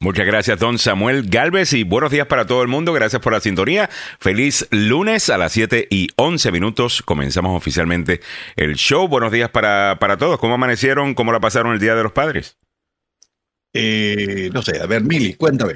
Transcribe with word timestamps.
Muchas 0.00 0.26
gracias, 0.26 0.60
don 0.60 0.78
Samuel 0.78 1.24
Galvez, 1.28 1.72
y 1.72 1.82
buenos 1.82 2.12
días 2.12 2.28
para 2.28 2.46
todo 2.46 2.62
el 2.62 2.68
mundo. 2.68 2.92
Gracias 2.92 3.20
por 3.20 3.32
la 3.32 3.40
sintonía. 3.40 3.90
Feliz 4.20 4.68
lunes 4.70 5.28
a 5.28 5.38
las 5.38 5.50
7 5.50 5.88
y 5.90 6.06
11 6.14 6.52
minutos. 6.52 7.02
Comenzamos 7.02 7.56
oficialmente 7.56 8.20
el 8.54 8.76
show. 8.76 9.08
Buenos 9.08 9.32
días 9.32 9.50
para, 9.50 9.96
para 9.98 10.16
todos. 10.16 10.38
¿Cómo 10.38 10.54
amanecieron? 10.54 11.14
¿Cómo 11.14 11.32
la 11.32 11.40
pasaron 11.40 11.72
el 11.72 11.80
Día 11.80 11.96
de 11.96 12.04
los 12.04 12.12
Padres? 12.12 12.56
Eh, 13.72 14.50
no 14.54 14.62
sé, 14.62 14.80
a 14.80 14.86
ver, 14.86 15.02
Mili, 15.02 15.34
cuéntame. 15.34 15.74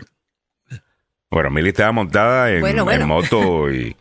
Bueno, 1.28 1.50
Mili 1.50 1.70
estaba 1.70 1.90
montada 1.90 2.52
en, 2.52 2.60
Bueno, 2.60 2.84
bueno. 2.84 3.02
en 3.02 3.08
moto 3.08 3.72
y, 3.72 3.96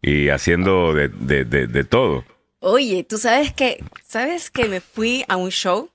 y 0.00 0.28
haciendo 0.28 0.94
de, 0.94 1.08
de- 1.08 1.44
de- 1.44 1.66
de 1.66 1.84
todo. 1.84 2.24
Oye, 2.60 3.02
tú 3.02 3.18
sabes 3.18 3.52
que, 3.52 3.82
sabes 4.06 4.52
que 4.52 4.68
me 4.68 4.80
fui 4.80 5.24
a 5.26 5.34
un 5.36 5.50
show 5.50 5.90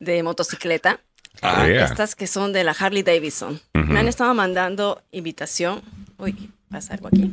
de 0.00 0.22
motocicleta, 0.22 1.00
Ah, 1.42 1.66
yeah. 1.66 1.84
estas 1.84 2.14
que 2.14 2.26
son 2.26 2.52
de 2.52 2.64
la 2.64 2.72
Harley 2.72 3.02
Davidson. 3.02 3.60
Ujú. 3.74 3.84
Me 3.92 4.00
han 4.00 4.08
estado 4.08 4.32
mandando 4.34 5.02
invitación. 5.12 5.82
Uy, 6.18 6.50
pasa 6.70 6.94
algo 6.94 7.08
aquí. 7.08 7.30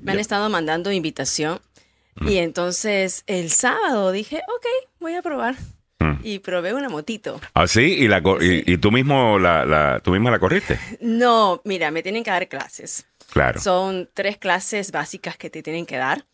Me 0.00 0.12
han 0.12 0.18
estado 0.20 0.48
mandando 0.48 0.92
invitación. 0.92 1.60
Mm. 2.16 2.28
Y 2.28 2.38
entonces 2.38 3.22
el 3.26 3.50
sábado 3.50 4.12
dije, 4.12 4.36
ok, 4.48 4.66
voy 5.00 5.14
a 5.14 5.22
probar. 5.22 5.54
Mm. 5.98 6.20
Y 6.22 6.38
probé 6.38 6.72
una 6.74 6.88
motito. 6.88 7.40
¿Ah, 7.54 7.66
sí? 7.66 7.80
¿Y, 7.82 8.08
la, 8.08 8.22
co- 8.22 8.42
y, 8.42 8.64
y 8.66 8.78
tú, 8.78 8.90
mismo 8.90 9.38
la, 9.38 9.64
la- 9.66 10.00
tú 10.00 10.10
misma 10.12 10.30
la 10.30 10.38
corriste? 10.38 10.78
No, 11.00 11.60
mira, 11.64 11.90
me 11.90 12.02
tienen 12.02 12.24
que 12.24 12.30
dar 12.30 12.48
clases. 12.48 13.06
Claro. 13.32 13.60
Son 13.60 14.08
tres 14.14 14.38
clases 14.38 14.90
básicas 14.92 15.36
que 15.36 15.50
te 15.50 15.62
tienen 15.62 15.86
que 15.86 15.96
dar. 15.98 16.24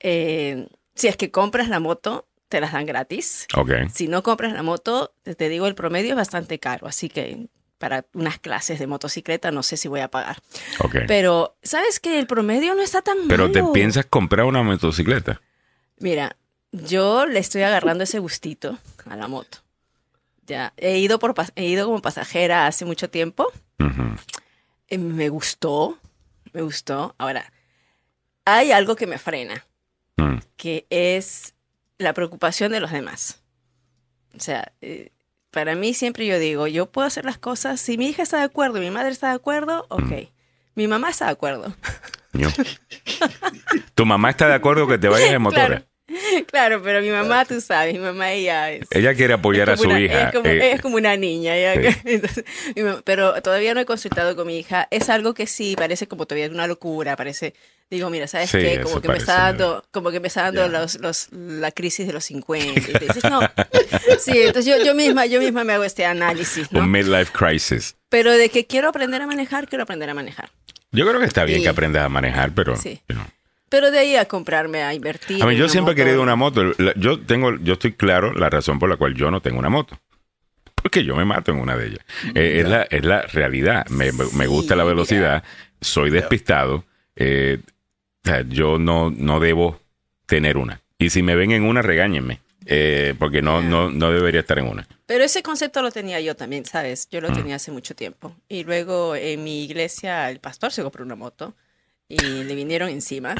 Eh, 0.00 0.68
si 0.94 1.08
es 1.08 1.16
que 1.16 1.30
compras 1.30 1.68
la 1.68 1.80
moto, 1.80 2.26
te 2.48 2.60
las 2.60 2.72
dan 2.72 2.86
gratis. 2.86 3.46
Ok. 3.54 3.70
Si 3.92 4.08
no 4.08 4.22
compras 4.22 4.52
la 4.52 4.62
moto, 4.62 5.12
te, 5.22 5.48
digo, 5.48 5.66
el 5.66 5.74
promedio 5.74 6.10
es 6.10 6.16
bastante 6.16 6.58
caro, 6.58 6.86
así 6.86 7.08
que 7.08 7.48
para 7.78 8.06
unas 8.14 8.38
clases 8.38 8.78
de 8.78 8.86
motocicleta 8.86 9.50
no 9.50 9.62
sé 9.62 9.76
si 9.76 9.88
voy 9.88 10.00
a 10.00 10.08
pagar. 10.08 10.38
Ok. 10.80 10.96
Pero, 11.06 11.56
¿sabes 11.62 12.00
que 12.00 12.18
el 12.18 12.26
promedio 12.26 12.74
no 12.74 12.82
está 12.82 13.02
tan 13.02 13.28
Pero 13.28 13.50
te 13.50 13.62
piensas 13.72 14.06
comprar 14.06 14.46
una 14.46 14.62
motocicleta. 14.62 15.40
Mira, 15.98 16.36
yo 16.72 17.26
le 17.26 17.38
estoy 17.38 17.62
agarrando 17.62 18.04
ese 18.04 18.18
gustito 18.18 18.78
a 19.08 19.16
la 19.16 19.28
moto. 19.28 19.58
Ya, 20.46 20.72
he 20.76 20.98
ido, 20.98 21.18
por, 21.18 21.34
he 21.56 21.64
ido 21.64 21.86
como 21.86 22.00
pasajera 22.00 22.66
hace 22.66 22.84
mucho 22.84 23.10
tiempo. 23.10 23.50
Eh, 24.88 24.98
Me 24.98 25.28
gustó, 25.28 25.98
me 26.52 26.62
gustó. 26.62 27.14
Ahora, 27.18 27.52
hay 28.44 28.70
algo 28.70 28.94
que 28.94 29.06
me 29.06 29.18
frena. 29.18 29.66
Mm. 30.18 30.38
que 30.56 30.86
es 30.88 31.52
la 31.98 32.12
preocupación 32.12 32.72
de 32.72 32.80
los 32.80 32.90
demás. 32.92 33.42
O 34.36 34.40
sea, 34.40 34.72
eh, 34.80 35.10
para 35.50 35.74
mí 35.74 35.94
siempre 35.94 36.26
yo 36.26 36.38
digo, 36.38 36.66
yo 36.66 36.86
puedo 36.86 37.06
hacer 37.06 37.24
las 37.24 37.38
cosas, 37.38 37.80
si 37.80 37.96
mi 37.96 38.08
hija 38.08 38.22
está 38.22 38.38
de 38.38 38.44
acuerdo, 38.44 38.80
mi 38.80 38.90
madre 38.90 39.10
está 39.10 39.28
de 39.30 39.34
acuerdo, 39.36 39.86
ok. 39.88 40.12
Mi 40.74 40.86
mamá 40.88 41.10
está 41.10 41.26
de 41.26 41.32
acuerdo. 41.32 41.74
Ño. 42.34 42.48
¿Tu 43.94 44.04
mamá 44.04 44.30
está 44.30 44.46
de 44.48 44.54
acuerdo 44.54 44.86
que 44.86 44.98
te 44.98 45.08
vayas 45.08 45.30
de 45.30 45.38
motora? 45.38 45.66
Claro. 45.66 45.84
Claro, 46.46 46.82
pero 46.82 47.02
mi 47.02 47.10
mamá, 47.10 47.44
tú 47.46 47.60
sabes, 47.60 47.92
mi 47.92 47.98
mamá 47.98 48.30
ella 48.32 48.70
es... 48.70 48.86
Ella 48.90 49.14
quiere 49.14 49.34
apoyar 49.34 49.70
a 49.70 49.76
su 49.76 49.84
una- 49.88 49.98
hija. 50.00 50.28
Es 50.28 50.34
como, 50.34 50.46
eh, 50.48 50.72
es 50.72 50.80
como 50.80 50.96
una 50.96 51.16
niña. 51.16 51.54
sí. 51.74 51.80
que- 51.80 51.96
entonces, 52.14 52.44
mamá- 52.76 53.02
pero 53.04 53.40
todavía 53.42 53.74
no 53.74 53.80
he 53.80 53.86
consultado 53.86 54.36
con 54.36 54.46
mi 54.46 54.56
hija. 54.58 54.86
Es 54.90 55.08
algo 55.10 55.34
que 55.34 55.46
sí 55.46 55.74
parece 55.76 56.06
como 56.06 56.26
todavía 56.26 56.48
una 56.48 56.66
locura. 56.68 57.16
Parece, 57.16 57.54
digo, 57.90 58.10
mira, 58.10 58.26
¿sabes 58.26 58.50
Sí, 58.50 58.58
qué? 58.58 58.80
Como 58.80 58.96
que 59.00 59.08
me 59.08 59.14
parece, 59.14 59.24
está 59.30 59.42
dando, 59.44 59.84
como 59.92 60.10
que 60.10 60.20
me 60.20 60.28
está 60.28 60.42
dando 60.42 60.62
Ya. 60.62 60.68
los, 60.80 61.00
los, 61.00 61.28
la 61.32 61.70
crisis 61.72 62.06
de 62.06 62.12
los 62.12 62.24
50. 62.24 62.80
Y 62.80 62.92
te 62.92 62.98
dices, 63.06 63.24
no. 63.24 63.40
Sí, 64.18 64.32
entonces 64.42 64.66
yo, 64.78 64.84
yo 64.84 64.94
misma, 64.94 65.26
yo 65.26 65.40
misma 65.40 65.64
me 65.64 65.72
hago 65.74 65.84
este 65.84 66.04
análisis, 66.04 66.70
¿no? 66.72 66.80
Un 66.80 66.90
midlife 66.90 67.32
crisis. 67.32 67.96
Pero 68.08 68.32
de 68.32 68.48
que 68.48 68.66
quiero 68.66 68.88
aprender 68.88 69.22
a 69.22 69.26
manejar, 69.26 69.68
quiero 69.68 69.84
aprender 69.84 70.10
a 70.10 70.14
manejar. 70.14 70.50
Yo 70.92 71.06
creo 71.06 71.20
que 71.20 71.26
está 71.26 71.44
bien 71.44 71.60
Y- 71.60 71.62
que 71.62 71.68
aprendas 71.68 72.04
a 72.04 72.08
manejar, 72.08 72.52
pero... 72.54 72.76
Sí. 72.76 73.00
know. 73.08 73.24
Pero 73.68 73.90
de 73.90 73.98
ahí 73.98 74.14
a 74.16 74.26
comprarme, 74.26 74.84
a 74.84 74.94
invertir. 74.94 75.42
A 75.42 75.46
mí 75.46 75.56
yo 75.56 75.68
siempre 75.68 75.92
he 75.92 75.94
moto. 75.96 76.04
querido 76.04 76.22
una 76.22 76.36
moto. 76.36 76.72
Yo 76.96 77.20
tengo, 77.20 77.56
yo 77.58 77.72
estoy 77.72 77.94
claro 77.94 78.32
la 78.32 78.48
razón 78.48 78.78
por 78.78 78.88
la 78.88 78.96
cual 78.96 79.14
yo 79.14 79.28
no 79.32 79.42
tengo 79.42 79.58
una 79.58 79.68
moto. 79.68 79.98
Porque 80.76 81.04
yo 81.04 81.16
me 81.16 81.24
mato 81.24 81.50
en 81.50 81.58
una 81.58 81.76
de 81.76 81.88
ellas. 81.88 81.98
Eh, 82.36 82.60
es, 82.60 82.68
la, 82.68 82.82
es 82.84 83.04
la 83.04 83.22
realidad. 83.22 83.84
Me, 83.88 84.12
me- 84.12 84.30
me 84.34 84.46
gusta 84.46 84.76
la 84.76 84.84
Sí, 84.84 84.88
velocidad. 84.88 85.42
Soy 85.80 86.10
despistado. 86.10 86.84
eh, 87.16 87.58
o 88.26 88.28
sea, 88.28 88.44
yo 88.48 88.78
no, 88.78 89.10
no 89.10 89.38
debo 89.40 89.80
tener 90.26 90.56
una. 90.56 90.82
Y 90.98 91.10
si 91.10 91.22
me 91.22 91.34
ven 91.36 91.52
en 91.52 91.62
una, 91.62 91.82
regáñenme. 91.82 92.40
eh, 92.68 93.14
porque 93.18 93.42
no, 93.42 93.60
no, 93.62 93.90
no 93.90 94.10
debería 94.10 94.40
estar 94.40 94.58
en 94.58 94.66
una. 94.66 94.88
Pero 95.06 95.22
ese 95.22 95.40
concepto 95.44 95.82
lo 95.82 95.92
tenía 95.92 96.20
yo 96.20 96.34
también, 96.34 96.64
¿sabes? 96.64 97.08
Yo 97.08 97.20
lo 97.20 97.30
Mm. 97.30 97.34
tenía 97.34 97.54
hace 97.56 97.70
mucho 97.70 97.94
tiempo. 97.94 98.34
Y 98.48 98.64
luego 98.64 99.14
en 99.14 99.44
mi 99.44 99.62
iglesia 99.64 100.28
el 100.30 100.40
pastor 100.40 100.72
se 100.72 100.82
compró 100.82 101.04
una 101.04 101.14
moto 101.14 101.54
y 102.08 102.16
le 102.18 102.54
vinieron 102.56 102.88
encima. 102.88 103.36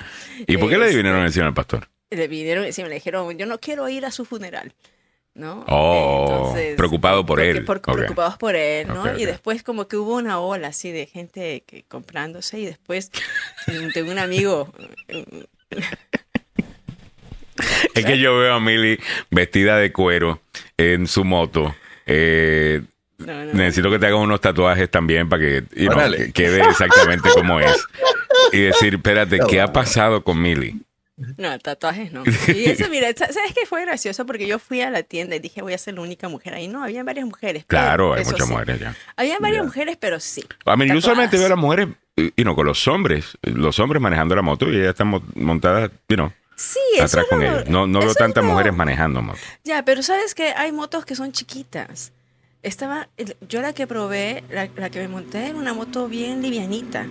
¿Y 0.47 0.57
por 0.59 0.69
qué 0.71 0.79
le 0.79 0.85
Este, 0.87 0.97
vinieron 0.99 1.25
encima 1.25 1.47
al 1.49 1.55
pastor? 1.55 1.89
Le 2.11 2.29
vinieron 2.29 2.65
encima, 2.65 2.87
le 2.87 2.95
dijeron, 2.95 3.37
yo 3.37 3.47
no 3.47 3.59
quiero 3.59 3.89
ir 3.89 4.07
a 4.07 4.13
su 4.13 4.25
funeral. 4.25 4.73
¿No? 5.37 5.65
Oh, 5.69 6.57
preocupado 6.79 7.27
por 7.27 7.41
él. 7.41 7.63
por- 7.67 7.77
Ok. 7.77 7.93
Preocupados 7.93 8.39
por 8.39 8.57
él, 8.57 8.89
¿no? 8.89 9.19
Y 9.19 9.27
después 9.27 9.63
como 9.63 9.87
que 9.87 9.97
hubo 9.99 10.15
una 10.17 10.41
ola 10.41 10.69
así 10.69 10.91
de 10.93 11.05
gente 11.07 11.63
que 11.67 11.83
comprándose 11.83 12.59
y 12.59 12.65
después 12.65 13.11
eh, 13.67 13.91
tengo 13.93 14.11
un 14.13 14.19
amigo, 14.19 14.73
Es 17.95 18.05
que 18.05 18.19
yo 18.19 18.39
veo 18.39 18.55
a 18.55 18.61
Millie 18.61 18.99
vestida 19.31 19.77
de 19.79 19.93
cuero 19.93 20.41
en 20.77 21.07
su 21.07 21.25
moto. 21.25 21.75
Eh, 22.07 22.83
no, 23.19 23.45
no, 23.45 23.53
Necesito 23.55 23.91
que 23.91 23.99
te 23.99 24.07
hagan 24.07 24.21
unos 24.21 24.41
tatuajes 24.41 24.91
también 24.91 25.29
para 25.29 25.41
que 25.43 25.65
you 25.75 25.87
know, 25.89 25.99
Órale. 25.99 26.17
que 26.27 26.33
quede 26.33 26.61
exactamente 26.69 27.29
como 27.35 27.61
es. 27.61 27.77
Y 28.53 28.61
decir, 28.61 28.95
espérate, 28.95 29.39
¿qué 29.49 29.61
ha 29.61 29.73
pasado 29.73 30.23
con 30.23 30.41
Millie? 30.41 30.77
No, 31.39 31.59
tatuajes 31.59 32.13
no. 32.13 32.23
Y 32.55 32.67
eso, 32.67 32.89
mira, 32.91 33.09
sa- 33.17 33.33
¿sabes 33.33 33.53
qué 33.55 33.65
fue 33.67 33.83
gracioso? 33.83 34.27
Porque 34.27 34.47
yo 34.47 34.59
fui 34.59 34.83
a 34.83 34.91
la 34.91 35.03
tienda 35.03 35.37
y 35.37 35.39
dije, 35.39 35.63
voy 35.63 35.73
a 35.73 35.79
ser 35.79 35.95
la 35.95 36.03
única 36.03 36.29
mujer 36.29 36.53
ahí. 36.55 36.69
No, 36.69 36.83
había 36.85 37.03
varias 37.05 37.25
mujeres. 37.27 37.65
Claro, 37.67 38.13
hay 38.15 38.23
eso 38.23 38.33
muchas 38.33 38.47
sí. 38.47 38.53
mujeres 38.53 38.81
ya. 38.81 38.95
Había 39.17 39.39
varias 39.39 39.61
Ya. 39.63 39.65
mujeres, 39.65 39.97
pero 39.99 40.21
sí. 40.21 40.45
A 40.67 40.77
mí, 40.77 40.87
yo 40.89 40.97
usualmente 40.99 41.37
Tatuadas. 41.37 41.41
veo 41.41 41.47
a 41.47 41.49
las 41.51 41.59
mujeres, 41.59 41.89
you 42.37 42.43
know, 42.45 42.55
con 42.55 42.67
los 42.67 42.87
hombres, 42.87 43.39
los 43.43 43.79
hombres 43.79 44.03
manejando 44.03 44.35
la 44.37 44.43
moto 44.43 44.69
y 44.71 44.77
ellas 44.77 44.91
están 44.91 45.09
mo- 45.09 45.23
montadas, 45.35 45.91
you 46.09 46.17
know, 46.17 46.33
Sí, 46.55 46.79
eso 46.95 47.05
atrás 47.05 47.25
es 47.25 47.31
con 47.31 47.41
lo- 47.41 47.47
ellos. 47.47 47.69
No, 47.69 47.87
no 47.87 47.99
veo 48.01 48.09
eso 48.11 48.19
tantas 48.19 48.45
lo- 48.45 48.51
mujeres 48.51 48.75
manejando 48.75 49.23
moto. 49.23 49.39
Ya, 49.65 49.85
pero 49.85 50.03
sabes 50.03 50.35
que 50.35 50.53
hay 50.55 50.71
motos 50.73 51.05
que 51.07 51.15
son 51.15 51.33
chiquitas. 51.33 52.13
Estaba, 52.63 53.09
yo 53.49 53.63
la 53.63 53.73
que 53.73 53.87
probé, 53.87 54.43
la, 54.51 54.69
la 54.77 54.91
que 54.91 54.99
me 55.01 55.09
monté, 55.09 55.47
era 55.49 55.55
una 55.57 55.73
moto 55.73 56.09
bien 56.09 56.43
livianita. 56.43 57.05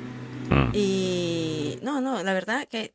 Mm. 0.49 0.69
Y 0.73 1.79
no, 1.81 2.01
no, 2.01 2.21
la 2.23 2.33
verdad 2.33 2.67
que 2.69 2.93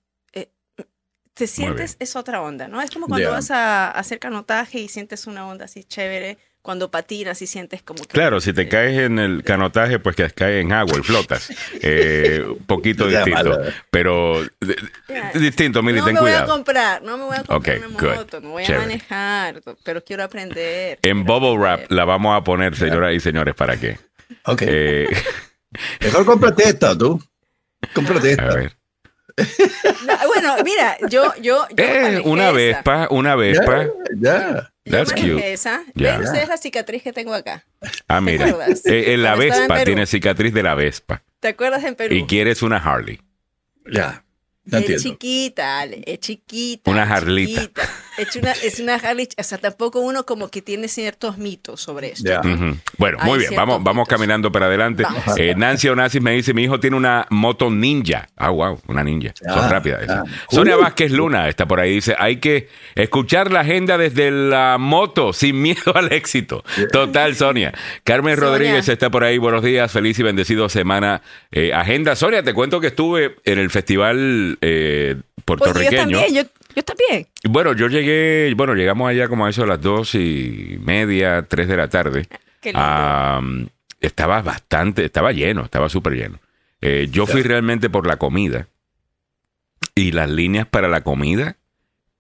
te 1.41 1.47
sientes, 1.47 1.97
es 1.99 2.17
otra 2.17 2.43
onda, 2.43 2.69
¿no? 2.69 2.81
Es 2.83 2.91
como 2.91 3.07
cuando 3.09 3.31
vas 3.31 3.51
a 3.51 3.91
hacer 3.91 4.19
canotaje 4.19 4.79
y 4.81 4.89
sientes 4.89 5.27
una 5.27 5.47
onda 5.47 5.65
así 5.65 5.85
chévere. 5.85 6.37
Cuando 6.63 6.91
patinas 6.91 7.41
y 7.41 7.47
sientes 7.47 7.83
como 7.83 8.03
que... 8.03 8.09
Claro, 8.09 8.39
si 8.39 8.53
te 8.53 8.69
caes 8.69 8.99
en 8.99 9.19
el 9.19 9.43
canotaje, 9.45 9.99
pues 9.99 10.15
que 10.15 10.31
caes 10.31 10.63
en 10.63 10.75
agua 10.75 10.99
y 10.99 11.03
flotas. 11.03 11.49
Eh, 11.83 12.45
un 12.47 12.67
poquito 12.67 13.07
distinto. 13.07 13.59
Pero 13.91 14.43
Ya. 15.09 15.33
distinto, 15.33 15.83
Millie, 15.83 16.01
no 16.01 16.05
ten 16.05 16.15
me 16.17 16.21
voy 16.21 16.31
a 16.31 16.33
cuidado. 16.35 16.53
comprar, 16.53 17.03
no 17.03 17.17
me 17.17 17.25
voy 17.25 17.37
a 17.39 17.45
comprar 17.45 17.79
Ok, 17.79 17.87
una 17.89 17.99
good. 17.99 18.15
moto, 18.19 18.41
no 18.43 18.51
voy 18.51 18.65
Chévere. 18.65 18.85
a 18.85 18.87
manejar, 18.87 19.63
pero 19.83 20.05
quiero 20.05 20.23
aprender. 20.23 20.99
En 21.01 21.25
quiero 21.25 21.41
Bubble 21.41 21.57
Wrap 21.59 21.91
la 21.91 22.05
vamos 22.05 22.37
a 22.39 22.45
poner, 22.45 22.77
señoras 22.77 23.15
y 23.15 23.21
señores, 23.21 23.55
¿para 23.55 23.79
qué? 23.81 23.99
Ok. 24.45 24.61
Eh, 24.67 25.09
Mejor 26.03 26.27
cómprate 26.27 26.69
esta, 26.69 26.97
tú. 26.99 27.23
Cómprate 27.95 28.29
a 28.29 28.31
esta. 28.33 28.55
ver. 28.55 28.77
No, 30.07 30.15
bueno, 30.29 30.57
mira, 30.65 30.97
yo, 31.09 31.33
yo, 31.41 31.67
yo 31.69 31.77
Eh, 31.77 32.23
una 32.25 32.45
esa. 32.49 32.53
Vespa, 32.53 33.09
una 33.11 33.37
Vespa. 33.37 33.87
ya. 34.19 34.73
Yo 34.85 34.93
That's 34.93 35.13
cute. 35.13 35.53
esa. 35.53 35.83
Ya. 35.95 36.17
¿Ven 36.19 36.27
ustedes 36.27 36.49
la 36.49 36.57
cicatriz 36.57 37.03
que 37.03 37.13
tengo 37.13 37.35
acá? 37.35 37.65
Ah, 38.09 38.21
mira. 38.21 38.49
Eh, 38.87 39.13
eh, 39.13 39.17
la 39.17 39.35
Vespa 39.37 39.85
tiene 39.85 40.07
cicatriz 40.07 40.53
de 40.55 40.63
la 40.63 40.75
Vespa. 40.75 41.23
¿Te 41.39 41.49
acuerdas 41.49 41.85
en 41.85 41.95
Perú? 41.95 42.15
Y 42.15 42.25
quieres 42.27 42.63
una 42.63 42.79
Harley. 42.79 43.21
Ya. 43.93 44.25
No 44.65 44.79
es 44.79 44.83
entiendo. 44.85 45.03
chiquita, 45.03 45.81
Ale, 45.81 46.03
es 46.07 46.19
chiquita. 46.21 46.91
Una 46.91 47.05
es 47.05 47.11
Harlita. 47.11 47.61
chiquita. 47.63 47.83
Es 48.21 48.37
una, 48.37 48.53
es 48.53 48.81
una 48.81 48.95
Harley, 48.97 49.29
o 49.39 49.43
sea, 49.43 49.59
tampoco 49.59 50.01
uno 50.01 50.25
como 50.27 50.49
que 50.49 50.63
tiene 50.63 50.89
ciertos 50.89 51.39
mitos 51.39 51.81
sobre 51.81 52.13
esto. 52.13 52.31
Bueno, 52.99 53.19
Hay 53.21 53.29
muy 53.31 53.39
bien, 53.41 53.55
vamos, 53.57 53.83
vamos 53.83 54.03
mitos. 54.03 54.09
caminando 54.09 54.53
para 54.53 54.67
adelante. 54.67 55.05
Eh, 55.37 55.55
Nancy 55.57 55.89
Onassis 55.89 56.21
me 56.21 56.33
dice, 56.33 56.53
mi 56.55 56.65
hijo 56.65 56.79
tiene 56.81 56.97
una 56.97 57.27
moto 57.31 57.71
ninja. 57.71 58.29
Ah, 58.37 58.51
wow, 58.51 58.81
una 58.89 59.03
ninja. 59.03 59.33
Son 59.43 59.71
rápidas 59.71 60.03
esas. 60.03 60.29
ah. 60.29 60.47
Sonia 60.51 60.77
Uh. 60.77 60.83
Vázquez 60.83 61.11
Luna 61.13 61.49
está 61.49 61.67
por 61.67 61.81
ahí. 61.81 61.95
Dice, 61.95 62.15
hay 62.19 62.37
que 62.37 62.69
escuchar 62.95 63.51
la 63.51 63.61
agenda 63.61 63.97
desde 63.99 64.31
la 64.31 64.77
moto, 64.79 65.33
sin 65.33 65.61
miedo 65.63 65.95
al 65.95 66.13
éxito. 66.13 66.63
Total, 66.93 67.35
Sonia. 67.37 67.73
Carmen 68.05 68.37
Sonia. 68.37 68.51
Rodríguez 68.51 68.89
está 68.89 69.11
por 69.11 69.25
ahí. 69.25 69.39
Buenos 69.39 69.63
días, 69.63 69.91
feliz 69.91 70.19
y 70.19 70.23
bendecido 70.23 70.69
semana. 70.69 71.23
Eh, 71.51 71.73
agenda. 71.73 72.15
Sonia, 72.17 72.43
te 72.43 72.53
cuento 72.55 72.81
que 72.81 72.89
estuve 72.89 73.37
en 73.45 73.59
el 73.59 73.71
festival 73.71 74.59
eh, 74.61 75.17
yo 75.17 75.43
puertorriqueño. 75.45 76.19
también, 76.19 76.35
yo, 76.35 76.43
yo 76.75 76.83
también. 76.83 77.27
Bueno, 77.49 77.73
yo 77.75 77.89
llegué, 77.89 78.53
bueno, 78.57 78.75
llegamos 78.75 79.09
allá 79.09 79.29
como 79.29 79.47
a 79.47 79.51
eso 79.51 79.63
a 79.65 79.67
las 79.67 79.81
dos 79.81 80.15
y 80.15 80.79
media, 80.83 81.43
tres 81.49 81.69
de 81.69 81.77
la 81.77 81.89
tarde. 81.89 82.27
Qué 82.61 82.71
lindo. 82.71 82.81
Ah, 82.83 83.41
estaba 84.01 84.41
bastante, 84.43 85.05
estaba 85.05 85.33
lleno, 85.33 85.65
estaba 85.65 85.89
súper 85.89 86.15
lleno. 86.15 86.39
Eh, 86.81 87.09
yo 87.11 87.27
fui 87.27 87.43
realmente 87.43 87.91
por 87.91 88.07
la 88.07 88.17
comida 88.17 88.67
y 89.95 90.13
las 90.13 90.31
líneas 90.31 90.67
para 90.67 90.89
la 90.89 91.03
comida 91.03 91.57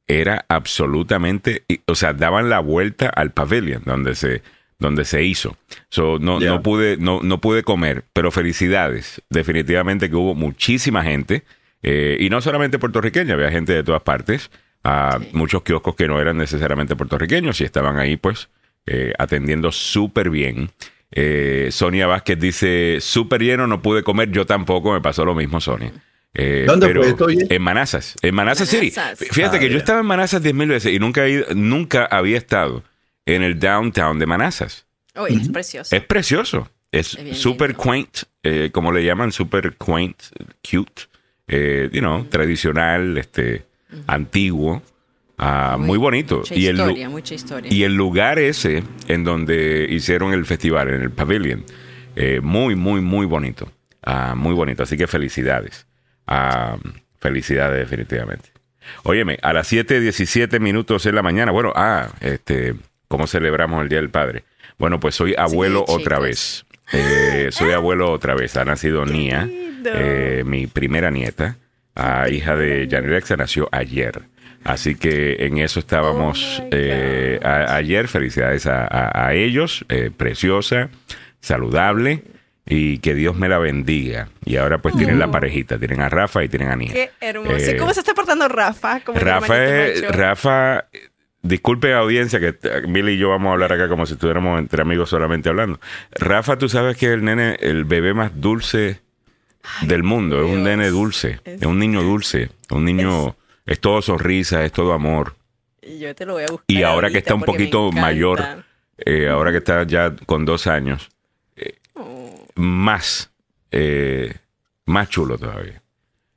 era 0.06 0.44
absolutamente, 0.48 1.62
y- 1.68 1.80
o 1.86 1.94
sea, 1.94 2.12
daban 2.12 2.48
la 2.50 2.58
vuelta 2.60 3.08
al 3.08 3.30
pavilion 3.32 3.82
donde 3.86 4.14
se, 4.16 4.42
donde 4.78 5.04
se 5.04 5.22
hizo. 5.22 5.56
So, 5.88 6.18
no, 6.18 6.40
no 6.48 6.62
pude, 6.62 6.96
no, 6.96 7.20
no 7.22 7.40
pude 7.40 7.62
comer, 7.62 8.04
pero 8.12 8.30
felicidades. 8.30 9.22
Definitivamente 9.30 10.10
que 10.10 10.16
hubo 10.16 10.34
muchísima 10.34 11.02
gente, 11.04 11.44
eh, 11.82 12.16
y 12.20 12.28
no 12.30 12.40
solamente 12.40 12.78
puertorriqueña, 12.78 13.34
había 13.34 13.50
gente 13.50 13.72
de 13.72 13.82
todas 13.82 14.02
partes, 14.02 14.50
a 14.82 15.18
Sí. 15.20 15.28
muchos 15.32 15.62
kioscos 15.62 15.94
que 15.94 16.08
no 16.08 16.20
eran 16.20 16.36
necesariamente 16.38 16.96
puertorriqueños 16.96 17.60
y 17.60 17.64
estaban 17.64 17.98
ahí, 17.98 18.16
pues, 18.16 18.48
eh, 18.86 19.12
atendiendo 19.18 19.72
súper 19.72 20.30
bien. 20.30 20.70
Eh, 21.12 21.68
Sonia 21.72 22.06
Vázquez 22.06 22.38
dice, 22.38 22.98
súper 23.00 23.42
lleno, 23.42 23.66
no 23.66 23.82
pude 23.82 24.02
comer, 24.02 24.30
yo 24.30 24.46
tampoco, 24.46 24.92
me 24.92 25.00
pasó 25.00 25.24
lo 25.24 25.34
mismo, 25.34 25.60
Sonia. 25.60 25.92
Eh, 26.32 26.64
¿Dónde 26.66 26.86
pero 26.86 27.02
fue 27.02 27.10
esto, 27.10 27.24
oye? 27.24 27.46
En 27.50 27.60
Manazas, 27.60 28.14
en 28.22 28.34
Manazas 28.34 28.68
City. 28.68 28.92
Manazas. 28.96 29.18
Fíjate 29.32 29.56
Ah, 29.56 29.60
que 29.60 29.68
yo 29.68 29.76
estaba 29.78 30.00
en 30.00 30.42
diez 30.42 30.54
mil 30.54 30.68
veces 30.68 30.92
y 30.94 30.98
nunca, 31.00 31.26
he 31.26 31.30
ido- 31.30 31.46
nunca 31.56 32.04
había 32.06 32.38
estado 32.38 32.84
en 33.26 33.42
el 33.42 33.58
downtown 33.58 34.18
de 34.20 34.26
Manazas. 34.26 34.86
Uy, 35.16 35.34
es 35.42 35.48
precioso. 35.48 35.94
Es 35.94 36.02
precioso. 36.04 36.70
Es 36.92 37.18
lindo. 37.20 37.36
quaint, 37.76 38.18
eh, 38.44 38.70
como 38.72 38.92
le 38.92 39.04
llaman, 39.04 39.32
super 39.32 39.76
quaint, 39.76 40.16
cute, 40.68 41.02
eh, 41.52 41.90
you 41.92 42.00
know, 42.00 42.24
tradicional, 42.26 43.18
este, 43.18 43.64
antiguo, 44.06 44.82
ah, 45.36 45.76
muy, 45.78 45.98
bonito. 45.98 46.38
Mucha 46.38 46.54
Y 46.54 46.66
el, 46.68 46.76
historia, 46.76 47.08
mucha 47.08 47.34
historia. 47.34 47.72
y 47.72 47.82
el 47.82 47.94
lugar 47.94 48.38
ese 48.38 48.84
en 49.08 49.24
donde 49.24 49.86
hicieron 49.90 50.32
el 50.32 50.46
festival, 50.46 50.90
en 50.90 51.02
el 51.02 51.10
pavilion, 51.10 51.64
eh, 52.14 52.40
muy, 52.40 52.76
muy, 52.76 53.00
muy 53.00 53.26
bonito. 53.26 53.68
Ah, 54.02 54.34
muy 54.36 54.54
bonito. 54.54 54.84
Así 54.84 54.96
que 54.96 55.08
felicidades. 55.08 55.86
Ah, 56.24 56.78
felicidades 57.18 57.80
definitivamente. 57.80 58.50
Óyeme, 59.02 59.38
a 59.42 59.52
las 59.52 59.72
7.17 59.72 60.60
minutos 60.60 61.04
en 61.06 61.16
la 61.16 61.22
mañana, 61.22 61.50
bueno, 61.50 61.72
ah, 61.74 62.08
este, 62.20 62.76
¿cómo 63.08 63.26
celebramos 63.26 63.82
el 63.82 63.88
Día 63.88 63.98
del 63.98 64.10
Padre? 64.10 64.44
Bueno, 64.78 65.00
pues 65.00 65.16
soy 65.16 65.34
abuelo 65.36 65.84
otra 65.88 66.20
vez. 66.20 66.64
Eh, 66.92 67.48
soy 67.50 67.72
abuelo 67.72 68.10
otra 68.10 68.34
vez. 68.34 68.56
Ha 68.56 68.64
nacido 68.64 69.04
Nia, 69.06 69.48
eh, 69.84 70.42
mi 70.44 70.66
primera 70.66 71.10
nieta, 71.10 71.56
ah, 71.94 72.28
hija 72.28 72.56
de 72.56 72.88
Janirexa, 72.90 73.36
nació 73.36 73.68
ayer. 73.72 74.22
Así 74.64 74.94
que 74.94 75.46
en 75.46 75.56
eso 75.58 75.80
estábamos 75.80 76.60
Oh 76.62 76.68
eh, 76.72 77.40
a- 77.42 77.76
ayer. 77.76 78.08
Felicidades 78.08 78.66
a, 78.66 78.86
a- 78.86 79.28
a 79.28 79.34
ellos. 79.34 79.84
eh, 79.88 80.10
preciosa, 80.14 80.90
saludable 81.40 82.22
y 82.66 82.98
que 82.98 83.14
Dios 83.14 83.36
me 83.36 83.48
la 83.48 83.58
bendiga. 83.58 84.28
Y 84.44 84.56
ahora 84.56 84.78
pues 84.78 84.94
tienen 84.96 85.18
la 85.18 85.30
parejita. 85.30 85.78
Tienen 85.78 86.02
a 86.02 86.08
Rafa 86.08 86.44
y 86.44 86.48
tienen 86.48 86.68
a 86.70 86.76
Nia. 86.76 86.92
Qué 86.92 87.10
hermoso. 87.20 87.56
Eh, 87.56 87.72
¿Y 87.74 87.78
¿Cómo 87.78 87.94
se 87.94 88.00
está 88.00 88.12
portando 88.14 88.48
Rafa? 88.48 89.00
Rafa. 89.14 89.54
Rafa, 90.10 90.84
disculpe 91.42 91.92
audiencia 91.94 92.38
que 92.40 92.48
eh, 92.62 92.82
Billy 92.88 93.12
y 93.12 93.18
yo 93.18 93.30
vamos 93.30 93.50
a 93.50 93.52
hablar 93.52 93.72
acá 93.72 93.88
como 93.88 94.06
si 94.06 94.14
estuviéramos 94.14 94.58
entre 94.58 94.82
amigos 94.82 95.10
solamente 95.10 95.48
hablando. 95.48 95.80
Rafa, 96.12 96.58
tú 96.58 96.68
sabes 96.68 96.96
que 96.96 97.06
es 97.06 97.12
el 97.12 97.24
nene, 97.24 97.56
el 97.60 97.84
bebé 97.84 98.14
más 98.14 98.32
dulce 98.40 99.00
del 99.82 100.02
mundo. 100.02 100.42
Es 100.44 100.50
un 100.50 100.62
nene 100.64 100.88
dulce, 100.88 101.40
Es- 101.44 101.60
es 101.62 101.66
un 101.66 101.78
niño 101.78 102.02
dulce, 102.02 102.50
un 102.70 102.84
niño, 102.84 103.36
es, 103.66 103.80
todo 103.80 104.02
sonrisa, 104.02 104.64
es 104.64 104.72
todo 104.72 104.92
amor. 104.92 105.36
Y 105.82 105.98
Yo 105.98 106.14
te 106.14 106.26
lo 106.26 106.34
voy 106.34 106.42
a 106.44 106.46
buscar. 106.50 106.64
Y 106.68 106.82
ahora 106.82 107.10
que 107.10 107.18
está 107.18 107.34
un 107.34 107.42
poquito 107.42 107.90
mayor, 107.92 108.42
Eh, 109.02 109.28
ahora 109.28 109.50
que 109.50 109.56
está 109.58 109.84
ya 109.84 110.14
con 110.26 110.44
dos 110.44 110.66
años, 110.66 111.08
Oh, 111.94 112.46
más, 112.54 113.30
eh, 113.70 114.34
más 114.86 115.08
chulo 115.08 115.38
todavía. 115.38 115.82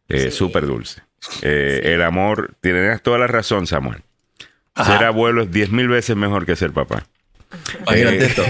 Eh, 0.08 0.30
Sí. 0.30 0.32
Súper 0.32 0.66
dulce. 0.66 1.02
Eh, 1.42 1.82
El 1.94 2.02
amor, 2.02 2.56
tienes 2.62 3.02
toda 3.02 3.18
la 3.18 3.28
razón, 3.28 3.68
Samuel. 3.68 4.02
Ajá. 4.76 4.98
Ser 4.98 5.06
abuelo 5.08 5.44
es 5.44 5.52
diez 5.52 5.70
mil 5.70 5.88
veces 5.88 6.16
mejor 6.16 6.46
que 6.46 6.56
ser 6.56 6.72
papá. 6.72 7.06
Imagínate 7.82 8.18
Eh, 8.18 8.26
esto. 8.26 8.44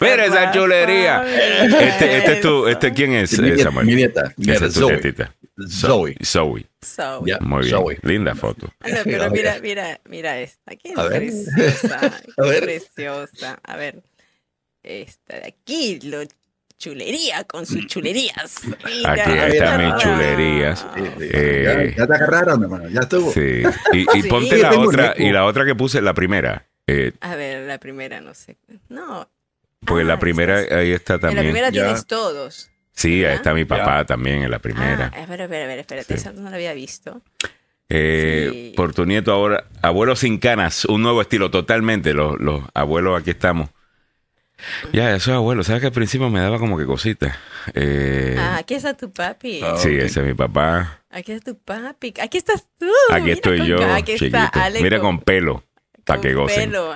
Mira 0.00 0.24
esa 0.26 0.52
chulería. 0.52 1.24
Este, 1.64 2.18
este 2.18 2.32
es 2.34 2.40
tu, 2.40 2.68
este 2.68 2.92
quién 2.92 3.12
es, 3.14 3.36
Mi 3.38 3.48
nieta, 3.48 3.62
Samuel? 3.64 3.86
mi 3.86 3.94
nieta, 3.96 4.32
mi 4.36 4.44
Esa 4.44 4.52
nieta, 4.52 4.66
es 4.66 4.74
tu 4.74 4.80
Zoe. 4.80 4.92
nietita. 4.92 5.34
Zoe. 5.68 6.16
Zoe. 6.24 6.66
Ya. 7.26 7.38
Muy 7.40 7.64
bien. 7.64 7.70
Zoe. 7.76 7.98
Linda 8.02 8.34
foto. 8.36 8.72
Ah, 8.80 8.88
no, 8.90 8.96
pero 9.04 9.30
mira, 9.30 9.58
mira, 9.60 10.00
mira 10.08 10.40
esta. 10.40 10.76
Qué 10.76 10.92
A 10.96 11.02
ver. 11.04 11.18
preciosa. 11.22 12.00
A 12.38 12.42
ver. 12.46 12.62
Preciosa. 12.62 13.58
A 13.64 13.76
ver. 13.76 14.02
Esta 14.84 15.36
de 15.40 15.48
aquí, 15.48 15.98
lo 16.04 16.22
chulería 16.80 17.44
con 17.44 17.66
sus 17.66 17.86
chulerías. 17.86 18.62
Aquí 19.04 19.30
están 19.30 19.84
mis 19.84 20.02
chulerías. 20.02 20.86
Eh, 21.20 21.92
ya, 21.94 21.96
ya 21.98 22.06
te 22.08 22.14
agarraron, 22.14 22.62
hermano. 22.64 22.88
Ya 22.88 23.00
estuvo. 23.00 23.30
Sí. 23.32 23.62
Y, 23.92 24.18
y 24.18 24.22
Sí. 24.22 24.28
ponte 24.28 24.58
la 24.58 24.72
otra, 24.78 25.14
y 25.16 25.30
la 25.30 25.44
otra 25.44 25.64
que 25.64 25.74
puse, 25.76 26.00
la 26.00 26.14
primera. 26.14 26.66
Eh, 26.86 27.12
A 27.20 27.36
ver, 27.36 27.66
la 27.68 27.78
primera, 27.78 28.20
no 28.20 28.34
sé. 28.34 28.56
No. 28.88 29.28
Ah, 29.86 30.02
la 30.02 30.18
primera, 30.18 30.60
esta 30.60 30.76
ahí 30.78 30.90
está 30.92 31.14
En 31.14 31.20
la 31.20 31.26
también. 31.28 31.44
primera 31.46 31.70
Ya. 31.70 31.84
tienes 31.84 32.06
todos. 32.06 32.70
Sí, 32.92 33.24
ahí 33.24 33.36
está 33.36 33.54
mi 33.54 33.64
papá 33.64 34.04
también 34.04 34.42
en 34.42 34.50
la 34.50 34.58
primera. 34.58 35.10
Ah, 35.14 35.20
espera, 35.20 35.44
espera, 35.44 35.62
espera, 35.62 35.80
espérate, 35.80 36.14
Sí. 36.14 36.20
esa 36.20 36.32
no 36.32 36.50
la 36.50 36.56
había 36.56 36.74
visto. 36.74 37.22
Eh, 37.88 38.48
Sí. 38.52 38.72
Por 38.76 38.94
tu 38.94 39.04
nieto 39.06 39.32
ahora, 39.32 39.64
abuelo 39.82 40.16
sin 40.16 40.38
canas, 40.38 40.84
un 40.86 41.02
nuevo 41.02 41.20
estilo 41.22 41.50
totalmente. 41.50 42.12
Los, 42.14 42.38
los 42.40 42.62
abuelos, 42.74 43.20
aquí 43.20 43.30
estamos. 43.30 43.70
Ya, 44.92 45.14
eso 45.14 45.30
es 45.30 45.36
abuelo. 45.36 45.62
¿Sabes 45.64 45.80
que 45.80 45.86
al 45.86 45.92
principio 45.92 46.28
me 46.30 46.40
daba 46.40 46.58
como 46.58 46.76
que 46.78 46.86
cositas? 46.86 47.36
Eh, 47.74 48.36
Ah, 48.38 48.58
aquí 48.58 48.74
está 48.74 48.94
tu 48.94 49.12
papi. 49.12 49.60
Ah, 49.62 49.76
sí, 49.76 49.90
ese 49.90 50.20
es 50.20 50.26
mi 50.26 50.34
papá. 50.34 51.02
Aquí 51.10 51.32
está 51.32 51.52
tu 51.52 51.58
papi. 51.58 52.14
Aquí 52.20 52.38
estás 52.38 52.66
tú. 52.78 52.86
Aquí 53.10 53.22
Mira 53.22 53.34
estoy 53.34 53.58
con- 53.58 53.66
yo, 53.66 53.92
Aquí 53.94 54.14
chiquito. 54.14 54.36
está 54.38 54.46
Ale 54.48 54.82
Mira 54.82 55.00
con 55.00 55.20
pelo, 55.20 55.64
para 56.04 56.18
con 56.20 56.28
que 56.28 56.34
gocen. 56.34 56.70
pelo. 56.70 56.94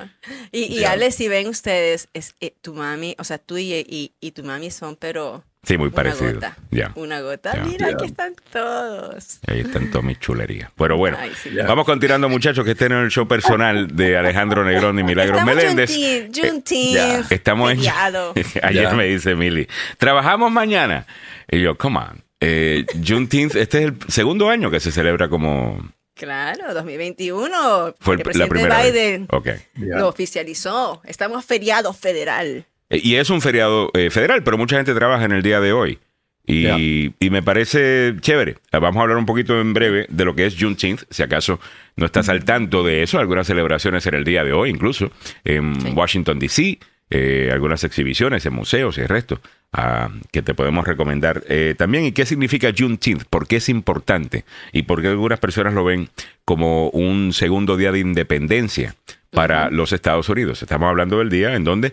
Y, 0.53 0.77
y 0.77 0.81
Ya. 0.81 0.93
Ale, 0.93 1.11
si 1.13 1.29
ven 1.29 1.49
ustedes, 1.49 2.09
es 2.15 2.35
eh, 2.41 2.55
tu 2.61 2.75
mami, 2.75 3.15
o 3.19 3.25
sea, 3.25 3.39
tú 3.39 3.57
y, 3.59 3.73
y, 3.75 4.13
y 4.21 4.31
tu 4.33 4.43
mami 4.45 4.71
son, 4.71 4.97
pero 4.97 5.45
Sí, 5.65 5.77
muy 5.79 5.87
una 5.89 5.95
parecido. 5.97 6.35
gota. 6.35 6.57
Ya, 6.71 6.93
una 6.95 7.21
gota. 7.21 7.55
Ya. 7.55 7.65
Mira, 7.65 7.89
Ya. 7.91 7.95
aquí 7.95 8.05
están 8.07 8.35
todos. 8.53 9.39
ahí 9.47 9.61
están 9.61 9.91
todas 9.91 10.05
mis 10.05 10.19
chulerías. 10.21 10.71
Pero 10.77 10.97
bueno, 10.97 11.17
Ay, 11.21 11.33
sí. 11.43 11.51
Vamos 11.67 11.85
continuando, 11.87 12.29
muchachos, 12.29 12.65
que 12.65 12.73
estén 12.73 12.93
en 12.93 12.99
el 12.99 13.11
show 13.11 13.27
personal 13.29 13.89
de 13.97 14.17
Alejandro 14.17 14.65
Negrón 14.65 14.99
y 14.99 15.03
Milagros 15.05 15.39
Estamos 15.41 15.57
Meléndez. 15.57 15.91
Juntin, 15.91 16.33
Juntin, 16.51 16.93
ya. 16.95 17.19
Estamos 17.31 17.71
en. 17.73 17.79
feriado. 17.79 18.35
Ayer 18.63 18.95
me 18.95 19.05
dice 19.07 19.35
Mili, 19.35 19.67
¿trabajamos 19.99 20.51
mañana? 20.53 21.07
Y 21.51 21.61
yo, 21.61 21.77
come 21.77 21.99
on. 21.99 22.25
Eh, 22.41 22.85
Juneteenth, 23.07 23.57
este 23.57 23.79
es 23.79 23.85
el 23.87 23.97
segundo 24.09 24.51
año 24.51 24.71
que 24.71 24.81
se 24.81 24.93
celebra 24.93 25.29
como. 25.29 25.79
Claro, 26.15 26.75
2021. 26.75 27.95
Fue 28.01 28.15
el- 28.17 28.21
el 28.29 28.39
la 28.39 28.47
primera 28.47 28.79
vez. 28.83 28.93
Biden 28.93 29.27
Ok. 29.31 29.49
Ya. 29.77 29.97
lo 29.99 30.09
oficializó. 30.09 31.01
Estamos 31.05 31.45
feriado 31.45 31.93
federal. 31.93 32.67
Eh, 32.91 33.01
Y 33.03 33.17
es 33.17 33.31
un 33.31 33.41
feriado 33.41 33.91
eh, 33.95 34.11
federal, 34.11 34.43
pero 34.43 34.59
mucha 34.59 34.77
gente 34.77 34.95
trabaja 34.95 35.25
en 35.25 35.33
el 35.33 35.43
día 35.43 35.61
de 35.61 35.73
hoy. 35.73 35.99
Y, 36.47 37.15
me 37.31 37.43
parece 37.43 38.15
chévere. 38.21 38.57
Vamos 38.71 38.97
a 38.99 39.03
hablar 39.03 39.17
un 39.17 39.25
poquito 39.25 39.59
en 39.61 39.73
breve 39.73 40.07
de 40.11 40.25
lo 40.27 40.35
que 40.35 40.45
es 40.45 40.57
Juneteenth, 40.61 41.05
si 41.09 41.23
acaso 41.23 41.59
no 41.97 42.05
estás 42.05 42.29
al 42.29 42.45
tanto 42.45 42.85
de 42.85 43.03
eso. 43.03 43.19
Algunas 43.19 43.47
celebraciones 43.47 44.07
en 44.07 44.15
el 44.15 44.25
día 44.25 44.45
de 44.45 44.53
hoy, 44.53 44.69
incluso 44.71 45.11
en 45.45 45.81
Sí. 45.81 45.89
Washington, 45.95 46.39
D.C., 46.39 46.79
eh, 47.11 47.51
algunas 47.53 47.85
exhibiciones 47.85 48.45
en 48.47 48.55
museos 48.55 48.97
y 48.99 49.03
el 49.03 49.09
resto 49.09 49.41
ah, 49.73 50.09
que 50.33 50.43
te 50.43 50.53
podemos 50.55 50.87
recomendar 50.87 51.45
eh, 51.49 51.75
también. 51.79 52.05
¿Y 52.07 52.13
qué 52.13 52.27
significa 52.27 52.73
Juneteenth? 52.77 53.25
¿Por 53.25 53.47
qué 53.47 53.57
es 53.57 53.69
importante? 53.71 54.45
¿Y 54.73 54.83
por 54.83 55.01
qué 55.01 55.09
algunas 55.09 55.39
personas 55.39 55.75
lo 55.75 55.85
ven 55.85 56.09
como 56.45 56.89
un 56.91 57.33
segundo 57.33 57.77
día 57.77 57.93
de 57.93 58.01
independencia 58.01 58.95
para 59.31 59.71
los 59.71 59.93
Estados 59.93 60.29
Unidos? 60.29 60.61
Estamos 60.63 60.89
hablando 60.89 61.19
del 61.19 61.31
día 61.31 61.55
en 61.55 61.65
donde 61.65 61.93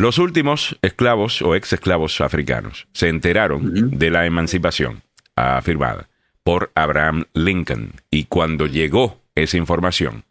los 0.00 0.18
últimos 0.18 0.78
esclavos 0.82 1.42
o 1.42 1.54
ex 1.54 1.72
esclavos 1.72 2.20
africanos 2.20 2.86
se 2.92 3.08
enteraron 3.08 3.90
de 3.98 4.10
la 4.10 4.24
emancipación 4.26 5.02
ah, 5.36 5.60
firmada 5.62 6.08
por 6.42 6.72
Abraham 6.74 7.26
Lincoln. 7.34 7.92
Y 8.10 8.24
cuando 8.24 8.66
llegó 8.66 9.20
esa 9.34 9.56
información, 9.58 10.24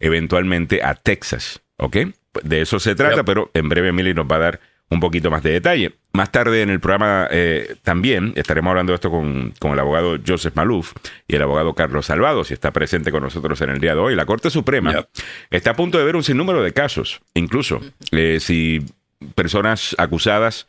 eventualmente 0.00 0.82
a 0.82 0.94
Texas, 0.94 1.62
¿ok? 1.76 1.96
De 2.42 2.60
eso 2.60 2.80
se 2.80 2.94
trata, 2.94 3.16
Yep. 3.16 3.24
pero 3.26 3.50
en 3.54 3.68
breve 3.68 3.92
Milly 3.92 4.14
nos 4.14 4.26
va 4.26 4.36
a 4.36 4.40
dar 4.40 4.60
un 4.90 5.00
poquito 5.00 5.30
más 5.30 5.42
de 5.42 5.50
detalle. 5.52 5.94
Más 6.12 6.30
tarde 6.30 6.62
en 6.62 6.70
el 6.70 6.78
programa 6.80 7.26
eh, 7.30 7.76
también 7.82 8.32
estaremos 8.36 8.70
hablando 8.70 8.92
de 8.92 8.96
esto 8.96 9.10
con, 9.10 9.52
con 9.58 9.72
el 9.72 9.78
abogado 9.78 10.18
Joseph 10.26 10.54
Maluf 10.56 10.92
y 11.26 11.36
el 11.36 11.42
abogado 11.42 11.74
Carlos 11.74 12.06
Salvado, 12.06 12.44
si 12.44 12.52
está 12.54 12.72
presente 12.72 13.10
con 13.10 13.22
nosotros 13.22 13.60
en 13.62 13.70
el 13.70 13.80
día 13.80 13.94
de 13.94 14.00
hoy. 14.00 14.14
La 14.14 14.26
Corte 14.26 14.50
Suprema 14.50 14.92
Yep. 14.92 15.08
está 15.50 15.70
a 15.70 15.74
punto 15.76 15.98
de 15.98 16.04
ver 16.04 16.16
un 16.16 16.22
sinnúmero 16.24 16.62
de 16.62 16.72
casos, 16.72 17.20
incluso 17.34 17.80
eh, 18.12 18.38
si 18.40 18.84
personas 19.34 19.94
acusadas 19.98 20.66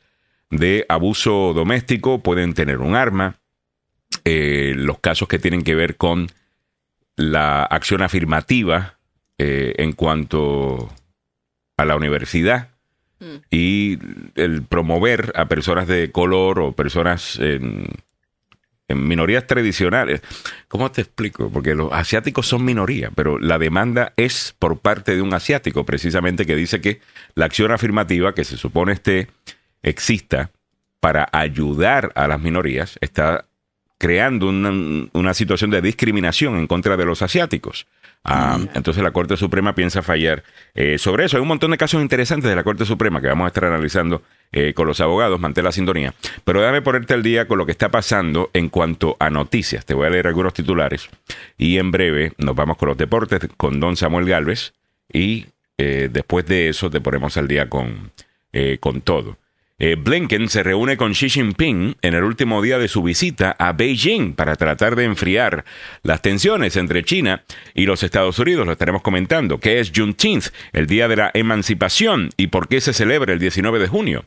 de 0.50 0.86
abuso 0.90 1.54
doméstico 1.54 2.22
pueden 2.22 2.54
tener 2.54 2.80
un 2.80 2.96
arma, 2.96 3.36
eh, 4.24 4.74
los 4.76 5.00
casos 5.00 5.28
que 5.28 5.40
tienen 5.40 5.64
que 5.64 5.76
ver 5.76 5.98
con 5.98 6.28
la 7.16 7.64
acción 7.64 8.02
afirmativa 8.02 8.98
eh, 9.38 9.74
en 9.78 9.92
cuanto 9.94 10.94
a 11.78 11.86
la 11.86 11.96
universidad, 11.96 12.70
Mm. 13.20 13.36
y 13.50 13.98
el 14.36 14.64
promover 14.64 15.32
a 15.36 15.46
personas 15.46 15.88
de 15.88 16.12
color 16.12 16.60
o 16.60 16.74
personas 16.74 17.40
en, 17.40 17.88
en 18.88 19.08
minorías 19.08 19.48
tradicionales. 19.48 20.22
¿Cómo 20.68 20.92
te 20.92 21.02
explico? 21.02 21.50
Porque 21.50 21.76
los 21.76 21.92
asiáticos 21.92 22.48
son 22.48 22.66
minoría, 22.66 23.12
pero 23.16 23.40
la 23.40 23.58
demanda 23.58 24.14
es 24.18 24.56
por 24.60 24.80
parte 24.80 25.16
de 25.16 25.22
un 25.22 25.34
asiático, 25.34 25.86
precisamente, 25.86 26.46
que 26.46 26.56
dice 26.56 26.82
que 26.82 27.02
la 27.34 27.46
acción 27.46 27.72
afirmativa 27.72 28.34
que 28.36 28.44
se 28.44 28.58
supone 28.58 28.94
esté, 28.94 29.30
exista 29.82 30.52
para 31.00 31.28
ayudar 31.32 32.12
a 32.16 32.28
las 32.28 32.40
minorías, 32.40 32.98
está 33.02 33.46
creando 33.98 34.50
una, 34.50 35.10
una 35.14 35.34
situación 35.34 35.72
de 35.72 35.82
discriminación 35.82 36.58
en 36.58 36.68
contra 36.68 36.98
de 36.98 37.06
los 37.06 37.22
asiáticos. 37.22 37.88
Ah, 38.24 38.58
Entonces 38.74 39.04
la 39.04 39.12
Corte 39.12 39.38
Suprema 39.38 39.76
piensa 39.76 40.02
fallar 40.02 40.44
eh, 40.74 40.98
sobre 40.98 41.26
eso. 41.26 41.38
Hay 41.38 41.42
un 41.42 41.48
montón 41.48 41.72
de 41.72 41.78
casos 41.78 42.02
interesantes 42.02 42.50
de 42.50 42.56
la 42.56 42.64
Corte 42.64 42.84
Suprema 42.84 43.22
que 43.22 43.28
vamos 43.28 43.46
a 43.46 43.50
estar 43.50 43.66
analizando 43.66 44.24
eh, 44.58 44.74
con 44.74 44.88
los 44.88 45.02
abogados. 45.02 45.38
Mantén 45.38 45.66
la 45.66 45.74
sintonía. 45.74 46.14
Pero 46.46 46.62
déjame 46.62 46.82
ponerte 46.82 47.14
al 47.14 47.22
día 47.22 47.46
con 47.46 47.58
lo 47.58 47.66
que 47.66 47.74
está 47.74 47.90
pasando 47.90 48.50
en 48.54 48.70
cuanto 48.70 49.18
a 49.20 49.30
noticias. 49.30 49.86
Te 49.86 49.94
voy 49.94 50.08
a 50.08 50.10
leer 50.10 50.28
algunos 50.28 50.54
titulares 50.54 51.10
y 51.58 51.78
en 51.78 51.92
breve 51.92 52.32
nos 52.38 52.56
vamos 52.56 52.78
con 52.78 52.88
los 52.88 52.98
deportes 52.98 53.42
con 53.58 53.82
don 53.82 53.98
Samuel 53.98 54.26
Galvez 54.26 54.74
y 55.12 55.48
eh, 55.78 56.08
después 56.10 56.46
de 56.46 56.70
eso 56.70 56.90
te 56.90 57.02
ponemos 57.02 57.36
al 57.36 57.50
día 57.50 57.70
con, 57.70 58.12
eh, 58.54 58.78
con 58.80 59.02
todo. 59.02 59.38
Eh, 59.78 59.98
Blinken 60.00 60.48
se 60.48 60.64
reúne 60.64 60.96
con 60.96 61.12
Xi 61.12 61.30
Jinping 61.30 61.98
en 62.02 62.14
el 62.14 62.24
último 62.24 62.62
día 62.62 62.78
de 62.78 62.88
su 62.88 63.04
visita 63.04 63.58
a 63.60 63.74
Beijing 63.74 64.34
para 64.34 64.56
tratar 64.56 64.96
de 64.96 65.04
enfriar 65.04 65.66
las 66.02 66.22
tensiones 66.22 66.78
entre 66.78 67.04
China 67.04 67.44
y 67.74 67.86
los 67.86 68.02
Estados 68.02 68.40
Unidos. 68.40 68.66
Lo 68.66 68.72
estaremos 68.72 69.02
comentando. 69.02 69.60
¿Qué 69.60 69.82
es 69.82 69.92
Juneteenth, 69.94 70.48
el 70.72 70.88
Día 70.88 71.10
de 71.10 71.18
la 71.18 71.32
Emancipación, 71.34 72.30
y 72.38 72.48
por 72.48 72.70
qué 72.70 72.80
se 72.80 72.94
celebra 72.94 73.34
el 73.34 73.40
19 73.40 73.80
de 73.80 73.88
junio? 73.90 74.24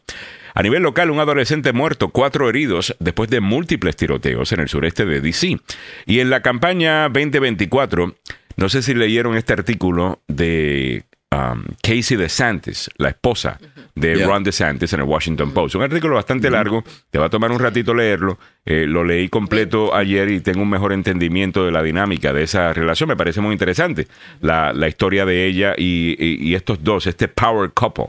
A 0.52 0.62
nivel 0.62 0.82
local, 0.82 1.10
un 1.10 1.20
adolescente 1.20 1.72
muerto, 1.72 2.10
cuatro 2.10 2.50
heridos 2.50 2.94
después 2.98 3.30
de 3.30 3.40
múltiples 3.40 3.96
tiroteos 3.96 4.52
en 4.52 4.60
el 4.60 4.68
sureste 4.68 5.06
de 5.06 5.22
DC. 5.22 5.58
Y 6.04 6.20
en 6.20 6.28
la 6.28 6.42
campaña 6.42 7.08
2024, 7.08 8.14
no 8.56 8.68
sé 8.68 8.82
si 8.82 8.92
leyeron 8.92 9.34
este 9.34 9.54
artículo 9.54 10.20
de 10.28 11.04
um, 11.30 11.64
Casey 11.80 12.18
DeSantis, 12.18 12.90
la 12.98 13.08
esposa 13.08 13.58
de 14.00 14.14
Yeah. 14.16 14.26
Ron 14.26 14.42
DeSantis 14.44 14.92
en 14.92 15.00
el 15.00 15.06
Washington 15.06 15.52
Post. 15.52 15.74
Un 15.76 15.82
artículo 15.82 16.14
bastante 16.14 16.50
largo, 16.50 16.84
te 17.10 17.18
va 17.18 17.26
a 17.26 17.30
tomar 17.30 17.50
un 17.52 17.58
ratito 17.58 17.94
leerlo. 17.94 18.38
Eh, 18.64 18.86
lo 18.86 19.04
leí 19.04 19.28
completo 19.28 19.94
ayer 19.94 20.30
y 20.30 20.40
tengo 20.40 20.62
un 20.62 20.70
mejor 20.70 20.92
entendimiento 20.92 21.64
de 21.64 21.72
la 21.72 21.82
dinámica 21.82 22.32
de 22.32 22.42
esa 22.42 22.72
relación. 22.72 23.08
Me 23.08 23.16
parece 23.16 23.40
muy 23.40 23.52
interesante 23.52 24.06
la, 24.40 24.72
la 24.72 24.88
historia 24.88 25.24
de 25.24 25.46
ella 25.46 25.74
y, 25.76 26.16
y- 26.18 26.48
y 26.48 26.54
estos 26.54 26.82
dos, 26.84 27.06
este 27.06 27.28
power 27.28 27.70
couple, 27.72 28.06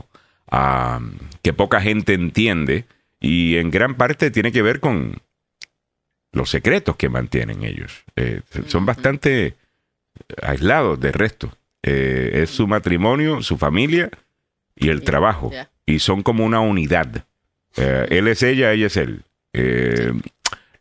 que 1.42 1.52
poca 1.52 1.80
gente 1.80 2.14
entiende 2.14 2.84
y 3.20 3.56
en 3.56 3.70
gran 3.70 3.94
parte 3.94 4.30
tiene 4.30 4.52
que 4.52 4.62
ver 4.62 4.80
con 4.80 5.16
los 6.32 6.50
secretos 6.50 6.96
que 6.96 7.08
mantienen 7.08 7.62
ellos. 7.64 8.04
Eh, 8.16 8.40
son 8.66 8.86
bastante 8.86 9.54
aislados 10.42 11.00
del 11.00 11.12
resto. 11.12 11.52
Eh, 11.82 12.40
es 12.42 12.50
su 12.50 12.66
matrimonio, 12.66 13.42
su 13.42 13.56
familia 13.56 14.10
y 14.76 14.88
el 14.88 15.02
trabajo. 15.02 15.50
Y 15.90 15.98
son 15.98 16.22
como 16.22 16.44
una 16.44 16.60
unidad. 16.60 17.24
Eh, 17.76 18.06
él 18.10 18.28
es 18.28 18.42
ella, 18.42 18.72
ella 18.72 18.86
es 18.86 18.96
él. 18.96 19.24
Eh, 19.52 20.12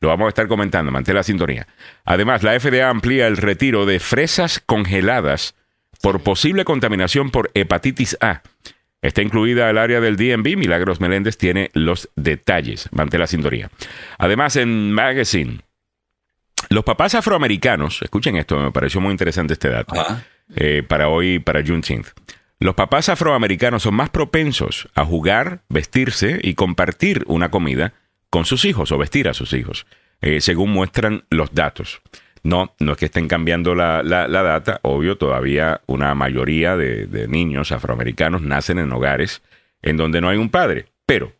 lo 0.01 0.07
vamos 0.07 0.27
a 0.27 0.29
estar 0.29 0.47
comentando, 0.47 0.91
mantén 0.91 1.15
la 1.15 1.23
sintonía. 1.23 1.67
Además, 2.05 2.43
la 2.43 2.57
FDA 2.59 2.89
amplía 2.89 3.27
el 3.27 3.37
retiro 3.37 3.85
de 3.85 3.99
fresas 3.99 4.61
congeladas 4.65 5.55
por 6.01 6.21
posible 6.21 6.63
contaminación 6.63 7.31
por 7.31 7.51
hepatitis 7.53 8.17
A. 8.21 8.41
Está 9.01 9.21
incluida 9.21 9.69
el 9.69 9.77
área 9.77 9.99
del 9.99 10.15
DMV. 10.15 10.57
Milagros 10.57 10.99
Meléndez 11.01 11.37
tiene 11.37 11.69
los 11.73 12.09
detalles. 12.15 12.89
Mantén 12.91 13.19
la 13.19 13.27
sintonía. 13.27 13.69
Además, 14.17 14.55
en 14.55 14.91
Magazine, 14.91 15.61
los 16.69 16.83
papás 16.83 17.15
afroamericanos, 17.15 18.01
escuchen 18.01 18.35
esto, 18.35 18.59
me 18.59 18.71
pareció 18.71 19.01
muy 19.01 19.11
interesante 19.11 19.53
este 19.53 19.69
dato 19.69 19.95
eh, 20.55 20.83
para 20.87 21.09
hoy, 21.09 21.39
para 21.39 21.65
Juneteenth. 21.65 22.07
Los 22.59 22.75
papás 22.75 23.07
afroamericanos 23.09 23.83
son 23.83 23.95
más 23.95 24.09
propensos 24.09 24.89
a 24.93 25.05
jugar, 25.05 25.61
vestirse 25.69 26.39
y 26.43 26.55
compartir 26.55 27.23
una 27.27 27.49
comida 27.51 27.93
con 28.29 28.43
sus 28.45 28.65
hijos 28.65 28.91
o 28.91 28.97
vestir 28.97 29.29
a 29.29 29.33
sus 29.33 29.53
hijos, 29.53 29.85
eh, 30.21 30.41
según 30.41 30.71
muestran 30.71 31.23
los 31.29 31.53
datos. 31.53 32.01
No, 32.43 32.73
no 32.79 32.93
es 32.93 32.97
que 32.97 33.05
estén 33.05 33.27
cambiando 33.27 33.75
la, 33.75 34.03
la- 34.03 34.27
la 34.27 34.43
data, 34.43 34.79
obvio, 34.83 35.17
todavía 35.17 35.81
una 35.87 36.13
mayoría 36.15 36.75
de, 36.75 37.05
de 37.07 37.27
niños 37.27 37.71
afroamericanos 37.71 38.41
nacen 38.41 38.77
en 38.79 38.91
hogares 38.91 39.41
en 39.81 39.95
donde 39.97 40.19
no 40.19 40.27
hay 40.29 40.37
un 40.37 40.49
padre, 40.49 40.87
pero 41.05 41.31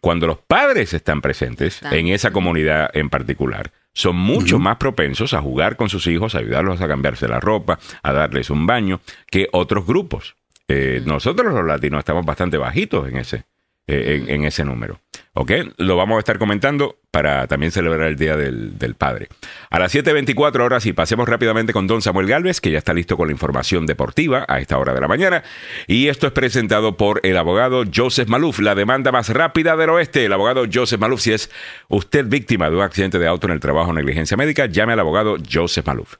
cuando 0.00 0.26
los 0.26 0.38
padres 0.38 0.92
están 0.94 1.22
presentes 1.22 1.80
en 1.90 2.08
esa 2.08 2.30
comunidad 2.30 2.90
en 2.94 3.08
particular, 3.08 3.72
son 3.94 4.16
mucho 4.16 4.58
más 4.58 4.76
propensos 4.76 5.32
a 5.34 5.40
jugar 5.42 5.76
con 5.76 5.88
sus 5.88 6.06
hijos, 6.06 6.34
a 6.34 6.38
ayudarlos 6.38 6.80
a 6.80 6.88
cambiarse 6.88 7.26
la 7.28 7.40
ropa, 7.40 7.78
a 8.02 8.12
darles 8.12 8.50
un 8.50 8.66
baño, 8.66 9.00
que 9.30 9.48
otros 9.52 9.86
grupos. 9.86 10.36
Eh, 10.74 11.02
nosotros 11.04 11.52
los 11.52 11.66
latinos 11.66 11.98
estamos 11.98 12.24
bastante 12.24 12.56
bajitos 12.56 13.06
en 13.06 13.18
ese, 13.18 13.44
eh, 13.86 14.24
en, 14.26 14.44
ese 14.44 14.64
número. 14.64 15.00
¿Ok? 15.34 15.50
Lo 15.76 15.96
vamos 15.96 16.16
a 16.16 16.20
estar 16.20 16.38
comentando 16.38 16.96
para 17.10 17.46
también 17.46 17.72
celebrar 17.72 18.08
el 18.08 18.16
Día 18.16 18.38
del, 18.38 18.78
del 18.78 18.94
Padre. 18.94 19.28
A 19.68 19.78
las 19.78 19.94
7.24 19.94 20.60
horas 20.60 20.86
y 20.86 20.94
pasemos 20.94 21.28
rápidamente 21.28 21.74
con 21.74 21.86
don 21.86 22.00
Samuel 22.00 22.26
Galvez, 22.26 22.62
que 22.62 22.70
ya 22.70 22.78
está 22.78 22.94
listo 22.94 23.18
con 23.18 23.28
la 23.28 23.32
información 23.32 23.84
deportiva 23.84 24.46
a 24.48 24.60
esta 24.60 24.78
hora 24.78 24.94
de 24.94 25.02
la 25.02 25.08
mañana. 25.08 25.42
Y 25.88 26.08
esto 26.08 26.26
es 26.26 26.32
presentado 26.32 26.96
por 26.96 27.20
el 27.22 27.36
abogado 27.36 27.84
Joseph 27.94 28.28
Maluf, 28.30 28.58
la 28.58 28.74
demanda 28.74 29.12
más 29.12 29.28
rápida 29.28 29.76
del 29.76 29.90
oeste. 29.90 30.24
El 30.24 30.32
abogado 30.32 30.64
Joseph 30.72 31.00
Maluf, 31.00 31.20
si 31.20 31.34
es 31.34 31.50
usted 31.88 32.24
víctima 32.24 32.70
de 32.70 32.76
un 32.76 32.82
accidente 32.82 33.18
de 33.18 33.26
auto 33.26 33.46
en 33.46 33.52
el 33.52 33.60
trabajo 33.60 33.90
o 33.90 33.92
negligencia 33.92 34.38
médica, 34.38 34.64
llame 34.64 34.94
al 34.94 35.00
abogado 35.00 35.36
Joseph 35.52 35.86
Maluf. 35.86 36.14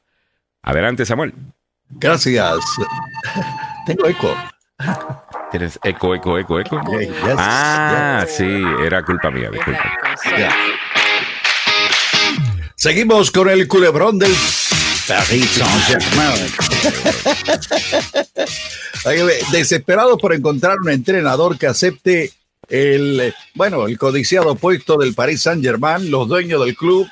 Adelante, 0.62 1.06
Samuel. 1.06 1.32
Gracias. 1.88 2.59
Tengo 3.86 4.06
eco. 4.06 4.36
¿Tienes 5.50 5.78
eco, 5.82 6.14
eco, 6.14 6.38
eco, 6.38 6.60
eco? 6.60 6.80
Yeah, 6.90 7.00
yes, 7.00 7.14
ah, 7.36 8.24
yes. 8.24 8.36
sí, 8.36 8.62
era 8.84 9.04
culpa 9.04 9.30
mía, 9.30 9.50
disculpa. 9.50 9.98
Seguimos 12.76 13.30
con 13.30 13.48
el 13.48 13.68
culebrón 13.68 14.18
del 14.18 14.34
Paris 15.06 15.50
Saint-Germain. 15.50 16.46
Desesperado 19.52 20.16
por 20.16 20.32
encontrar 20.32 20.78
un 20.80 20.90
entrenador 20.90 21.58
que 21.58 21.66
acepte 21.66 22.32
el, 22.68 23.34
bueno, 23.54 23.86
el 23.86 23.98
codiciado 23.98 24.54
puesto 24.54 24.96
del 24.96 25.14
Paris 25.14 25.42
Saint-Germain, 25.42 26.10
los 26.10 26.26
dueños 26.28 26.64
del 26.64 26.74
club, 26.76 27.06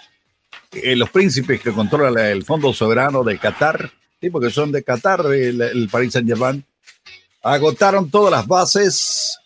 eh, 0.72 0.96
los 0.96 1.10
príncipes 1.10 1.60
que 1.60 1.72
controlan 1.72 2.24
el 2.24 2.44
Fondo 2.44 2.72
Soberano 2.72 3.22
de 3.22 3.38
Qatar, 3.38 3.90
sí, 4.20 4.30
porque 4.30 4.50
son 4.50 4.72
de 4.72 4.82
Qatar 4.82 5.24
el, 5.32 5.60
el 5.60 5.88
Paris 5.88 6.12
Saint-Germain, 6.12 6.64
agotaron 7.42 8.10
todas 8.10 8.30
las 8.30 8.46
bases 8.46 9.38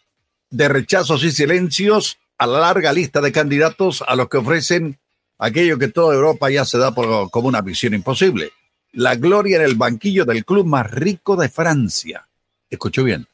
de 0.50 0.68
rechazos 0.68 1.22
y 1.24 1.30
silencios 1.30 2.18
a 2.38 2.46
la 2.46 2.60
larga 2.60 2.92
lista 2.92 3.20
de 3.20 3.32
candidatos 3.32 4.02
a 4.06 4.16
los 4.16 4.28
que 4.28 4.38
ofrecen 4.38 4.98
aquello 5.38 5.78
que 5.78 5.88
toda 5.88 6.14
Europa 6.14 6.50
ya 6.50 6.64
se 6.64 6.78
da 6.78 6.94
por, 6.94 7.30
como 7.30 7.48
una 7.48 7.60
visión 7.60 7.94
imposible. 7.94 8.52
La 8.92 9.16
gloria 9.16 9.56
en 9.56 9.62
el 9.62 9.74
banquillo 9.74 10.24
del 10.24 10.44
club 10.44 10.66
más 10.66 10.90
rico 10.90 11.36
de 11.36 11.48
Francia. 11.48 12.28
Escucho 12.70 13.04
bien. 13.04 13.26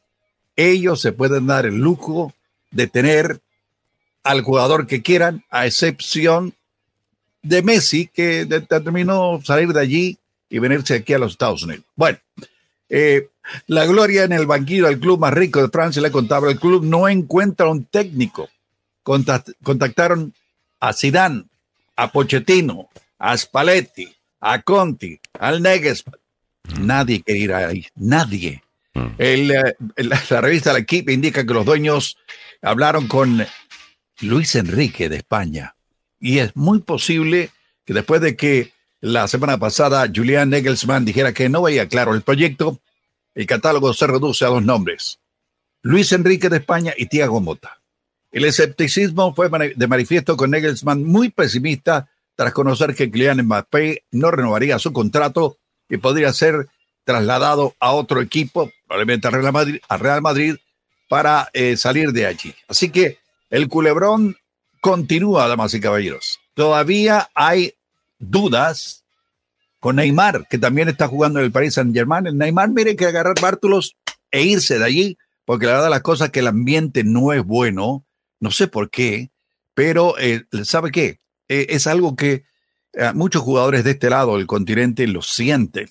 Ellos 0.57 1.01
se 1.01 1.13
pueden 1.13 1.47
dar 1.47 1.67
el 1.67 1.77
lujo 1.77 2.35
de 2.71 2.87
tener 2.87 3.41
al 4.23 4.43
jugador 4.43 4.87
que 4.87 5.03
quieran, 5.03 5.45
a 5.51 5.67
excepción 5.67 6.55
de 7.43 7.63
Messi, 7.63 8.07
que 8.07 8.45
determinó 8.45 9.41
salir 9.43 9.69
de 9.73 9.81
allí 9.81 10.19
y 10.51 10.59
venirse 10.59 10.95
aquí 10.95 11.15
a 11.15 11.19
los 11.19 11.33
Estados 11.33 11.63
Unidos. 11.63 11.85
Bueno, 11.97 12.19
eh, 12.89 13.29
la 13.69 13.87
gloria 13.87 14.25
en 14.25 14.33
el 14.33 14.47
banquillo 14.47 14.87
del 14.87 14.99
club 15.01 15.19
más 15.21 15.33
rico 15.33 15.63
de 15.63 15.69
Francia, 15.69 16.03
le 16.03 16.11
contaba, 16.11 16.51
el 16.51 16.59
club 16.59 16.85
no 16.85 17.09
encuentra 17.09 17.69
un 17.69 17.85
técnico. 17.85 18.51
Contact- 19.03 19.55
contactaron 19.63 20.35
a 20.81 20.93
Zidane, 20.93 21.45
a 21.97 22.11
Pochettino, 22.13 22.89
a 23.19 23.37
Spalletti, 23.37 24.13
a 24.41 24.61
Conti, 24.63 25.19
al 25.39 25.63
Nagelsmann. 25.63 26.19
Nadie 26.81 27.23
quiere 27.23 27.41
ir 27.41 27.53
ahí, 27.55 27.87
nadie. 27.95 28.63
Mm. 28.95 29.07
El, 29.19 29.51
eh, 29.53 29.75
la, 29.97 30.21
la 30.29 30.41
revista 30.41 30.73
La 30.73 30.81
Equipe 30.81 31.13
indica 31.13 31.47
que 31.47 31.55
los 31.55 31.65
dueños 31.65 32.17
hablaron 32.61 33.07
con 33.09 33.47
Luis 34.21 34.55
Enrique 34.55 35.09
de 35.09 35.17
España. 35.17 35.75
Y 36.19 36.39
es 36.39 36.55
muy 36.55 36.81
posible 36.81 37.51
que 37.85 37.95
después 37.95 38.21
de 38.21 38.37
que 38.37 38.73
la 39.01 39.29
semana 39.29 39.59
pasada 39.59 40.11
Julian 40.15 40.51
Nagelsmann 40.51 41.05
dijera 41.05 41.33
que 41.33 41.49
no 41.49 41.63
veía 41.63 41.89
claro 41.89 42.15
el 42.15 42.23
proyecto, 42.23 42.81
el 43.35 43.47
catálogo 43.47 43.95
se 43.95 44.07
reduce 44.07 44.45
a 44.45 44.49
dos 44.49 44.63
nombres. 44.63 45.19
Luis 45.83 46.13
Enrique 46.13 46.49
de 46.49 46.59
España 46.59 46.93
y 46.97 47.07
Thiago 47.07 47.41
Mota. 47.41 47.81
El 48.31 48.45
escepticismo 48.45 49.35
fue 49.35 49.49
de 49.75 49.87
manifiesto 49.87 50.37
con 50.37 50.51
Nagelsmann 50.51 51.05
muy 51.05 51.31
pesimista 51.31 52.09
tras 52.37 52.53
conocer 52.53 52.95
que 52.95 53.11
Kylian 53.11 53.43
Mbappé 53.43 54.05
no 54.13 54.31
renovaría 54.31 54.79
su 54.79 54.93
contrato 54.93 55.57
y 55.89 55.97
podría 55.97 56.33
ser 56.33 56.69
trasladado 57.05 57.75
a 57.81 57.93
otro 57.93 58.21
equipo, 58.21 58.71
probablemente 58.87 59.29
a 59.29 59.31
Real 59.31 59.53
Madrid, 59.53 59.81
a 59.89 59.97
Real 59.97 60.23
Madrid 60.23 60.57
para 61.09 61.49
eh, 61.53 61.77
salir 61.77 62.13
de 62.13 62.27
allí. 62.27 62.55
Así 62.69 62.91
que 62.91 63.19
el 63.49 63.69
culebrón 63.69 64.37
continúa, 64.81 65.49
damas 65.49 65.75
y 65.75 65.81
caballeros. 65.81 66.39
Todavía 66.55 67.31
hay 67.35 67.75
dudas 68.21 69.05
con 69.81 69.97
Neymar, 69.97 70.47
que 70.49 70.59
también 70.59 70.89
está 70.89 71.09
jugando 71.09 71.41
en 71.41 71.47
el 71.47 71.53
Paris 71.53 71.75
Saint 71.75 71.95
Germain. 71.95 72.25
Neymar, 72.37 72.71
mire 72.71 72.95
que 72.95 73.07
agarrar 73.07 73.35
Bártulos 73.41 73.97
e 74.31 74.43
irse 74.43 74.79
de 74.79 74.85
allí, 74.85 75.19
porque 75.45 75.67
la 75.67 75.73
verdad 75.73 75.91
las 75.91 76.03
cosas 76.03 76.31
que 76.31 76.41
el 76.41 76.47
ambiente 76.47 77.03
no 77.03 77.33
es 77.33 77.43
bueno, 77.43 78.05
no 78.39 78.51
sé 78.51 78.69
por 78.69 78.91
qué, 78.91 79.31
pero 79.75 80.19
eh, 80.19 80.45
¿sabe 80.65 80.91
qué? 80.91 81.19
Eh, 81.49 81.67
es 81.71 81.87
algo 81.87 82.15
que 82.15 82.45
eh, 82.93 83.13
muchos 83.15 83.43
jugadores 83.43 83.83
de 83.83 83.93
este 83.93 84.11
lado 84.11 84.37
del 84.37 84.47
continente 84.47 85.07
lo 85.07 85.23
sienten. 85.23 85.89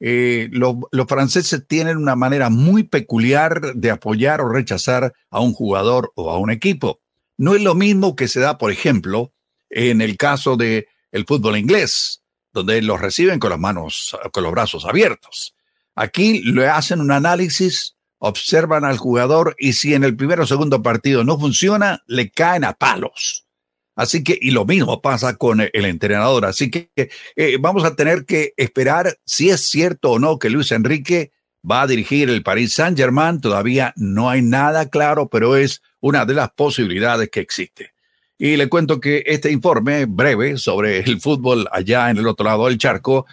Los, 0.00 0.76
los 0.92 1.06
franceses 1.06 1.66
tienen 1.66 1.96
una 1.96 2.14
manera 2.14 2.50
muy 2.50 2.82
peculiar 2.82 3.74
de 3.74 3.90
apoyar 3.90 4.42
o 4.42 4.50
rechazar 4.50 5.14
a 5.30 5.40
un 5.40 5.54
jugador 5.54 6.12
o 6.14 6.30
a 6.30 6.38
un 6.38 6.50
equipo. 6.50 7.00
No 7.38 7.54
es 7.54 7.62
lo 7.62 7.74
mismo 7.74 8.14
que 8.14 8.28
se 8.28 8.40
da, 8.40 8.58
por 8.58 8.70
ejemplo, 8.70 9.32
en 9.70 10.02
el 10.02 10.18
caso 10.18 10.58
de 10.58 10.88
el 11.14 11.24
fútbol 11.26 11.56
inglés, 11.56 12.22
donde 12.52 12.82
los 12.82 13.00
reciben 13.00 13.38
con 13.38 13.50
las 13.50 13.58
manos, 13.58 14.16
con 14.32 14.42
los 14.42 14.50
brazos 14.50 14.84
abiertos. 14.84 15.54
Aquí 15.94 16.42
le 16.42 16.66
hacen 16.66 17.00
un 17.00 17.12
análisis, 17.12 17.96
observan 18.18 18.84
al 18.84 18.98
jugador 18.98 19.54
y 19.56 19.74
si 19.74 19.94
en 19.94 20.02
el 20.02 20.16
primer 20.16 20.40
o 20.40 20.46
segundo 20.46 20.82
partido 20.82 21.22
no 21.22 21.38
funciona, 21.38 22.02
le 22.08 22.30
caen 22.30 22.64
a 22.64 22.72
palos. 22.72 23.46
Así 23.94 24.24
que, 24.24 24.36
y 24.40 24.50
lo 24.50 24.64
mismo 24.64 25.00
pasa 25.00 25.36
con 25.36 25.60
el 25.60 25.84
entrenador. 25.84 26.46
Así 26.46 26.68
que 26.68 26.90
eh, 26.96 27.58
vamos 27.60 27.84
a 27.84 27.94
tener 27.94 28.24
que 28.24 28.52
esperar 28.56 29.16
si 29.24 29.50
es 29.50 29.60
cierto 29.60 30.10
o 30.10 30.18
no 30.18 30.40
que 30.40 30.50
Luis 30.50 30.72
Enrique 30.72 31.30
va 31.68 31.82
a 31.82 31.86
dirigir 31.86 32.28
el 32.28 32.42
Paris 32.42 32.74
Saint 32.74 32.98
Germain. 32.98 33.40
Todavía 33.40 33.94
no 33.94 34.30
hay 34.30 34.42
nada 34.42 34.90
claro, 34.90 35.28
pero 35.28 35.54
es 35.54 35.80
una 36.00 36.26
de 36.26 36.34
las 36.34 36.50
posibilidades 36.50 37.30
que 37.30 37.38
existe. 37.38 37.93
Y 38.38 38.56
le 38.56 38.68
cuento 38.68 39.00
que 39.00 39.22
este 39.26 39.52
informe 39.52 40.06
breve 40.06 40.58
sobre 40.58 40.98
el 40.98 41.20
fútbol 41.20 41.68
allá 41.70 42.10
en 42.10 42.18
el 42.18 42.26
otro 42.26 42.44
lado 42.44 42.66
del 42.66 42.78
charco 42.78 43.26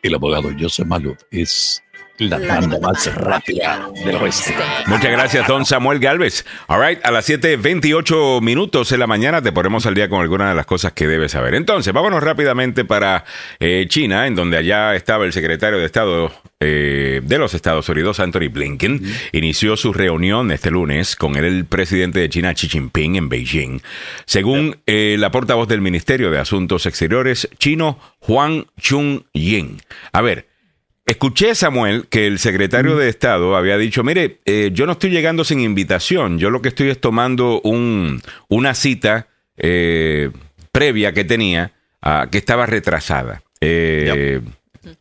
el 0.05 0.15
abogado 0.15 0.51
Joseph 0.59 0.87
Maluf 0.87 1.19
es 1.31 1.83
la 2.19 2.39
banda 2.39 2.79
más 2.81 3.13
rápida 3.15 3.91
del 4.05 4.17
oeste. 4.17 4.55
Muchas 4.87 5.11
gracias, 5.11 5.47
don 5.49 5.65
Samuel 5.65 5.99
Galvez. 5.99 6.45
All 6.69 6.81
right, 6.81 7.05
a 7.05 7.11
las 7.11 7.29
7:28 7.29 8.41
minutos 8.41 8.91
de 8.91 8.99
la 8.99 9.07
mañana 9.07 9.43
te 9.43 9.53
ponemos 9.53 9.85
al 9.87 9.95
día 9.95 10.09
con 10.09 10.21
algunas 10.21 10.51
de 10.51 10.55
las 10.55 10.67
cosas 10.67 10.93
que 10.93 11.07
debes 11.07 11.33
saber. 11.33 11.55
Entonces, 11.55 11.93
vámonos 11.93 12.23
rápidamente 12.23 12.85
para 12.85 13.25
eh, 13.59 13.87
China, 13.89 14.27
en 14.27 14.35
donde 14.35 14.57
allá 14.57 14.95
estaba 14.95 15.25
el 15.25 15.33
secretario 15.33 15.79
de 15.79 15.87
Estado 15.87 16.33
eh, 16.61 17.21
de 17.23 17.39
los 17.39 17.53
Estados 17.53 17.89
Unidos, 17.89 18.21
Anthony 18.21 18.49
Blinken, 18.51 19.03
inició 19.33 19.77
su 19.77 19.93
reunión 19.93 20.53
este 20.53 20.71
lunes 20.71 21.17
con 21.17 21.37
el 21.37 21.65
presidente 21.67 22.21
de 22.21 22.29
China, 22.29 22.55
Xi 22.55 22.69
Jinping, 22.69 23.17
en 23.17 23.29
Beijing. 23.29 23.81
Según 24.25 24.77
eh, 24.87 25.17
la 25.19 25.31
portavoz 25.31 25.69
del 25.69 25.81
Ministerio 25.81 26.31
de 26.31 26.39
Asuntos 26.39 26.87
Exteriores 26.87 27.49
chino, 27.59 27.99
Huang 28.27 28.67
Chung-yin. 28.81 29.83
A 30.13 30.23
ver, 30.23 30.54
Escuché, 31.07 31.55
Samuel, 31.55 32.07
que 32.09 32.27
el 32.27 32.39
secretario 32.39 32.97
de 32.97 33.11
Estado 33.11 33.57
había 33.57 33.77
dicho, 33.77 34.03
mire, 34.03 34.41
eh, 34.47 34.71
yo 34.73 34.87
no 34.87 34.93
estoy 34.93 35.11
llegando 35.11 35.45
sin 35.45 35.61
invitación, 35.61 36.39
yo 36.39 36.49
lo 36.49 36.63
que 36.63 36.69
estoy 36.69 36.89
es 36.89 36.99
tomando 36.99 37.61
un, 37.61 38.23
una 38.49 38.75
cita 38.75 39.29
eh, 39.59 40.31
previa 40.73 41.13
que 41.13 41.25
tenía, 41.25 41.73
uh, 42.05 42.31
que 42.31 42.39
estaba 42.39 42.65
retrasada. 42.67 43.43
Eh, 43.61 44.41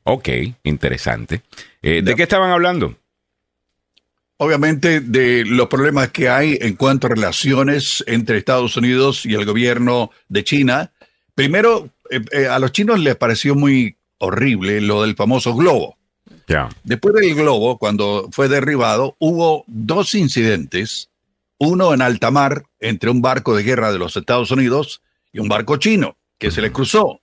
Ok, 0.03 0.29
interesante. 0.63 1.41
Eh, 1.81 2.01
¿De 2.01 2.15
qué 2.15 2.23
estaban 2.23 2.51
hablando? 2.51 2.95
Obviamente 4.37 5.01
de 5.01 5.43
los 5.45 5.67
problemas 5.67 6.09
que 6.09 6.29
hay 6.29 6.57
en 6.61 6.75
cuanto 6.75 7.07
a 7.07 7.09
relaciones 7.09 8.03
entre 8.07 8.37
Estados 8.37 8.77
Unidos 8.77 9.25
y 9.25 9.33
el 9.33 9.45
gobierno 9.45 10.11
de 10.29 10.43
China. 10.43 10.91
Primero, 11.35 11.89
a 12.49 12.59
los 12.59 12.71
chinos 12.71 12.99
les 12.99 13.15
pareció 13.15 13.55
muy 13.55 13.97
horrible 14.23 14.81
lo 14.81 15.03
del 15.03 15.15
famoso 15.15 15.53
globo. 15.55 15.97
Después 16.83 17.15
del 17.15 17.35
globo, 17.35 17.77
cuando 17.77 18.29
fue 18.31 18.47
derribado, 18.47 19.15
hubo 19.19 19.63
dos 19.67 20.13
incidentes, 20.13 21.09
uno 21.57 21.93
en 21.93 22.01
alta 22.01 22.31
mar 22.31 22.65
entre 22.79 23.09
un 23.09 23.21
barco 23.21 23.55
de 23.55 23.63
guerra 23.63 23.91
de 23.91 23.99
los 23.99 24.17
Estados 24.17 24.51
Unidos 24.51 25.01
y 25.31 25.39
un 25.39 25.47
barco 25.47 25.77
chino 25.77 26.17
que 26.37 26.51
se 26.51 26.61
le 26.61 26.71
cruzó. 26.71 27.21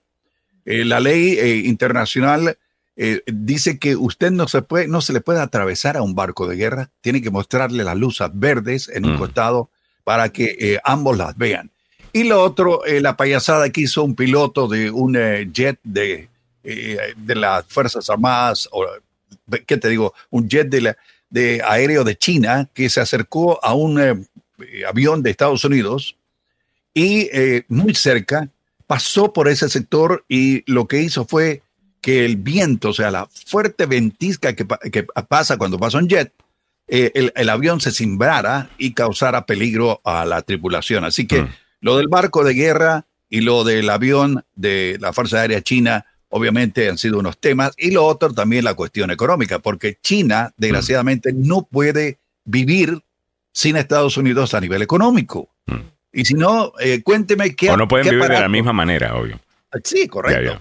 Eh, 0.65 0.85
la 0.85 0.99
ley 0.99 1.33
eh, 1.33 1.57
internacional 1.65 2.57
eh, 2.95 3.21
dice 3.25 3.79
que 3.79 3.95
usted 3.95 4.31
no 4.31 4.47
se, 4.47 4.61
puede, 4.61 4.87
no 4.87 5.01
se 5.01 5.13
le 5.13 5.21
puede 5.21 5.39
atravesar 5.39 5.97
a 5.97 6.01
un 6.01 6.15
barco 6.15 6.47
de 6.47 6.55
guerra, 6.55 6.89
tiene 7.01 7.21
que 7.21 7.31
mostrarle 7.31 7.83
las 7.83 7.97
luces 7.97 8.29
verdes 8.33 8.89
en 8.89 9.05
un 9.05 9.15
mm. 9.15 9.17
costado 9.17 9.69
para 10.03 10.29
que 10.29 10.79
ambos 10.83 11.17
las 11.17 11.37
vean. 11.37 11.71
Y 12.11 12.23
lo 12.23 12.41
otro, 12.43 12.81
la 12.85 13.15
payasada 13.15 13.69
que 13.69 13.81
hizo 13.81 14.03
un 14.03 14.15
piloto 14.15 14.67
de 14.67 14.89
un 14.89 15.13
jet 15.53 15.79
de 15.83 16.30
eh, 16.63 17.13
de 17.15 17.35
las 17.35 17.65
Fuerzas 17.65 18.09
Armadas, 18.09 18.69
o 18.71 18.85
qué 19.65 19.77
te 19.77 19.89
digo, 19.89 20.13
un 20.29 20.47
jet 20.47 20.69
de, 20.69 20.81
la, 20.81 20.97
de 21.29 21.61
aéreo 21.65 22.03
de 22.03 22.17
China 22.17 22.69
que 22.73 22.89
se 22.89 23.01
acercó 23.01 23.63
a 23.63 23.73
un 23.73 23.99
eh, 23.99 24.15
avión 24.87 25.23
de 25.23 25.31
Estados 25.31 25.63
Unidos 25.65 26.17
y 26.93 27.29
eh, 27.31 27.63
muy 27.67 27.95
cerca 27.95 28.49
pasó 28.85 29.33
por 29.33 29.47
ese 29.47 29.69
sector 29.69 30.23
y 30.27 30.63
lo 30.71 30.87
que 30.87 31.01
hizo 31.01 31.25
fue 31.25 31.63
que 32.01 32.25
el 32.25 32.35
viento, 32.35 32.89
o 32.89 32.93
sea, 32.93 33.09
la 33.09 33.27
fuerte 33.27 33.85
ventisca 33.85 34.53
que, 34.53 34.67
que 34.91 35.03
pasa 35.03 35.57
cuando 35.57 35.79
pasa 35.79 35.97
un 35.97 36.09
jet, 36.09 36.33
el, 36.87 37.31
el, 37.35 37.49
avión 37.49 37.79
se 37.79 37.91
cimbrara 37.91 38.69
y 38.77 38.93
causara 38.93 39.45
peligro 39.45 40.01
a 40.03 40.25
la 40.25 40.41
tripulación. 40.41 41.05
Así 41.05 41.25
que 41.25 41.43
mm. 41.43 41.49
lo 41.79 41.97
del 41.97 42.09
barco 42.09 42.43
de 42.43 42.53
guerra 42.53 43.05
y 43.29 43.41
lo 43.41 43.63
del 43.63 43.89
avión 43.89 44.43
de 44.55 44.97
la 44.99 45.13
Fuerza 45.13 45.39
Aérea 45.39 45.61
China 45.61 46.05
obviamente 46.31 46.89
han 46.89 46.97
sido 46.97 47.19
unos 47.19 47.37
temas, 47.37 47.73
y 47.77 47.91
lo 47.91 48.05
otro 48.05 48.33
también 48.33 48.63
la 48.63 48.73
cuestión 48.73 49.11
económica, 49.11 49.59
porque 49.59 49.97
China, 50.01 50.51
desgraciadamente, 50.57 51.31
mm. 51.31 51.47
no 51.47 51.67
puede 51.69 52.17
vivir 52.43 53.01
sin 53.53 53.75
Estados 53.77 54.17
Unidos 54.17 54.53
a 54.53 54.61
nivel 54.61 54.81
económico. 54.81 55.49
Mm. 55.67 55.81
Y 56.13 56.25
si 56.25 56.33
no, 56.33 56.73
eh, 56.79 57.01
cuénteme 57.03 57.55
qué... 57.55 57.69
O 57.69 57.77
no 57.77 57.87
pueden 57.87 58.09
vivir 58.09 58.27
de 58.27 58.39
la 58.39 58.49
misma 58.49 58.73
manera, 58.73 59.15
obvio. 59.15 59.39
Sí, 59.83 60.07
correcto. 60.07 60.59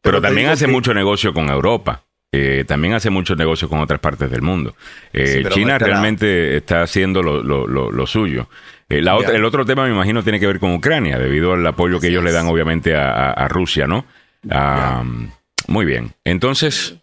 Pero, 0.00 0.22
también 0.22 0.48
hace 0.48 0.66
mucho 0.66 0.94
negocio 0.94 1.34
con 1.34 1.50
Europa. 1.50 2.04
Eh, 2.32 2.64
también 2.66 2.94
hace 2.94 3.10
mucho 3.10 3.34
negocio 3.34 3.68
con 3.68 3.80
otras 3.80 4.00
partes 4.00 4.30
del 4.30 4.42
mundo. 4.42 4.74
Eh, 5.12 5.44
China 5.50 5.78
realmente 5.78 6.56
está 6.56 6.82
haciendo 6.82 7.22
lo, 7.22 8.06
suyo. 8.06 8.48
La 8.88 9.16
otra, 9.16 9.34
el 9.34 9.44
otro 9.44 9.66
tema, 9.66 9.84
me 9.84 9.90
imagino, 9.90 10.22
tiene 10.22 10.40
que 10.40 10.46
ver 10.46 10.58
con 10.58 10.72
Ucrania, 10.72 11.18
debido 11.18 11.52
al 11.52 11.66
apoyo 11.66 12.00
que 12.00 12.08
ellos 12.08 12.24
le 12.24 12.32
dan, 12.32 12.46
obviamente, 12.46 12.94
a 12.96 13.46
Rusia, 13.48 13.86
¿no? 13.86 14.06
Muy 14.42 15.84
bien. 15.84 16.14
Entonces, 16.24 16.94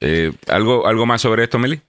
eh, 0.00 0.32
¿algo, 0.48 0.86
¿algo 0.86 1.06
más 1.06 1.22
sobre 1.22 1.44
esto, 1.44 1.58
Meli? 1.58 1.80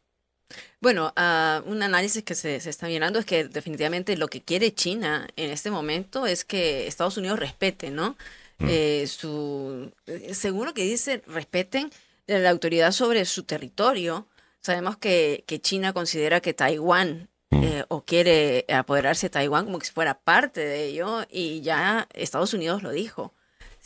Bueno, 0.80 1.13
uh, 1.18 1.70
un 1.70 1.82
análisis 1.82 2.24
que 2.24 2.36
se, 2.36 2.60
se, 2.60 2.70
está 2.70 2.88
mirando 2.88 3.18
es 3.20 3.26
que 3.26 3.46
definitivamente 3.46 4.16
lo 4.16 4.28
que 4.28 4.42
quiere 4.42 4.74
China 4.74 5.28
en 5.36 5.50
este 5.50 5.72
momento 5.72 6.28
es 6.28 6.46
que 6.46 6.86
Estados 6.86 7.18
Unidos 7.18 7.40
respete, 7.40 7.90
¿no? 7.90 8.16
Mm. 8.60 8.68
Eh, 8.70 9.08
su, 9.08 9.92
según 10.34 10.68
lo 10.68 10.74
que 10.74 10.84
dice, 10.84 11.24
respeten 11.28 11.90
la 12.28 12.50
autoridad 12.50 12.92
sobre 12.92 13.26
su 13.26 13.44
territorio. 13.44 14.28
Sabemos 14.62 14.98
que, 14.98 15.44
que 15.48 15.60
China 15.60 15.94
considera 15.94 16.42
que 16.42 16.54
Taiwán 16.54 17.30
mm. 17.50 17.63
eh, 17.63 17.86
o 17.88 18.04
quiere 18.04 18.66
apoderarse 18.70 19.28
de 19.28 19.32
Taiwán 19.32 19.66
como 19.66 19.80
que 19.80 19.88
si 19.88 19.94
fuera 19.94 20.20
parte 20.20 20.62
de 20.62 20.86
ello 20.86 21.26
y 21.30 21.62
ya 21.62 22.08
Estados 22.13 22.54
Unidos 22.54 22.84
lo 22.84 22.92
dijo 22.92 23.34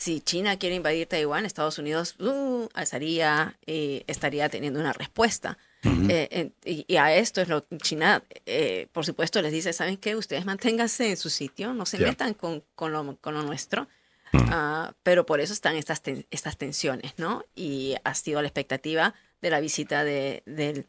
si 0.02 0.20
China 0.20 0.58
quiere 0.58 0.74
invadir 0.74 1.06
Taiwán, 1.06 1.46
Estados 1.46 1.78
Unidos 1.78 2.16
uh, 2.20 2.68
eh, 3.68 4.04
estaría 4.08 4.50
teniendo 4.50 4.80
una 4.80 4.94
respuesta. 4.94 5.60
Eh, 5.84 6.52
y, 6.66 6.96
a 6.96 7.16
esto 7.16 7.40
es 7.40 7.48
lo 7.50 7.68
que 7.68 7.78
China, 7.78 8.24
eh, 8.48 8.88
por 8.94 9.06
supuesto, 9.06 9.44
les 9.44 9.52
dice, 9.52 9.74
¿saben 9.74 9.98
qué? 9.98 10.16
Ustedes 10.16 10.44
manténganse 10.44 11.12
en 11.12 11.18
su 11.18 11.30
sitio, 11.30 11.76
no 11.76 11.86
se 11.86 12.00
metan 12.00 12.34
con, 12.34 12.64
con 12.74 12.92
lo, 12.92 13.16
con 13.18 13.36
lo 13.36 13.44
nuestro. 13.44 13.88
Ah, 14.34 14.96
pero 15.04 15.28
por 15.28 15.40
eso 15.40 15.54
están 15.54 15.76
estas, 15.76 16.02
ten- 16.02 16.26
estas 16.32 16.58
tensiones, 16.58 17.14
¿no? 17.18 17.46
Y 17.54 17.96
ha 18.04 18.16
sido 18.16 18.42
la 18.42 18.48
expectativa 18.48 19.14
de 19.40 19.50
la 19.52 19.60
visita 19.60 20.04
de, 20.04 20.42
del- 20.48 20.88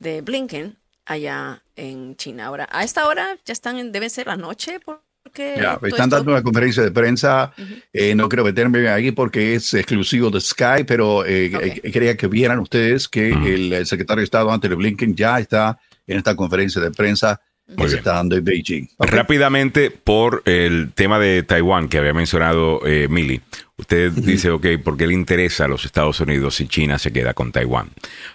de 0.00 0.20
Blinken 0.20 0.76
allá 1.04 1.62
en 1.76 2.16
China. 2.16 2.46
Ahora, 2.46 2.68
a 2.72 2.82
esta 2.82 3.06
hora 3.06 3.38
ya 3.44 3.52
están, 3.52 3.78
en, 3.78 3.92
deben 3.92 4.10
ser 4.10 4.26
la 4.26 4.36
noche, 4.36 4.80
porque... 5.28 5.54
Ya, 5.60 5.78
están 5.82 6.10
dando 6.10 6.32
una 6.32 6.42
conferencia 6.42 6.82
de 6.82 6.90
prensa. 6.90 7.52
eh, 7.92 8.14
no 8.14 8.28
quiero 8.28 8.44
meterme 8.44 8.88
ahí 8.88 9.12
porque 9.12 9.54
es 9.54 9.74
exclusivo 9.74 10.30
de 10.30 10.40
Sky, 10.40 10.84
pero 10.86 11.24
eh, 11.24 11.50
Ok. 11.54 11.62
eh, 11.84 11.90
quería 11.92 12.16
que 12.16 12.26
vieran 12.26 12.58
ustedes 12.58 13.08
que 13.08 13.34
Mm. 13.34 13.46
el, 13.46 13.72
eh, 13.72 13.84
secretario 13.86 14.20
de 14.20 14.24
Estado 14.24 14.50
Anthony 14.50 14.76
Blinken 14.76 15.14
ya 15.14 15.38
está 15.38 15.78
en 16.06 16.18
esta 16.18 16.34
conferencia 16.34 16.80
de 16.80 16.90
prensa 16.90 17.40
que 17.66 17.74
Muy 17.76 17.84
se 17.88 17.96
bien. 17.96 17.98
está 17.98 18.14
dando 18.14 18.34
en 18.36 18.44
Beijing. 18.44 18.88
Ok. 18.96 19.10
Rápidamente, 19.10 19.90
por 19.90 20.42
el 20.46 20.90
tema 20.94 21.18
de 21.18 21.42
Taiwán 21.42 21.88
que 21.90 21.98
había 21.98 22.14
mencionado 22.14 22.80
eh, 22.86 23.08
Mili, 23.10 23.42
usted 23.76 24.10
dice, 24.12 24.48
ok, 24.50 24.66
¿por 24.82 24.96
qué 24.96 25.06
le 25.06 25.12
interesa 25.12 25.66
a 25.66 25.68
los 25.68 25.84
Estados 25.84 26.18
Unidos 26.20 26.54
si 26.54 26.66
China 26.66 26.98
se 26.98 27.12
queda 27.12 27.34
con 27.34 27.52
Taiwán? 27.52 27.90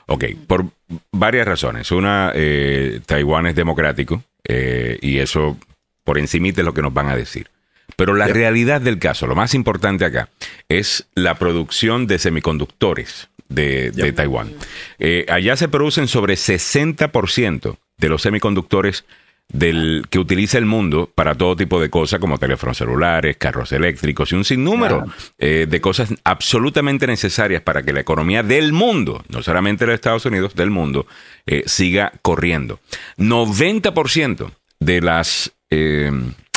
Ok, 0.05 0.25
por 0.45 0.65
varias 1.11 1.47
razones. 1.47 1.89
Una, 1.91 2.31
eh, 2.35 2.99
Taiwán 3.07 3.47
es 3.47 3.55
democrático 3.55 4.23
eh, 4.47 4.99
y 5.01 5.17
eso 5.17 5.57
por 6.03 6.17
encimita 6.17 6.61
es 6.61 6.65
lo 6.65 6.73
que 6.73 6.81
nos 6.81 6.93
van 6.93 7.09
a 7.09 7.15
decir. 7.15 7.49
Pero 7.95 8.15
la 8.15 8.27
realidad 8.27 8.81
del 8.81 8.97
caso, 8.97 9.27
lo 9.27 9.35
más 9.35 9.53
importante 9.53 10.05
acá, 10.05 10.29
es 10.69 11.07
la 11.15 11.35
producción 11.35 12.07
de 12.07 12.17
semiconductores 12.17 13.29
de. 13.49 14.13
Taiwán. 14.15 14.51
Eh, 14.99 15.25
allá 15.29 15.55
se 15.55 15.67
producen 15.67 16.07
sobre 16.07 16.35
60% 16.35 17.77
de 17.97 18.09
los 18.09 18.21
semiconductores 18.21 19.05
del 19.49 20.05
que 20.09 20.19
utiliza 20.19 20.57
el 20.57 20.65
mundo 20.65 21.11
para 21.13 21.35
todo 21.35 21.55
tipo 21.55 21.79
de 21.79 21.89
cosas 21.89 22.19
como 22.19 22.39
teléfonos 22.39 22.77
celulares, 22.77 23.37
carros 23.37 23.71
eléctricos 23.71 24.31
y 24.31 24.35
un 24.35 24.45
sinnúmero 24.45 25.05
eh, 25.37 25.67
de 25.69 25.81
cosas 25.81 26.13
absolutamente 26.23 27.05
necesarias 27.05 27.61
para 27.61 27.83
que 27.83 27.93
la 27.93 27.99
economía 27.99 28.41
del 28.41 28.71
mundo, 28.73 29.23
no 29.29 29.43
solamente 29.43 29.83
de 29.85 29.91
los 29.91 29.95
Estados 29.95 30.25
Unidos, 30.25 30.55
del 30.55 30.71
mundo, 30.71 31.05
eh, 31.45 31.63
siga 31.67 32.13
corriendo. 32.21 32.79
90% 33.17 34.51
de 34.79 35.01
las 35.01 35.51
eh, 35.73 36.11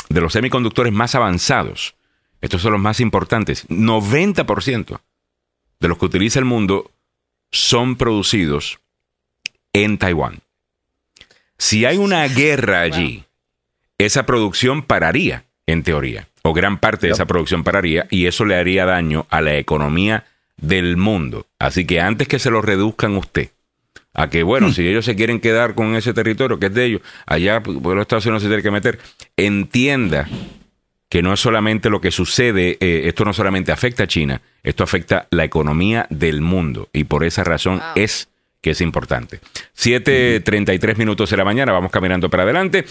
de 0.09 0.21
los 0.21 0.33
semiconductores 0.33 0.93
más 0.93 1.15
avanzados, 1.15 1.95
estos 2.41 2.61
son 2.61 2.73
los 2.73 2.81
más 2.81 2.99
importantes, 2.99 3.67
90% 3.69 4.99
de 5.79 5.87
los 5.87 5.97
que 5.97 6.05
utiliza 6.05 6.39
el 6.39 6.45
mundo 6.45 6.91
son 7.51 7.95
producidos 7.95 8.79
en 9.73 9.97
Taiwán. 9.97 10.39
Si 11.57 11.85
hay 11.85 11.97
una 11.97 12.27
guerra 12.27 12.81
allí, 12.81 13.25
esa 13.97 14.25
producción 14.25 14.83
pararía, 14.83 15.45
en 15.65 15.81
teoría, 15.81 16.27
o 16.43 16.53
gran 16.53 16.79
parte 16.79 17.07
de 17.07 17.13
esa 17.13 17.25
producción 17.25 17.63
pararía, 17.63 18.07
y 18.11 18.27
eso 18.27 18.45
le 18.45 18.55
haría 18.55 18.85
daño 18.85 19.25
a 19.29 19.41
la 19.41 19.57
economía 19.57 20.25
del 20.57 20.97
mundo. 20.97 21.47
Así 21.57 21.85
que 21.85 21.99
antes 21.99 22.27
que 22.27 22.39
se 22.39 22.51
lo 22.51 22.61
reduzcan 22.61 23.17
usted, 23.17 23.49
a 24.17 24.29
que, 24.29 24.43
bueno, 24.43 24.73
si 24.73 24.85
ellos 24.85 25.05
se 25.05 25.15
quieren 25.15 25.39
quedar 25.39 25.75
con 25.75 25.95
ese 25.95 26.11
territorio 26.13 26.59
que 26.59 26.65
es 26.65 26.73
de 26.73 26.85
ellos, 26.85 27.01
allá 27.25 27.61
los 27.65 28.01
Estados 28.01 28.25
Unidos 28.25 28.41
se 28.41 28.49
tienen 28.49 28.63
que 28.63 28.71
meter, 28.71 28.99
entienda 29.37 30.27
que 31.07 31.21
no 31.21 31.31
es 31.31 31.39
solamente 31.39 31.89
lo 31.89 32.01
que 32.01 32.11
sucede, 32.11 32.77
eh, 32.81 33.03
esto 33.05 33.23
no 33.23 33.31
solamente 33.31 33.71
afecta 33.71 34.03
a 34.03 34.07
China, 34.07 34.41
esto 34.63 34.83
afecta 34.83 35.27
la 35.29 35.45
economía 35.45 36.07
del 36.09 36.41
mundo 36.41 36.89
y 36.91 37.05
por 37.05 37.23
esa 37.23 37.43
razón 37.43 37.77
Wow. 37.77 37.87
es 37.95 38.27
que 38.67 38.71
es 38.71 38.81
importante. 38.81 39.39
7.33 39.77 40.97
minutos 40.97 41.29
de 41.29 41.37
la 41.37 41.45
mañana, 41.45 41.71
vamos 41.71 41.89
caminando 41.89 42.29
para 42.29 42.43
adelante. 42.43 42.83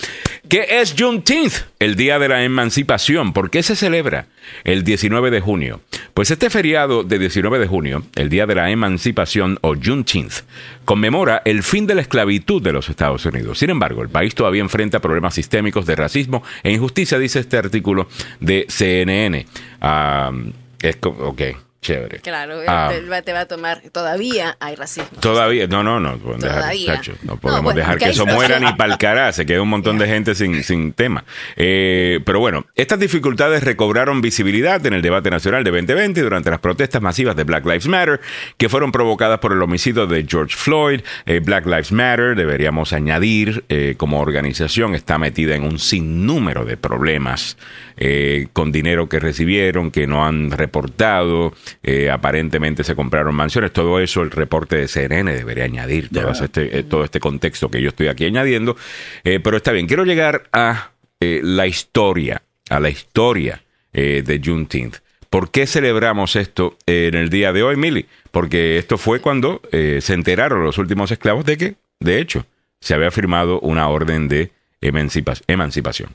¿Qué 0.49 0.67
es 0.81 0.95
Juneteenth? 0.99 1.53
El 1.79 1.97
Día 1.97 2.19
de 2.19 2.29
la 2.29 2.43
Emancipación. 2.45 3.35
¿Por 3.35 3.51
qué 3.51 3.63
se 3.63 3.77
celebra 3.77 4.25
el 4.65 4.85
19 4.85 5.31
de 5.31 5.41
junio? 5.43 5.83
Pues 6.15 6.31
este 6.31 6.49
feriado 6.49 7.03
de 7.03 7.19
19 7.19 7.59
de 7.59 7.67
junio, 7.67 8.05
el 8.15 8.31
Día 8.31 8.47
de 8.47 8.55
la 8.55 8.71
Emancipación 8.71 9.59
o 9.61 9.75
Juneteenth, 9.75 10.45
conmemora 10.87 11.43
el 11.45 11.63
fin 11.63 11.87
de 11.87 11.95
la 11.97 12.01
esclavitud 12.01 12.63
de 12.63 12.73
los 12.73 12.89
Estados 12.89 13.27
Unidos. 13.27 13.59
Sin 13.59 13.69
embargo, 13.69 14.01
el 14.03 14.09
país 14.09 14.35
todavía 14.35 14.63
enfrenta 14.63 15.01
problemas 15.01 15.35
sistémicos 15.35 15.85
de 15.85 15.95
racismo 15.97 16.43
e 16.63 16.73
injusticia, 16.73 17.19
dice 17.19 17.41
este 17.41 17.59
artículo 17.59 18.09
de 18.41 18.65
CNN. 18.71 19.45
Ah, 19.83 20.33
es 20.81 20.97
co- 20.97 21.11
ok, 21.11 21.43
chévere. 21.87 22.19
Claro, 22.21 22.61
Ah. 22.67 22.91
te, 22.93 23.01
va- 23.09 23.23
te 23.23 23.33
va 23.33 23.41
a 23.41 23.47
tomar. 23.47 23.81
Todavía 23.93 24.57
hay 24.61 24.75
racismo. 24.75 25.19
Todavía, 25.21 25.67
no, 25.69 25.83
no, 25.83 26.01
no, 26.01 26.19
podemos 26.19 26.43
dejar, 26.43 26.75
chacho, 26.87 27.13
no 27.23 27.35
No, 27.35 27.41
podemos 27.41 27.63
bueno, 27.65 27.79
dejar 27.79 27.99
que 27.99 28.05
hay 28.07 28.11
eso 28.11 28.27
muera 28.27 28.59
ni 28.59 28.73
para 28.73 28.93
el 28.93 28.99
cará, 28.99 29.33
se 29.33 29.47
queda 29.47 29.63
un 29.63 29.69
montón 29.69 29.99
de 29.99 30.07
gente 30.07 30.35
sin, 30.35 30.63
sin 30.65 30.93
tema. 30.93 31.25
Eh, 31.57 32.21
pero 32.25 32.41
bueno, 32.41 32.67
estas 32.75 32.99
dificultades 32.99 33.63
recobraron 33.63 34.21
visibilidad 34.21 34.85
en 34.87 34.95
el 34.95 35.03
debate 35.03 35.31
nacional 35.31 35.63
de 35.65 35.71
2020 35.71 36.21
durante 36.23 36.51
las 36.51 36.59
protestas 36.61 37.01
masivas 37.03 37.37
de 37.37 37.45
Black 37.45 37.65
Lives 37.65 37.87
Matter, 37.87 38.21
que 38.57 38.69
fueron 38.69 38.91
provocadas 38.93 39.39
por 39.39 39.53
el 39.53 39.63
homicidio 39.63 40.07
de 40.07 40.27
George 40.29 40.57
Floyd. 40.57 41.01
Eh, 41.27 41.41
Black 41.43 41.67
Lives 41.67 41.93
Matter, 41.93 42.35
deberíamos 42.37 42.93
añadir, 42.93 43.65
eh, 43.69 43.95
como 43.97 44.21
organización, 44.21 44.95
está 44.95 45.19
metida 45.19 45.55
en 45.55 45.63
un 45.65 45.79
sinnúmero 45.79 46.65
de 46.65 46.77
problemas 46.77 47.57
eh, 47.97 48.49
con 48.53 48.73
dinero 48.73 49.09
que 49.09 49.19
recibieron, 49.21 49.91
que 49.91 50.07
no 50.07 50.25
han 50.27 50.51
reportado, 50.51 51.55
eh, 51.83 52.11
aparentemente 52.11 52.85
se 52.85 52.95
compraron 52.95 53.35
mansiones, 53.35 53.73
todo 53.73 54.01
eso 54.01 54.23
el 54.23 54.31
reporte 54.31 54.77
de 54.77 54.89
CNN 54.89 55.33
debería 55.35 55.65
añadir 55.65 56.09
todo, 56.11 56.31
este, 56.45 56.79
eh, 56.79 56.83
todo 56.83 57.05
este 57.05 57.21
contexto 57.21 57.71
que 57.71 57.81
yo 57.81 57.89
estoy 57.89 58.09
aquí 58.09 58.25
añadiendo, 58.27 58.77
Eh, 59.25 59.41
pero 59.43 59.57
está 59.57 59.73
bien, 59.73 59.87
quiero 59.87 60.05
llegar 60.05 60.45
a 60.53 60.91
eh, 61.21 61.41
la 61.43 61.67
historia, 61.67 62.43
a 62.69 62.81
la 62.81 62.91
historia 62.91 63.63
eh, 63.93 64.23
de 64.25 64.41
Juneteenth. 64.45 64.97
¿Por 65.31 65.51
qué 65.51 65.67
celebramos 65.67 66.37
esto 66.37 66.77
en 66.87 67.15
el 67.15 67.31
día 67.31 67.53
de 67.53 67.63
hoy, 67.63 67.77
Mili? 67.77 68.07
Porque 68.31 68.79
esto 68.79 68.97
fue 68.99 69.21
cuando 69.21 69.61
eh, 69.73 69.99
se 70.01 70.15
enteraron 70.15 70.63
los 70.63 70.79
últimos 70.79 71.11
esclavos 71.11 71.45
de 71.45 71.57
que, 71.57 71.75
de 72.01 72.21
hecho, 72.21 72.47
se 72.81 72.95
había 72.95 73.11
firmado 73.11 73.59
una 73.61 73.89
orden 73.89 74.29
de 74.29 74.53
emancipa- 74.83 75.43
emancipación. 75.49 76.11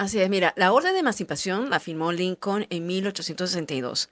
Así 0.00 0.18
es, 0.18 0.30
mira, 0.30 0.54
la 0.56 0.72
orden 0.72 0.94
de 0.94 1.00
emancipación 1.00 1.68
la 1.68 1.78
firmó 1.78 2.10
Lincoln 2.10 2.66
en 2.70 2.86
1862, 2.86 4.08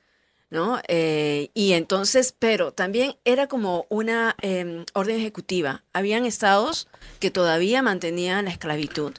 ¿no? 0.51 0.83
Eh, 0.87 1.49
y 1.55 1.73
entonces, 1.73 2.35
pero 2.39 2.73
también 2.73 3.15
era 3.25 3.47
como 3.47 3.87
una 3.89 4.37
eh, 4.43 4.85
orden 4.93 5.17
ejecutiva. 5.17 5.85
Habían 5.95 6.27
estados 6.27 6.89
que 7.21 7.31
todavía 7.31 7.81
mantenían 7.81 8.45
la 8.45 8.51
esclavitud. 8.51 9.15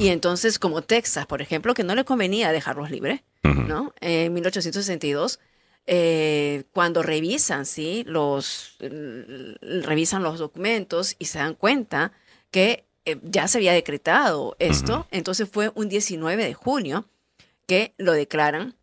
Y 0.00 0.08
entonces, 0.08 0.58
como 0.58 0.82
Texas, 0.82 1.26
por 1.26 1.42
ejemplo, 1.42 1.74
que 1.74 1.84
no 1.84 1.94
le 1.94 2.04
convenía 2.04 2.50
dejarlos 2.50 2.90
libres. 2.90 3.20
¿no? 3.44 3.94
En 4.00 4.32
1862, 4.32 5.38
eh, 5.86 6.64
cuando 6.72 7.04
revisan, 7.04 7.66
¿sí? 7.66 8.02
Los, 8.04 8.78
revisan 8.80 10.24
los 10.24 10.40
documentos 10.40 11.14
y 11.20 11.26
se 11.26 11.38
dan 11.38 11.54
cuenta 11.54 12.10
que 12.50 12.89
eh, 13.12 13.20
ya 13.22 13.48
se 13.48 13.58
había 13.58 13.72
decretado 13.72 14.56
esto, 14.58 15.00
Ujú. 15.00 15.06
entonces 15.10 15.48
fue 15.50 15.70
un 15.74 15.88
19 15.88 16.44
de 16.44 16.54
junio 16.54 17.06
que 17.66 17.94
lo 17.98 18.12
declaran, 18.12 18.74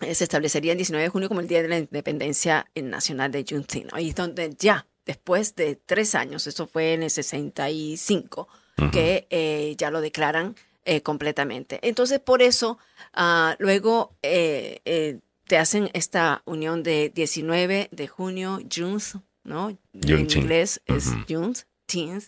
eh, 0.00 0.14
se 0.14 0.24
establecería 0.24 0.72
el 0.72 0.78
19 0.78 1.02
de 1.04 1.08
junio 1.10 1.28
como 1.28 1.40
el 1.40 1.48
Día 1.48 1.62
de 1.62 1.68
la 1.68 1.78
Independencia 1.78 2.66
Nacional 2.74 3.30
de 3.32 3.44
Juneteenth. 3.48 3.92
Ahí 3.92 4.10
es 4.10 4.14
donde 4.14 4.54
ya, 4.58 4.86
después 5.04 5.54
de 5.56 5.76
tres 5.76 6.14
años, 6.14 6.46
eso 6.46 6.66
fue 6.66 6.94
en 6.94 7.02
el 7.02 7.10
65, 7.10 8.48
Ujú. 8.78 8.90
que 8.90 9.26
eh, 9.30 9.74
ya 9.76 9.90
lo 9.90 10.00
declaran 10.00 10.54
eh, 10.84 11.02
completamente. 11.02 11.78
Entonces, 11.82 12.18
por 12.20 12.40
eso, 12.40 12.78
ah, 13.12 13.54
luego 13.58 14.14
eh, 14.22 14.80
eh, 14.86 15.18
te 15.46 15.58
hacen 15.58 15.90
esta 15.92 16.42
unión 16.46 16.82
de 16.82 17.10
19 17.14 17.88
de 17.92 18.08
junio, 18.08 18.58
Junth, 18.74 19.16
¿no? 19.44 19.68
En 19.68 19.78
Juneteenth. 20.02 20.36
inglés 20.36 20.80
es 20.86 21.06
Ujú. 21.08 21.18
Juneteenth, 21.28 22.24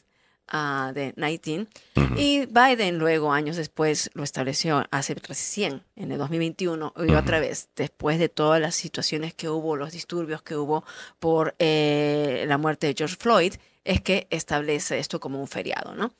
ah, 0.48 0.92
de 0.94 1.12
19. 1.16 1.66
Ujú. 1.96 2.14
Y 2.16 2.46
Biden 2.46 2.98
luego, 2.98 3.32
años 3.32 3.56
después, 3.56 4.10
lo 4.14 4.22
estableció 4.22 4.84
hace 4.90 5.14
recién, 5.14 5.82
en 5.96 6.12
el 6.12 6.18
2021, 6.18 6.92
y 7.06 7.12
otra 7.12 7.40
vez, 7.40 7.68
después 7.76 8.18
de 8.18 8.28
todas 8.28 8.60
las 8.60 8.74
situaciones 8.74 9.32
que 9.34 9.48
hubo, 9.48 9.76
los 9.76 9.92
disturbios 9.92 10.42
que 10.42 10.56
hubo 10.56 10.84
por 11.18 11.54
eh, 11.58 12.44
la 12.46 12.58
muerte 12.58 12.86
de 12.88 12.94
George 12.96 13.16
Floyd, 13.18 13.54
es 13.84 14.00
que 14.00 14.26
establece 14.30 14.98
esto 14.98 15.18
como 15.20 15.40
un 15.40 15.48
feriado, 15.48 15.94
¿no? 15.94 16.12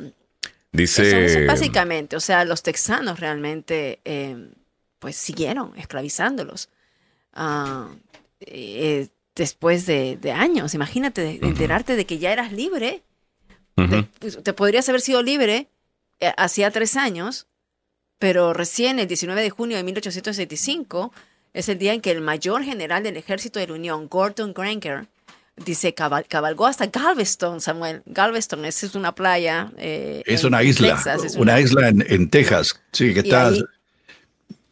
Eso 0.00 0.12
Dice. 0.70 1.46
básicamente, 1.46 2.14
o 2.16 2.20
sea, 2.20 2.44
los 2.44 2.62
texanos 2.62 3.18
realmente, 3.18 4.00
eh, 4.04 4.50
pues, 4.98 5.16
siguieron 5.16 5.72
esclavizándolos. 5.76 6.68
Eh, 8.40 9.08
después 9.34 9.86
de, 9.86 10.16
de 10.20 10.32
años, 10.32 10.74
imagínate, 10.74 11.20
de- 11.22 11.32
de 11.34 11.38
Ujú. 11.38 11.46
enterarte 11.48 11.96
de 11.96 12.06
que 12.06 12.18
ya 12.18 12.32
eras 12.32 12.52
libre 12.52 13.02
Ujú. 13.84 14.02
te, 14.02 14.08
pues, 14.20 14.42
te 14.42 14.52
podrías 14.52 14.88
haber 14.88 15.00
sido 15.00 15.22
libre 15.22 15.68
eh, 16.20 16.32
hacía 16.36 16.70
tres 16.70 16.96
años, 16.96 17.46
pero 18.18 18.52
recién 18.52 18.98
el 18.98 19.06
19 19.06 19.40
de 19.42 19.50
junio 19.50 19.76
de 19.76 19.82
1865 19.84 21.12
es 21.54 21.68
el 21.68 21.78
día 21.78 21.92
en 21.94 22.00
que 22.00 22.10
el 22.10 22.20
mayor 22.20 22.62
general 22.64 23.02
del 23.02 23.16
ejército 23.16 23.58
de 23.60 23.68
la 23.68 23.74
Unión, 23.74 24.08
Gordon 24.08 24.52
Granger, 24.52 25.06
dice 25.56 25.94
cabal- 25.94 26.26
cabalgó 26.28 26.66
hasta 26.66 26.86
Galveston, 26.86 27.60
Samuel. 27.60 28.02
Galveston 28.06 28.64
es, 28.64 28.82
es 28.84 28.94
una 28.94 29.14
playa. 29.14 29.72
eh, 29.76 30.22
Es 30.26 30.44
una 30.44 30.62
isla, 30.62 30.94
Texas, 30.94 31.24
es 31.24 31.34
una 31.36 31.60
isla 31.60 31.88
en, 31.88 32.04
en 32.08 32.28
Texas, 32.30 32.80
sí, 32.92 33.14
que 33.14 33.20
está... 33.20 33.48
ahí- 33.48 33.64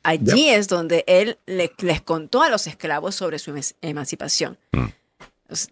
Allí 0.03 0.51
es 0.51 0.69
donde 0.69 1.03
él 1.09 1.37
le- 1.47 1.73
les 1.79 2.01
contó 2.01 2.43
a 2.43 2.49
los 2.49 2.69
esclavos 2.69 3.17
sobre 3.17 3.41
su 3.41 3.53
emancipación. 3.81 4.57
Este, 4.73 4.95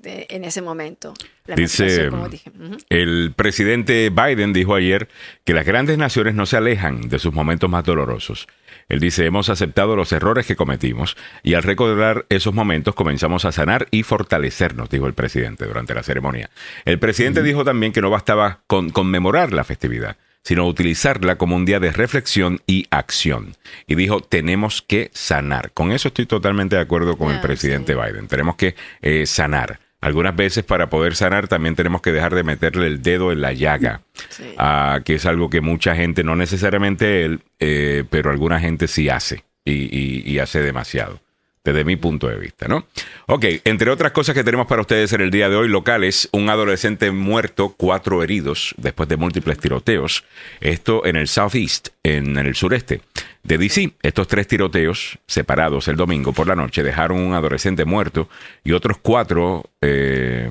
en 0.02 0.44
ese 0.44 0.62
momento. 0.62 1.14
La 1.46 1.56
Dice 1.56 2.08
como 2.08 2.28
dije. 2.28 2.50
El 2.88 3.32
presidente 3.36 4.10
Biden 4.10 4.52
dijo 4.52 4.74
ayer 4.74 5.08
que 5.44 5.54
las 5.54 5.66
grandes 5.66 5.98
naciones 5.98 6.34
no 6.34 6.46
se 6.46 6.56
alejan 6.56 7.08
de 7.08 7.18
sus 7.18 7.32
momentos 7.32 7.68
más 7.68 7.84
dolorosos. 7.84 8.46
Él 8.88 9.00
dice, 9.00 9.24
hemos 9.24 9.48
aceptado 9.48 9.96
los 9.96 10.12
errores 10.12 10.46
que 10.46 10.56
cometimos 10.56 11.16
y 11.42 11.54
al 11.54 11.62
recordar 11.62 12.26
esos 12.28 12.54
momentos 12.54 12.94
comenzamos 12.94 13.44
a 13.44 13.52
sanar 13.52 13.88
y 13.90 14.02
fortalecernos, 14.02 14.90
dijo 14.90 15.06
el 15.06 15.14
presidente 15.14 15.66
durante 15.66 15.94
la 15.94 16.02
ceremonia. 16.02 16.50
El 16.84 16.98
presidente 16.98 17.42
dijo 17.42 17.64
también 17.64 17.92
que 17.92 18.02
no 18.02 18.10
bastaba 18.10 18.60
con 18.66 18.90
conmemorar 18.90 19.52
la 19.52 19.64
festividad, 19.64 20.16
sino 20.44 20.66
utilizarla 20.68 21.36
como 21.36 21.56
un 21.56 21.64
día 21.64 21.80
de 21.80 21.90
reflexión 21.90 22.60
y 22.66 22.86
acción. 22.90 23.56
Y 23.88 23.96
dijo, 23.96 24.20
tenemos 24.20 24.82
que 24.82 25.10
sanar. 25.12 25.72
Con 25.72 25.90
eso 25.90 26.08
estoy 26.08 26.26
totalmente 26.26 26.76
de 26.76 26.82
acuerdo 26.82 27.16
con 27.18 27.30
el 27.32 27.38
Ah, 27.38 27.42
presidente 27.42 27.94
sí. 27.94 27.98
Biden. 27.98 28.28
Tenemos 28.28 28.54
que 28.54 28.76
eh, 29.02 29.26
sanar. 29.26 29.80
Algunas 30.00 30.36
veces 30.36 30.62
para 30.64 30.90
poder 30.90 31.16
sanar 31.16 31.48
también 31.48 31.74
tenemos 31.74 32.02
que 32.02 32.12
dejar 32.12 32.34
de 32.34 32.44
meterle 32.44 32.86
el 32.88 33.02
dedo 33.02 33.32
en 33.32 33.40
la 33.40 33.54
llaga, 33.54 34.02
Sí. 34.28 34.54
ah, 34.58 35.00
que 35.02 35.14
es 35.14 35.24
algo 35.24 35.48
que 35.48 35.62
mucha 35.62 35.96
gente, 35.96 36.22
no 36.22 36.36
necesariamente 36.36 37.24
él, 37.24 37.40
eh, 37.58 38.04
pero 38.10 38.30
alguna 38.30 38.60
gente 38.60 38.86
sí 38.86 39.08
hace 39.08 39.44
y, 39.64 39.72
y- 39.72 40.22
y 40.30 40.38
hace 40.40 40.60
demasiado, 40.60 41.20
desde 41.64 41.84
mi 41.84 41.96
punto 41.96 42.28
de 42.28 42.36
vista, 42.36 42.68
¿no? 42.68 42.86
Ok, 43.26 43.46
entre 43.64 43.90
otras 43.90 44.12
cosas 44.12 44.34
que 44.34 44.44
tenemos 44.44 44.66
para 44.66 44.82
ustedes 44.82 45.12
en 45.14 45.22
el 45.22 45.30
día 45.30 45.48
de 45.48 45.56
hoy, 45.56 45.68
locales, 45.68 46.28
un 46.32 46.50
adolescente 46.50 47.10
muerto, 47.10 47.74
cuatro 47.76 48.22
heridos 48.22 48.74
después 48.76 49.08
de 49.08 49.16
múltiples 49.16 49.58
tiroteos, 49.58 50.24
esto 50.60 51.06
en 51.06 51.16
el 51.16 51.26
Southeast, 51.26 51.88
en 52.02 52.36
el 52.36 52.54
sureste 52.54 53.00
de 53.42 53.58
DC. 53.58 53.94
Estos 54.02 54.28
tres 54.28 54.46
tiroteos 54.46 55.18
separados 55.26 55.88
el 55.88 55.96
domingo 55.96 56.34
por 56.34 56.46
la 56.46 56.54
noche 56.54 56.82
dejaron 56.82 57.18
un 57.18 57.32
adolescente 57.32 57.84
muerto 57.86 58.28
y 58.62 58.72
otros 58.72 58.98
cuatro... 59.02 59.64
eh, 59.80 60.50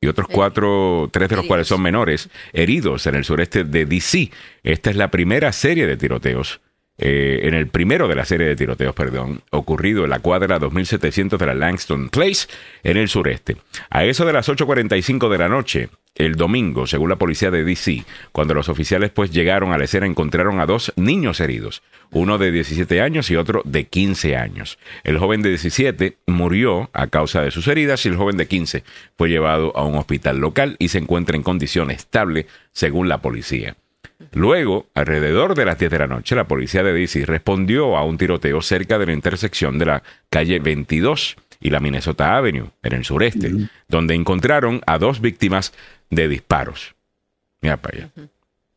y 0.00 0.06
otros 0.06 0.28
cuatro, 0.28 1.08
tres 1.12 1.28
de 1.28 1.34
los 1.34 1.46
cuales 1.46 1.66
son 1.66 1.82
menores, 1.82 2.30
heridos 2.52 3.06
en 3.08 3.16
el 3.16 3.24
sureste 3.24 3.64
de 3.64 3.84
DC. 3.84 4.30
Esta 4.62 4.90
es 4.90 4.96
la 4.96 5.10
primera 5.10 5.50
serie 5.50 5.88
de 5.88 5.96
tiroteos, 5.96 6.60
eh, 6.98 7.40
en 7.44 7.54
el 7.54 7.68
primero 7.68 8.08
de 8.08 8.16
la 8.16 8.24
serie 8.24 8.48
de 8.48 8.56
tiroteos, 8.56 8.94
perdón, 8.94 9.40
ocurrido 9.50 10.04
en 10.04 10.10
la 10.10 10.18
cuadra 10.18 10.58
2700 10.58 11.38
de 11.38 11.46
la 11.46 11.54
Langston 11.54 12.08
Place, 12.08 12.48
en 12.82 12.96
el 12.96 13.08
sureste. 13.08 13.56
A 13.88 14.04
eso 14.04 14.26
de 14.26 14.32
las 14.32 14.48
8.45 14.48 15.28
de 15.28 15.38
la 15.38 15.48
noche, 15.48 15.90
el 16.16 16.34
domingo, 16.34 16.88
según 16.88 17.10
la 17.10 17.16
policía 17.16 17.52
de 17.52 17.62
DC, 17.62 18.04
cuando 18.32 18.52
los 18.52 18.68
oficiales 18.68 19.10
pues 19.10 19.30
llegaron 19.30 19.72
a 19.72 19.78
la 19.78 19.84
escena, 19.84 20.06
encontraron 20.06 20.58
a 20.58 20.66
dos 20.66 20.92
niños 20.96 21.38
heridos, 21.38 21.82
uno 22.10 22.36
de 22.38 22.50
17 22.50 23.00
años 23.00 23.30
y 23.30 23.36
otro 23.36 23.62
de 23.64 23.84
15 23.84 24.36
años. 24.36 24.78
El 25.04 25.18
joven 25.18 25.42
de 25.42 25.50
17 25.50 26.18
murió 26.26 26.90
a 26.92 27.06
causa 27.06 27.42
de 27.42 27.52
sus 27.52 27.68
heridas 27.68 28.04
y 28.04 28.08
el 28.08 28.16
joven 28.16 28.36
de 28.36 28.48
15 28.48 28.82
fue 29.16 29.28
llevado 29.28 29.76
a 29.76 29.84
un 29.84 29.94
hospital 29.94 30.38
local 30.38 30.74
y 30.80 30.88
se 30.88 30.98
encuentra 30.98 31.36
en 31.36 31.44
condición 31.44 31.92
estable, 31.92 32.46
según 32.72 33.08
la 33.08 33.22
policía. 33.22 33.76
Luego, 34.32 34.86
alrededor 34.94 35.54
de 35.54 35.64
las 35.64 35.78
10 35.78 35.90
de 35.90 35.98
la 35.98 36.06
noche, 36.06 36.34
la 36.34 36.48
policía 36.48 36.82
de 36.82 36.92
DC 36.92 37.24
respondió 37.24 37.96
a 37.96 38.04
un 38.04 38.18
tiroteo 38.18 38.60
cerca 38.62 38.98
de 38.98 39.06
la 39.06 39.12
intersección 39.12 39.78
de 39.78 39.86
la 39.86 40.02
calle 40.28 40.58
22 40.58 41.36
y 41.60 41.70
la 41.70 41.80
Minnesota 41.80 42.36
Avenue, 42.36 42.70
en 42.82 42.92
el 42.92 43.04
sureste, 43.04 43.52
donde 43.88 44.14
encontraron 44.14 44.80
a 44.86 44.98
dos 44.98 45.20
víctimas 45.20 45.72
de 46.10 46.28
disparos. 46.28 46.94
Mira 47.60 47.76
para 47.76 47.98
allá. 47.98 48.10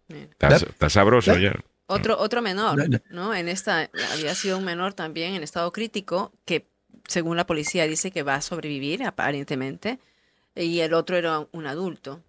Está, 0.10 0.56
está 0.56 0.89
sabroso 0.89 1.38
ya. 1.38 1.54
Otro, 1.88 2.17
otro 2.17 2.41
menor, 2.41 2.77
No, 2.77 2.86
no. 2.88 2.99
¿no? 3.10 3.36
En 3.36 3.49
esta 3.49 3.89
había 4.13 4.34
sido 4.34 4.58
un 4.58 4.65
menor 4.65 4.93
también 4.93 5.34
en 5.34 5.43
estado 5.43 5.71
crítico 5.71 6.32
que, 6.45 6.65
según 7.08 7.36
la 7.36 7.45
policía, 7.45 7.86
dice 7.86 8.12
que 8.12 8.23
va 8.23 8.36
a 8.36 8.41
sobrevivir 8.41 9.04
aparentemente, 9.04 9.99
y 10.56 10.80
el 10.80 10.93
otro 10.93 11.17
era 11.17 11.45
un 11.51 11.67
adulto. 11.67 12.21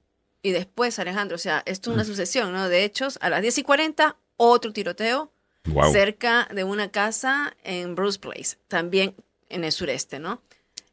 Y 0.42 0.50
después, 0.50 0.98
Alejandro, 0.98 1.37
o 1.37 1.38
sea, 1.38 1.62
esto 1.66 1.90
es 1.90 1.94
una 1.94 2.05
sucesión, 2.05 2.52
¿no? 2.52 2.68
De 2.68 2.85
hechos, 2.85 3.18
a 3.20 3.31
las 3.31 3.42
10 3.42 3.59
y 3.59 3.62
40, 3.62 4.16
otro 4.37 4.72
tiroteo 4.72 5.33
Wow. 5.64 5.92
cerca 5.92 6.48
de 6.52 6.64
una 6.64 6.90
casa 6.90 7.57
en 7.62 7.94
Bruce 7.94 8.18
Place, 8.18 8.57
también 8.66 9.14
en 9.48 9.62
el 9.62 9.70
sureste, 9.70 10.18
¿no? 10.18 10.42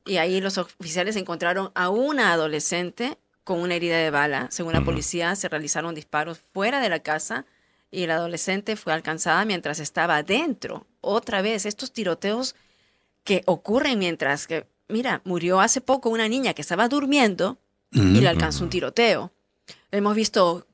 Y 0.05 0.17
ahí 0.17 0.41
los 0.41 0.59
oficiales 0.59 1.15
encontraron 1.15 1.71
a 1.73 1.89
una 1.89 2.33
adolescente 2.33 3.17
con 3.43 3.59
una 3.62 3.73
herida 3.73 3.97
de 3.97 4.12
bala. 4.12 4.47
Según 4.51 4.73
la 4.73 4.83
policía, 4.85 5.35
se 5.35 5.49
realizaron 5.49 5.95
disparos 5.95 6.39
fuera 6.53 6.81
de 6.81 6.89
la 6.89 6.99
casa 6.99 7.47
y 7.89 8.05
la 8.05 8.15
adolescente 8.17 8.75
fue 8.75 8.93
alcanzada 8.93 9.43
mientras 9.43 9.79
estaba 9.79 10.21
dentro. 10.21 10.85
Otra 11.01 11.41
vez, 11.41 11.65
estos 11.65 11.91
tiroteos 11.91 12.55
que 13.23 13.41
ocurren 13.47 13.97
mientras 13.97 14.45
que, 14.45 14.67
mira, 14.88 15.21
murió 15.25 15.59
hace 15.62 15.81
poco 15.81 16.09
una 16.09 16.27
niña 16.27 16.53
que 16.53 16.62
estaba 16.62 16.88
durmiendo 16.89 17.57
y 17.91 18.21
le 18.21 18.27
alcanzó 18.29 18.63
un 18.63 18.69
tiroteo. 18.69 19.31
Hemos 19.91 20.15
visto 20.15 20.65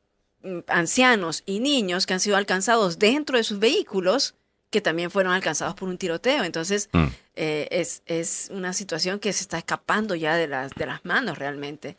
mm, 0.44 0.60
ancianos 0.68 1.44
y 1.46 1.60
niños 1.60 2.06
que 2.06 2.14
han 2.14 2.20
sido 2.20 2.38
alcanzados 2.38 3.00
dentro 3.00 3.38
de 3.38 3.44
sus 3.44 3.60
vehículos 3.60 4.36
que 4.72 4.82
también 4.82 5.10
fueron 5.10 5.32
alcanzados 5.32 5.74
por 5.76 5.88
un 5.88 5.98
tiroteo. 5.98 6.44
Entonces, 6.44 6.90
Mm. 6.92 7.06
eh, 7.36 7.68
es, 7.72 8.02
es 8.08 8.50
una 8.54 8.74
situación 8.74 9.20
que 9.20 9.32
se 9.32 9.42
está 9.44 9.58
escapando 9.58 10.16
ya 10.16 10.36
de 10.36 10.48
las, 10.48 10.72
de 10.74 10.86
las 10.86 11.06
manos 11.06 11.38
realmente. 11.38 11.96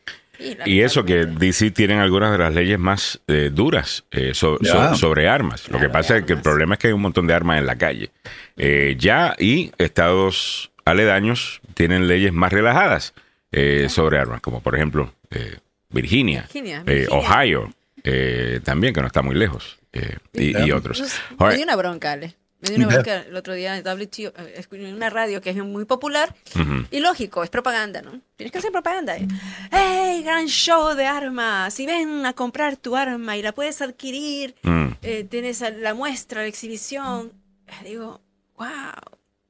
Y 0.66 0.82
eso 0.82 1.02
que 1.06 1.24
DC 1.24 1.70
tienen 1.70 1.98
algunas 2.00 2.30
de 2.32 2.36
las 2.36 2.52
leyes 2.52 2.78
más 2.78 3.18
eh, 3.26 3.48
duras 3.50 4.04
eh, 4.10 4.34
so- 4.34 4.58
so- 4.58 4.64
Ya. 4.64 4.94
sobre 4.94 5.26
armas. 5.28 5.66
Lo 5.70 5.78
que 5.80 5.88
pasa 5.88 6.18
es 6.18 6.24
que 6.26 6.34
el 6.34 6.42
problema 6.42 6.74
es 6.74 6.78
que 6.80 6.88
hay 6.88 6.92
un 6.92 7.00
montón 7.00 7.26
de 7.26 7.32
armas 7.32 7.56
en 7.58 7.64
la 7.64 7.76
calle. 7.78 8.10
Eh, 8.58 8.96
ya 8.98 9.34
y 9.38 9.72
estados 9.78 10.70
aledaños 10.84 11.62
tienen 11.72 12.06
leyes 12.06 12.34
más 12.34 12.52
relajadas 12.52 13.14
eh, 13.52 13.86
sobre 13.88 14.18
armas, 14.18 14.42
como 14.42 14.60
por 14.60 14.74
ejemplo 14.74 15.14
eh, 15.30 15.56
Virginia, 15.96 16.42
Virginia, 16.42 16.82
eh, 16.86 16.94
Virginia. 17.08 17.18
Ohio, 17.18 17.74
eh, 18.04 18.60
también 18.64 18.94
que 18.94 19.00
no 19.00 19.06
está 19.06 19.22
muy 19.22 19.34
lejos, 19.34 19.78
eh, 19.92 20.16
y, 20.34 20.70
otros. 20.70 21.00
Me 21.38 21.46
right. 21.46 21.56
dio 21.56 21.64
una 21.64 21.76
bronca, 21.76 22.12
Ale. 22.12 22.36
Me 22.60 22.70
dio 22.70 22.78
una 22.78 22.88
bronca 22.88 23.20
el 23.28 23.36
otro 23.36 23.52
día 23.54 23.76
en 23.76 23.84
WTO, 23.84 24.32
en 24.72 24.94
una 24.94 25.10
radio 25.10 25.40
que 25.42 25.50
es 25.50 25.56
muy 25.56 25.84
popular 25.84 26.34
y 26.90 27.00
lógico, 27.00 27.42
es 27.44 27.50
propaganda, 27.50 28.00
¿no? 28.02 28.20
Tienes 28.36 28.50
que 28.50 28.58
hacer 28.58 28.72
propaganda. 28.72 29.16
¿eh? 29.16 29.28
¡Hey, 29.70 30.22
gran 30.24 30.46
show 30.46 30.94
de 30.94 31.04
armas! 31.06 31.74
Si 31.74 31.84
ven 31.86 32.24
a 32.24 32.32
comprar 32.32 32.76
tu 32.76 32.96
arma 32.96 33.36
y 33.36 33.42
la 33.42 33.52
puedes 33.52 33.82
adquirir, 33.82 34.54
Mm. 34.62 34.86
eh, 35.02 35.24
tienes 35.24 35.60
la 35.60 35.92
muestra, 35.94 36.42
la 36.42 36.48
exhibición. 36.48 37.32
Digo, 37.84 38.20
wow. 38.56 38.66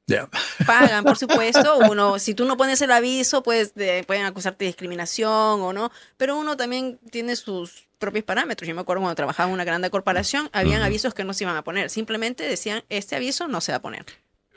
Ya. 0.07 0.29
Pagan, 0.65 1.03
por 1.03 1.17
supuesto. 1.19 1.77
Uno, 1.89 2.17
si 2.17 2.33
tú 2.33 2.45
no 2.45 2.55
pones 2.57 2.81
el 2.81 2.91
aviso, 2.91 3.43
pues 3.43 3.75
de- 3.75 4.03
pueden 4.07 4.25
acusarte 4.25 4.63
de 4.65 4.69
discriminación 4.69 5.61
o 5.61 5.73
no. 5.73 5.91
Pero 6.17 6.37
uno 6.37 6.55
también 6.57 6.97
tiene 7.11 7.35
sus 7.35 7.85
propios 7.99 8.23
parámetros. 8.23 8.67
Yo 8.67 8.73
me 8.75 8.81
acuerdo 8.81 9.01
cuando 9.01 9.15
trabajaba 9.15 9.49
en 9.49 9.53
una 9.53 9.63
grande 9.65 9.89
corporación, 9.89 10.49
habían 10.53 10.81
avisos 10.81 11.13
que 11.13 11.23
no 11.25 11.33
se 11.33 11.43
iban 11.43 11.57
a 11.57 11.63
poner. 11.63 11.89
Simplemente 11.89 12.43
decían, 12.43 12.83
este 12.89 13.15
aviso 13.15 13.47
no 13.47 13.59
se 13.61 13.71
va 13.73 13.77
a 13.77 13.81
poner. 13.81 14.05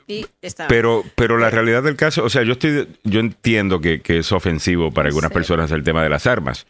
Y 0.07 0.25
está. 0.41 0.67
Pero, 0.67 1.03
pero 1.15 1.37
la 1.37 1.49
realidad 1.49 1.83
del 1.83 1.95
caso, 1.95 2.23
o 2.23 2.29
sea, 2.29 2.43
yo 2.43 2.53
estoy, 2.53 2.87
yo 3.03 3.19
entiendo 3.19 3.79
que, 3.81 4.01
que 4.01 4.19
es 4.19 4.31
ofensivo 4.31 4.91
para 4.91 5.07
algunas 5.09 5.29
Sí. 5.29 5.33
personas 5.35 5.71
el 5.71 5.83
tema 5.83 6.01
de 6.03 6.09
las 6.09 6.25
armas, 6.27 6.65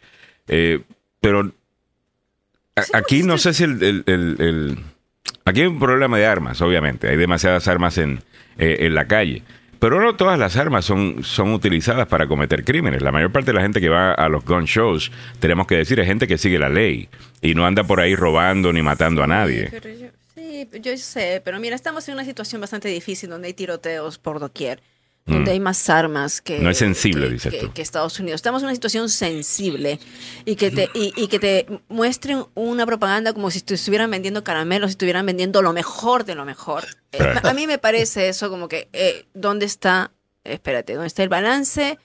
eh, 0.48 0.82
pero 1.20 1.52
a- 2.76 2.98
aquí 2.98 3.16
pues, 3.18 3.26
no 3.26 3.38
sé 3.38 3.54
si 3.54 3.64
el, 3.64 3.82
el- 3.82 4.04
el- 4.06 4.36
el- 4.38 4.78
aquí 5.44 5.60
hay 5.62 5.66
un 5.66 5.78
problema 5.80 6.18
de 6.18 6.26
armas, 6.26 6.60
obviamente, 6.60 7.08
hay 7.08 7.16
demasiadas 7.16 7.66
armas 7.68 7.98
en, 7.98 8.22
eh, 8.58 8.78
en 8.80 8.94
la 8.94 9.06
calle, 9.06 9.42
pero 9.82 10.00
no 10.00 10.14
todas 10.14 10.38
las 10.38 10.56
armas 10.56 10.84
son, 10.84 11.24
son 11.24 11.52
utilizadas 11.52 12.06
para 12.06 12.28
cometer 12.28 12.64
crímenes. 12.64 13.02
La 13.02 13.10
mayor 13.10 13.32
parte 13.32 13.50
de 13.50 13.54
la 13.54 13.62
gente 13.62 13.80
que 13.80 13.88
va 13.88 14.12
a 14.12 14.28
los 14.28 14.44
gun 14.44 14.64
shows, 14.64 15.10
tenemos 15.40 15.66
que 15.66 15.74
decir, 15.74 15.98
es 15.98 16.06
gente 16.06 16.28
que 16.28 16.38
sigue 16.38 16.56
la 16.56 16.68
ley 16.68 17.08
y 17.40 17.54
no 17.54 17.66
anda 17.66 17.82
por 17.82 17.98
ahí 17.98 18.14
robando 18.14 18.72
ni 18.72 18.80
matando 18.80 19.24
a 19.24 19.26
nadie. 19.26 19.64
Sí, 19.64 19.70
pero 19.72 19.94
yo, 19.94 20.06
sí, 20.36 20.68
yo 20.80 20.96
sé, 20.96 21.42
pero 21.44 21.58
mira, 21.58 21.74
estamos 21.74 22.06
en 22.08 22.14
una 22.14 22.24
situación 22.24 22.60
bastante 22.60 22.88
difícil 22.88 23.28
donde 23.28 23.48
hay 23.48 23.54
tiroteos 23.54 24.18
por 24.18 24.38
doquier, 24.38 24.80
donde 25.24 25.52
hay 25.52 25.60
más 25.60 25.88
armas 25.88 26.40
que... 26.40 26.58
Mm. 26.58 26.62
No 26.64 26.70
es 26.70 26.78
sensible, 26.78 27.26
que- 27.26 27.32
dices 27.32 27.52
que, 27.54 27.60
tú. 27.60 27.72
que 27.72 27.82
Estados 27.82 28.18
Unidos. 28.18 28.38
Estamos 28.38 28.62
en 28.62 28.66
una 28.66 28.74
situación 28.74 29.08
sensible 29.08 29.98
y 30.44 30.56
que 30.56 30.70
te, 30.70 30.90
y, 30.94 31.12
y 31.16 31.28
que 31.28 31.38
te 31.38 31.66
muestren 31.88 32.44
una 32.54 32.86
propaganda 32.86 33.32
como 33.32 33.50
si 33.50 33.62
estuvieran 33.66 34.10
vendiendo 34.10 34.42
caramelos, 34.42 34.90
si 34.90 34.94
estuvieran 34.94 35.24
vendiendo 35.24 35.62
lo 35.62 35.72
mejor 35.72 36.24
de 36.24 36.34
lo 36.34 36.44
mejor. 36.44 36.84
Eh, 37.12 37.34
a 37.42 37.52
mí 37.54 37.66
me 37.66 37.78
parece 37.78 38.28
eso 38.28 38.50
como 38.50 38.66
que, 38.68 38.88
eh, 38.92 39.26
¿dónde 39.34 39.66
está? 39.66 40.10
Espérate, 40.44 40.94
¿dónde 40.94 41.06
está 41.06 41.22
el 41.22 41.28
balance? 41.28 41.98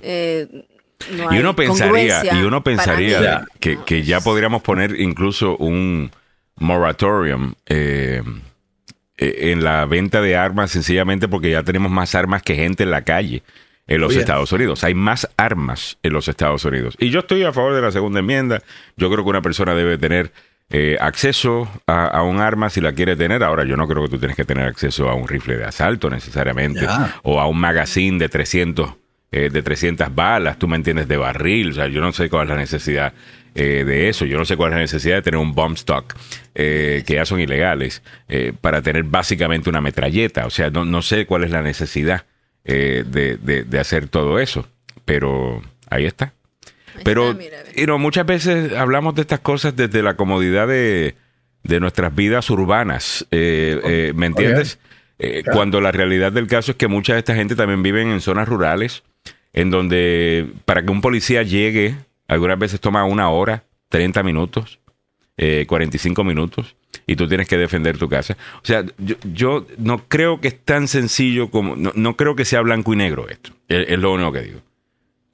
Eh, 0.00 0.66
no 1.12 1.34
Y 1.34 1.38
uno 1.38 1.54
pensaría, 1.54 2.22
y 2.34 2.42
uno 2.42 2.62
pensaría 2.64 3.18
mí. 3.18 3.24
Ya. 3.24 3.44
que, 3.60 3.78
que 3.84 4.02
ya 4.02 4.20
podríamos 4.20 4.62
poner 4.62 4.98
incluso 4.98 5.56
un 5.58 6.10
moratorium 6.56 7.54
eh, 7.66 8.22
en 9.16 9.62
la 9.62 9.84
venta 9.86 10.20
de 10.20 10.36
armas 10.36 10.70
sencillamente 10.70 11.28
porque 11.28 11.50
ya 11.50 11.62
tenemos 11.62 11.90
más 11.90 12.14
armas 12.14 12.42
que 12.42 12.54
gente 12.54 12.82
en 12.82 12.90
la 12.90 13.02
calle 13.02 13.42
en 13.86 14.00
los 14.00 14.10
Oye. 14.10 14.20
Estados 14.20 14.52
Unidos. 14.52 14.84
Hay 14.84 14.94
más 14.94 15.28
armas 15.36 15.98
en 16.02 16.12
los 16.12 16.28
Estados 16.28 16.64
Unidos. 16.64 16.96
Y 16.98 17.10
yo 17.10 17.20
estoy 17.20 17.42
a 17.42 17.52
favor 17.52 17.74
de 17.74 17.82
la 17.82 17.90
segunda 17.90 18.20
enmienda. 18.20 18.62
Yo 18.96 19.10
creo 19.10 19.24
que 19.24 19.30
una 19.30 19.42
persona 19.42 19.74
debe 19.74 19.98
tener 19.98 20.32
eh, 20.70 20.96
acceso 21.00 21.68
a, 21.86 22.06
a 22.06 22.22
un 22.22 22.40
arma 22.40 22.70
si 22.70 22.80
la 22.80 22.92
quiere 22.92 23.16
tener. 23.16 23.42
Ahora, 23.42 23.64
yo 23.64 23.76
no 23.76 23.86
creo 23.86 24.04
que 24.04 24.08
tú 24.08 24.18
tienes 24.18 24.36
que 24.36 24.44
tener 24.44 24.66
acceso 24.66 25.08
a 25.08 25.14
un 25.14 25.28
rifle 25.28 25.56
de 25.56 25.64
asalto 25.64 26.08
necesariamente 26.08 26.86
o 27.22 27.40
a 27.40 27.46
un 27.46 27.58
magazine 27.58 28.18
de 28.18 28.28
300, 28.28 28.94
eh, 29.32 29.50
de 29.50 29.62
300 29.62 30.14
balas, 30.14 30.58
tú 30.58 30.68
me 30.68 30.76
entiendes, 30.76 31.08
de 31.08 31.16
barril. 31.16 31.70
O 31.70 31.74
sea, 31.74 31.88
yo 31.88 32.00
no 32.00 32.12
sé 32.12 32.30
cuál 32.30 32.44
es 32.44 32.50
la 32.50 32.56
necesidad 32.56 33.12
eh, 33.54 33.84
de 33.84 34.08
eso. 34.08 34.24
Yo 34.24 34.38
no 34.38 34.44
sé 34.44 34.56
cuál 34.56 34.72
es 34.72 34.76
la 34.76 34.82
necesidad 34.82 35.16
de 35.16 35.22
tener 35.22 35.38
un 35.38 35.54
bomb 35.54 35.74
stock, 35.76 36.14
eh, 36.54 37.02
que 37.06 37.14
ya 37.14 37.24
son 37.24 37.40
ilegales, 37.40 38.02
eh, 38.28 38.52
para 38.60 38.82
tener 38.82 39.04
básicamente 39.04 39.68
una 39.70 39.80
metralleta. 39.80 40.46
O 40.46 40.50
sea, 40.50 40.70
no, 40.70 40.84
no 40.84 41.02
sé 41.02 41.26
cuál 41.26 41.44
es 41.44 41.50
la 41.50 41.62
necesidad 41.62 42.24
eh, 42.64 43.04
de, 43.06 43.36
de- 43.36 43.64
de 43.64 43.78
hacer 43.80 44.08
todo 44.08 44.38
eso. 44.38 44.68
Pero 45.04 45.62
ahí 45.90 46.06
está. 46.06 46.32
Ahí 46.94 47.02
Pero 47.04 47.30
está, 47.30 47.38
mira, 47.42 47.58
ve. 47.64 47.72
you 47.76 47.84
know, 47.86 47.98
muchas 47.98 48.24
veces 48.26 48.72
hablamos 48.74 49.14
de 49.14 49.22
estas 49.22 49.40
cosas 49.40 49.74
desde 49.74 50.02
la 50.02 50.14
comodidad 50.14 50.68
de, 50.68 51.14
de 51.64 51.80
nuestras 51.80 52.14
vidas 52.14 52.48
urbanas. 52.50 53.26
eh, 53.30 53.80
eh, 53.84 54.12
¿Me 54.14 54.26
entiendes? 54.26 54.78
Eh, 55.18 55.42
Claro. 55.42 55.56
Cuando 55.56 55.80
la 55.80 55.92
realidad 55.92 56.32
del 56.32 56.46
caso 56.48 56.72
es 56.72 56.76
que 56.76 56.88
mucha 56.88 57.12
de 57.14 57.20
esta 57.20 57.34
gente 57.34 57.54
también 57.54 57.82
viven 57.82 58.08
en 58.10 58.20
zonas 58.20 58.48
rurales, 58.48 59.04
en 59.52 59.70
donde 59.70 60.48
para 60.64 60.82
que 60.82 60.90
un 60.90 61.00
policía 61.00 61.42
llegue, 61.44 61.94
algunas 62.32 62.58
veces 62.58 62.80
toma 62.80 63.04
una 63.04 63.30
hora, 63.30 63.64
30 63.88 64.22
minutos, 64.22 64.80
eh, 65.36 65.64
45 65.68 66.24
minutos, 66.24 66.76
y 67.06 67.16
tú 67.16 67.28
tienes 67.28 67.48
que 67.48 67.56
defender 67.56 67.98
tu 67.98 68.08
casa. 68.08 68.36
O 68.56 68.64
sea, 68.66 68.84
yo, 68.98 69.16
yo 69.32 69.66
no 69.78 70.08
creo 70.08 70.40
que 70.40 70.48
es 70.48 70.64
tan 70.64 70.88
sencillo 70.88 71.50
como, 71.50 71.76
no, 71.76 71.92
no 71.94 72.16
creo 72.16 72.36
que 72.36 72.44
sea 72.44 72.60
blanco 72.60 72.92
y 72.92 72.96
negro 72.96 73.28
esto, 73.28 73.52
es, 73.68 73.88
es 73.88 73.98
lo 73.98 74.12
único 74.12 74.32
que 74.32 74.42
digo. 74.42 74.60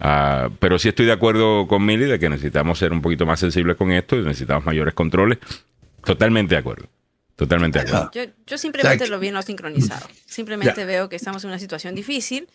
Ah, 0.00 0.50
pero 0.60 0.78
sí 0.78 0.88
estoy 0.88 1.06
de 1.06 1.12
acuerdo 1.12 1.66
con 1.66 1.84
Milly 1.84 2.04
de 2.04 2.18
que 2.18 2.28
necesitamos 2.28 2.78
ser 2.78 2.92
un 2.92 3.02
poquito 3.02 3.26
más 3.26 3.40
sensibles 3.40 3.76
con 3.76 3.90
esto 3.90 4.16
y 4.16 4.22
necesitamos 4.22 4.64
mayores 4.64 4.94
controles. 4.94 5.38
Totalmente 6.04 6.54
de 6.54 6.60
acuerdo. 6.60 6.86
Totalmente 7.34 7.80
de 7.80 7.88
acuerdo. 7.88 8.10
Yo, 8.12 8.22
yo 8.46 8.58
simplemente 8.58 9.08
lo 9.08 9.18
vi 9.18 9.30
no 9.30 9.42
sincronizado. 9.42 10.06
Simplemente 10.24 10.84
veo 10.84 11.08
que 11.08 11.16
estamos 11.16 11.42
en 11.44 11.50
una 11.50 11.58
situación 11.58 11.94
difícil 11.94 12.48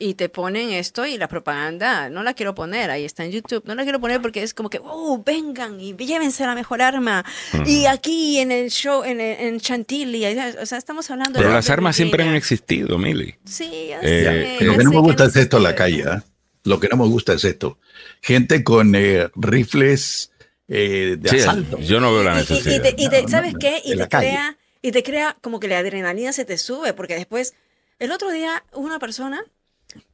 y 0.00 0.14
te 0.14 0.28
ponen 0.28 0.70
esto 0.70 1.06
y 1.06 1.18
la 1.18 1.26
propaganda 1.26 2.08
no 2.08 2.22
la 2.22 2.34
quiero 2.34 2.54
poner, 2.54 2.88
ahí 2.90 3.04
está 3.04 3.24
en 3.24 3.32
YouTube, 3.32 3.64
no 3.66 3.74
la 3.74 3.82
quiero 3.82 3.98
poner 4.00 4.22
porque 4.22 4.44
es 4.44 4.54
como 4.54 4.70
que, 4.70 4.80
oh, 4.84 5.20
vengan 5.26 5.80
y 5.80 5.94
llévense 5.96 6.44
la 6.46 6.54
mejor 6.54 6.82
arma. 6.82 7.24
Y 7.66 7.86
aquí 7.86 8.38
en 8.38 8.52
el 8.52 8.70
show, 8.70 9.02
en, 9.02 9.20
el- 9.20 9.40
en 9.40 9.58
Chantilly, 9.60 10.24
o 10.60 10.66
sea, 10.66 10.78
estamos 10.78 11.10
hablando 11.10 11.34
Pero 11.38 11.48
de- 11.48 11.54
las 11.56 11.66
de 11.66 11.72
armas 11.72 11.96
siempre 11.96 12.22
han 12.22 12.36
existido, 12.36 12.96
Milly. 12.96 13.34
Sí, 13.44 13.88
ya 13.88 13.98
Eh, 14.02 14.56
sé, 14.60 14.64
Lo 14.64 14.72
que 14.72 14.84
no 14.84 14.90
sé 14.90 14.96
me 14.96 15.00
gusta 15.02 15.24
es 15.24 15.34
no 15.34 15.40
esto 15.42 15.56
en 15.56 15.62
la 15.64 15.74
calle. 15.74 16.04
¿ah? 16.06 16.22
Lo 16.64 16.78
que 16.78 16.88
no 16.88 16.96
me 16.96 17.06
gusta 17.06 17.32
es 17.32 17.44
esto. 17.44 17.78
Gente 18.22 18.62
con 18.62 18.94
eh, 18.94 19.28
rifles 19.34 20.30
eh, 20.68 21.16
de 21.18 21.28
Sí, 21.30 21.40
asalto. 21.40 21.78
yo 21.80 21.98
no 21.98 22.12
veo 22.12 22.22
la 22.22 22.34
Y- 22.34 22.34
y- 22.34 22.38
y, 22.38 22.40
necesidad. 22.50 22.82
te- 22.82 22.94
y 23.02 23.08
te- 23.08 23.22
No, 23.22 23.28
¿sabes 23.28 23.54
no, 23.54 23.58
qué? 23.58 23.80
Y 23.84 23.96
te 23.96 24.06
calle. 24.06 24.28
crea, 24.28 24.56
y 24.82 24.92
te 24.92 25.02
crea 25.02 25.36
como 25.40 25.58
que 25.58 25.66
la 25.66 25.78
adrenalina 25.78 26.32
se 26.32 26.44
te 26.44 26.56
sube, 26.58 26.92
porque 26.92 27.14
después, 27.16 27.54
el 27.98 28.12
otro 28.12 28.30
día, 28.30 28.62
una 28.74 28.98
persona. 29.00 29.42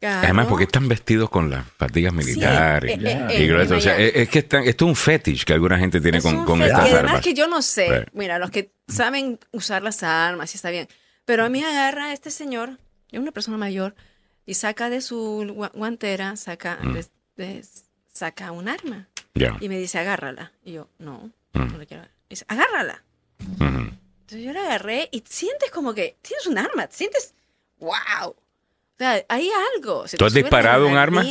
Además, 0.00 0.46
porque 0.48 0.64
están 0.64 0.88
vestidos 0.88 1.28
con 1.30 1.50
las 1.50 1.66
fatigas 1.76 2.12
militares 2.12 2.90
eh, 2.98 3.26
eh, 3.30 3.42
y 3.44 3.48
eh. 3.48 3.54
O 3.54 3.80
sea, 3.80 3.98
es, 3.98 4.12
es 4.14 4.28
que 4.28 4.38
están, 4.40 4.64
esto 4.64 4.84
es 4.84 4.88
un 4.90 4.96
fetish 4.96 5.44
que 5.44 5.52
alguna 5.52 5.78
gente 5.78 6.00
tiene 6.00 6.18
Es 6.18 6.24
con, 6.24 6.44
con 6.44 6.62
estas 6.62 6.80
y 6.88 6.92
además 6.92 7.04
armas. 7.10 7.20
que 7.24 7.34
yo 7.34 7.48
no 7.48 7.60
sé, 7.62 7.87
Sí. 8.04 8.10
mira, 8.12 8.38
los 8.38 8.50
que 8.50 8.70
saben 8.88 9.38
usar 9.52 9.82
las 9.82 10.02
armas, 10.02 10.54
y 10.54 10.56
está 10.56 10.70
bien, 10.70 10.88
pero 11.24 11.44
a 11.44 11.48
mí 11.48 11.62
agarra 11.62 12.12
este 12.12 12.30
señor, 12.30 12.78
es 13.10 13.18
una 13.18 13.32
persona 13.32 13.56
mayor, 13.56 13.94
y 14.46 14.54
saca 14.54 14.90
de 14.90 15.00
su 15.00 15.42
gua- 15.56 15.72
guantera, 15.72 16.37
saca, 16.37 16.78
Mm. 16.82 16.92
de- 16.94 17.06
de- 17.37 17.64
saca 18.12 18.52
un 18.52 18.68
arma, 18.68 19.08
Ya. 19.34 19.56
y 19.60 19.68
me 19.68 19.78
dice, 19.78 19.98
agárrala. 19.98 20.52
Y 20.64 20.72
yo, 20.72 20.88
no, 20.98 21.30
Mm. 21.54 21.72
no 21.72 21.78
la 21.78 21.87
quiero. 21.87 22.04
Y 22.28 22.30
dice, 22.30 22.44
agárrala. 22.48 23.02
Ujú. 23.58 23.90
Entonces 24.20 24.44
yo 24.44 24.52
la 24.52 24.60
agarré 24.66 25.08
y 25.12 25.22
sientes 25.28 25.70
como 25.70 25.94
que 25.94 26.16
tienes 26.22 26.46
un 26.46 26.58
arma, 26.58 26.87
sientes, 26.90 27.34
wow. 27.78 28.37
O 28.94 28.96
sea, 28.98 29.24
hay 29.28 29.50
algo. 29.74 30.07
se 30.07 30.16
¿Tú 30.16 30.24
has 30.24 30.33
disparado 30.33 30.87
un 30.87 30.96
arma? 30.96 31.24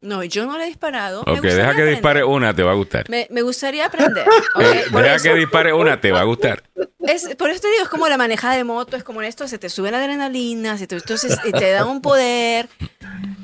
No, 0.00 0.22
yo 0.22 0.44
no 0.44 0.58
le 0.58 0.64
he 0.64 0.66
disparado. 0.66 1.22
Ok, 1.22 1.40
deja 1.40 1.74
que 1.74 1.84
dispare 1.84 2.24
una, 2.24 2.54
te 2.54 2.62
va 2.62 2.72
a 2.72 2.74
gustar. 2.74 3.08
Me, 3.08 3.26
me 3.30 3.40
gustaría 3.40 3.86
aprender. 3.86 4.26
Eh, 4.60 4.84
deja 4.92 5.14
eso- 5.14 5.22
que 5.24 5.34
dispare 5.34 5.72
una, 5.72 5.98
te 6.00 6.12
va 6.12 6.20
a 6.20 6.24
gustar. 6.24 6.62
es, 7.06 7.34
por 7.36 7.48
eso 7.48 7.60
te 7.62 7.70
digo, 7.70 7.84
es 7.84 7.88
como 7.88 8.06
la 8.08 8.18
manejada 8.18 8.54
de 8.56 8.64
moto, 8.64 8.96
es 8.98 9.02
como 9.04 9.22
en 9.22 9.28
esto, 9.28 9.48
se 9.48 9.58
te 9.58 9.70
sube 9.70 9.90
la 9.90 9.98
adrenalina, 9.98 10.76
se 10.76 10.86
te, 10.86 10.96
entonces 10.96 11.38
te 11.40 11.70
da 11.70 11.86
un 11.86 12.02
poder. 12.02 12.68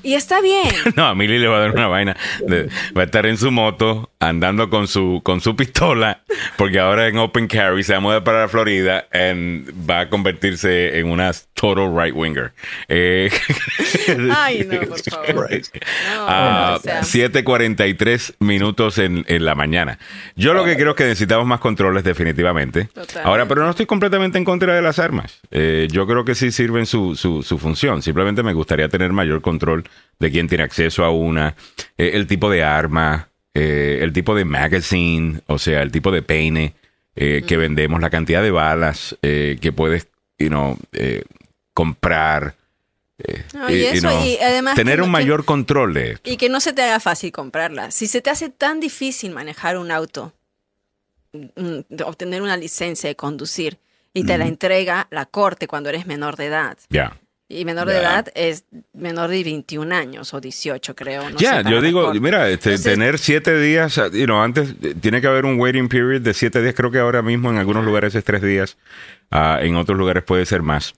Y 0.03 0.15
está 0.15 0.41
bien. 0.41 0.69
No, 0.97 1.07
a 1.07 1.15
Milly 1.15 1.39
le 1.39 1.47
va 1.49 1.59
a 1.59 1.61
dar 1.61 1.71
una 1.73 1.87
vaina. 1.89 2.17
de- 2.47 2.69
va 2.97 3.03
a 3.03 3.05
estar 3.05 3.27
en 3.27 3.37
su 3.37 3.51
moto, 3.51 4.11
andando 4.19 4.69
con 4.71 4.89
su, 4.89 5.21
con 5.23 5.41
su 5.41 5.55
pistola, 5.57 6.23
porque 6.57 6.79
ahora 6.79 7.07
en 7.09 7.19
Open 7.19 7.47
Carry 7.47 7.83
se 7.83 7.93
va 7.93 7.99
a 7.99 8.01
mudar 8.01 8.25
para 8.25 8.41
la 8.43 8.49
Florida 8.49 9.07
y 9.13 9.63
va 9.89 10.01
a 10.01 10.09
convertirse 10.09 10.99
en 10.99 11.07
una 11.09 11.31
total 11.55 11.91
right 11.97 12.15
winger. 12.15 12.53
Eh, 12.89 13.31
Ay, 14.37 14.67
no, 14.71 14.81
por 14.89 15.01
favor. 15.01 15.51
Right. 15.51 15.67
No, 16.15 16.29
a 16.29 16.77
o 16.77 16.81
sea, 16.81 17.01
7.43 17.03 18.35
minutos 18.41 18.99
en, 18.99 19.25
en 19.29 19.45
la 19.45 19.55
mañana. 19.55 19.99
Yo 20.37 20.55
lo 20.55 20.65
que 20.65 20.77
creo 20.77 20.91
es 20.91 20.97
que 20.97 21.05
necesitamos 21.05 21.47
más 21.47 21.61
controles 21.61 22.05
definitivamente. 22.05 22.85
Totalmente. 22.87 23.21
Ahora, 23.23 23.47
pero 23.47 23.63
no 23.65 23.71
estoy 23.71 23.87
completamente 23.87 24.39
en 24.39 24.45
contra 24.45 24.75
de 24.75 24.83
las 24.83 24.99
armas. 24.99 25.41
Eh, 25.51 25.89
yo 25.91 26.07
creo 26.07 26.25
que 26.25 26.35
sí 26.35 26.51
sirven 26.51 26.87
su, 26.87 27.15
su, 27.17 27.43
su 27.43 27.59
función. 27.59 28.03
Simplemente 28.03 28.43
me 28.43 28.53
gustaría 28.53 28.89
tener 28.89 29.13
mayor 29.13 29.41
control 29.43 29.85
de 30.21 30.31
quién 30.31 30.47
tiene 30.49 30.63
acceso 30.65 31.05
a 31.05 31.11
una, 31.11 31.57
eh, 31.99 32.11
el 32.15 32.27
tipo 32.27 32.49
de 32.51 32.63
arma, 32.63 33.29
eh, 33.55 33.99
el 34.03 34.13
tipo 34.13 34.35
de 34.35 34.45
magazine, 34.45 35.41
o 35.47 35.59
sea, 35.59 35.83
el 35.83 35.91
tipo 35.91 36.13
de 36.13 36.23
peine 36.23 36.75
eh, 37.17 37.43
que 37.47 37.57
vendemos, 37.57 38.01
la 38.01 38.11
cantidad 38.11 38.43
de 38.43 38.51
balas 38.53 39.17
eh, 39.23 39.59
que 39.61 39.73
puedes 39.73 40.07
you 40.39 40.49
know, 40.49 40.79
eh, 40.93 41.25
comprar. 41.75 42.55
No, 43.53 43.71
y 43.71 43.81
you 43.83 43.87
eso, 43.89 44.09
know, 44.09 44.25
y 44.25 44.39
además 44.39 44.77
tener 44.77 44.97
que 44.97 45.03
un 45.03 45.09
que- 45.09 45.13
mayor 45.13 45.45
control 45.45 45.93
de 45.93 46.13
esto. 46.13 46.31
Y 46.31 46.37
que 46.39 46.49
no 46.49 46.61
se 46.61 46.73
te 46.73 46.83
haga 46.83 47.01
fácil 47.01 47.33
comprarla. 47.33 47.91
Si 47.91 48.07
se 48.07 48.23
te 48.23 48.31
hace 48.31 48.49
tan 48.49 48.81
difícil 48.81 49.33
manejar 49.33 49.77
un 49.77 49.91
auto, 49.91 50.33
mm, 51.35 51.81
de 51.89 52.05
obtener 52.05 52.41
una 52.41 52.57
licencia 52.57 53.09
de 53.09 53.17
conducir, 53.17 53.79
y 54.15 54.25
te 54.25 54.39
la 54.39 54.47
entrega 54.47 55.07
la 55.11 55.25
corte 55.27 55.69
cuando 55.69 55.89
eres 55.91 56.07
menor 56.07 56.37
de 56.37 56.47
edad. 56.47 56.79
Ya. 56.89 57.17
Y 57.53 57.65
menor 57.65 57.89
de 57.89 57.99
edad 57.99 58.29
es 58.37 58.65
menor 58.93 59.29
de 59.29 59.43
21 59.43 59.93
años 59.93 60.33
o 60.35 60.41
18, 60.41 60.95
creo. 60.95 61.29
no 61.31 61.37
Ya, 61.37 61.63
yo 61.63 61.81
digo, 61.83 62.15
mira, 62.15 62.49
este, 62.49 62.71
Entonces- 62.71 62.93
tener 62.95 63.19
siete 63.19 63.59
días, 63.59 63.97
you 64.13 64.25
know, 64.27 64.41
antes 64.41 64.75
eh, 64.83 64.95
tiene 65.01 65.21
que 65.21 65.27
haber 65.27 65.45
un 65.45 65.59
waiting 65.59 65.89
period 65.89 66.21
de 66.21 66.33
siete 66.33 66.63
días, 66.63 66.75
creo 66.77 66.93
que 66.93 67.01
ahora 67.01 67.23
mismo 67.23 67.51
en 67.51 67.59
algunos 67.59 67.85
lugares 67.85 68.15
es 68.15 68.23
tres 68.23 68.41
días, 68.41 68.77
ah, 69.33 69.59
en 69.61 69.75
otros 69.75 69.99
lugares 69.99 70.23
puede 70.23 70.47
ser 70.47 70.63
más. 70.63 70.95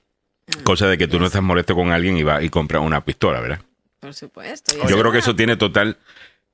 Mm. 0.59 0.63
Cosa 0.65 0.89
de 0.89 0.99
que 0.99 1.09
tú 1.09 1.19
no 1.19 1.25
estás 1.25 1.43
molesto 1.43 1.75
con 1.75 1.91
alguien 1.91 2.19
y 2.19 2.23
va 2.23 2.43
y 2.43 2.51
compras 2.51 2.83
una 2.83 3.03
pistola, 3.03 3.41
¿verdad? 3.41 3.61
Por 4.01 4.13
supuesto. 4.13 4.75
Yo 4.87 4.99
creo 4.99 5.11
que 5.11 5.19
eso 5.19 5.35
tiene 5.35 5.57
total, 5.57 5.97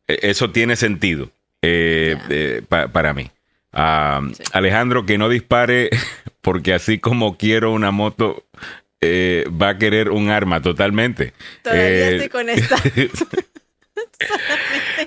eh, 0.06 0.20
eso 0.22 0.50
tiene 0.50 0.76
sentido 0.76 1.28
eh, 1.60 2.16
eh, 2.30 2.62
pa- 2.68 2.86
para 2.86 3.14
mí. 3.14 3.32
Ah, 3.72 4.20
Sí. 4.32 4.44
Alejandro, 4.52 5.04
que 5.06 5.18
no 5.18 5.28
dispare, 5.28 5.90
porque 6.40 6.72
así 6.72 7.00
como 7.00 7.36
quiero 7.36 7.72
una 7.72 7.90
moto, 7.90 8.44
eh, 9.00 9.44
va 9.50 9.70
a 9.70 9.78
querer 9.78 10.10
un 10.10 10.30
arma 10.30 10.60
totalmente. 10.60 11.32
Todavía 11.62 11.84
Eh, 11.84 12.12
estoy 12.14 12.28
con 12.28 12.48
esta. 12.48 12.76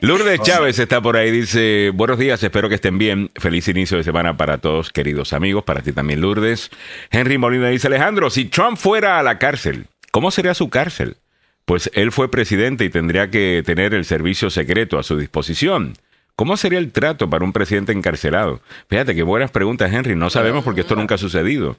Lourdes 0.01 0.41
Chávez 0.41 0.79
está 0.79 1.01
por 1.01 1.17
ahí, 1.17 1.31
dice, 1.31 1.91
buenos 1.93 2.17
días, 2.17 2.41
espero 2.41 2.69
que 2.69 2.75
estén 2.75 2.97
bien. 2.97 3.29
Feliz 3.35 3.67
inicio 3.67 3.97
de 3.97 4.03
semana 4.03 4.37
para 4.37 4.57
todos, 4.57 4.91
queridos 4.91 5.33
amigos, 5.33 5.63
para 5.63 5.81
ti 5.81 5.91
también, 5.91 6.21
Lourdes. 6.21 6.71
Henry 7.11 7.37
Molina 7.37 7.69
dice, 7.69 7.87
Alejandro, 7.87 8.29
si 8.29 8.45
Trump 8.45 8.77
fuera 8.77 9.19
a 9.19 9.23
la 9.23 9.37
cárcel, 9.37 9.87
¿cómo 10.11 10.31
sería 10.31 10.53
su 10.53 10.69
cárcel? 10.69 11.17
Pues 11.65 11.91
él 11.93 12.11
fue 12.11 12.31
presidente 12.31 12.85
y 12.85 12.89
tendría 12.89 13.29
que 13.29 13.63
tener 13.65 13.93
el 13.93 14.05
servicio 14.05 14.49
secreto 14.49 14.97
a 14.97 15.03
su 15.03 15.17
disposición. 15.17 15.93
¿Cómo 16.41 16.57
sería 16.57 16.79
el 16.79 16.91
trato 16.91 17.29
para 17.29 17.45
un 17.45 17.53
presidente 17.53 17.91
encarcelado? 17.91 18.61
Fíjate 18.89 19.13
qué 19.13 19.21
buenas 19.21 19.51
preguntas, 19.51 19.93
Henry. 19.93 20.15
No 20.15 20.31
sabemos 20.31 20.63
porque 20.63 20.81
esto 20.81 20.95
nunca 20.95 21.13
ha 21.13 21.17
sucedido. 21.19 21.77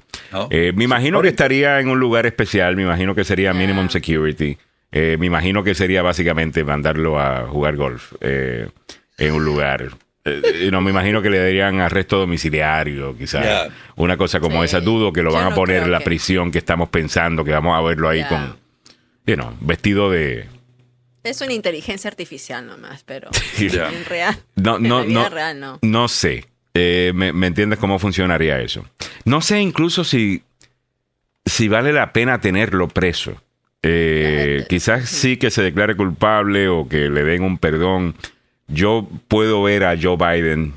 Eh, 0.50 0.72
me 0.76 0.84
imagino 0.84 1.20
que 1.20 1.26
estaría 1.26 1.80
en 1.80 1.88
un 1.88 1.98
lugar 1.98 2.26
especial, 2.26 2.76
me 2.76 2.84
imagino 2.84 3.12
que 3.16 3.24
sería 3.24 3.52
minimum 3.52 3.88
security. 3.88 4.56
Eh, 4.92 5.16
me 5.18 5.26
imagino 5.26 5.64
que 5.64 5.74
sería 5.74 6.00
básicamente 6.02 6.62
mandarlo 6.62 7.18
a 7.18 7.48
jugar 7.48 7.74
golf 7.74 8.12
eh, 8.20 8.68
en 9.18 9.34
un 9.34 9.44
lugar. 9.44 9.88
Eh, 10.24 10.68
no 10.70 10.80
me 10.80 10.92
imagino 10.92 11.20
que 11.22 11.30
le 11.30 11.38
darían 11.40 11.80
arresto 11.80 12.18
domiciliario, 12.20 13.18
quizás. 13.18 13.68
Una 13.96 14.16
cosa 14.16 14.38
como 14.38 14.60
Sí. 14.60 14.66
esa. 14.66 14.80
Dudo 14.80 15.12
que 15.12 15.24
lo 15.24 15.30
Yo 15.30 15.38
van 15.38 15.46
a 15.46 15.50
no 15.50 15.56
poner 15.56 15.82
en 15.82 15.90
la 15.90 15.98
que- 15.98 16.04
prisión 16.04 16.52
que 16.52 16.58
estamos 16.58 16.88
pensando, 16.88 17.42
que 17.44 17.50
vamos 17.50 17.76
a 17.76 17.82
verlo 17.82 18.08
ahí 18.08 18.22
con, 18.28 18.54
you 19.26 19.34
know, 19.34 19.50
vestido 19.60 20.08
de... 20.08 20.46
Es 21.24 21.40
una 21.40 21.52
inteligencia 21.52 22.08
artificial 22.08 22.66
nomás, 22.66 23.02
pero 23.04 23.30
Ya. 23.58 23.90
en 23.92 24.04
real. 24.04 24.36
No, 24.56 24.78
real 25.28 25.58
no. 25.60 25.78
No 25.82 26.08
sé. 26.08 26.46
Eh, 26.74 27.12
me, 27.14 27.32
me 27.32 27.46
entiendes 27.48 27.78
cómo 27.78 27.98
funcionaría 27.98 28.60
eso? 28.60 28.84
No 29.24 29.40
sé 29.40 29.60
incluso 29.60 30.04
si 30.04 30.42
si 31.44 31.68
vale 31.68 31.92
la 31.92 32.12
pena 32.12 32.40
tenerlo 32.40 32.88
preso. 32.88 33.40
Eh, 33.82 34.64
quizás 34.68 35.08
sí 35.10 35.36
que 35.36 35.50
se 35.50 35.60
declare 35.62 35.96
culpable 35.96 36.68
o 36.68 36.88
que 36.88 37.08
le 37.10 37.24
den 37.24 37.42
un 37.42 37.58
perdón. 37.58 38.14
Yo 38.68 39.08
puedo 39.28 39.62
ver 39.64 39.84
a 39.84 39.96
Joe 40.00 40.16
Biden 40.16 40.72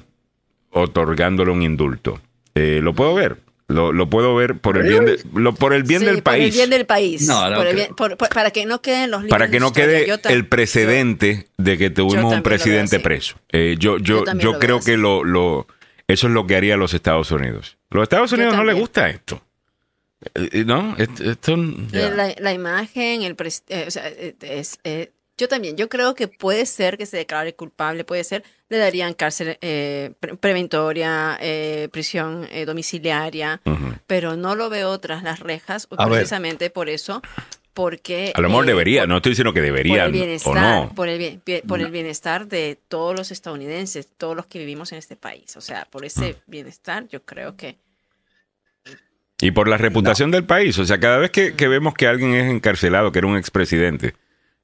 otorgándole 0.72 1.52
un 1.52 1.62
indulto. 1.62 2.20
Eh, 2.56 2.80
lo 2.82 2.94
puedo 2.94 3.14
ver. 3.14 3.38
Lo, 3.68 3.92
lo 3.92 4.10
puedo 4.12 4.36
ver 4.36 4.60
por 4.60 4.78
el 4.78 4.84
bien, 4.88 5.06
de- 5.06 5.20
lo, 5.34 5.56
por 5.56 5.74
el 5.74 5.82
bien 5.84 6.02
Sí, 6.02 6.06
del 6.06 6.22
por 6.22 6.36
el 6.36 6.40
país. 6.42 6.54
bien 6.56 6.70
del 6.70 6.86
país. 6.86 7.28
No, 7.28 7.50
no 7.50 7.56
Por 7.58 7.66
el 7.68 7.76
bien- 7.76 7.96
por- 7.96 8.16
por- 8.16 8.30
para 8.30 8.52
que 8.52 8.66
no 8.68 8.80
queden 8.82 9.10
los 9.10 9.22
libros 9.24 9.32
para 9.32 9.48
que 9.48 9.54
de 9.54 9.60
no 9.60 9.68
historia. 9.68 9.88
quede 9.88 10.08
Yo 10.08 10.16
el 10.30 10.48
precedente 10.48 11.48
de 11.58 11.78
que 11.80 11.90
tuvimos 11.90 12.32
un 12.32 12.44
presidente 12.44 13.00
preso. 13.00 13.38
Eh, 13.52 13.76
yo 13.80 13.98
yo, 13.98 14.24
Yo 14.38 14.60
creo 14.60 14.82
que 14.82 14.98
lo, 14.98 15.24
lo 15.24 15.66
eso 16.08 16.28
es 16.28 16.34
lo 16.34 16.46
que 16.46 16.56
haría 16.56 16.78
los 16.78 16.94
Estados 16.94 17.32
Unidos. 17.32 17.78
Los 17.90 18.04
Estados 18.04 18.32
Unidos 18.34 18.56
no 18.56 18.64
les 18.64 18.76
gusta 18.76 19.10
esto. 19.10 19.42
Eh, 20.36 20.50
eh, 20.52 20.64
no, 20.66 20.96
Est- 20.98 21.22
esto, 21.22 21.56
La, 21.92 22.34
la 22.40 22.54
imagen, 22.54 23.24
el 23.24 23.36
pres- 23.36 23.64
eh, 23.70 23.86
o 23.88 23.92
sea, 23.92 24.08
eh, 24.08 24.36
es, 24.42 24.78
eh, 24.84 25.12
yo 25.38 25.48
también, 25.48 25.76
yo 25.76 25.90
creo 25.90 26.14
que 26.14 26.28
puede 26.28 26.66
ser 26.68 26.98
que 27.00 27.06
se 27.08 27.18
declare 27.18 27.54
culpable, 27.56 28.04
puede 28.04 28.24
ser, 28.24 28.44
le 28.70 28.78
darían 28.78 29.14
cárcel 29.14 29.58
eh, 29.62 30.14
pre- 30.20 30.36
preventoria, 30.38 31.38
eh, 31.40 31.88
prisión 31.92 32.48
eh, 32.52 32.66
domiciliaria, 32.66 33.62
pero 34.08 34.36
no 34.36 34.56
lo 34.56 34.70
veo 34.70 35.00
tras 35.00 35.22
las 35.24 35.40
rejas, 35.40 35.88
A 35.98 36.06
ver. 36.10 36.20
precisamente 36.20 36.70
por 36.70 36.90
eso, 36.90 37.22
porque... 37.74 38.32
a 38.34 38.42
lo 38.42 38.48
mejor 38.50 38.64
eh, 38.64 38.68
debería, 38.68 39.02
por- 39.02 39.10
no 39.10 39.16
estoy 39.18 39.32
diciendo 39.34 39.54
que 39.54 39.62
bienestar, 40.14 40.52
o 40.58 40.86
no. 40.86 40.96
por 40.96 41.10
el, 41.10 41.20
bien- 41.20 41.42
bien- 41.46 41.62
por 41.68 41.80
el 41.82 41.92
bienestar 41.92 42.48
de 42.48 42.80
todos 42.88 43.16
los 43.16 43.32
estadounidenses, 43.32 44.08
todos 44.18 44.36
los 44.36 44.46
que 44.48 44.60
vivimos 44.60 44.92
en 44.94 44.98
este 44.98 45.16
país. 45.16 45.56
O 45.58 45.62
sea, 45.62 45.86
por 45.92 46.04
ese 46.06 46.34
Mm. 46.34 46.36
bienestar, 46.52 47.08
yo 47.08 47.22
creo 47.24 47.56
que 47.56 47.78
Y 49.42 49.52
por 49.52 49.68
la 49.68 49.78
reputación 49.78 50.32
del 50.32 50.46
país. 50.46 50.80
O 50.80 50.86
sea, 50.86 51.00
cada 51.00 51.18
vez 51.18 51.30
que, 51.30 51.56
que 51.56 51.68
vemos 51.68 51.94
que 51.94 52.08
alguien 52.08 52.34
es 52.34 52.50
encarcelado, 52.50 53.12
que 53.12 53.20
era 53.20 53.28
un 53.28 53.38
expresidente, 53.38 54.16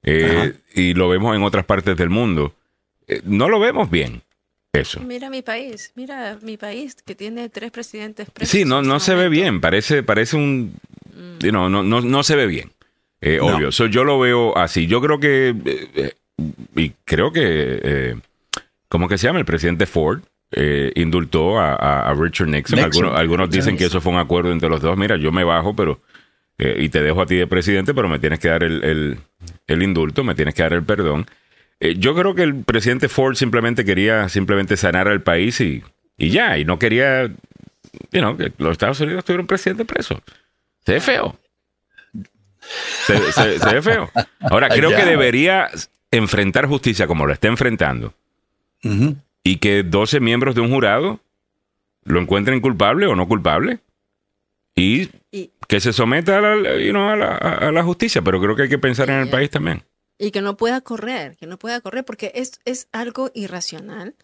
eh, 0.04 0.54
y 0.74 0.94
lo 0.94 1.10
vemos 1.10 1.36
en 1.36 1.44
otras 1.44 1.66
partes 1.66 1.98
del 1.98 2.10
mundo, 2.10 2.56
no 3.26 3.50
lo 3.50 3.60
vemos 3.60 3.90
bien. 3.90 4.22
Eso. 4.74 5.02
Mira 5.02 5.30
mi 5.30 5.42
país, 5.42 5.92
mira 5.96 6.38
mi 6.42 6.56
país 6.56 6.96
que 7.06 7.14
tiene 7.14 7.50
tres 7.50 7.72
presidentes 7.72 8.30
presos. 8.30 8.50
Sí, 8.52 8.64
no, 8.64 8.82
no 8.82 8.98
este 8.98 9.12
se 9.12 9.16
ve 9.18 9.28
bien. 9.28 9.60
Parece, 9.60 10.02
parece 10.02 10.38
un. 10.38 10.74
Mm. 11.14 11.48
no, 11.52 11.70
no, 11.70 11.84
no 11.84 12.24
se 12.24 12.36
ve 12.38 12.48
bien. 12.48 12.72
Eh, 13.20 13.38
No. 13.42 13.48
Obvio. 13.58 13.72
So, 13.74 13.88
yo 13.88 14.04
lo 14.06 14.18
veo 14.20 14.58
así. 14.58 14.88
Yo 14.88 15.02
creo 15.02 15.20
que. 15.20 15.50
eh, 15.66 15.90
eh, 15.96 16.14
y 16.76 16.92
creo 17.04 17.34
que. 17.34 17.42
eh, 17.44 18.16
¿Cómo 18.88 19.08
que 19.10 19.18
se 19.18 19.28
llama? 19.28 19.40
El 19.40 19.46
presidente 19.46 19.86
Ford 19.86 20.22
eh, 20.52 20.92
indultó 20.96 21.60
a, 21.60 21.76
a- 21.76 22.10
a 22.10 22.14
Richard 22.14 22.48
Nixon. 22.48 22.80
Nixon. 22.80 23.14
Algunos, 23.16 23.50
dicen 23.50 23.76
que 23.78 23.86
eso 23.86 24.00
fue 24.02 24.14
un 24.14 24.20
acuerdo 24.20 24.52
entre 24.54 24.70
los 24.70 24.82
dos. 24.82 24.98
Mira, 24.98 25.18
yo 25.18 25.32
me 25.34 25.44
bajo, 25.44 25.76
pero. 25.76 26.00
eh, 26.58 26.78
y 26.80 26.88
te 26.90 27.02
dejo 27.02 27.22
a 27.22 27.26
ti 27.26 27.36
de 27.36 27.48
presidente, 27.48 27.94
pero 27.94 28.08
me 28.08 28.20
tienes 28.20 28.40
que 28.40 28.48
dar 28.48 28.64
el, 28.64 28.82
el- 28.86 29.18
el 29.68 29.84
indulto, 29.84 30.24
me 30.24 30.34
tienes 30.36 30.54
que 30.56 30.64
dar 30.64 30.72
el 30.74 30.84
perdón. 30.84 31.26
Eh, 31.82 31.96
yo 31.98 32.16
creo 32.16 32.34
que 32.36 32.44
el 32.44 32.64
presidente 32.64 33.10
Ford 33.10 33.36
simplemente 33.36 33.84
quería 33.84 34.30
simplemente 34.30 34.78
sanar 34.78 35.08
al 35.08 35.22
país 35.24 35.60
y, 35.62 35.84
y 36.18 36.30
ya, 36.30 36.58
y 36.58 36.64
no 36.64 36.78
quería, 36.80 37.26
you 37.28 38.20
know, 38.20 38.38
que 38.38 38.54
los 38.60 38.72
Estados 38.74 39.00
Unidos 39.02 39.26
tuvieran 39.26 39.42
un 39.44 39.48
presidente 39.48 39.84
preso. 39.84 40.22
Se 40.86 40.94
ve 40.94 41.00
feo. 41.02 41.38
Se, 43.06 43.32
se- 43.32 43.60
se 43.60 43.74
ve 43.74 43.82
feo. 43.82 44.10
Ahora, 44.40 44.70
creo 44.76 44.90
que 44.92 45.04
debería 45.06 45.70
enfrentar 46.12 46.68
justicia 46.68 47.08
como 47.08 47.26
lo 47.26 47.34
está 47.34 47.48
enfrentando 47.48 48.14
y 49.44 49.58
que 49.58 49.84
12 49.84 50.20
miembros 50.20 50.56
de 50.56 50.62
un 50.62 50.70
jurado 50.72 51.20
lo 52.04 52.20
encuentren 52.20 52.60
culpable 52.62 53.06
o 53.08 53.16
no 53.16 53.28
culpable 53.28 53.80
y 54.76 55.10
Y, 55.32 55.52
que 55.68 55.80
se 55.80 55.94
someta 55.94 56.38
a 56.38 56.42
la, 56.42 56.78
you 56.80 56.92
know, 56.92 57.10
a 57.10 57.16
la, 57.16 57.36
a 57.36 57.72
la 57.72 57.84
justicia, 57.84 58.22
pero 58.22 58.42
creo 58.42 58.56
que 58.56 58.64
hay 58.64 58.70
que 58.70 58.78
pensar 58.80 59.10
en 59.10 59.20
el 59.20 59.30
país 59.30 59.50
también. 59.50 59.84
Y 60.22 60.32
que 60.32 60.42
no 60.42 60.56
pueda 60.56 60.82
correr, 60.82 61.36
que 61.38 61.48
no 61.48 61.58
pueda 61.58 61.82
correr, 61.82 62.06
porque 62.06 62.32
es, 62.36 62.60
es 62.66 62.88
algo 62.92 63.32
irracional, 63.34 64.16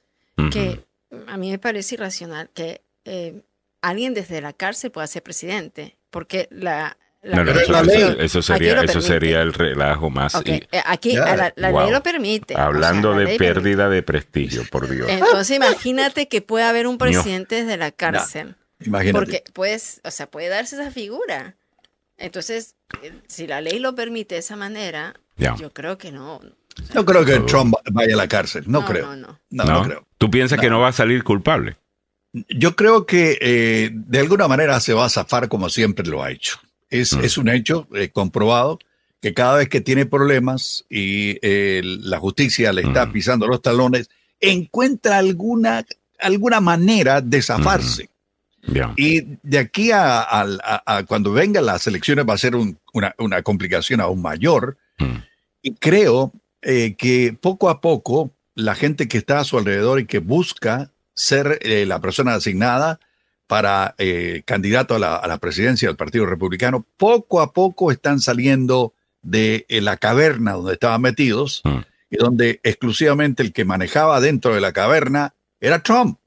que 0.51 0.85
a 1.27 1.37
mí 1.37 1.49
me 1.49 1.57
parece 1.57 1.95
irracional 1.95 2.49
que 2.53 2.81
eh, 3.05 3.41
alguien 3.81 4.13
desde 4.13 4.39
la 4.41 4.53
cárcel 4.53 4.91
pueda 4.91 5.07
ser 5.07 5.23
presidente, 5.23 5.97
porque 6.11 6.47
la... 6.51 6.95
la 7.23 7.37
No, 7.37 7.43
no, 7.45 7.51
Pero 7.53 7.61
eso, 7.61 7.71
la 7.71 7.81
ley- 7.83 8.15
eso 8.19 8.39
aquí 8.39 8.47
sería, 8.47 8.81
eso 8.83 9.01
sería 9.01 9.41
el 9.41 9.53
relajo 9.53 10.09
más. 10.11 10.35
Y- 10.45 10.51
eh, 10.71 10.81
aquí 10.85 11.13
la, 11.15 11.51
la 11.55 11.71
Wow. 11.71 11.81
ley 11.85 11.91
lo 11.91 12.03
permite. 12.03 12.53
o 12.53 12.57
sea, 12.57 12.65
hablando 12.67 13.11
la 13.13 13.19
de 13.19 13.23
permite. 13.25 13.45
pérdida 13.53 13.89
de 13.89 14.03
prestigio, 14.03 14.63
por 14.69 14.87
Dios. 14.93 15.09
Entonces 15.09 15.55
imagínate 15.57 16.27
que 16.27 16.41
puede 16.43 16.65
haber 16.65 16.85
un 16.85 16.97
presidente 16.99 17.55
desde 17.63 17.77
la 17.77 17.91
cárcel. 17.91 18.55
Imagínate. 18.79 19.13
Porque 19.17 19.43
pues, 19.53 20.01
o 20.03 20.11
sea, 20.11 20.29
puede 20.29 20.49
darse 20.49 20.75
esa 20.75 20.91
figura. 20.91 21.55
Entonces, 22.17 22.75
eh, 23.01 23.11
si 23.27 23.47
la 23.47 23.61
ley 23.61 23.79
lo 23.79 23.95
permite 23.95 24.35
de 24.35 24.39
esa 24.39 24.55
manera, 24.55 25.15
Ya. 25.37 25.55
yo 25.55 25.71
creo 25.71 25.97
que 25.97 26.11
no. 26.11 26.39
no 26.93 27.05
creo 27.05 27.23
que 27.25 27.39
Trump 27.41 27.75
vaya 27.91 28.13
a 28.13 28.17
la 28.17 28.27
cárcel. 28.27 28.63
No, 28.67 28.85
creo. 28.85 29.05
No, 29.07 29.15
no. 29.15 29.39
No, 29.49 29.63
¿No? 29.65 29.73
no 29.73 29.83
creo. 29.83 30.07
¿Tú 30.17 30.29
piensas 30.31 30.59
que 30.59 30.69
No. 30.69 30.79
va 30.79 30.89
a 30.89 30.93
salir 30.93 31.23
culpable? 31.23 31.77
Yo 32.49 32.75
creo 32.75 33.05
que 33.05 33.37
eh, 33.41 33.89
de 33.93 34.19
alguna 34.19 34.47
manera 34.47 34.79
se 34.79 34.93
va 34.93 35.05
a 35.05 35.09
zafar 35.09 35.47
como 35.47 35.69
siempre 35.69 36.05
lo 36.07 36.23
ha 36.23 36.31
hecho. 36.31 36.59
Es, 36.89 37.13
Mm. 37.13 37.23
es 37.23 37.37
un 37.37 37.49
hecho 37.49 37.87
eh, 37.95 38.09
comprobado 38.09 38.79
que 39.21 39.33
cada 39.33 39.57
vez 39.57 39.69
que 39.69 39.81
tiene 39.81 40.05
problemas 40.05 40.85
y 40.89 41.37
eh, 41.41 41.81
la 41.83 42.19
justicia 42.19 42.71
le 42.73 42.81
está 42.81 43.05
Mm. 43.07 43.11
pisando 43.11 43.47
los 43.47 43.61
talones, 43.61 44.09
encuentra 44.39 45.17
alguna, 45.17 45.83
alguna 46.19 46.61
manera 46.61 47.21
de 47.21 47.41
zafarse. 47.41 48.09
Ya. 48.67 48.93
Y 48.97 49.21
de 49.43 49.57
aquí 49.59 49.91
a, 49.91 50.19
a- 50.21 50.45
a- 50.63 50.97
a 50.97 51.03
cuando 51.05 51.31
vengan 51.31 51.65
las 51.65 51.87
elecciones 51.87 52.25
va 52.27 52.33
a 52.33 52.37
ser 52.37 52.55
un- 52.55 52.77
una, 52.93 53.15
una 53.17 53.41
complicación 53.41 54.01
aún 54.01 54.21
mayor. 54.21 54.77
Creo 55.79 56.31
eh, 56.61 56.95
que 56.97 57.37
poco 57.39 57.69
a 57.69 57.81
poco 57.81 58.31
la 58.55 58.75
gente 58.75 59.07
que 59.07 59.17
está 59.17 59.39
a 59.39 59.43
su 59.43 59.57
alrededor 59.57 59.99
y 59.99 60.05
que 60.05 60.19
busca 60.19 60.91
ser 61.13 61.59
eh, 61.61 61.85
la 61.85 61.99
persona 62.01 62.33
asignada 62.35 62.99
para 63.47 63.95
eh, 63.97 64.43
candidato 64.45 64.95
a 64.95 64.99
la, 64.99 65.15
a 65.15 65.27
la 65.27 65.37
presidencia 65.37 65.87
del 65.87 65.95
Partido 65.95 66.25
Republicano, 66.25 66.85
poco 66.97 67.39
a 67.41 67.53
poco 67.53 67.91
están 67.91 68.19
saliendo 68.19 68.93
de 69.21 69.65
eh, 69.69 69.81
la 69.81 69.97
caverna 69.97 70.53
donde 70.53 70.73
estaban 70.73 71.01
metidos 71.01 71.61
Mm. 71.63 71.79
y 72.09 72.17
donde 72.17 72.59
exclusivamente 72.63 73.43
el 73.43 73.51
que 73.53 73.65
manejaba 73.65 74.19
dentro 74.21 74.53
de 74.55 74.61
la 74.61 74.71
caverna 74.73 75.33
era 75.59 75.81
Trump. 75.83 76.17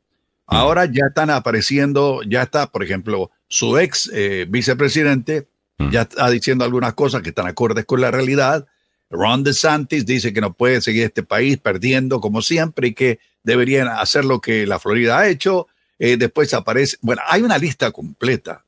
Mm. 0.49 0.55
Ahora 0.55 0.85
ya 0.87 1.07
están 1.09 1.31
apareciendo, 1.31 2.23
ya 2.23 2.43
está, 2.43 2.67
por 2.71 2.83
ejemplo, 2.83 3.31
su 3.49 3.79
ex 3.79 4.11
eh, 4.13 4.47
vicepresidente, 4.49 5.49
Mm. 5.79 5.91
ya 5.91 6.03
está 6.03 6.29
diciendo 6.31 6.65
algunas 6.65 6.93
cosas 6.95 7.23
que 7.23 7.31
están 7.31 7.47
acordes 7.47 7.87
con 7.87 8.01
la 8.03 8.11
realidad. 8.11 8.67
Ron 9.11 9.43
DeSantis 9.43 10.07
dice 10.07 10.33
que 10.33 10.41
no 10.41 10.53
puede 10.55 10.81
seguir 10.81 11.05
este 11.05 11.23
país 11.23 11.59
perdiendo 11.59 12.21
como 12.21 12.43
siempre 12.43 12.89
y 12.89 12.95
que 12.95 13.19
deberían 13.43 13.89
hacer 13.89 14.25
lo 14.25 14.41
que 14.41 14.67
la 14.67 14.79
Florida 14.79 15.19
ha 15.19 15.29
hecho. 15.29 15.67
Eh, 15.99 16.17
después 16.17 16.55
aparece, 16.55 16.97
bueno, 17.03 17.21
hay 17.27 17.43
una 17.43 17.59
lista 17.59 17.91
completa, 17.91 18.65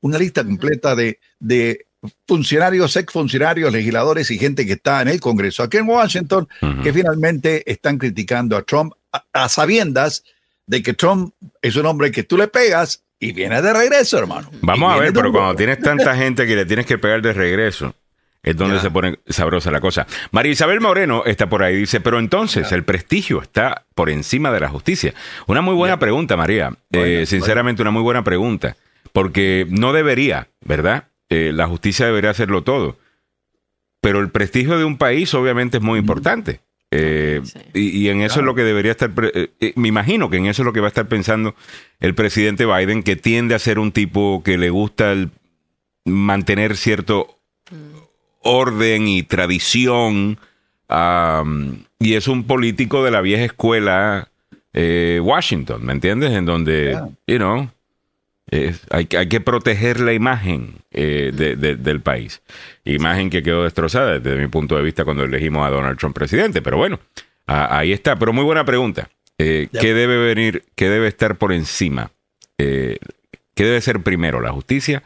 una 0.00 0.18
lista 0.18 0.42
completa 0.42 0.96
de, 0.96 1.20
de 1.38 1.86
funcionarios, 2.26 2.96
exfuncionarios, 2.96 3.72
legisladores 3.72 4.30
y 4.30 4.38
gente 4.38 4.66
que 4.66 4.72
está 4.72 5.02
en 5.02 5.08
el 5.08 5.20
Congreso 5.20 5.62
aquí 5.62 5.76
en 5.76 5.88
Washington 5.88 6.48
que 6.82 6.92
finalmente 6.92 7.70
están 7.70 7.98
criticando 7.98 8.56
a 8.56 8.62
Trump 8.62 8.94
a, 9.12 9.24
a 9.32 9.48
sabiendas 9.48 10.24
de 10.66 10.82
que 10.82 10.94
Trump 10.94 11.34
es 11.60 11.76
un 11.76 11.86
hombre 11.86 12.10
que 12.10 12.24
tú 12.24 12.36
le 12.36 12.48
pegas 12.48 13.04
y 13.20 13.30
viene 13.30 13.62
de 13.62 13.72
regreso, 13.72 14.18
hermano. 14.18 14.50
Vamos 14.62 14.92
a 14.92 14.98
ver, 14.98 15.12
pero 15.12 15.30
cuando 15.30 15.54
tienes 15.54 15.78
tanta 15.78 16.16
gente 16.16 16.44
que 16.44 16.56
le 16.56 16.66
tienes 16.66 16.86
que 16.86 16.98
pegar 16.98 17.22
de 17.22 17.32
regreso, 17.32 17.94
es 18.42 18.56
donde 18.56 18.76
Ya. 18.76 18.82
se 18.82 18.90
pone 18.90 19.18
sabrosa 19.28 19.70
la 19.70 19.80
cosa. 19.80 20.06
María 20.32 20.52
Isabel 20.52 20.80
Moreno 20.80 21.22
está 21.26 21.48
por 21.48 21.62
ahí, 21.62 21.76
dice, 21.76 22.00
pero 22.00 22.18
entonces 22.18 22.72
el 22.72 22.82
prestigio 22.84 23.40
está 23.40 23.84
por 23.94 24.10
encima 24.10 24.50
de 24.50 24.60
la 24.60 24.68
justicia. 24.68 25.14
Una 25.46 25.60
muy 25.60 25.74
buena 25.74 25.94
Ya. 25.94 25.98
pregunta, 26.00 26.36
María. 26.36 26.70
Bueno, 26.90 27.06
Eh, 27.06 27.26
sinceramente, 27.26 27.82
una 27.82 27.90
muy 27.92 28.02
buena 28.02 28.24
pregunta. 28.24 28.76
Porque 29.12 29.66
no 29.68 29.92
debería, 29.92 30.48
¿verdad? 30.64 31.08
Eh, 31.28 31.52
la 31.54 31.66
justicia 31.68 32.06
debería 32.06 32.30
hacerlo 32.30 32.62
todo. 32.62 32.96
Pero 34.00 34.20
el 34.20 34.30
prestigio 34.30 34.78
de 34.78 34.84
un 34.84 34.96
país 34.98 35.32
obviamente 35.34 35.76
es 35.76 35.82
muy 35.82 35.98
importante. 35.98 36.60
Eh, 36.90 37.40
Sí. 37.44 37.58
y, 37.74 37.98
y 38.00 38.08
en 38.10 38.20
eso 38.22 38.40
es 38.40 38.44
lo 38.46 38.54
que 38.54 38.64
debería 38.64 38.90
estar, 38.90 39.10
me 39.76 39.88
imagino 39.88 40.28
que 40.28 40.36
en 40.38 40.46
eso 40.46 40.62
es 40.62 40.66
lo 40.66 40.72
que 40.74 40.80
va 40.80 40.88
a 40.88 40.88
estar 40.88 41.06
pensando 41.08 41.54
el 42.00 42.14
presidente 42.14 42.66
Biden, 42.66 43.02
que 43.02 43.16
tiende 43.16 43.54
a 43.54 43.58
ser 43.58 43.78
un 43.78 43.92
tipo 43.92 44.42
que 44.44 44.58
le 44.58 44.68
gusta 44.70 45.12
el 45.12 45.30
mantener 46.04 46.76
cierto 46.76 47.38
orden 48.42 49.08
y 49.08 49.22
tradición, 49.22 50.38
y 51.98 52.14
es 52.14 52.28
un 52.28 52.44
político 52.44 53.04
de 53.04 53.10
la 53.10 53.20
vieja 53.20 53.44
escuela 53.44 54.28
eh, 54.74 55.20
Washington, 55.22 55.84
¿me 55.84 55.92
entiendes? 55.92 56.32
En 56.32 56.46
donde, 56.46 56.90
Yeah. 56.92 57.08
you 57.26 57.36
know, 57.36 57.70
es- 58.50 58.80
hay, 58.90 59.04
que- 59.06 59.18
hay 59.18 59.28
que 59.28 59.40
proteger 59.40 60.00
la 60.00 60.12
imagen 60.14 60.76
eh, 60.90 61.30
de- 61.34 61.56
de- 61.56 61.76
del 61.76 62.00
país. 62.00 62.42
Imagen 62.84 63.28
que 63.30 63.42
quedó 63.42 63.64
destrozada 63.64 64.18
desde 64.18 64.38
mi 64.40 64.48
punto 64.48 64.76
de 64.76 64.82
vista 64.82 65.04
cuando 65.04 65.24
elegimos 65.24 65.66
a 65.66 65.70
Donald 65.70 65.98
Trump 65.98 66.14
presidente. 66.14 66.60
Pero 66.62 66.76
bueno, 66.78 67.00
a- 67.46 67.78
ahí 67.78 67.92
está. 67.92 68.18
Pero 68.18 68.32
muy 68.32 68.44
buena 68.44 68.64
pregunta. 68.64 69.08
Eh. 69.38 69.68
¿Qué 69.78 69.92
debe 69.94 70.16
venir, 70.18 70.64
qué 70.74 70.88
debe 70.90 71.06
estar 71.08 71.36
por 71.36 71.52
encima? 71.52 72.10
Eh, 72.58 72.98
¿Qué 73.54 73.64
debe 73.64 73.80
ser 73.82 74.02
primero, 74.02 74.40
la 74.40 74.52
justicia 74.52 75.02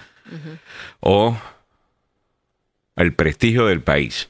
o 1.00 1.36
el 2.96 3.14
prestigio 3.14 3.66
del 3.66 3.80
país. 3.80 4.28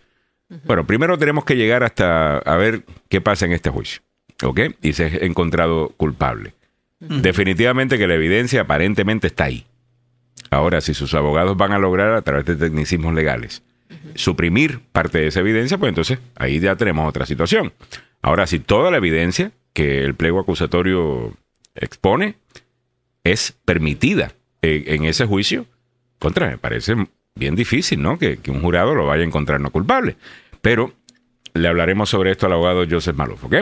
Bueno, 0.64 0.87
primero 0.87 1.19
tenemos 1.19 1.45
que 1.45 1.57
llegar 1.57 1.83
hasta 1.83 2.39
a 2.39 2.57
ver 2.57 2.85
qué 3.09 3.21
pasa 3.21 3.47
en 3.47 3.53
este 3.53 3.71
juicio, 3.71 4.03
¿ok? 4.43 4.61
Y 4.83 4.93
se 4.93 5.05
ha 5.05 5.09
encontrado 5.25 5.89
culpable. 5.97 6.55
Definitivamente 7.01 7.99
que 7.99 8.07
la 8.07 8.14
evidencia 8.14 8.62
aparentemente 8.62 9.27
está 9.27 9.45
ahí. 9.45 9.67
Ahora, 10.51 10.81
si 10.81 10.95
sus 10.95 11.14
abogados 11.14 11.57
van 11.57 11.73
a 11.73 11.79
lograr 11.79 12.14
a 12.14 12.23
través 12.23 12.47
de 12.47 12.57
tecnicismos 12.57 13.12
legales 13.12 13.62
suprimir 14.14 14.81
parte 14.93 15.19
de 15.19 15.29
esa 15.29 15.41
evidencia, 15.41 15.79
pues 15.79 15.91
entonces 15.91 16.19
ahí 16.37 16.61
ya 16.61 16.77
tenemos 16.77 17.09
otra 17.09 17.27
situación. 17.27 17.73
Ahora, 18.23 18.47
si 18.47 18.59
toda 18.59 18.91
la 18.91 18.97
evidencia 18.97 19.53
que 19.73 20.05
el 20.05 20.14
pliego 20.14 20.41
acusatorio 20.41 21.35
expone 21.75 22.37
es 23.25 23.57
permitida 23.64 24.33
en, 24.62 25.05
ese 25.05 25.27
juicio, 25.27 25.67
contra, 26.19 26.49
me 26.49 26.59
parece 26.59 26.97
bien 27.37 27.55
difícil, 27.55 28.03
¿no? 28.03 28.18
Que, 28.18 28.39
un 28.49 28.61
jurado 28.61 28.95
lo 28.95 29.07
vaya 29.07 29.22
a 29.22 29.26
encontrar 29.26 29.61
no 29.61 29.70
culpable. 29.70 30.16
Pero 30.61 30.93
le 31.55 31.68
hablaremos 31.68 32.11
sobre 32.11 32.32
esto 32.32 32.47
al 32.47 32.55
abogado 32.55 32.84
Joseph 32.91 33.16
Malouf, 33.16 33.45
¿ok? 33.45 33.55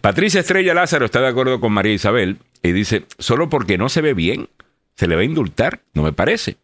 Patricia 0.00 0.40
Estrella 0.40 0.74
Lázaro 0.74 1.06
está 1.06 1.20
de 1.20 1.28
acuerdo 1.28 1.60
con 1.60 1.72
María 1.72 1.92
Isabel 1.92 2.38
y 2.62 2.72
dice, 2.72 3.04
solo 3.18 3.48
porque 3.48 3.76
no 3.76 3.88
se 3.88 4.00
ve 4.00 4.14
bien, 4.14 4.48
se 4.94 5.08
le 5.08 5.16
va 5.16 5.22
a 5.22 5.24
indultar, 5.24 5.80
no 5.94 6.02
me 6.02 6.12
parece. 6.12 6.56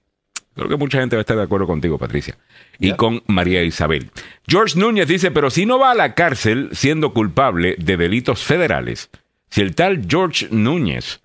Creo 0.55 0.69
que 0.69 0.77
mucha 0.77 0.99
gente 0.99 1.15
va 1.15 1.21
a 1.21 1.23
estar 1.23 1.37
de 1.37 1.45
acuerdo 1.45 1.67
contigo, 1.67 1.99
Patricia. 1.99 2.37
Y 2.81 2.93
con 2.95 3.23
María 3.29 3.63
Isabel. 3.63 4.11
George 4.47 4.79
Núñez 4.79 5.07
dice, 5.07 5.31
pero 5.31 5.51
si 5.51 5.67
no 5.67 5.79
va 5.79 5.93
a 5.93 5.95
la 5.95 6.15
cárcel 6.15 6.71
siendo 6.73 7.13
culpable 7.13 7.77
de 7.79 7.97
delitos 7.97 8.43
federales, 8.43 9.09
si 9.51 9.61
el 9.61 9.77
tal 9.77 10.07
George 10.09 10.49
Núñez 10.51 11.21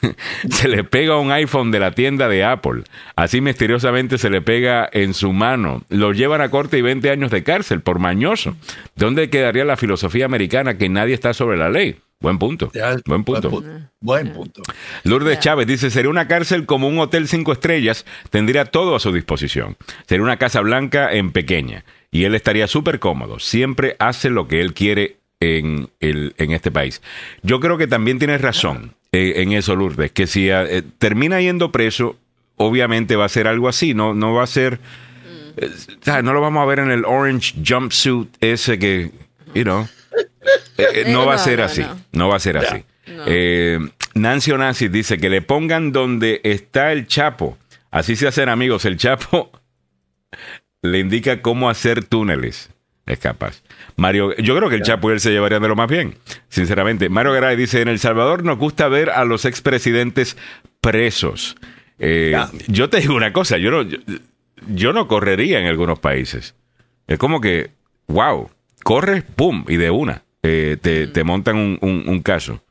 se 0.50 0.68
le 0.68 0.84
pega 0.84 1.18
un 1.18 1.32
iPhone 1.32 1.70
de 1.70 1.80
la 1.80 1.92
tienda 1.92 2.28
de 2.28 2.44
Apple, 2.44 2.82
así 3.16 3.40
misteriosamente 3.40 4.18
se 4.18 4.30
le 4.30 4.42
pega 4.42 4.88
en 4.92 5.14
su 5.14 5.32
mano, 5.32 5.82
lo 5.88 6.12
llevan 6.12 6.40
a 6.40 6.50
corte 6.50 6.78
y 6.78 6.82
20 6.82 7.10
años 7.10 7.30
de 7.30 7.42
cárcel 7.42 7.80
por 7.80 7.98
mañoso. 7.98 8.56
¿Dónde 8.96 9.30
quedaría 9.30 9.64
la 9.64 9.76
filosofía 9.76 10.24
americana 10.24 10.78
que 10.78 10.88
nadie 10.88 11.14
está 11.14 11.34
sobre 11.34 11.56
la 11.56 11.68
ley? 11.70 11.96
Buen 12.20 12.38
punto. 12.38 12.72
buen 13.06 13.22
punto. 13.22 13.62
Buen 14.00 14.32
punto. 14.32 14.62
Lourdes 15.04 15.38
Chávez 15.38 15.68
dice, 15.68 15.88
sería 15.88 16.10
una 16.10 16.26
cárcel 16.26 16.66
como 16.66 16.88
un 16.88 16.98
hotel 16.98 17.28
cinco 17.28 17.52
estrellas, 17.52 18.04
tendría 18.30 18.64
todo 18.64 18.96
a 18.96 19.00
su 19.00 19.12
disposición. 19.12 19.76
Sería 20.06 20.24
una 20.24 20.36
casa 20.36 20.60
blanca 20.60 21.12
en 21.12 21.30
pequeña 21.30 21.84
y 22.10 22.24
él 22.24 22.34
estaría 22.34 22.66
súper 22.66 22.98
cómodo. 22.98 23.38
Siempre 23.38 23.94
hace 24.00 24.30
lo 24.30 24.48
que 24.48 24.60
él 24.60 24.74
quiere 24.74 25.18
en, 25.38 25.90
el, 26.00 26.34
en 26.38 26.50
este 26.50 26.72
país. 26.72 27.02
Yo 27.42 27.60
creo 27.60 27.78
que 27.78 27.86
también 27.86 28.18
tienes 28.18 28.40
razón 28.40 28.94
eh, 29.12 29.34
en 29.36 29.52
eso, 29.52 29.74
Lourdes, 29.74 30.12
que 30.12 30.26
si 30.26 30.50
eh, 30.50 30.82
termina 30.98 31.40
yendo 31.40 31.72
preso, 31.72 32.16
obviamente 32.56 33.16
va 33.16 33.24
a 33.24 33.28
ser 33.28 33.46
algo 33.46 33.68
así, 33.68 33.94
no, 33.94 34.14
no 34.14 34.34
va 34.34 34.44
a 34.44 34.46
ser... 34.46 34.80
Eh, 35.56 36.22
no 36.22 36.32
lo 36.32 36.40
vamos 36.40 36.62
a 36.62 36.66
ver 36.66 36.78
en 36.80 36.90
el 36.90 37.04
orange 37.04 37.54
jumpsuit 37.66 38.28
ese 38.40 38.78
que, 38.78 39.10
you 39.54 39.64
know, 39.64 39.88
no 41.08 41.26
va 41.26 41.34
a 41.34 41.38
ser 41.38 41.60
así, 41.60 41.84
no. 42.12 42.28
va 42.28 42.36
a 42.36 42.40
ser 42.40 42.58
así. 42.58 42.84
Nancy 44.14 44.52
Onassis 44.52 44.92
dice 44.92 45.18
que 45.18 45.30
le 45.30 45.42
pongan 45.42 45.90
donde 45.90 46.40
está 46.44 46.92
el 46.92 47.06
Chapo, 47.08 47.58
así 47.90 48.14
se 48.14 48.28
hacen 48.28 48.48
amigos, 48.48 48.84
el 48.84 48.96
Chapo 48.96 49.50
le 50.82 51.00
indica 51.00 51.42
cómo 51.42 51.68
hacer 51.68 52.04
túneles 52.04 52.70
es 53.08 53.18
capaz. 53.18 53.62
Mario, 53.96 54.36
yo 54.36 54.56
creo 54.56 54.68
que 54.68 54.76
el 54.76 54.82
Chapo 54.82 55.10
y 55.10 55.14
él 55.14 55.20
se 55.20 55.30
llevarían 55.30 55.62
de 55.62 55.68
lo 55.68 55.76
más 55.76 55.88
bien, 55.88 56.14
sinceramente. 56.48 57.08
Mario 57.08 57.32
Garay 57.32 57.56
dice, 57.56 57.80
en 57.80 57.88
El 57.88 57.98
Salvador 57.98 58.44
nos 58.44 58.58
gusta 58.58 58.86
ver 58.88 59.10
a 59.10 59.24
los 59.24 59.44
expresidentes 59.44 60.36
presos. 60.80 61.56
Eh, 61.98 62.36
yo 62.68 62.90
te 62.90 63.00
digo 63.00 63.14
una 63.14 63.32
cosa, 63.32 63.56
yo 63.56 63.70
no, 63.70 63.88
yo, 64.68 64.92
no 64.92 65.08
correría 65.08 65.58
en 65.58 65.66
algunos 65.66 65.98
países. 65.98 66.54
Es 67.06 67.18
como 67.18 67.40
que, 67.40 67.70
wow, 68.08 68.50
corres, 68.84 69.24
pum, 69.24 69.64
y 69.68 69.76
de 69.76 69.90
una, 69.90 70.22
eh, 70.42 70.76
te, 70.80 71.24
montan 71.24 71.56
un, 71.56 71.78
un, 71.80 72.22
caso. 72.22 72.62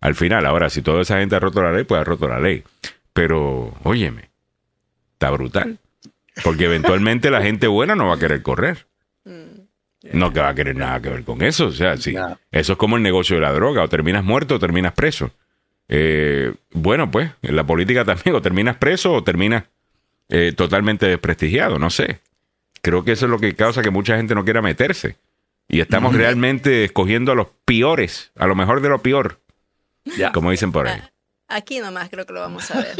Al 0.00 0.14
final, 0.14 0.44
ahora, 0.44 0.68
si 0.68 0.82
toda 0.82 1.02
esa 1.02 1.18
gente 1.18 1.36
ha 1.36 1.40
roto 1.40 1.62
la 1.62 1.72
ley, 1.72 1.84
pues 1.84 2.00
ha 2.00 2.04
roto 2.04 2.28
la 2.28 2.38
ley. 2.38 2.62
Pero, 3.14 3.74
óyeme, 3.82 4.28
está 5.14 5.30
brutal. 5.30 5.78
Porque 6.44 6.66
eventualmente 6.66 7.30
la 7.30 7.42
gente 7.42 7.66
buena 7.66 7.96
no 7.96 8.08
va 8.08 8.16
a 8.16 8.18
querer 8.18 8.42
correr. 8.42 8.86
No 10.12 10.32
que 10.32 10.40
va 10.40 10.48
a 10.48 10.54
querer 10.54 10.76
nada 10.76 11.00
que 11.00 11.08
ver 11.10 11.24
con 11.24 11.42
eso. 11.42 11.66
O 11.66 11.72
sea, 11.72 11.96
sí. 11.96 12.14
Eso 12.50 12.72
es 12.72 12.78
como 12.78 12.96
el 12.96 13.02
negocio 13.02 13.36
de 13.36 13.42
la 13.42 13.52
droga. 13.52 13.82
O 13.82 13.88
terminas 13.88 14.24
muerto 14.24 14.56
o 14.56 14.58
terminas 14.58 14.92
preso. 14.92 15.30
Eh, 15.88 16.52
bueno, 16.72 17.10
pues, 17.10 17.30
en 17.42 17.56
la 17.56 17.64
política 17.64 18.04
también, 18.04 18.34
o 18.34 18.42
terminas 18.42 18.76
preso 18.76 19.12
o 19.12 19.24
terminas 19.24 19.64
eh, 20.28 20.52
totalmente 20.56 21.06
desprestigiado. 21.06 21.78
No 21.78 21.90
sé. 21.90 22.20
Creo 22.82 23.04
que 23.04 23.12
eso 23.12 23.26
es 23.26 23.30
lo 23.30 23.38
que 23.38 23.54
causa 23.54 23.82
que 23.82 23.90
mucha 23.90 24.16
gente 24.16 24.34
no 24.34 24.44
quiera 24.44 24.62
meterse. 24.62 25.16
Y 25.68 25.80
estamos 25.80 26.14
realmente 26.14 26.84
escogiendo 26.84 27.32
a 27.32 27.34
los 27.34 27.48
peores, 27.64 28.30
a 28.36 28.46
lo 28.46 28.54
mejor 28.54 28.80
de 28.80 28.88
lo 28.88 29.02
peor. 29.02 29.40
Como 30.32 30.52
dicen 30.52 30.70
por 30.70 30.86
ahí. 30.86 31.02
Aquí 31.48 31.78
nomás 31.80 32.08
creo 32.08 32.26
que 32.26 32.32
lo 32.32 32.40
vamos 32.40 32.70
a 32.70 32.80
ver. 32.80 32.94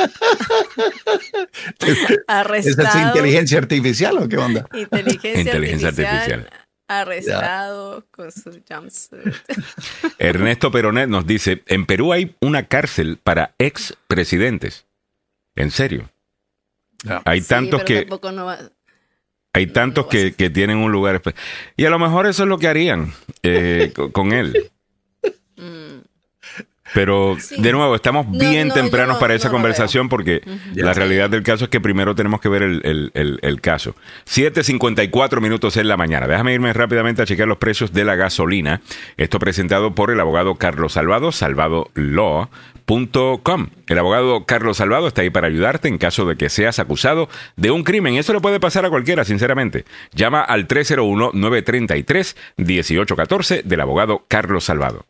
¿Esa 2.55 2.57
es 2.57 2.95
inteligencia 2.95 3.59
artificial 3.59 4.19
o 4.19 4.29
qué 4.29 4.37
onda? 4.37 4.67
Inteligencia, 4.73 5.89
artificial 5.89 6.49
arrestado 6.89 8.07
con 8.11 8.31
su 8.33 8.63
jumpsuit. 8.69 9.35
Ernesto 10.19 10.71
Peronet 10.71 11.09
nos 11.09 11.27
dice, 11.27 11.63
en 11.67 11.87
Perú 11.87 12.13
hay 12.13 12.37
una 12.41 12.67
cárcel 12.67 13.19
para 13.23 13.55
ex 13.59 13.97
presidentes. 14.07 14.87
En 15.55 15.71
serio. 15.71 16.11
Hay 17.25 17.41
tantos 17.41 17.85
que... 17.85 18.07
hay 19.53 19.67
tantos 19.69 20.07
que, 20.07 20.51
tienen 20.51 20.79
un 20.79 20.93
lugar... 20.93 21.23
Y 21.77 21.85
a 21.85 21.91
lo 21.91 21.99
mejor 21.99 22.27
eso 22.27 22.43
es 22.43 22.49
lo 22.49 22.59
que 22.59 22.69
harían 22.69 23.13
eh, 23.43 23.93
con 24.13 24.33
él. 24.33 24.71
Pero 26.97 27.37
de 27.59 27.73
nuevo, 27.73 27.95
estamos 27.95 28.27
bien 28.31 28.71
tempranos 28.71 29.19
para 29.19 29.35
esa 29.35 29.51
conversación 29.51 30.09
porque 30.09 30.41
la 30.75 30.95
realidad 30.95 31.29
del 31.29 31.43
caso 31.43 31.65
es 31.65 31.71
que 31.71 31.79
primero 31.79 32.15
tenemos 32.15 32.41
que 32.41 32.49
ver 32.49 32.63
el, 32.63 33.11
el, 33.13 33.39
el, 33.43 33.61
caso. 33.61 33.95
7.54 34.25 35.43
minutos 35.43 35.77
en 35.77 35.89
la 35.89 35.99
mañana. 35.99 36.27
Déjame 36.27 36.55
irme 36.55 36.73
rápidamente 36.73 37.21
a 37.21 37.27
chequear 37.27 37.49
los 37.49 37.59
precios 37.59 37.93
de 37.93 38.07
la 38.07 38.15
gasolina. 38.15 38.81
Esto 39.19 39.39
presentado 39.39 39.95
por 39.95 40.11
el 40.11 40.19
abogado 40.21 40.55
Carlos 40.55 40.95
Salvado, 40.95 41.33
salvadolaw.com. 41.33 43.67
El 43.89 43.99
abogado 43.99 44.47
Carlos 44.47 44.79
Salvado 44.79 45.09
está 45.09 45.21
ahí 45.21 45.29
para 45.29 45.49
ayudarte 45.49 45.89
en 45.89 45.99
caso 45.99 46.25
de 46.25 46.37
que 46.37 46.49
seas 46.49 46.79
acusado 46.79 47.29
de 47.57 47.73
un 47.73 47.85
crimen. 47.85 48.15
Eso 48.15 48.33
le 48.33 48.41
puede 48.41 48.59
pasar 48.59 48.87
a 48.87 48.91
cualquiera, 48.91 49.27
sinceramente. 49.27 49.85
Llama 50.15 50.41
al 50.41 50.67
301-933-1814 50.67 53.65
del 53.65 53.81
abogado 53.83 54.25
Carlos 54.29 54.65
Salvado 54.65 55.05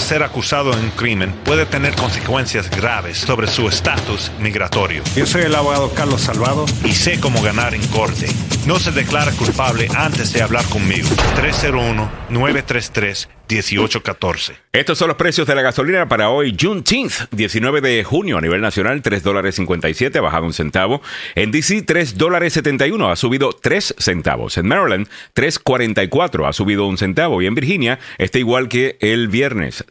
ser 0.00 0.22
acusado 0.22 0.72
de 0.72 0.80
un 0.80 0.90
crimen 0.90 1.32
puede 1.44 1.66
tener 1.66 1.94
consecuencias 1.94 2.70
graves 2.70 3.18
sobre 3.18 3.46
su 3.46 3.68
estatus 3.68 4.30
migratorio. 4.40 5.02
Yo 5.14 5.26
soy 5.26 5.42
el 5.42 5.54
abogado 5.54 5.90
Carlos 5.92 6.22
Salvado 6.22 6.66
y 6.84 6.92
sé 6.92 7.20
cómo 7.20 7.42
ganar 7.42 7.74
en 7.74 7.86
corte. 7.88 8.28
No 8.66 8.78
se 8.78 8.92
declara 8.92 9.32
culpable 9.32 9.88
antes 9.94 10.32
de 10.32 10.42
hablar 10.42 10.64
conmigo. 10.66 11.08
301-933. 11.36 12.19
1814. 12.30 14.54
Estos 14.72 14.98
son 14.98 15.08
los 15.08 15.16
precios 15.16 15.46
de 15.46 15.54
la 15.54 15.62
gasolina 15.62 16.08
para 16.08 16.30
hoy, 16.30 16.56
Juneteenth, 16.58 17.30
19 17.32 17.80
de 17.80 18.02
junio 18.04 18.38
a 18.38 18.40
nivel 18.40 18.60
nacional, 18.60 19.02
3 19.02 19.22
dólares 19.22 19.54
57, 19.56 20.18
ha 20.18 20.22
bajado 20.22 20.46
un 20.46 20.52
centavo. 20.52 21.02
En 21.34 21.50
DC, 21.50 21.82
3 21.82 22.16
dólares 22.16 22.52
71, 22.52 23.10
ha 23.10 23.16
subido 23.16 23.52
3 23.52 23.96
centavos. 23.98 24.56
En 24.58 24.68
Maryland, 24.68 25.08
3.44, 25.34 26.48
ha 26.48 26.52
subido 26.52 26.86
un 26.86 26.98
centavo. 26.98 27.42
Y 27.42 27.46
en 27.46 27.56
Virginia 27.56 27.98
está 28.18 28.38
igual 28.38 28.68
que 28.68 28.96
el 29.00 29.26
viernes, 29.28 29.84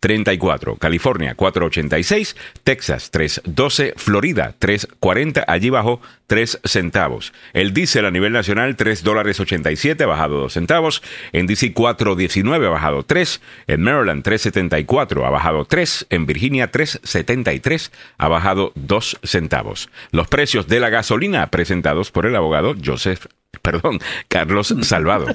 3.34. 0.00 0.78
California, 0.78 1.36
4.86. 1.36 2.36
Texas, 2.64 3.12
3.12. 3.12 3.94
Florida, 3.96 4.54
3.40. 4.58 5.44
Allí 5.46 5.70
bajó 5.70 6.00
3 6.26 6.60
centavos. 6.64 7.32
El 7.52 7.72
diésel 7.72 8.06
a 8.06 8.10
nivel 8.10 8.32
nacional, 8.32 8.76
3 8.76 9.02
dólares 9.02 9.40
87, 9.40 10.04
ha 10.04 10.06
bajado 10.06 10.38
2 10.40 10.52
centavos. 10.52 11.02
En 11.32 11.46
DC, 11.46 11.74
4.19, 11.74 12.66
ha 12.66 12.70
bajado 12.70 13.02
3. 13.02 13.40
En 13.66 13.82
Maryland 13.82 14.24
3.74 14.24 15.26
ha 15.26 15.30
bajado 15.30 15.64
3. 15.64 16.06
En 16.10 16.26
Virginia 16.26 16.70
3.73 16.70 17.90
ha 18.18 18.28
bajado 18.28 18.72
2 18.76 19.18
centavos. 19.22 19.90
Los 20.12 20.28
precios 20.28 20.68
de 20.68 20.80
la 20.80 20.88
gasolina 20.88 21.46
presentados 21.48 22.10
por 22.10 22.26
el 22.26 22.36
abogado 22.36 22.74
Joseph, 22.82 23.26
perdón, 23.62 23.98
Carlos 24.28 24.74
Salvado. 24.82 25.26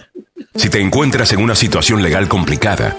Si 0.55 0.69
te 0.69 0.79
encuentras 0.79 1.33
en 1.33 1.41
una 1.41 1.55
situación 1.55 2.01
legal 2.01 2.27
complicada, 2.29 2.95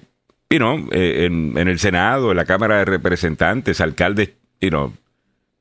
you 0.49 0.57
know, 0.59 0.88
eh, 0.93 1.26
en, 1.26 1.57
en 1.57 1.68
el 1.68 1.80
Senado, 1.80 2.32
en 2.32 2.38
la 2.38 2.45
Cámara 2.45 2.78
de 2.78 2.86
Representantes, 2.86 3.82
alcaldes, 3.82 4.30
you 4.61 4.70
know, 4.70 4.93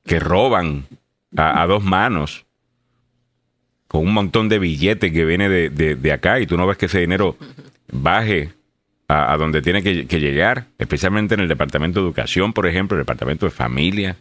que 0.07 0.21
roban 0.21 0.87
a, 1.37 1.63
a 1.63 1.67
dos 1.67 1.83
manos 1.85 2.47
con 3.89 4.03
un 4.07 4.13
montón 4.15 4.49
de 4.49 4.59
billetes 4.59 5.13
que 5.13 5.25
viene 5.25 5.49
de, 5.49 5.71
de- 5.71 5.95
de 5.97 6.13
acá 6.13 6.41
y 6.41 6.47
tú 6.47 6.57
no 6.57 6.67
ves 6.67 6.77
que 6.77 6.87
ese 6.87 7.01
dinero 7.01 7.37
baje 7.93 8.51
a, 9.09 9.33
a 9.33 9.37
donde 9.37 9.63
tiene 9.63 9.83
que, 9.83 10.07
que 10.07 10.19
llegar, 10.21 10.67
especialmente 10.79 11.35
en 11.35 11.41
el 11.41 11.49
Departamento 11.49 12.01
de 12.01 12.07
Educación, 12.07 12.53
por 12.53 12.67
ejemplo, 12.67 12.97
el 12.97 13.03
Departamento 13.03 13.47
de 13.47 13.51
Familia, 13.53 14.17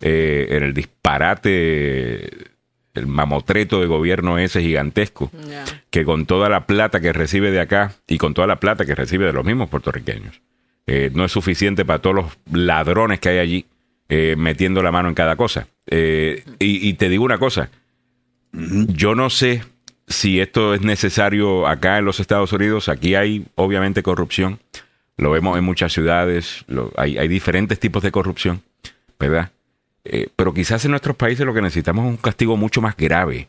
eh, 0.00 0.46
en 0.50 0.62
el 0.62 0.74
disparate, 0.74 2.26
el 2.94 3.06
mamotreto 3.06 3.80
de 3.80 3.86
gobierno 3.86 4.38
ese 4.38 4.60
gigantesco 4.60 5.30
que 5.90 6.04
con 6.04 6.26
toda 6.26 6.48
la 6.48 6.66
plata 6.66 7.00
que 7.00 7.12
recibe 7.12 7.50
de 7.50 7.60
acá 7.60 7.92
y 8.06 8.18
con 8.18 8.34
toda 8.34 8.46
la 8.46 8.60
plata 8.60 8.84
que 8.86 8.94
recibe 8.94 9.26
de 9.26 9.32
los 9.32 9.44
mismos 9.44 9.68
puertorriqueños, 9.68 10.40
eh, 10.86 11.10
no 11.14 11.24
es 11.24 11.32
suficiente 11.32 11.84
para 11.84 12.00
todos 12.00 12.16
los 12.16 12.38
ladrones 12.52 13.18
que 13.20 13.28
hay 13.30 13.38
allí 13.38 13.66
eh, 14.10 14.36
metiendo 14.38 14.82
la 14.82 14.90
mano 14.90 15.10
en 15.10 15.14
cada 15.14 15.36
cosa. 15.36 15.68
Eh, 15.86 16.42
y, 16.58 16.94
te 16.94 17.10
digo 17.10 17.24
una 17.24 17.38
cosa, 17.38 17.70
yo 18.52 19.14
no 19.14 19.28
sé 19.28 19.62
si 20.06 20.40
esto 20.40 20.72
es 20.72 20.80
necesario 20.80 21.66
acá 21.66 21.98
en 21.98 22.06
los 22.06 22.18
Estados 22.18 22.52
Unidos. 22.54 22.88
Aquí 22.88 23.14
hay 23.14 23.44
obviamente 23.54 24.02
corrupción, 24.02 24.60
lo 25.18 25.30
vemos 25.30 25.58
en 25.58 25.64
muchas 25.64 25.92
ciudades, 25.92 26.64
hay, 26.96 27.28
diferentes 27.28 27.78
tipos 27.78 28.02
de 28.02 28.10
corrupción, 28.10 28.62
¿verdad? 29.18 29.50
Eh, 30.04 30.28
pero 30.34 30.54
quizás 30.54 30.86
en 30.86 30.92
nuestros 30.92 31.16
países 31.16 31.44
lo 31.44 31.52
que 31.52 31.60
necesitamos 31.60 32.06
es 32.06 32.10
un 32.10 32.16
castigo 32.16 32.56
mucho 32.56 32.80
más 32.80 32.96
grave 32.96 33.48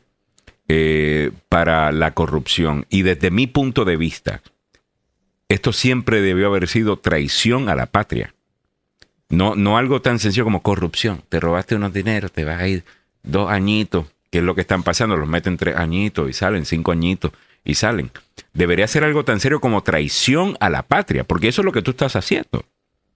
para 1.47 1.91
la 1.91 2.14
corrupción. 2.14 2.86
Y 2.89 3.01
desde 3.01 3.32
mi 3.32 3.47
punto 3.47 3.86
de 3.86 3.97
vista, 3.97 4.41
esto 5.47 5.74
siempre 5.74 6.22
debió 6.22 6.47
haber 6.47 6.68
sido 6.68 6.97
traición 6.97 7.70
a 7.70 7.76
la 7.76 7.88
patria. 7.88 8.36
No, 9.30 9.56
no 9.56 9.78
algo 9.78 10.02
tan 10.02 10.20
sencillo 10.20 10.44
como 10.44 10.62
corrupción. 10.62 11.22
Te 11.30 11.40
robaste 11.40 11.76
unos 11.76 11.94
dineros, 11.94 12.32
te 12.32 12.44
vas 12.46 12.60
a 12.62 12.68
ir 12.68 12.84
dos 13.24 13.50
añitos, 13.52 14.06
que 14.32 14.40
es 14.40 14.44
lo 14.44 14.56
que 14.56 14.62
están 14.62 14.84
pasando. 14.84 15.16
Los 15.18 15.28
meten 15.30 15.58
tres 15.58 15.76
añitos 15.76 16.30
y 16.30 16.34
salen, 16.34 16.66
cinco 16.66 16.92
añitos 16.92 17.32
y 17.64 17.76
salen. 17.76 18.12
Debería 18.54 18.88
ser 18.88 19.04
algo 19.04 19.24
tan 19.24 19.40
serio 19.40 19.60
como 19.62 19.84
traición 19.84 20.58
a 20.60 20.70
la 20.70 20.82
patria, 20.84 21.24
porque 21.24 21.48
eso 21.50 21.62
es 21.62 21.66
lo 21.66 21.72
que 21.72 21.82
tú 21.84 21.92
estás 21.92 22.16
haciendo. 22.16 22.66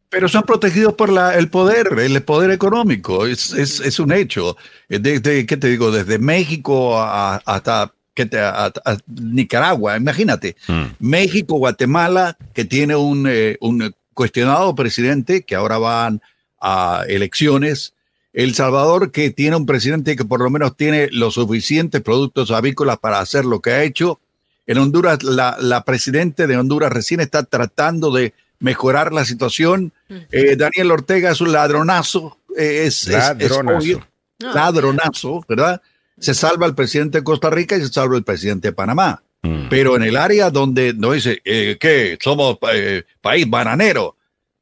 Pero 0.10 0.30
son 0.30 0.44
protegidos 0.44 0.94
por 0.94 1.12
la, 1.12 1.36
el 1.36 1.50
poder, 1.50 1.88
el 1.98 2.22
poder 2.22 2.52
económico, 2.52 3.26
es, 3.26 3.52
es, 3.54 3.80
es 3.80 4.00
un 4.00 4.12
hecho. 4.12 4.56
Desde, 4.88 5.48
¿qué 5.48 5.58
te 5.58 5.68
digo? 5.70 5.90
Desde 5.92 6.20
México 6.20 7.00
a- 7.02 7.38
hasta 7.38 7.92
¿qué 8.14 8.28
te- 8.28 8.40
a- 8.40 8.66
a 8.86 8.98
Nicaragua, 9.08 9.98
imagínate. 9.98 10.56
Mm. 10.68 10.84
México, 11.00 11.56
Guatemala, 11.56 12.38
que 12.54 12.64
tiene 12.66 12.96
un, 12.96 13.26
eh, 13.28 13.58
un 13.60 13.92
cuestionado 14.14 14.76
presidente, 14.76 15.44
que 15.44 15.56
ahora 15.56 15.78
van 15.78 16.22
a 16.62 17.04
elecciones. 17.08 17.94
El 18.32 18.56
Salvador, 18.56 19.12
que 19.12 19.30
tiene 19.30 19.56
un 19.56 19.66
presidente 19.66 20.16
que 20.16 20.26
por 20.26 20.42
lo 20.42 20.50
menos 20.50 20.76
tiene 20.76 21.08
los 21.12 21.36
suficientes 21.36 22.02
productos 22.02 22.50
avícolas 22.52 22.98
para 22.98 23.20
hacer 23.20 23.46
lo 23.46 23.62
que 23.62 23.72
ha 23.72 23.84
hecho. 23.84 24.20
En 24.66 24.78
Honduras, 24.78 25.22
la, 25.24 25.58
la 25.60 25.84
presidenta 25.84 26.48
de 26.48 26.58
Honduras 26.58 26.92
recién 26.92 27.20
está 27.20 27.44
tratando 27.44 28.12
de 28.12 28.34
mejorar 28.60 29.12
la 29.14 29.26
situación. 29.26 29.92
Eh, 30.32 30.56
Daniel 30.56 30.92
Ortega 30.92 31.32
es 31.32 31.42
un 31.42 31.52
ladronazo. 31.52 32.38
eh, 32.58 32.86
es, 32.86 33.08
es- 33.08 33.10
es 33.10 33.12
Ladronazo. 33.50 33.78
obvio. 33.78 34.08
No. 34.40 34.54
Ladronazo, 34.54 35.46
¿verdad? 35.48 35.82
Se 36.18 36.34
salva 36.34 36.66
el 36.66 36.76
presidente 36.76 37.18
de 37.20 37.24
Costa 37.24 37.50
Rica 37.50 37.76
y 37.76 37.82
se 37.82 37.92
salva 37.92 38.16
el 38.18 38.24
presidente 38.24 38.70
de 38.70 38.72
Panamá. 38.74 39.22
Mm. 39.44 39.68
Pero 39.70 39.96
en 39.98 40.04
el 40.04 40.16
área 40.18 40.50
donde 40.50 40.94
no 40.94 41.12
dice 41.12 41.42
eh, 41.44 41.78
que 41.80 42.18
somos 42.22 42.58
eh, 42.74 43.04
país 43.22 43.50
bananero. 43.50 44.16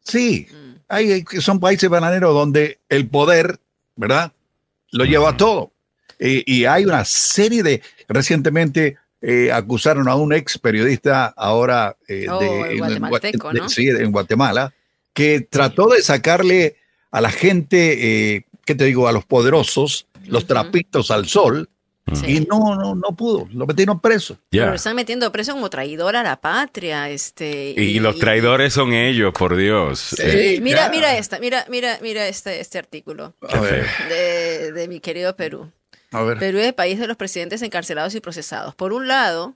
Sí, 0.04 0.48
hay, 0.88 1.12
hay- 1.12 1.26
son 1.40 1.60
países 1.60 1.90
bananeros 1.90 2.34
donde 2.34 2.80
el 2.90 3.08
poder, 3.08 3.60
¿verdad? 3.96 4.32
Lo 4.92 5.06
lleva 5.06 5.38
todo. 5.38 5.72
Eh, 6.20 6.44
y 6.46 6.66
hay 6.66 6.86
una 6.86 7.06
serie 7.06 7.62
de, 7.64 7.82
recientemente 8.08 8.98
eh, 9.22 9.52
acusaron 9.52 10.08
a 10.08 10.16
un 10.16 10.34
ex 10.34 10.58
periodista 10.58 11.28
ahora 11.28 11.96
eh, 12.08 12.26
Oh, 12.30 12.40
de, 12.40 12.78
guatemalteco, 12.80 13.52
de- 13.54 13.60
¿no? 13.60 13.70
sí, 13.70 13.88
en 13.88 14.12
Guatemala, 14.12 14.74
que 15.14 15.42
trató 15.42 15.90
de 15.90 16.02
sacarle 16.02 16.78
a 17.12 17.22
la 17.22 17.30
gente, 17.30 18.36
eh, 18.36 18.46
¿qué 18.66 18.74
te 18.74 18.86
digo? 18.86 19.08
A 19.08 19.12
los 19.12 19.26
poderosos, 19.26 20.08
los 20.26 20.48
trapitos 20.48 21.12
al 21.12 21.28
sol, 21.28 21.70
Sí. 22.14 22.38
y 22.38 22.40
no, 22.42 22.76
no, 22.76 22.96
no 22.96 23.16
pudo, 23.16 23.48
lo 23.54 23.66
metieron 23.66 24.00
preso. 24.00 24.34
Ya. 24.52 24.62
Pero 24.62 24.70
lo 24.72 24.76
están 24.76 24.96
metiendo 24.96 25.32
preso 25.32 25.54
como 25.54 25.70
traidor 25.70 26.16
a 26.16 26.24
la 26.24 26.42
patria, 26.42 27.10
este. 27.10 27.74
Y 27.78 28.00
los 28.00 28.18
traidores 28.18 28.74
son 28.74 28.94
ellos, 28.94 29.32
por 29.34 29.56
Dios. 29.56 30.00
Sí. 30.18 30.22
Eh, 30.24 30.60
Mira, 30.62 30.90
mira 30.90 31.16
esta, 31.18 31.40
mira, 31.40 31.66
mira, 31.70 32.00
mira 32.02 32.28
este, 32.28 32.60
este 32.60 32.80
artículo 32.80 33.34
de, 34.10 34.72
de 34.74 34.88
mi 34.88 35.00
querido 35.00 35.36
Perú. 35.36 35.72
a 36.12 36.24
ver. 36.24 36.38
Perú 36.40 36.58
es 36.58 36.68
el 36.68 36.74
país 36.74 37.00
de 37.00 37.08
los 37.08 37.18
presidentes 37.18 37.62
encarcelados 37.62 38.14
y 38.16 38.20
procesados. 38.20 38.76
Por 38.76 38.94
un 38.94 39.08
lado, 39.08 39.56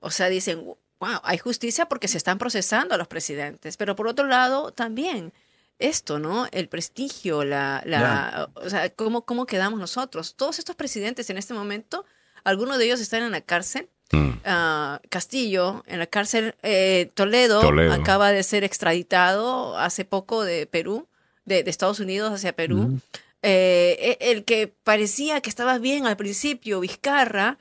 o 0.00 0.10
sea, 0.10 0.28
dicen, 0.28 0.62
wow, 1.00 1.20
hay 1.24 1.38
justicia 1.38 1.86
porque 1.86 2.06
se 2.06 2.18
están 2.18 2.38
procesando 2.38 2.94
a 2.94 2.98
los 2.98 3.08
presidentes, 3.08 3.76
pero 3.76 3.96
por 3.96 4.06
otro 4.08 4.26
lado, 4.26 4.72
también 4.72 5.32
esto, 5.78 6.18
¿no? 6.18 6.46
El 6.50 6.68
prestigio, 6.68 7.44
la, 7.44 7.82
la, 7.86 8.50
o 8.54 8.68
sea, 8.68 8.90
¿cómo, 8.90 9.22
cómo 9.24 9.46
quedamos 9.46 9.78
nosotros. 9.78 10.34
Todos 10.36 10.58
estos 10.58 10.74
presidentes 10.76 11.30
en 11.30 11.38
este 11.38 11.54
momento, 11.54 12.04
algunos 12.44 12.78
de 12.78 12.86
ellos 12.86 13.00
están 13.00 13.22
en 13.22 13.30
la 13.30 13.40
cárcel. 13.40 13.88
mm. 14.12 14.28
Ah, 14.44 15.00
Castillo 15.10 15.82
en 15.86 15.98
la 15.98 16.06
cárcel, 16.06 16.54
eh, 16.62 17.10
Toledo, 17.14 17.60
Toledo. 17.60 17.92
acaba 17.92 18.32
de 18.32 18.42
ser 18.42 18.64
extraditado 18.64 19.76
hace 19.78 20.04
poco 20.04 20.42
de 20.44 20.66
Perú, 20.66 21.06
de, 21.44 21.62
de 21.62 21.70
Estados 21.70 22.00
Unidos 22.00 22.32
hacia 22.32 22.54
Perú. 22.54 23.00
Eh, 23.42 24.18
e- 24.20 24.30
el 24.32 24.44
que 24.44 24.66
parecía 24.68 25.40
que 25.40 25.48
estaba 25.50 25.78
bien 25.78 26.06
al 26.06 26.16
principio, 26.16 26.80
Vizcarra, 26.80 27.58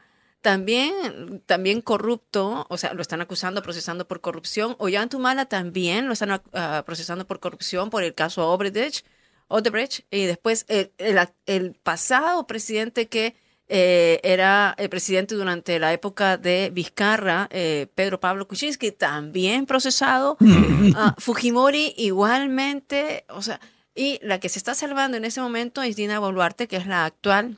también, 0.48 1.44
también 1.46 1.82
corrupto, 1.82 2.66
o 2.70 2.78
sea, 2.78 2.94
lo 2.94 3.02
están 3.02 3.20
acusando, 3.20 3.62
procesando 3.62 4.08
por 4.08 4.22
corrupción. 4.22 4.78
Ollantumala 4.80 5.48
también 5.48 6.08
lo 6.08 6.14
están 6.14 6.42
ah, 6.54 6.84
procesando 6.86 7.28
por 7.28 7.42
corrupción 7.42 7.90
por 7.90 8.02
el 8.02 8.16
caso 8.16 8.50
Odebrecht. 8.50 9.06
Odebrecht 9.50 10.06
y 10.10 10.24
después 10.24 10.64
el, 10.70 10.94
el, 11.00 11.20
el 11.48 11.74
pasado 11.74 12.48
presidente 12.48 13.10
que 13.10 13.36
eh, 13.68 14.22
era 14.24 14.74
el 14.78 14.88
presidente 14.88 15.36
durante 15.36 15.80
la 15.80 15.92
época 15.92 16.38
de 16.38 16.70
Vizcarra, 16.74 17.50
eh, 17.52 17.88
Pedro 17.94 18.22
Pablo 18.22 18.48
Kuczynski, 18.48 18.94
también 18.94 19.66
procesado. 19.66 20.38
Ah, 20.96 21.14
Fujimori 21.18 21.94
igualmente, 21.98 23.26
o 23.28 23.42
sea, 23.42 23.60
y 23.94 24.18
la 24.22 24.40
que 24.40 24.48
se 24.48 24.60
está 24.60 24.74
salvando 24.74 25.18
en 25.18 25.26
ese 25.26 25.42
momento 25.42 25.82
es 25.82 25.98
Dina 25.98 26.20
Boluarte, 26.20 26.70
que 26.70 26.78
es 26.78 26.88
la 26.88 27.04
actual 27.04 27.58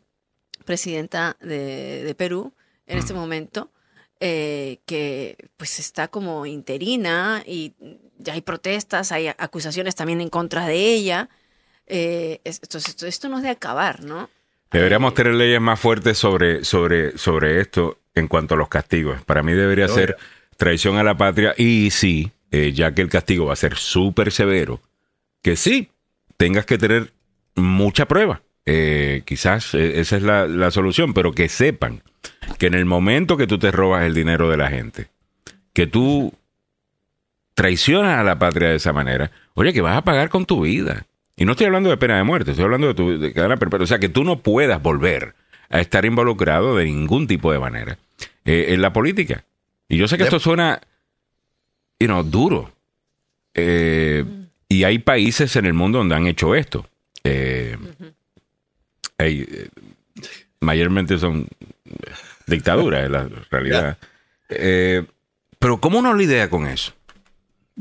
presidenta 0.65 1.37
de, 1.39 2.03
de 2.03 2.15
Perú 2.15 2.53
en 2.89 2.97
este 2.97 3.13
momento, 3.13 3.71
eh, 4.19 4.79
que 4.85 5.37
pues 5.55 5.79
está 5.79 6.09
como 6.09 6.45
interina 6.45 7.43
y 7.45 7.73
ya 8.17 8.33
hay 8.33 8.41
protestas, 8.41 9.13
hay 9.13 9.27
acusaciones 9.27 9.95
también 9.95 10.19
en 10.19 10.29
contra 10.29 10.65
de 10.65 10.75
ella. 10.75 11.29
Eh, 11.87 12.41
esto, 12.43 12.77
esto 12.77 13.29
no 13.29 13.37
es 13.37 13.43
de 13.43 13.49
acabar, 13.49 14.03
¿no? 14.03 14.29
Deberíamos 14.71 15.13
tener 15.13 15.33
leyes 15.33 15.61
más 15.61 15.79
fuertes 15.79 16.17
sobre, 16.17 16.63
sobre, 16.63 17.17
sobre 17.17 17.61
esto 17.61 17.99
en 18.13 18.27
cuanto 18.27 18.55
a 18.55 18.57
los 18.57 18.67
castigos. 18.69 19.23
Para 19.23 19.41
mí 19.41 19.53
debería 19.53 19.87
ser 19.87 20.17
traición 20.57 20.97
a 20.97 21.03
la 21.03 21.17
patria 21.17 21.55
y 21.57 21.89
sí, 21.91 22.31
eh, 22.51 22.71
ya 22.73 22.93
que 22.93 23.01
el 23.01 23.09
castigo 23.09 23.45
va 23.45 23.53
a 23.53 23.55
ser 23.55 23.77
súper 23.77 24.31
severo, 24.31 24.81
que 25.41 25.55
sí, 25.55 25.89
tengas 26.37 26.65
que 26.65 26.77
tener 26.77 27.13
mucha 27.55 28.07
prueba. 28.07 28.41
Eh, 28.65 29.23
quizás 29.25 29.73
eh, 29.73 29.99
esa 29.99 30.17
es 30.17 30.23
la, 30.23 30.47
la 30.47 30.69
solución, 30.69 31.13
pero 31.13 31.31
que 31.31 31.49
sepan 31.49 32.03
que 32.57 32.67
en 32.67 32.73
el 32.73 32.85
momento 32.85 33.37
que 33.37 33.47
tú 33.47 33.57
te 33.57 33.71
robas 33.71 34.03
el 34.03 34.13
dinero 34.13 34.49
de 34.49 34.57
la 34.57 34.69
gente, 34.69 35.07
que 35.73 35.87
tú 35.87 36.33
traicionas 37.53 38.19
a 38.19 38.23
la 38.23 38.39
patria 38.39 38.69
de 38.69 38.75
esa 38.75 38.93
manera, 38.93 39.31
oye, 39.53 39.73
que 39.73 39.81
vas 39.81 39.97
a 39.97 40.03
pagar 40.03 40.29
con 40.29 40.45
tu 40.45 40.61
vida. 40.61 41.05
Y 41.35 41.45
no 41.45 41.51
estoy 41.51 41.67
hablando 41.67 41.89
de 41.89 41.97
pena 41.97 42.17
de 42.17 42.23
muerte, 42.23 42.51
estoy 42.51 42.65
hablando 42.65 42.87
de, 42.87 42.93
tu, 42.93 43.19
de 43.19 43.33
cadena 43.33 43.57
perpetua. 43.57 43.83
O 43.83 43.87
sea, 43.87 43.99
que 43.99 44.09
tú 44.09 44.23
no 44.23 44.39
puedas 44.39 44.81
volver 44.81 45.35
a 45.69 45.79
estar 45.79 46.05
involucrado 46.05 46.75
de 46.75 46.85
ningún 46.85 47.27
tipo 47.27 47.51
de 47.51 47.59
manera 47.59 47.97
eh, 48.45 48.67
en 48.69 48.81
la 48.81 48.91
política. 48.91 49.45
Y 49.87 49.97
yo 49.97 50.07
sé 50.07 50.17
que 50.17 50.23
esto 50.23 50.39
suena, 50.39 50.81
you 51.99 52.07
know, 52.07 52.23
duro. 52.23 52.71
Eh, 53.53 54.25
y 54.67 54.83
hay 54.83 54.99
países 54.99 55.55
en 55.55 55.65
el 55.65 55.73
mundo 55.73 55.97
donde 55.97 56.15
han 56.15 56.27
hecho 56.27 56.55
esto. 56.55 56.87
Eh, 57.23 57.77
hay, 59.17 59.41
eh, 59.41 59.69
mayormente 60.61 61.17
son 61.17 61.47
dictaduras, 62.49 63.05
es 63.05 63.09
la 63.09 63.29
realidad. 63.49 63.97
Eh, 64.49 65.05
pero 65.59 65.79
¿cómo 65.79 65.99
uno 65.99 66.13
lidia 66.13 66.49
con 66.49 66.67
eso? 66.67 66.93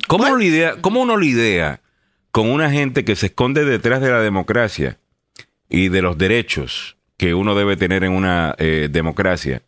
¿Cómo 0.07 0.25
uno, 0.25 0.37
lidia, 0.37 0.77
¿Cómo 0.81 1.01
uno 1.01 1.17
lidia 1.17 1.81
con 2.31 2.51
una 2.51 2.71
gente 2.71 3.05
que 3.05 3.17
se 3.17 3.27
esconde 3.27 3.65
detrás 3.65 4.01
de 4.01 4.11
la 4.11 4.21
democracia 4.21 4.99
y 5.69 5.89
de 5.89 6.03
los 6.03 6.19
derechos 6.19 6.97
que 7.17 7.35
uno 7.35 7.55
debe 7.55 7.77
tener 7.77 8.05
en 8.05 8.13
una 8.13 8.55
eh, 8.59 8.89
democracia 8.91 9.63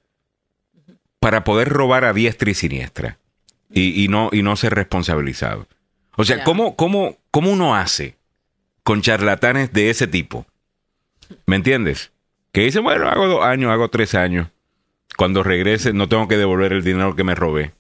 para 1.18 1.44
poder 1.44 1.68
robar 1.68 2.04
a 2.04 2.12
diestra 2.12 2.50
y 2.50 2.54
siniestra 2.54 3.18
y, 3.72 4.04
y 4.04 4.08
no, 4.08 4.30
y 4.32 4.42
no 4.42 4.56
ser 4.56 4.74
responsabilizado? 4.74 5.66
O 6.16 6.24
sea. 6.24 6.44
¿cómo, 6.44 6.76
cómo, 6.76 7.16
¿cómo 7.30 7.50
uno 7.50 7.74
hace 7.74 8.16
con 8.82 9.02
charlatanes 9.02 9.72
de 9.72 9.90
ese 9.90 10.06
tipo? 10.06 10.46
¿Me 11.46 11.56
entiendes? 11.56 12.12
Que 12.52 12.62
dicen, 12.62 12.82
bueno, 12.82 13.08
hago 13.08 13.26
dos 13.26 13.44
años, 13.44 13.70
hago 13.70 13.88
tres 13.88 14.14
años. 14.14 14.48
Cuando 15.16 15.42
regrese 15.42 15.92
no 15.92 16.08
tengo 16.08 16.28
que 16.28 16.36
devolver 16.36 16.72
el 16.72 16.84
dinero 16.84 17.14
que 17.14 17.24
me 17.24 17.34
robé. 17.34 17.72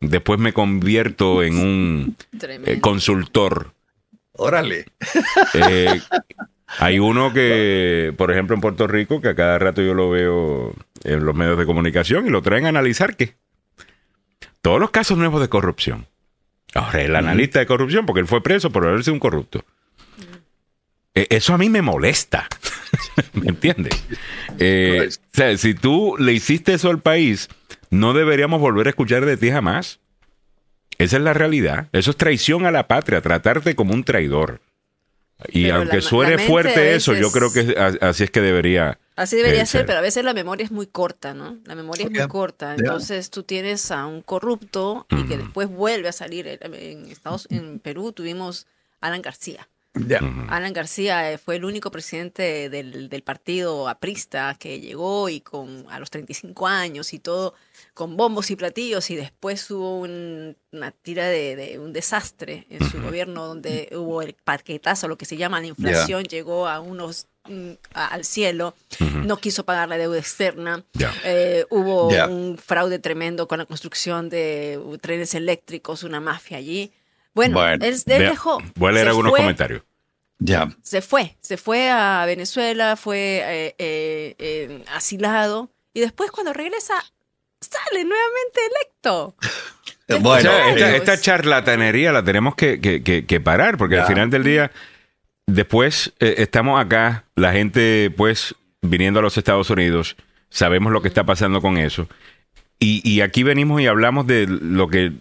Después 0.00 0.40
me 0.40 0.52
convierto 0.52 1.42
en 1.42 1.56
un 1.58 2.16
eh, 2.66 2.80
consultor. 2.80 3.72
Órale. 4.32 4.86
Eh, 5.54 6.00
hay 6.78 6.98
uno 7.00 7.32
que, 7.32 8.14
por 8.16 8.30
ejemplo, 8.30 8.54
en 8.54 8.60
Puerto 8.60 8.86
Rico, 8.86 9.20
que 9.20 9.28
a 9.28 9.34
cada 9.34 9.58
rato 9.58 9.82
yo 9.82 9.94
lo 9.94 10.10
veo 10.10 10.74
en 11.02 11.24
los 11.24 11.34
medios 11.34 11.58
de 11.58 11.66
comunicación 11.66 12.26
y 12.26 12.30
lo 12.30 12.40
traen 12.42 12.66
a 12.66 12.68
analizar 12.68 13.16
que 13.16 13.34
todos 14.60 14.78
los 14.78 14.90
casos 14.90 15.18
nuevos 15.18 15.40
de 15.40 15.48
corrupción. 15.48 16.06
Ahora, 16.74 17.02
el 17.02 17.16
analista 17.16 17.58
de 17.58 17.66
corrupción, 17.66 18.06
porque 18.06 18.20
él 18.20 18.28
fue 18.28 18.42
preso 18.42 18.70
por 18.70 18.86
haber 18.86 19.02
sido 19.02 19.14
un 19.14 19.20
corrupto. 19.20 19.64
Eh, 21.14 21.26
Eso 21.30 21.54
a 21.54 21.58
mí 21.58 21.68
me 21.68 21.82
molesta. 21.82 22.46
¿Me 23.34 23.48
entiendes? 23.48 23.94
Eh, 24.58 25.08
o 25.10 25.36
sea, 25.36 25.56
si 25.56 25.74
tú 25.74 26.16
le 26.18 26.32
hiciste 26.32 26.74
eso 26.74 26.90
al 26.90 27.00
país, 27.00 27.48
no 27.90 28.12
deberíamos 28.12 28.60
volver 28.60 28.86
a 28.86 28.90
escuchar 28.90 29.24
de 29.24 29.36
ti 29.36 29.50
jamás. 29.50 30.00
Esa 30.98 31.16
es 31.16 31.22
la 31.22 31.32
realidad. 31.32 31.88
Eso 31.92 32.10
es 32.10 32.16
traición 32.16 32.66
a 32.66 32.70
la 32.70 32.86
patria, 32.86 33.20
tratarte 33.20 33.74
como 33.74 33.94
un 33.94 34.04
traidor. 34.04 34.60
Y 35.48 35.64
Pero 35.64 35.76
aunque 35.76 35.96
la- 35.96 36.02
suene 36.02 36.36
la 36.36 36.42
fuerte 36.42 36.94
eso, 36.94 37.14
yo 37.14 37.30
creo 37.32 37.50
que 37.50 37.74
así 38.02 38.24
es 38.24 38.30
que 38.30 38.42
debería. 38.42 38.98
Así 39.16 39.36
debería 39.36 39.62
eh, 39.62 39.66
ser, 39.66 39.80
ser. 39.80 39.86
pero 39.86 39.98
a 39.98 40.02
veces 40.02 40.22
la 40.24 40.34
memoria 40.34 40.64
es 40.64 40.70
muy 40.70 40.86
corta, 40.86 41.32
¿no? 41.32 41.56
La 41.64 41.74
memoria 41.74 42.04
es 42.04 42.10
muy 42.10 42.28
corta. 42.28 42.74
Entonces 42.74 43.30
tú 43.30 43.42
tienes 43.42 43.90
a 43.90 44.04
un 44.06 44.20
corrupto 44.20 45.06
y 45.10 45.24
que 45.24 45.38
después 45.38 45.68
vuelve 45.68 46.08
a 46.08 46.12
salir. 46.12 46.46
En 46.60 46.74
en 46.74 47.10
Estados, 47.10 47.46
en 47.50 47.78
Perú 47.78 48.12
tuvimos 48.12 48.66
Alan 49.00 49.22
García. 49.22 49.66
Alan 50.48 50.72
García 50.72 51.32
eh, 51.32 51.38
fue 51.38 51.56
el 51.56 51.64
único 51.64 51.90
presidente 51.90 52.70
del, 52.70 53.08
del 53.08 53.22
partido 53.22 53.88
aprista 53.88 54.54
que 54.58 54.78
llegó 54.80 55.28
y 55.28 55.40
con 55.40 55.84
a 55.90 55.98
los 55.98 56.10
35 56.10 56.66
años 56.68 57.12
y 57.12 57.18
todo 57.18 57.54
con 57.92 58.16
bombos 58.16 58.50
y 58.52 58.56
platillos 58.56 59.10
y 59.10 59.16
después 59.16 59.68
hubo 59.70 59.98
un- 59.98 60.56
una 60.72 60.92
tira 60.92 61.26
de, 61.26 61.56
de 61.56 61.78
un 61.80 61.92
desastre 61.92 62.66
en 62.70 62.88
su 62.88 63.02
gobierno 63.02 63.46
donde 63.48 63.88
hubo 63.92 64.22
el 64.22 64.34
paquetazo, 64.34 65.08
lo 65.08 65.18
que 65.18 65.24
se 65.26 65.36
llama 65.36 65.60
la 65.60 65.66
inflación, 65.66 66.22
llegó 66.24 66.68
a 66.68 66.78
unos 66.78 67.26
mm, 67.48 67.70
a- 67.94 68.06
al 68.08 68.24
cielo, 68.24 68.74
no 69.26 69.38
quiso 69.38 69.64
pagar 69.64 69.88
la 69.88 69.98
deuda 69.98 70.18
externa, 70.18 70.84
eh, 71.24 71.64
hubo 71.70 72.10
un 72.28 72.58
fraude 72.58 73.00
tremendo 73.00 73.48
con 73.48 73.58
la 73.58 73.64
construcción 73.66 74.28
de 74.28 74.78
trenes 75.00 75.34
eléctricos, 75.34 76.04
una 76.04 76.20
mafia 76.20 76.58
allí. 76.58 76.92
Bueno, 77.34 77.54
Bueno, 77.58 77.84
él, 77.84 77.94
él 77.94 78.02
Vea, 78.06 78.30
dejó. 78.30 78.58
Voy 78.74 78.88
a 78.90 78.92
leer 78.92 79.04
se 79.06 79.08
algunos 79.10 79.30
fue, 79.30 79.40
comentarios. 79.40 79.82
Ya. 80.38 80.68
se 80.82 81.02
fue, 81.02 81.36
se 81.40 81.56
fue 81.58 81.90
a 81.90 82.24
Venezuela, 82.26 82.96
fue 82.96 83.42
eh, 83.44 83.74
eh, 83.78 84.34
eh, 84.38 84.84
asilado 84.92 85.70
y 85.92 86.00
después 86.00 86.30
cuando 86.30 86.52
regresa 86.54 86.94
sale 87.60 88.04
nuevamente 88.04 88.60
electo. 88.74 89.34
O 90.08 90.18
Bueno, 90.20 90.50
sea, 90.50 90.70
esta, 90.70 90.96
esta 90.96 91.20
charlatanería 91.20 92.10
la 92.10 92.24
tenemos 92.24 92.54
que, 92.54 92.80
que- 92.80 93.02
que- 93.04 93.26
que 93.26 93.40
parar, 93.40 93.76
porque 93.76 93.98
al 93.98 94.06
final 94.06 94.28
del 94.30 94.42
día, 94.44 94.72
después 95.46 96.12
eh, 96.20 96.36
estamos 96.38 96.80
acá, 96.80 97.24
la 97.36 97.52
gente 97.52 98.10
pues 98.16 98.54
viniendo 98.82 99.20
a 99.20 99.22
los 99.22 99.36
Estados 99.38 99.68
Unidos, 99.70 100.16
sabemos 100.48 100.90
lo 100.92 101.02
que 101.02 101.08
está 101.08 101.24
pasando 101.24 101.60
con 101.60 101.76
eso, 101.76 102.08
y, 102.78 103.08
y 103.08 103.20
aquí 103.20 103.42
venimos 103.42 103.80
y 103.82 103.86
hablamos 103.86 104.26
de 104.26 104.46
lo 104.48 104.88
que, 104.88 105.12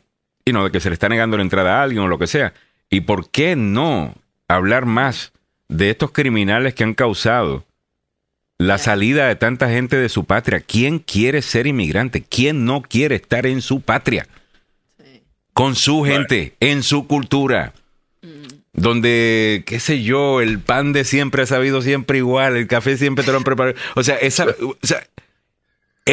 you 0.49 0.53
know, 0.53 0.65
de 0.65 0.71
que 0.71 0.79
se 0.79 0.89
le 0.89 0.93
está 0.93 1.09
negando 1.09 1.37
la 1.37 1.43
entrada 1.43 1.79
a 1.79 1.83
alguien 1.83 2.03
o 2.03 2.07
lo 2.07 2.19
que 2.19 2.27
sea, 2.27 2.53
y 2.89 3.01
por 3.01 3.29
qué 3.29 3.55
no 3.55 4.15
hablar 4.47 4.85
más 4.85 5.31
de 5.67 5.89
estos 5.89 6.11
criminales 6.11 6.73
que 6.73 6.83
han 6.83 6.93
causado 6.93 7.65
la 8.57 8.77
salida 8.77 9.27
de 9.27 9.35
tanta 9.35 9.69
gente 9.69 9.95
de 9.95 10.09
su 10.09 10.25
patria. 10.25 10.59
¿Quién 10.59 10.99
quiere 10.99 11.41
ser 11.41 11.67
inmigrante? 11.67 12.23
¿Quién 12.23 12.65
no 12.65 12.81
quiere 12.81 13.15
estar 13.15 13.45
en 13.45 13.61
su 13.61 13.81
patria? 13.81 14.27
con 15.59 15.75
su 15.75 16.03
gente, 16.05 16.53
en 16.61 16.83
su 16.83 17.05
cultura. 17.05 17.73
Donde, 18.71 19.63
qué 19.65 19.81
sé 19.81 20.03
yo, 20.03 20.39
el 20.39 20.59
pan 20.59 20.93
de 20.93 21.03
siempre 21.03 21.43
ha 21.43 21.45
sabido 21.45 21.81
siempre 21.81 22.19
igual, 22.19 22.55
el 22.55 22.65
café 22.65 22.95
siempre 22.95 23.25
te 23.25 23.31
lo 23.31 23.39
han 23.39 23.43
preparado. 23.43 23.75
O 23.95 24.03
sea, 24.03 24.15
esa, 24.15 24.45
o 24.45 24.77
sea 24.81 25.05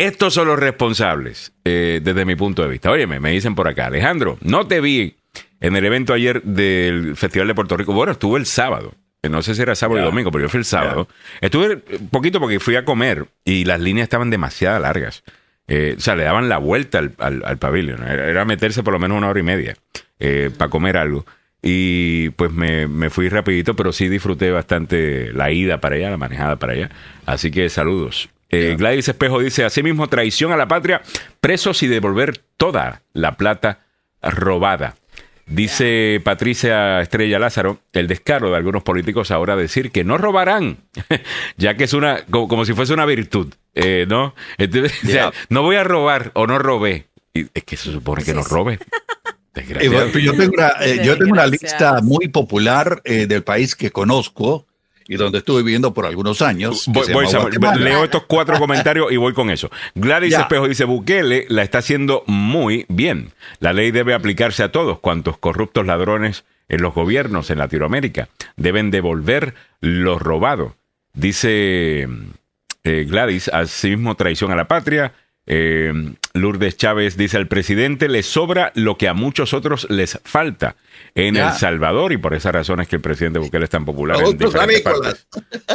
estos 0.05 0.35
son 0.35 0.49
los 0.49 0.59
responsables 0.59 1.53
eh, 1.65 2.01
desde 2.03 2.25
mi 2.25 2.37
punto 2.37 2.63
de 2.63 2.69
vista. 2.69 2.91
Óyeme, 2.91 3.21
me 3.21 3.31
dicen 3.31 3.55
por 3.55 3.69
acá, 3.69 3.87
Alejandro, 3.87 4.39
no 4.43 4.67
te 4.67 4.81
vi 4.81 5.17
en 5.61 5.77
el 5.77 5.85
evento 5.85 6.13
ayer 6.13 6.43
del 6.43 7.17
Festival 7.17 7.49
de 7.49 7.55
Puerto 7.55 7.77
Rico. 7.77 7.93
Bueno, 7.93 8.13
estuve 8.13 8.39
el 8.39 8.47
sábado. 8.47 8.95
No 9.29 9.43
sé 9.43 9.55
si 9.55 9.63
era 9.63 9.75
sábado 9.75 10.01
y 10.01 10.05
domingo, 10.05 10.31
pero 10.31 10.45
yo 10.45 10.49
fui 10.49 10.59
el 10.59 10.65
sábado. 10.65 11.09
Estuve 11.41 11.79
poquito 12.11 12.39
porque 12.39 12.61
fui 12.61 12.77
a 12.77 12.85
comer 12.85 13.27
y 13.45 13.65
las 13.65 13.81
líneas 13.81 14.05
estaban 14.05 14.31
demasiado 14.31 14.79
largas. 14.79 15.25
Eh, 15.67 15.97
o 15.97 16.01
sea, 16.01 16.15
le 16.15 16.23
daban 16.23 16.49
la 16.49 16.59
vuelta 16.59 16.99
al, 16.99 17.13
al, 17.19 17.43
al 17.45 17.59
pabellón. 17.59 18.05
Era, 18.05 18.29
era 18.29 18.45
meterse 18.45 18.85
por 18.85 18.93
lo 18.93 19.01
menos 19.01 19.19
una 19.19 19.29
hora 19.29 19.41
y 19.41 19.43
media 19.43 19.77
eh, 20.21 20.51
para 20.57 20.71
comer 20.71 20.97
algo. 20.97 21.27
Y 21.61 22.31
pues 22.31 22.53
me, 22.53 22.87
me 22.87 23.11
fui 23.11 23.29
rapidito, 23.29 23.75
pero 23.75 23.91
sí 23.91 24.09
disfruté 24.09 24.53
bastante 24.53 25.33
la 25.33 25.51
ida 25.51 25.81
para 25.81 25.97
allá, 25.97 26.11
la 26.11 26.19
manejada 26.19 26.57
para 26.57 26.75
allá. 26.75 26.91
Así 27.25 27.51
que 27.51 27.69
saludos. 27.69 28.29
Eh, 28.51 28.77
Gladys 28.79 29.09
Espejo 29.09 29.41
dice, 29.41 29.65
asimismo, 29.65 30.09
traición 30.09 30.53
a 30.53 30.57
la 30.57 30.69
patria, 30.69 31.03
presos 31.41 31.83
y 31.83 31.89
devolver 31.89 32.39
toda 32.57 33.03
la 33.13 33.37
plata 33.37 33.81
robada. 34.23 34.97
Dice 35.47 36.21
Patricia 36.25 37.01
Estrella 37.01 37.39
Lázaro, 37.39 37.79
el 37.93 38.09
descaro 38.09 38.51
de 38.51 38.57
algunos 38.57 38.83
políticos 38.83 39.31
ahora 39.31 39.55
decir 39.55 39.93
que 39.93 40.03
no 40.03 40.19
robarán, 40.19 40.79
ya 41.57 41.77
que 41.77 41.85
es 41.85 41.93
una, 41.93 42.25
como, 42.31 42.49
como 42.49 42.65
si 42.65 42.73
fuese 42.73 42.93
una 42.93 43.07
virtud, 43.07 43.55
eh, 43.75 44.07
¿no? 44.09 44.35
Entonces, 44.59 44.93
o 45.05 45.07
sea, 45.07 45.31
Ya. 45.31 45.33
no 45.49 45.63
voy 45.63 45.77
a 45.77 45.85
robar 45.85 46.33
o 46.35 46.49
no 46.49 46.59
robé. 46.59 47.07
Y 47.33 47.47
es 47.55 47.63
que 47.65 47.77
se 47.77 47.93
supone 47.93 48.25
que 48.25 48.35
no 48.35 48.43
robe. 48.43 48.75
Eh, 48.75 48.79
Desgraciado. 49.55 49.95
bueno, 50.11 50.19
yo 50.19 50.37
tengo 50.37 50.53
una, 50.55 50.69
eh, 50.81 51.01
yo 51.05 51.17
tengo 51.17 51.33
una 51.33 51.47
lista 51.47 52.01
muy 52.03 52.27
popular 52.29 53.01
eh, 53.05 53.27
del 53.27 53.43
país 53.45 53.77
que 53.77 53.91
conozco 53.93 54.67
y 55.09 55.17
donde 55.17 55.39
estuve 55.39 55.63
viviendo 55.63 55.95
por 55.95 56.07
algunos 56.07 56.43
años. 56.43 56.85
Voy, 56.89 57.13
voy, 57.13 57.27
Samuel, 57.27 57.59
leo 57.79 58.05
estos 58.05 58.25
cuatro 58.25 58.59
comentarios 58.59 59.11
y 59.13 59.17
voy 59.17 59.33
con 59.33 59.51
eso. 59.51 59.71
Gladys 59.95 60.33
Ya. 60.33 60.41
Espejo 60.43 60.69
dice, 60.69 60.85
Bukele 60.85 61.47
la 61.49 61.63
está 61.63 61.79
haciendo 61.79 62.25
muy 62.27 62.87
bien. 62.89 63.33
La 63.61 63.73
ley 63.73 63.91
debe 63.91 64.15
aplicarse 64.15 64.63
a 64.63 64.73
todos 64.73 64.99
cuantos 65.01 65.39
corruptos 65.39 65.87
ladrones 65.87 66.45
en 66.69 66.83
los 66.83 66.95
gobiernos 66.95 67.51
en 67.51 67.59
Latinoamérica 67.59 68.29
deben 68.57 68.91
devolver 68.91 69.55
lo 69.81 70.19
robado. 70.19 70.77
Dice 71.13 72.09
eh, 72.85 73.05
Gladys, 73.09 73.49
asimismo 73.49 74.17
traición 74.17 74.53
a 74.53 74.57
la 74.57 74.69
patria. 74.69 75.13
Eh, 75.49 75.93
Lourdes 76.35 76.77
Chávez 76.77 77.17
dice, 77.17 77.37
al 77.37 77.47
presidente 77.47 78.09
le 78.09 78.23
sobra 78.25 78.73
lo 78.75 78.99
que 78.99 79.07
a 79.09 79.15
muchos 79.15 79.55
otros 79.55 79.87
les 79.91 80.21
falta 80.25 80.77
en 81.15 81.35
Ya. 81.35 81.49
El 81.49 81.55
Salvador 81.55 82.13
y 82.13 82.17
por 82.17 82.35
esa 82.35 82.51
razón 82.51 82.81
es 82.81 82.89
que 82.89 82.97
el 82.97 83.03
presidente 83.03 83.39
Bukele 83.39 83.65
es 83.65 83.71
tan 83.71 83.85
popular 83.85 84.19
en 84.21 84.37
diferentes 84.37 84.81
partes. 84.83 85.27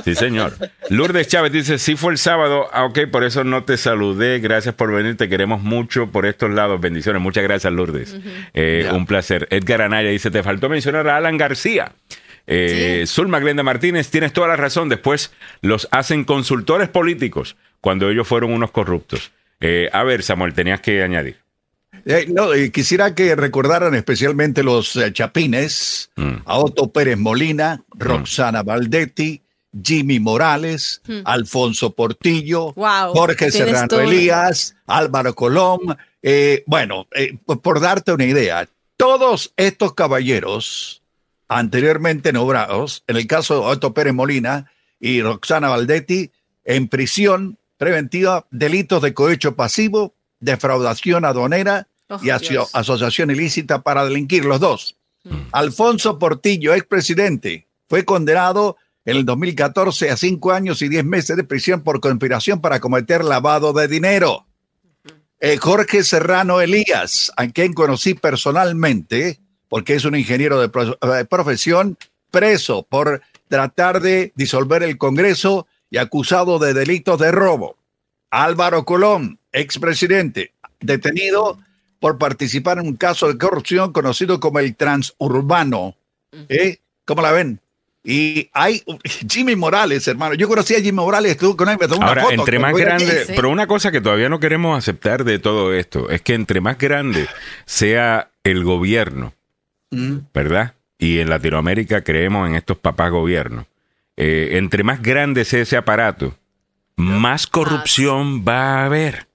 Sí, 0.04 0.14
señor. 0.14 0.54
Lourdes 0.90 1.28
Chávez 1.30 1.54
dice, 1.54 1.80
sí 1.80 1.96
fue 1.96 2.12
el 2.12 2.18
sábado, 2.18 2.68
ah, 2.74 2.84
ok, 2.86 3.00
por 3.12 3.24
eso 3.24 3.44
no 3.44 3.64
te 3.64 3.78
saludé, 3.78 4.40
gracias 4.40 4.76
por 4.76 4.92
venir, 4.92 5.16
te 5.16 5.30
queremos 5.30 5.62
mucho 5.62 6.12
por 6.12 6.26
estos 6.26 6.52
lados, 6.52 6.80
bendiciones, 6.82 7.22
muchas 7.22 7.44
gracias 7.44 7.72
Lourdes, 7.72 8.18
Eh, 8.54 8.90
un 8.92 9.06
placer. 9.06 9.48
Edgar 9.50 9.82
Anaya 9.82 10.10
dice, 10.10 10.32
te 10.32 10.44
faltó 10.44 10.68
mencionar 10.70 11.08
a 11.08 11.18
Alan 11.18 11.38
García. 11.38 11.94
Eh, 12.48 13.06
Zulma 13.08 13.40
Glenda 13.40 13.64
Martínez, 13.64 14.10
tienes 14.10 14.34
toda 14.34 14.48
la 14.50 14.56
razón, 14.58 14.90
después 14.90 15.32
los 15.62 15.88
hacen 15.92 16.26
consultores 16.26 16.90
políticos 16.90 17.56
cuando 17.80 18.10
ellos 18.10 18.28
fueron 18.28 18.52
unos 18.52 18.72
corruptos. 18.72 19.32
Eh, 19.62 19.90
a 19.94 20.04
ver, 20.04 20.24
Samuel, 20.24 20.54
tenías 20.54 20.82
que 20.82 21.02
añadir. 21.04 21.38
Eh, 22.06 22.26
no, 22.30 22.52
eh, 22.54 22.72
quisiera 22.72 23.14
que 23.14 23.36
recordaran 23.36 23.94
especialmente 23.94 24.64
los 24.64 24.96
eh, 24.96 25.14
chapines, 25.14 26.10
Mm. 26.16 26.38
a 26.46 26.58
Otto 26.58 26.92
Pérez 26.92 27.18
Molina, 27.18 27.84
Roxana 27.92 28.64
Valdetti, 28.64 29.42
Jimmy 29.84 30.20
Morales, 30.20 31.02
Alfonso 31.26 31.94
Portillo, 31.94 32.74
Wow, 32.74 33.14
Jorge 33.14 33.52
Serrano 33.52 33.88
todo. 33.88 34.02
Elías, 34.02 34.76
Álvaro 34.88 35.34
Colón. 35.36 35.80
eh, 36.24 36.64
bueno, 36.68 37.08
por 37.64 37.80
darte 37.80 38.12
una 38.12 38.26
idea, 38.26 38.68
todos 38.98 39.54
estos 39.58 39.94
caballeros 39.94 41.02
anteriormente 41.48 42.34
nombrados, 42.34 43.04
en 43.08 43.16
el 43.18 43.28
caso 43.28 43.56
de 43.56 43.66
Otto 43.68 43.94
Pérez 43.94 44.14
Molina 44.14 44.72
y 45.00 45.22
Roxana 45.22 45.70
Valdetti, 45.70 46.32
en 46.66 46.88
prisión 46.88 47.58
preventiva, 47.82 48.46
delitos 48.52 49.02
de 49.02 49.16
cohecho 49.16 49.56
pasivo, 49.56 50.14
defraudación 50.40 51.26
aduanera 51.26 51.88
Oh, 52.14 52.20
y 52.22 52.30
aso- 52.30 52.70
asociación 52.74 53.32
ilícita 53.32 53.82
para 53.82 54.04
delinquir, 54.06 54.46
los 54.46 54.60
dos. 54.60 54.98
Alfonso 55.54 56.20
Portillo, 56.20 56.74
expresidente, 56.76 57.68
fue 57.90 58.04
condenado 58.06 58.76
en 59.06 59.18
el 59.18 59.26
2014 59.26 60.12
a 60.12 60.18
cinco 60.18 60.52
años 60.52 60.82
y 60.84 60.90
diez 60.90 61.06
meses 61.06 61.38
de 61.38 61.44
prisión 61.44 61.82
por 61.82 62.02
conspiración 62.02 62.60
para 62.62 62.80
cometer 62.82 63.24
lavado 63.24 63.72
de 63.74 63.88
dinero. 63.88 64.46
Eh, 65.40 65.58
Jorge 65.58 66.04
Serrano 66.04 66.60
Elías, 66.62 67.32
a 67.38 67.48
quien 67.48 67.74
conocí 67.74 68.14
personalmente, 68.14 69.40
porque 69.70 69.96
es 69.96 70.06
un 70.06 70.16
ingeniero 70.16 70.60
de 70.62 70.70
pro- 70.70 70.98
eh, 71.02 71.26
profesión, 71.26 71.98
preso 72.30 72.86
por 72.88 73.22
tratar 73.48 74.02
de 74.02 74.34
disolver 74.36 74.84
el 74.84 74.98
Congreso 74.98 75.66
y 75.92 75.98
acusado 75.98 76.58
de 76.58 76.74
delitos 76.74 77.20
de 77.20 77.32
robo. 77.32 77.78
Álvaro 78.32 78.86
Colón, 78.86 79.38
expresidente, 79.52 80.54
detenido 80.80 81.60
por 82.00 82.18
participar 82.18 82.80
en 82.80 82.88
un 82.88 82.96
caso 82.96 83.28
de 83.28 83.38
corrupción 83.38 83.92
conocido 83.94 84.40
como 84.40 84.58
el 84.60 84.76
transurbano. 84.76 85.96
¿Eh? 86.50 86.78
¿Cómo 87.06 87.22
la 87.22 87.32
ven? 87.32 87.60
Y 88.04 88.50
hay 88.54 88.82
Jimmy 89.30 89.56
Morales, 89.56 90.08
hermano. 90.08 90.34
Yo 90.34 90.48
conocí 90.48 90.74
a 90.74 90.78
Jimmy 90.80 90.94
Morales, 90.94 91.34
estuve 91.34 91.56
con 91.58 91.70
él, 91.70 91.78
me 91.80 91.88
tomó 91.88 92.00
una 92.00 92.08
Ahora, 92.08 92.22
foto. 92.24 92.34
entre 92.36 92.58
más 92.58 92.74
grande, 92.74 93.26
Sí. 93.26 93.34
pero 93.36 93.50
una 93.50 93.68
cosa 93.68 93.92
que 93.92 94.02
todavía 94.02 94.30
no 94.30 94.40
queremos 94.40 94.78
aceptar 94.78 95.24
de 95.24 95.38
todo 95.38 95.74
esto 95.74 96.10
es 96.10 96.22
que 96.22 96.34
entre 96.34 96.62
más 96.62 96.78
grande 96.80 97.28
sea 97.66 98.32
el 98.44 98.64
gobierno, 98.64 99.34
Mm. 99.92 100.20
¿verdad? 100.34 100.74
Y 100.98 101.20
en 101.20 101.30
Latinoamérica 101.30 102.02
creemos 102.04 102.48
en 102.48 102.56
estos 102.56 102.78
papás 102.78 103.12
gobiernos. 103.12 103.66
Eh, 104.18 104.50
entre 104.54 104.84
más 104.84 105.02
grande 105.02 105.46
sea 105.46 105.62
ese 105.62 105.78
aparato, 105.78 106.38
más 106.96 107.48
corrupción 107.48 108.44
va 108.48 108.82
a 108.82 108.86
haber. 108.86 109.28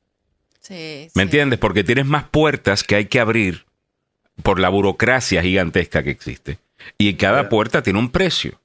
Sí, 0.60 1.08
¿Me 1.14 1.22
sí. 1.22 1.22
entiendes? 1.22 1.58
Porque 1.58 1.84
tienes 1.84 2.06
más 2.06 2.24
puertas 2.24 2.82
que 2.84 2.96
hay 2.96 3.06
que 3.06 3.20
abrir 3.20 3.66
por 4.42 4.58
la 4.58 4.68
burocracia 4.68 5.42
gigantesca 5.42 6.02
que 6.02 6.10
existe. 6.10 6.58
Y 6.98 7.14
cada 7.14 7.48
puerta 7.48 7.82
tiene 7.82 7.98
un 7.98 8.10
precio. 8.10 8.60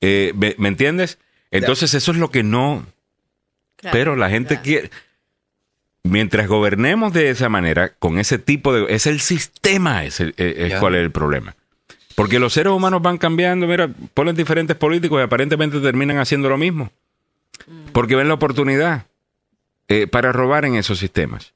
Eh, 0.00 0.32
¿me, 0.36 0.54
me 0.58 0.68
entiendes? 0.68 1.18
Entonces 1.50 1.94
eso 1.94 2.12
es 2.12 2.18
lo 2.18 2.30
que 2.30 2.42
no... 2.42 2.86
Claro, 3.76 3.92
pero 3.92 4.16
la 4.16 4.30
gente 4.30 4.54
claro. 4.54 4.62
quiere... 4.62 4.90
Mientras 6.04 6.46
gobernemos 6.48 7.12
de 7.14 7.30
esa 7.30 7.48
manera, 7.48 7.94
con 7.98 8.18
ese 8.18 8.38
tipo 8.38 8.74
de... 8.74 8.94
Es 8.94 9.06
el 9.06 9.20
sistema, 9.20 10.04
es, 10.04 10.20
el- 10.20 10.34
es- 10.36 10.72
es 10.72 10.78
cuál 10.80 10.94
es 10.96 11.02
el 11.02 11.10
problema. 11.10 11.56
Porque 12.14 12.38
los 12.38 12.52
seres 12.52 12.72
humanos 12.72 13.02
van 13.02 13.18
cambiando, 13.18 13.66
mira, 13.66 13.88
ponen 14.14 14.36
diferentes 14.36 14.76
políticos 14.76 15.20
y 15.20 15.22
aparentemente 15.22 15.80
terminan 15.80 16.18
haciendo 16.18 16.48
lo 16.48 16.56
mismo. 16.56 16.90
Porque 17.92 18.14
ven 18.14 18.28
la 18.28 18.34
oportunidad 18.34 19.06
eh, 19.88 20.06
para 20.06 20.32
robar 20.32 20.64
en 20.64 20.76
esos 20.76 20.98
sistemas. 20.98 21.52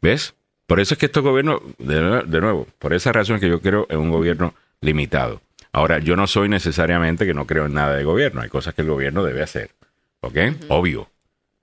¿Ves? 0.00 0.34
Por 0.66 0.80
eso 0.80 0.94
es 0.94 0.98
que 0.98 1.06
estos 1.06 1.22
gobiernos, 1.22 1.60
de, 1.78 2.22
de 2.26 2.40
nuevo, 2.40 2.66
por 2.78 2.92
esa 2.94 3.12
razón 3.12 3.36
es 3.36 3.40
que 3.40 3.48
yo 3.48 3.60
creo 3.60 3.86
en 3.88 3.98
un 3.98 4.10
gobierno 4.10 4.54
limitado. 4.80 5.40
Ahora, 5.72 5.98
yo 5.98 6.16
no 6.16 6.26
soy 6.26 6.48
necesariamente 6.48 7.24
que 7.24 7.34
no 7.34 7.46
creo 7.46 7.66
en 7.66 7.74
nada 7.74 7.96
de 7.96 8.04
gobierno. 8.04 8.42
Hay 8.42 8.48
cosas 8.48 8.74
que 8.74 8.82
el 8.82 8.88
gobierno 8.88 9.24
debe 9.24 9.42
hacer. 9.42 9.70
¿Ok? 10.20 10.36
Obvio. 10.68 11.08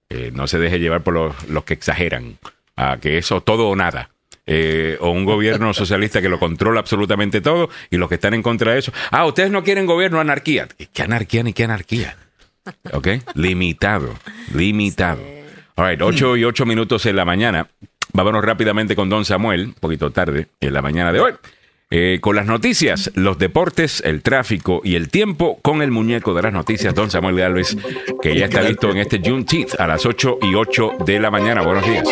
Eh, 0.10 0.32
no 0.34 0.48
se 0.48 0.58
deje 0.58 0.80
llevar 0.80 1.04
por 1.04 1.14
los, 1.14 1.48
los 1.50 1.64
que 1.64 1.76
exageran. 1.76 2.38
A 2.76 2.98
que 2.98 3.18
eso 3.18 3.42
todo 3.42 3.70
o 3.70 3.76
nada. 3.76 4.10
Eh, 4.52 4.98
o 5.00 5.12
un 5.12 5.26
gobierno 5.26 5.74
socialista 5.76 6.24
que 6.24 6.30
lo 6.30 6.40
controla 6.40 6.80
absolutamente 6.80 7.40
todo 7.40 7.70
y 7.92 7.98
los 7.98 8.10
que 8.10 8.16
están 8.16 8.34
en 8.34 8.42
contra 8.42 8.74
de 8.74 8.80
eso. 8.80 8.92
Ah, 9.12 9.28
ustedes 9.28 9.52
no 9.52 9.64
quieren 9.64 9.86
gobierno, 9.86 10.20
anarquía. 10.20 10.68
¿Qué 10.92 11.04
anarquía 11.04 11.44
ni 11.44 11.54
qué 11.54 11.66
anarquía? 11.66 12.18
¿Ok? 12.92 13.08
Limitado. 13.36 14.16
Limitado. 14.56 15.22
All 15.76 15.90
right, 15.90 16.02
8 16.02 16.38
y 16.38 16.46
8 16.46 16.66
minutos 16.66 17.06
en 17.06 17.16
la 17.16 17.26
mañana. 17.26 17.68
Vámonos 18.12 18.44
rápidamente 18.44 18.96
con 18.96 19.08
Don 19.08 19.24
Samuel, 19.24 19.66
un 19.68 19.74
poquito 19.74 20.12
tarde 20.12 20.48
en 20.60 20.74
la 20.74 20.82
mañana 20.82 21.14
de 21.14 21.20
hoy. 21.20 21.34
Eh, 21.92 22.18
con 22.20 22.36
las 22.36 22.46
noticias, 22.46 23.12
los 23.16 23.38
deportes, 23.38 24.02
el 24.06 24.22
tráfico 24.24 24.82
y 24.84 24.96
el 24.96 25.10
tiempo 25.10 25.60
con 25.62 25.82
el 25.82 25.92
muñeco 25.92 26.34
de 26.34 26.42
las 26.42 26.54
noticias, 26.54 26.94
Don 26.96 27.10
Samuel 27.12 27.36
Galvez, 27.36 27.78
que 28.22 28.36
ya 28.36 28.46
está 28.46 28.62
listo 28.62 28.90
en 28.90 28.98
este 28.98 29.20
Juneteenth 29.24 29.80
a 29.80 29.88
las 29.88 30.06
8 30.06 30.40
y 30.42 30.56
8 30.56 30.98
de 31.06 31.20
la 31.20 31.32
mañana. 31.32 31.62
Buenos 31.62 31.86
días. 31.86 32.08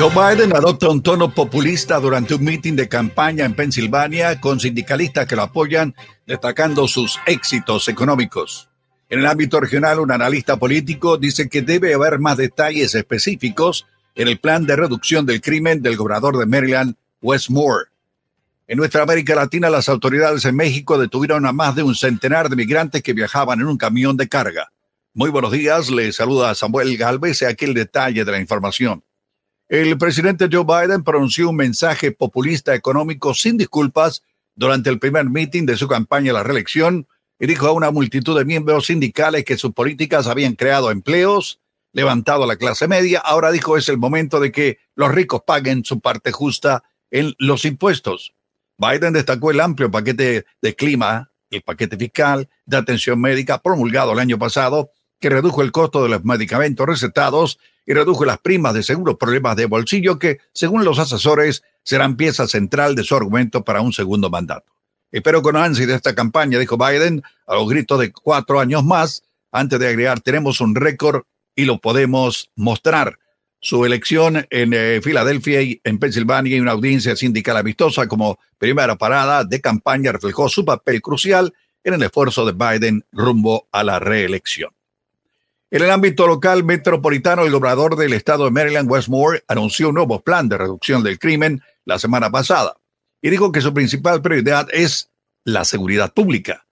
Joe 0.00 0.08
Biden 0.08 0.56
adopta 0.56 0.88
un 0.88 1.02
tono 1.02 1.34
populista 1.34 2.00
durante 2.00 2.34
un 2.34 2.42
mitin 2.42 2.74
de 2.74 2.88
campaña 2.88 3.44
en 3.44 3.52
Pensilvania 3.52 4.40
con 4.40 4.58
sindicalistas 4.58 5.26
que 5.26 5.36
lo 5.36 5.42
apoyan, 5.42 5.94
destacando 6.26 6.88
sus 6.88 7.18
éxitos 7.26 7.86
económicos. 7.86 8.70
En 9.10 9.18
el 9.18 9.26
ámbito 9.26 9.60
regional, 9.60 10.00
un 10.00 10.10
analista 10.10 10.56
político 10.56 11.18
dice 11.18 11.50
que 11.50 11.60
debe 11.60 11.92
haber 11.92 12.18
más 12.18 12.38
detalles 12.38 12.94
específicos 12.94 13.86
en 14.14 14.28
el 14.28 14.38
plan 14.38 14.64
de 14.64 14.76
reducción 14.76 15.26
del 15.26 15.42
crimen 15.42 15.82
del 15.82 15.98
gobernador 15.98 16.38
de 16.38 16.46
Maryland, 16.46 16.94
Wes 17.20 17.50
Moore. 17.50 17.88
En 18.68 18.78
nuestra 18.78 19.02
América 19.02 19.34
Latina, 19.34 19.68
las 19.68 19.90
autoridades 19.90 20.46
en 20.46 20.56
México 20.56 20.96
detuvieron 20.96 21.44
a 21.44 21.52
más 21.52 21.74
de 21.74 21.82
un 21.82 21.94
centenar 21.94 22.48
de 22.48 22.56
migrantes 22.56 23.02
que 23.02 23.12
viajaban 23.12 23.60
en 23.60 23.66
un 23.66 23.76
camión 23.76 24.16
de 24.16 24.30
carga. 24.30 24.72
Muy 25.12 25.28
buenos 25.28 25.52
días, 25.52 25.90
le 25.90 26.10
saluda 26.14 26.54
Samuel 26.54 26.96
Galvez 26.96 27.42
y 27.42 27.44
aquí 27.44 27.66
el 27.66 27.74
detalle 27.74 28.24
de 28.24 28.32
la 28.32 28.40
información. 28.40 29.04
El 29.70 29.96
presidente 29.98 30.48
Joe 30.50 30.64
Biden 30.64 31.04
pronunció 31.04 31.48
un 31.48 31.54
mensaje 31.54 32.10
populista 32.10 32.74
económico 32.74 33.34
sin 33.34 33.56
disculpas 33.56 34.24
durante 34.56 34.90
el 34.90 34.98
primer 34.98 35.30
meeting 35.30 35.64
de 35.64 35.76
su 35.76 35.86
campaña 35.86 36.32
a 36.32 36.34
la 36.34 36.42
reelección 36.42 37.06
y 37.38 37.46
dijo 37.46 37.68
a 37.68 37.72
una 37.72 37.92
multitud 37.92 38.36
de 38.36 38.44
miembros 38.44 38.86
sindicales 38.86 39.44
que 39.44 39.56
sus 39.56 39.72
políticas 39.72 40.26
habían 40.26 40.56
creado 40.56 40.90
empleos, 40.90 41.60
levantado 41.92 42.42
a 42.42 42.46
la 42.48 42.56
clase 42.56 42.88
media. 42.88 43.20
Ahora 43.20 43.52
dijo 43.52 43.76
es 43.76 43.88
el 43.88 43.96
momento 43.96 44.40
de 44.40 44.50
que 44.50 44.78
los 44.96 45.14
ricos 45.14 45.42
paguen 45.46 45.84
su 45.84 46.00
parte 46.00 46.32
justa 46.32 46.82
en 47.12 47.36
los 47.38 47.64
impuestos. 47.64 48.34
Biden 48.76 49.12
destacó 49.12 49.52
el 49.52 49.60
amplio 49.60 49.88
paquete 49.88 50.46
de 50.60 50.74
clima, 50.74 51.30
el 51.48 51.62
paquete 51.62 51.96
fiscal 51.96 52.48
de 52.66 52.76
atención 52.76 53.20
médica 53.20 53.62
promulgado 53.62 54.14
el 54.14 54.18
año 54.18 54.36
pasado, 54.36 54.90
que 55.20 55.30
redujo 55.30 55.62
el 55.62 55.70
costo 55.70 56.02
de 56.02 56.08
los 56.08 56.24
medicamentos 56.24 56.86
recetados 56.86 57.58
y 57.86 57.92
redujo 57.92 58.24
las 58.24 58.38
primas 58.38 58.74
de 58.74 58.82
seguro, 58.82 59.18
problemas 59.18 59.56
de 59.56 59.66
bolsillo 59.66 60.18
que, 60.18 60.38
según 60.52 60.84
los 60.84 60.98
asesores, 60.98 61.62
serán 61.82 62.16
pieza 62.16 62.46
central 62.48 62.94
de 62.94 63.04
su 63.04 63.14
argumento 63.14 63.62
para 63.62 63.82
un 63.82 63.92
segundo 63.92 64.30
mandato. 64.30 64.72
Espero 65.12 65.42
con 65.42 65.56
ansia 65.56 65.86
de 65.86 65.94
esta 65.94 66.14
campaña, 66.14 66.58
dijo 66.58 66.78
Biden, 66.78 67.22
a 67.46 67.54
los 67.54 67.68
gritos 67.68 67.98
de 68.00 68.12
cuatro 68.12 68.60
años 68.60 68.84
más, 68.84 69.22
antes 69.52 69.78
de 69.78 69.88
agregar, 69.88 70.20
tenemos 70.20 70.60
un 70.60 70.74
récord 70.74 71.22
y 71.54 71.64
lo 71.64 71.78
podemos 71.78 72.50
mostrar. 72.54 73.18
Su 73.62 73.84
elección 73.84 74.46
en 74.48 74.72
eh, 74.72 75.00
Filadelfia 75.02 75.60
y 75.60 75.80
en 75.84 75.98
Pensilvania 75.98 76.56
y 76.56 76.60
una 76.60 76.70
audiencia 76.70 77.14
sindical 77.14 77.58
amistosa 77.58 78.08
como 78.08 78.38
primera 78.56 78.96
parada 78.96 79.44
de 79.44 79.60
campaña 79.60 80.12
reflejó 80.12 80.48
su 80.48 80.64
papel 80.64 81.02
crucial 81.02 81.52
en 81.84 81.94
el 81.94 82.02
esfuerzo 82.02 82.46
de 82.46 82.52
Biden 82.52 83.04
rumbo 83.12 83.68
a 83.70 83.84
la 83.84 83.98
reelección. 83.98 84.70
En 85.72 85.82
el 85.82 85.90
ámbito 85.92 86.26
local 86.26 86.64
metropolitano, 86.64 87.44
el 87.44 87.52
gobernador 87.52 87.94
del 87.94 88.12
estado 88.12 88.44
de 88.44 88.50
Maryland, 88.50 88.90
Wes 88.90 89.08
Moore, 89.08 89.44
anunció 89.46 89.90
un 89.90 89.94
nuevo 89.94 90.20
plan 90.20 90.48
de 90.48 90.58
reducción 90.58 91.04
del 91.04 91.20
crimen 91.20 91.62
la 91.84 92.00
semana 92.00 92.28
pasada 92.28 92.76
y 93.22 93.30
dijo 93.30 93.52
que 93.52 93.60
su 93.60 93.72
principal 93.72 94.20
prioridad 94.20 94.66
es 94.72 95.10
la 95.44 95.64
seguridad 95.64 96.12
pública. 96.12 96.66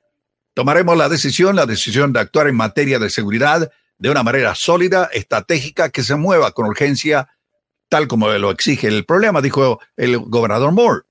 Tomaremos 0.52 0.96
la 0.96 1.08
decisión, 1.08 1.54
la 1.54 1.64
decisión 1.64 2.12
de 2.12 2.18
actuar 2.18 2.48
en 2.48 2.56
materia 2.56 2.98
de 2.98 3.08
seguridad 3.08 3.70
de 3.98 4.10
una 4.10 4.24
manera 4.24 4.56
sólida, 4.56 5.08
estratégica, 5.12 5.90
que 5.90 6.02
se 6.02 6.16
mueva 6.16 6.50
con 6.50 6.66
urgencia, 6.66 7.28
tal 7.88 8.08
como 8.08 8.28
lo 8.28 8.50
exige 8.50 8.88
el 8.88 9.04
problema, 9.04 9.40
dijo 9.40 9.78
el 9.96 10.18
gobernador 10.18 10.72
Moore. 10.72 11.02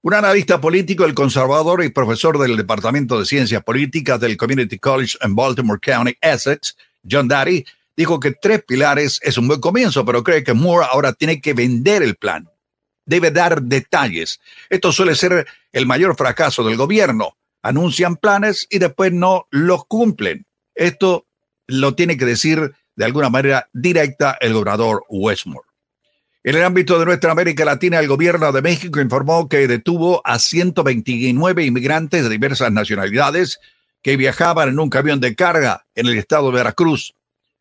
Un 0.00 0.14
analista 0.14 0.60
político, 0.60 1.04
el 1.04 1.14
conservador 1.14 1.84
y 1.84 1.90
profesor 1.90 2.36
del 2.40 2.56
Departamento 2.56 3.16
de 3.20 3.26
Ciencias 3.26 3.62
Políticas 3.62 4.18
del 4.18 4.36
Community 4.36 4.80
College 4.80 5.16
en 5.20 5.36
Baltimore 5.36 5.78
County, 5.80 6.16
Essex, 6.20 6.76
John 7.08 7.28
Daddy, 7.28 7.64
dijo 7.96 8.20
que 8.20 8.32
tres 8.32 8.62
pilares 8.64 9.20
es 9.22 9.38
un 9.38 9.48
buen 9.48 9.60
comienzo, 9.60 10.04
pero 10.04 10.22
cree 10.22 10.44
que 10.44 10.54
Moore 10.54 10.86
ahora 10.90 11.12
tiene 11.12 11.40
que 11.40 11.54
vender 11.54 12.02
el 12.02 12.16
plan. 12.16 12.48
Debe 13.04 13.30
dar 13.30 13.62
detalles. 13.62 14.40
Esto 14.70 14.92
suele 14.92 15.14
ser 15.14 15.46
el 15.72 15.86
mayor 15.86 16.16
fracaso 16.16 16.64
del 16.64 16.76
gobierno. 16.76 17.36
Anuncian 17.62 18.16
planes 18.16 18.66
y 18.70 18.78
después 18.78 19.12
no 19.12 19.46
los 19.50 19.84
cumplen. 19.86 20.46
Esto 20.74 21.26
lo 21.66 21.94
tiene 21.94 22.16
que 22.16 22.24
decir 22.24 22.72
de 22.94 23.04
alguna 23.04 23.30
manera 23.30 23.68
directa 23.72 24.36
el 24.40 24.52
gobernador 24.52 25.04
Westmore. 25.08 25.66
En 26.44 26.56
el 26.56 26.64
ámbito 26.64 26.98
de 26.98 27.06
nuestra 27.06 27.30
América 27.30 27.64
Latina, 27.64 28.00
el 28.00 28.08
gobierno 28.08 28.50
de 28.50 28.62
México 28.62 29.00
informó 29.00 29.48
que 29.48 29.68
detuvo 29.68 30.20
a 30.24 30.40
129 30.40 31.64
inmigrantes 31.64 32.24
de 32.24 32.30
diversas 32.30 32.72
nacionalidades 32.72 33.60
que 34.02 34.16
viajaban 34.16 34.68
en 34.68 34.78
un 34.78 34.90
camión 34.90 35.20
de 35.20 35.34
carga 35.34 35.86
en 35.94 36.06
el 36.06 36.18
estado 36.18 36.50
de 36.50 36.56
Veracruz. 36.56 37.14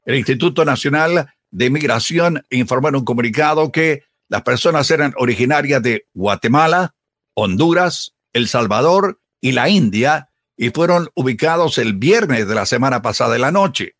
El 0.05 0.15
Instituto 0.15 0.65
Nacional 0.65 1.33
de 1.51 1.69
Migración 1.69 2.45
informó 2.49 2.89
en 2.89 2.95
un 2.95 3.05
comunicado 3.05 3.71
que 3.71 4.03
las 4.29 4.41
personas 4.43 4.89
eran 4.89 5.13
originarias 5.17 5.81
de 5.83 6.05
Guatemala, 6.13 6.95
Honduras, 7.35 8.13
El 8.33 8.47
Salvador 8.47 9.19
y 9.41 9.51
la 9.51 9.69
India 9.69 10.29
y 10.57 10.69
fueron 10.69 11.09
ubicados 11.15 11.77
el 11.77 11.93
viernes 11.93 12.47
de 12.47 12.55
la 12.55 12.65
semana 12.65 13.01
pasada 13.01 13.35
en 13.35 13.41
la 13.41 13.51
noche. 13.51 13.95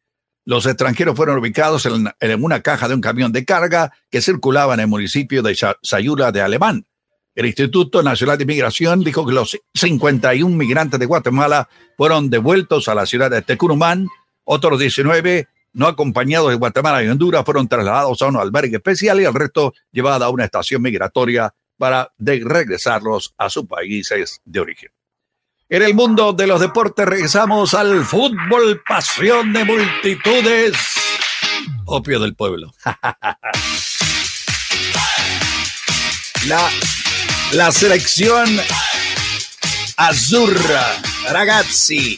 Los 0.46 0.66
extranjeros 0.66 1.16
fueron 1.16 1.38
ubicados 1.38 1.86
en, 1.86 2.44
una 2.44 2.62
caja 2.62 2.88
de 2.88 2.96
un 2.96 3.02
camión 3.02 3.32
de 3.32 3.46
carga 3.46 3.92
que 4.10 4.22
circulaba 4.22 4.74
en 4.74 4.80
el 4.82 4.88
municipio 4.88 5.44
de 5.44 5.56
Sa- 5.56 5.78
Sayula 5.84 6.32
de 6.32 6.42
Alemán. 6.42 6.88
El 7.34 7.46
Instituto 7.46 8.04
Nacional 8.04 8.38
de 8.38 8.44
Inmigración 8.44 9.04
dijo 9.04 9.26
que 9.26 9.34
los 9.34 9.58
51 9.74 10.56
migrantes 10.56 11.00
de 11.00 11.06
Guatemala 11.06 11.70
fueron 11.98 12.30
devueltos 12.30 12.90
a 12.90 12.96
la 12.96 13.06
ciudad 13.06 13.32
de 13.32 13.42
Tecurumán. 13.42 14.10
Otros 14.44 14.80
19 14.80 15.48
no 15.74 15.88
acompañados 15.88 16.50
de 16.50 16.56
Guatemala 16.56 17.02
y 17.04 17.08
Honduras 17.08 17.46
fueron 17.46 17.68
trasladados 17.68 18.22
a 18.22 18.28
un 18.28 18.36
albergue 18.36 18.76
especial 18.76 19.22
y 19.22 19.26
el 19.26 19.34
resto 19.34 19.74
llevado 19.92 20.26
a 20.26 20.30
una 20.30 20.44
estación 20.46 20.82
migratoria 20.82 21.54
para 21.78 22.12
regresarlos 22.20 23.34
a 23.38 23.50
sus 23.50 23.66
países 23.66 24.42
de 24.44 24.60
origen. 24.60 24.92
En 25.70 25.84
el 25.84 25.94
mundo 25.94 26.34
de 26.34 26.48
los 26.48 26.60
deportes 26.60 27.06
regresamos 27.06 27.74
al 27.74 28.04
fútbol, 28.04 28.84
pasión 28.86 29.54
de 29.54 29.64
multitudes, 29.64 30.76
opio 31.86 32.20
del 32.20 32.36
pueblo. 32.36 32.74
La, 36.48 36.70
la 37.54 37.72
selección 37.72 38.48
Azzurra, 39.98 41.02
Ragazzi 41.30 42.18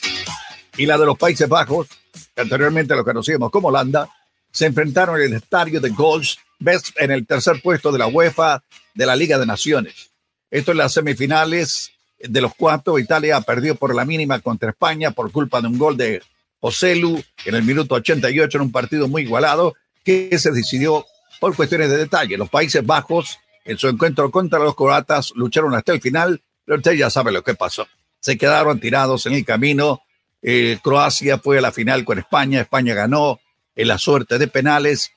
y 0.77 0.85
la 0.85 0.97
de 0.97 1.05
los 1.05 1.17
Países 1.17 1.49
Bajos, 1.49 1.87
que 2.35 2.41
anteriormente 2.41 2.95
lo 2.95 3.03
conocíamos 3.03 3.49
como 3.49 3.69
Holanda, 3.69 4.09
se 4.51 4.67
enfrentaron 4.67 5.19
en 5.19 5.27
el 5.27 5.33
estadio 5.33 5.81
de 5.81 5.89
Gols 5.89 6.37
Best 6.59 6.89
en 6.97 7.11
el 7.11 7.25
tercer 7.25 7.61
puesto 7.63 7.91
de 7.91 7.99
la 7.99 8.07
UEFA 8.07 8.63
de 8.93 9.05
la 9.05 9.15
Liga 9.15 9.39
de 9.39 9.45
Naciones. 9.45 10.11
Esto 10.51 10.71
en 10.71 10.77
las 10.77 10.93
semifinales 10.93 11.91
de 12.19 12.41
los 12.41 12.53
cuartos. 12.53 12.99
Italia 12.99 13.41
perdió 13.41 13.75
por 13.75 13.95
la 13.95 14.05
mínima 14.05 14.39
contra 14.39 14.69
España 14.69 15.11
por 15.11 15.31
culpa 15.31 15.61
de 15.61 15.67
un 15.67 15.79
gol 15.79 15.97
de 15.97 16.21
Oselu 16.59 17.23
en 17.45 17.55
el 17.55 17.63
minuto 17.63 17.95
88 17.95 18.57
en 18.57 18.61
un 18.61 18.71
partido 18.71 19.07
muy 19.07 19.23
igualado 19.23 19.73
que 20.03 20.37
se 20.37 20.51
decidió 20.51 21.05
por 21.39 21.55
cuestiones 21.55 21.89
de 21.89 21.97
detalle. 21.97 22.37
Los 22.37 22.49
Países 22.49 22.85
Bajos 22.85 23.39
en 23.65 23.77
su 23.77 23.87
encuentro 23.87 24.29
contra 24.31 24.59
los 24.59 24.75
croatas 24.75 25.31
lucharon 25.35 25.73
hasta 25.75 25.93
el 25.93 26.01
final, 26.01 26.41
pero 26.65 26.77
usted 26.77 26.93
ya 26.93 27.09
sabe 27.09 27.31
lo 27.31 27.43
que 27.43 27.55
pasó. 27.55 27.87
Se 28.19 28.37
quedaron 28.37 28.79
tirados 28.79 29.25
en 29.25 29.33
el 29.33 29.45
camino. 29.45 30.01
Eh, 30.41 30.79
Croacia 30.83 31.37
fue 31.37 31.57
a 31.57 31.61
la 31.61 31.71
final 31.71 32.03
con 32.03 32.19
España, 32.19 32.61
España 32.61 32.93
ganó 32.93 33.39
en 33.75 33.87
la 33.87 33.97
suerte 33.97 34.37
de 34.37 34.47
penales. 34.47 35.11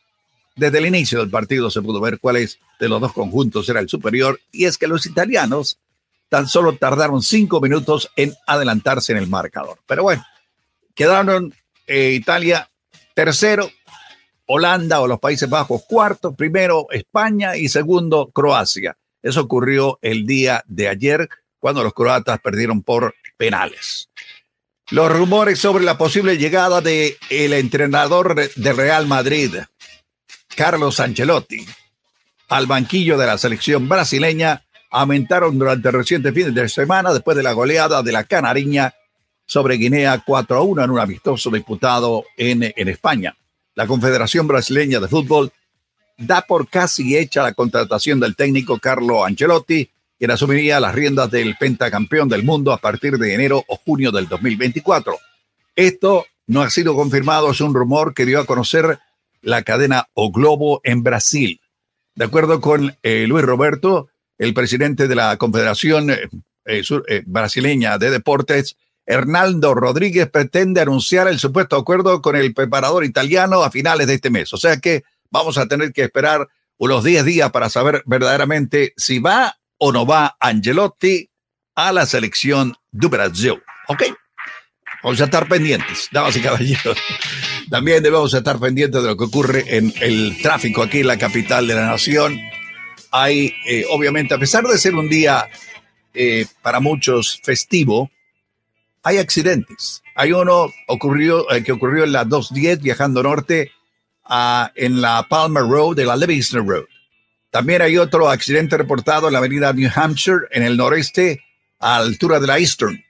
Desde 0.54 0.78
el 0.78 0.86
inicio 0.86 1.18
del 1.18 1.30
partido 1.30 1.70
se 1.70 1.82
pudo 1.82 2.00
ver 2.00 2.18
cuál 2.18 2.36
es 2.36 2.58
de 2.80 2.88
los 2.88 3.00
dos 3.00 3.12
conjuntos 3.12 3.68
era 3.68 3.80
el 3.80 3.88
superior, 3.88 4.40
y 4.52 4.64
es 4.64 4.78
que 4.78 4.86
los 4.86 5.06
italianos 5.06 5.78
tan 6.28 6.48
solo 6.48 6.76
tardaron 6.76 7.22
cinco 7.22 7.60
minutos 7.60 8.10
en 8.16 8.34
adelantarse 8.46 9.12
en 9.12 9.18
el 9.18 9.28
marcador. 9.28 9.78
Pero 9.86 10.02
bueno, 10.02 10.24
quedaron 10.94 11.54
eh, 11.86 12.12
Italia 12.12 12.70
tercero, 13.14 13.70
Holanda 14.46 15.00
o 15.00 15.06
los 15.06 15.20
Países 15.20 15.48
Bajos 15.48 15.82
cuarto, 15.86 16.34
primero 16.34 16.86
España 16.90 17.56
y 17.56 17.68
segundo 17.68 18.30
Croacia. 18.32 18.96
Eso 19.22 19.40
ocurrió 19.40 19.98
el 20.02 20.26
día 20.26 20.62
de 20.66 20.88
ayer 20.88 21.28
cuando 21.58 21.82
los 21.82 21.94
croatas 21.94 22.38
perdieron 22.40 22.82
por 22.82 23.14
penales. 23.36 24.08
Los 24.90 25.10
rumores 25.10 25.58
sobre 25.58 25.84
la 25.84 25.98
posible 25.98 26.38
llegada 26.38 26.80
de 26.80 27.16
el 27.28 27.52
entrenador 27.52 28.36
de 28.54 28.72
Real 28.72 29.06
Madrid, 29.08 29.56
Carlos 30.54 31.00
Ancelotti, 31.00 31.66
al 32.48 32.66
banquillo 32.66 33.18
de 33.18 33.26
la 33.26 33.36
selección 33.36 33.88
brasileña 33.88 34.62
aumentaron 34.90 35.58
durante 35.58 35.88
el 35.88 35.94
reciente 35.94 36.32
fin 36.32 36.54
de 36.54 36.68
semana 36.68 37.12
después 37.12 37.36
de 37.36 37.42
la 37.42 37.52
goleada 37.52 38.02
de 38.04 38.12
la 38.12 38.22
Canariña 38.22 38.94
sobre 39.44 39.76
Guinea 39.76 40.22
4 40.24 40.56
a 40.56 40.62
1 40.62 40.84
en 40.84 40.90
un 40.90 41.00
amistoso 41.00 41.50
disputado 41.50 42.24
en, 42.36 42.72
en 42.76 42.88
España. 42.88 43.36
La 43.76 43.86
Confederación 43.86 44.48
Brasileña 44.48 45.00
de 45.00 45.06
Fútbol 45.06 45.52
da 46.16 46.40
por 46.40 46.68
casi 46.68 47.14
hecha 47.14 47.42
la 47.42 47.52
contratación 47.52 48.18
del 48.18 48.34
técnico 48.34 48.78
Carlo 48.78 49.22
Ancelotti, 49.22 49.90
quien 50.18 50.30
asumiría 50.30 50.80
las 50.80 50.94
riendas 50.94 51.30
del 51.30 51.56
pentacampeón 51.58 52.30
del 52.30 52.42
mundo 52.42 52.72
a 52.72 52.78
partir 52.78 53.18
de 53.18 53.34
enero 53.34 53.62
o 53.68 53.76
junio 53.76 54.10
del 54.12 54.28
2024. 54.28 55.18
Esto 55.76 56.24
no 56.46 56.62
ha 56.62 56.70
sido 56.70 56.96
confirmado, 56.96 57.50
es 57.50 57.60
un 57.60 57.74
rumor 57.74 58.14
que 58.14 58.24
dio 58.24 58.40
a 58.40 58.46
conocer 58.46 58.98
la 59.42 59.62
cadena 59.62 60.08
O 60.14 60.32
Globo 60.32 60.80
en 60.82 61.02
Brasil. 61.02 61.60
De 62.14 62.24
acuerdo 62.24 62.62
con 62.62 62.96
eh, 63.02 63.26
Luis 63.28 63.44
Roberto, 63.44 64.08
el 64.38 64.54
presidente 64.54 65.06
de 65.06 65.14
la 65.16 65.36
Confederación 65.36 66.10
eh, 66.10 66.30
eh, 66.64 67.22
Brasileña 67.26 67.98
de 67.98 68.10
Deportes, 68.10 68.78
Hernaldo 69.06 69.74
Rodríguez, 69.74 70.28
pretende 70.28 70.80
anunciar 70.80 71.28
el 71.28 71.38
supuesto 71.38 71.76
acuerdo 71.76 72.20
con 72.20 72.36
el 72.36 72.52
preparador 72.52 73.04
italiano 73.04 73.62
a 73.62 73.70
finales 73.70 74.06
de 74.06 74.14
este 74.14 74.30
mes. 74.30 74.52
O 74.52 74.56
sea 74.56 74.78
que 74.78 75.04
vamos 75.30 75.58
a 75.58 75.66
tener 75.66 75.92
que 75.92 76.02
esperar 76.02 76.48
unos 76.78 77.04
10 77.04 77.24
días 77.24 77.50
para 77.50 77.70
saber 77.70 78.02
verdaderamente 78.06 78.92
si 78.96 79.18
va 79.18 79.56
o 79.78 79.92
no 79.92 80.06
va 80.06 80.36
Angelotti 80.40 81.30
a 81.74 81.92
la 81.92 82.06
selección 82.06 82.74
de 82.90 83.06
Brasil. 83.08 83.62
¿Ok? 83.88 84.02
Vamos 85.02 85.20
a 85.20 85.24
estar 85.24 85.46
pendientes, 85.48 86.08
damas 86.10 86.36
y 86.36 86.40
caballeros. 86.40 86.98
También 87.70 88.02
debemos 88.02 88.32
estar 88.34 88.58
pendientes 88.58 89.02
de 89.02 89.08
lo 89.08 89.16
que 89.16 89.24
ocurre 89.24 89.76
en 89.76 89.92
el 90.00 90.40
tráfico 90.42 90.82
aquí 90.82 91.00
en 91.00 91.06
la 91.06 91.18
capital 91.18 91.66
de 91.66 91.74
la 91.74 91.86
nación. 91.86 92.40
Hay, 93.12 93.54
eh, 93.66 93.84
obviamente, 93.90 94.34
a 94.34 94.38
pesar 94.38 94.64
de 94.64 94.78
ser 94.78 94.94
un 94.94 95.08
día 95.08 95.48
eh, 96.14 96.46
para 96.62 96.80
muchos 96.80 97.40
festivo, 97.42 98.10
hay 99.06 99.18
accidentes. 99.18 100.02
Hay 100.16 100.32
uno 100.32 100.72
ocurrió, 100.88 101.48
eh, 101.52 101.62
que 101.62 101.70
ocurrió 101.70 102.02
en 102.02 102.10
la 102.10 102.24
210 102.24 102.80
viajando 102.82 103.22
norte 103.22 103.70
a- 104.24 104.72
en 104.74 105.00
la 105.00 105.26
Palmer 105.28 105.62
Road 105.62 105.94
de 105.94 106.04
la 106.04 106.16
Livingston 106.16 106.68
Road. 106.68 106.86
También 107.50 107.82
hay 107.82 107.98
otro 107.98 108.28
accidente 108.28 108.76
reportado 108.76 109.28
en 109.28 109.34
la 109.34 109.38
avenida 109.38 109.72
New 109.72 109.88
Hampshire 109.94 110.48
en 110.50 110.64
el 110.64 110.76
noreste 110.76 111.40
a 111.78 111.98
altura 111.98 112.40
de 112.40 112.48
la 112.48 112.58
Eastern. 112.58 113.00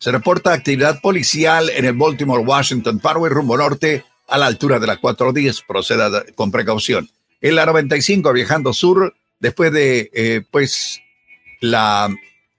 Se 0.00 0.10
reporta 0.10 0.52
actividad 0.52 1.00
policial 1.00 1.70
en 1.70 1.84
el 1.84 1.92
Baltimore 1.94 2.42
Washington 2.42 2.98
Parkway 2.98 3.30
rumbo 3.32 3.56
norte 3.56 4.04
a 4.26 4.36
la 4.36 4.46
altura 4.46 4.80
de 4.80 4.88
la 4.88 4.96
410. 4.96 5.62
Proceda 5.68 6.24
con 6.34 6.50
precaución. 6.50 7.08
En 7.40 7.54
la 7.54 7.64
95 7.64 8.32
viajando 8.32 8.72
sur 8.72 9.14
después 9.38 9.70
de 9.72 10.10
eh, 10.12 10.42
pues 10.50 11.00
la 11.60 12.08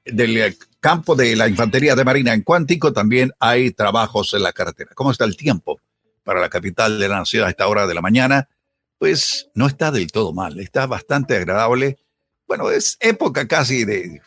del 0.05 0.37
eh, 0.37 0.55
campo 0.85 1.15
de 1.15 1.35
la 1.35 1.47
infantería 1.47 1.95
de 1.95 2.03
marina 2.03 2.31
en 2.31 2.43
Cuántico 2.43 2.93
también 2.93 3.33
hay 3.39 3.71
trabajos 3.71 4.35
en 4.35 4.43
la 4.43 4.53
carretera. 4.53 4.91
¿Cómo 4.93 5.09
está 5.09 5.25
el 5.25 5.35
tiempo 5.35 5.81
para 6.23 6.39
la 6.39 6.47
capital 6.47 6.99
de 6.99 7.09
la 7.09 7.17
nación 7.17 7.43
a 7.43 7.49
esta 7.49 7.67
hora 7.67 7.87
de 7.87 7.95
la 7.95 8.03
mañana? 8.03 8.49
Pues 8.99 9.49
no 9.55 9.65
está 9.65 9.89
del 9.89 10.11
todo 10.11 10.31
mal, 10.31 10.59
está 10.59 10.85
bastante 10.85 11.35
agradable. 11.37 11.97
Bueno, 12.47 12.69
es 12.69 12.97
época 12.99 13.47
casi 13.47 13.83
de 13.83 14.21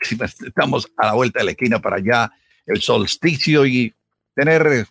estamos 0.00 0.90
a 0.96 1.06
la 1.06 1.12
vuelta 1.12 1.38
de 1.38 1.44
la 1.44 1.50
esquina 1.52 1.80
para 1.80 1.98
allá 1.98 2.32
el 2.66 2.82
solsticio 2.82 3.64
y 3.64 3.94
tener 4.34 4.88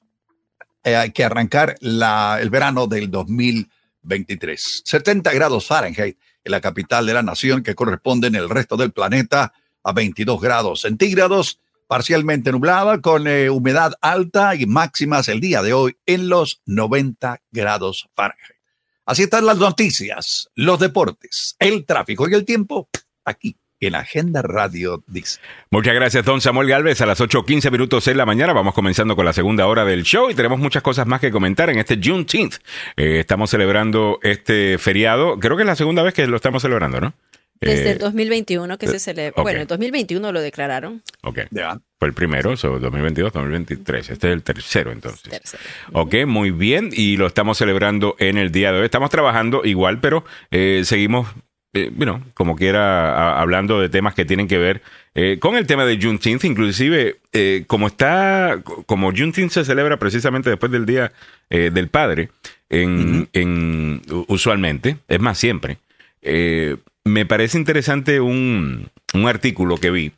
eh, 0.86 1.12
que 1.14 1.24
arrancar 1.26 1.76
la, 1.82 2.38
el 2.40 2.50
verano 2.50 2.88
del 2.88 3.12
2023. 3.12 4.84
70 4.86 5.34
grados 5.34 5.68
Fahrenheit 5.68 6.18
en 6.46 6.52
la 6.54 6.62
capital 6.62 7.06
de 7.06 7.14
la 7.14 7.24
nación 7.24 7.62
que 7.62 7.76
corresponden 7.76 8.36
el 8.36 8.50
resto 8.50 8.78
del 8.78 8.94
planeta 8.94 9.52
a 9.84 9.94
22 9.94 10.40
grados 10.42 10.82
centígrados, 10.82 11.60
parcialmente 11.88 12.52
nublada 12.52 13.02
con 13.02 13.28
eh, 13.28 13.50
humedad 13.50 13.94
alta 14.02 14.56
y 14.56 14.66
máximas 14.66 15.28
el 15.28 15.40
día 15.40 15.62
de 15.62 15.74
hoy 15.74 15.98
en 16.06 16.30
los 16.30 16.62
90 16.66 17.42
grados 17.52 18.10
Fahrenheit. 18.16 18.60
Así 19.06 19.24
están 19.24 19.46
las 19.46 19.58
noticias, 19.58 20.50
los 20.54 20.80
deportes, 20.80 21.56
el 21.58 21.86
tráfico 21.86 22.30
y 22.30 22.34
el 22.36 22.46
tiempo 22.46 22.90
aquí 23.26 23.58
en 23.80 23.96
Agenda 23.96 24.42
Radio 24.42 25.04
Dice. 25.08 25.40
Muchas 25.72 25.96
gracias, 25.96 26.26
don 26.26 26.42
Samuel 26.42 26.68
Galvez. 26.68 27.02
A 27.02 27.06
las 27.06 27.20
8.15 27.22 27.72
minutos 27.72 28.08
en 28.08 28.18
la 28.18 28.26
mañana 28.26 28.54
vamos 28.54 28.74
comenzando 28.74 29.16
con 29.16 29.26
la 29.26 29.34
segunda 29.34 29.68
hora 29.68 29.86
del 29.86 30.04
show 30.04 30.30
y 30.30 30.36
tenemos 30.36 30.60
muchas 30.60 30.84
cosas 30.84 31.08
más 31.08 31.22
que 31.22 31.32
comentar 31.32 31.70
en 31.70 31.80
este 31.80 32.00
Juneteenth. 32.04 32.56
Eh, 32.98 33.20
estamos 33.22 33.50
celebrando 33.50 34.20
este 34.22 34.78
feriado. 34.78 35.40
Creo 35.40 35.56
que 35.56 35.64
es 35.64 35.68
la 35.68 35.76
segunda 35.76 36.04
vez 36.04 36.14
que 36.14 36.28
lo 36.28 36.36
estamos 36.36 36.62
celebrando, 36.62 37.00
¿no? 37.00 37.14
Desde 37.62 37.90
Eh, 37.90 37.92
el 37.92 37.98
2021 37.98 38.78
que 38.78 38.88
se 38.88 39.00
celebra. 39.00 39.34
ok. 39.36 39.44
Bueno, 39.44 39.62
el 39.62 39.68
2021 39.68 40.32
lo 40.32 40.42
declararon. 40.42 41.02
Ok. 41.24 41.40
Ya. 41.52 41.80
Fue 42.00 42.08
el 42.08 42.14
primero, 42.14 42.56
so, 42.56 42.80
2022, 42.80 43.34
2023. 43.34 44.10
Este 44.12 44.28
es 44.30 44.34
el 44.34 44.44
tercero, 44.44 44.92
entonces. 44.94 45.24
Tercero. 45.30 45.62
Ok, 45.92 46.16
muy 46.26 46.52
bien. 46.52 46.90
Y 46.94 47.18
lo 47.18 47.28
estamos 47.28 47.58
celebrando 47.58 48.16
en 48.20 48.38
el 48.38 48.52
día 48.52 48.72
de 48.72 48.80
hoy. 48.80 48.86
Estamos 48.86 49.10
trabajando 49.10 49.62
igual, 49.66 50.00
pero 50.00 50.24
eh, 50.52 50.84
seguimos, 50.86 51.28
eh, 51.74 51.92
bueno, 51.94 52.24
como 52.34 52.56
quiera, 52.56 53.12
a- 53.16 53.42
hablando 53.42 53.82
de 53.82 53.90
temas 53.90 54.14
que 54.16 54.24
tienen 54.24 54.48
que 54.48 54.58
ver 54.58 54.82
eh, 55.14 55.38
con 55.42 55.58
el 55.58 55.68
tema 55.68 55.84
de 55.86 56.00
Juneteenth. 56.02 56.46
Inclusive, 56.46 57.18
eh, 57.34 57.66
como 57.68 57.88
está, 57.88 58.62
como 58.86 59.12
Juneteenth 59.12 59.52
se 59.52 59.66
celebra 59.66 59.98
precisamente 60.00 60.50
después 60.50 60.72
del 60.72 60.86
Día 60.86 61.12
eh, 61.50 61.70
del 61.74 61.90
Padre, 61.90 62.30
en, 62.70 63.28
en- 63.34 64.02
usualmente, 64.30 64.98
es 65.10 65.20
más, 65.20 65.38
siempre. 65.38 65.80
eh, 66.22 66.78
me 67.10 67.26
parece 67.26 67.58
interesante 67.58 68.22
un, 68.22 68.90
un 69.14 69.28
artículo 69.28 69.78
que 69.78 69.92
vi 69.92 70.14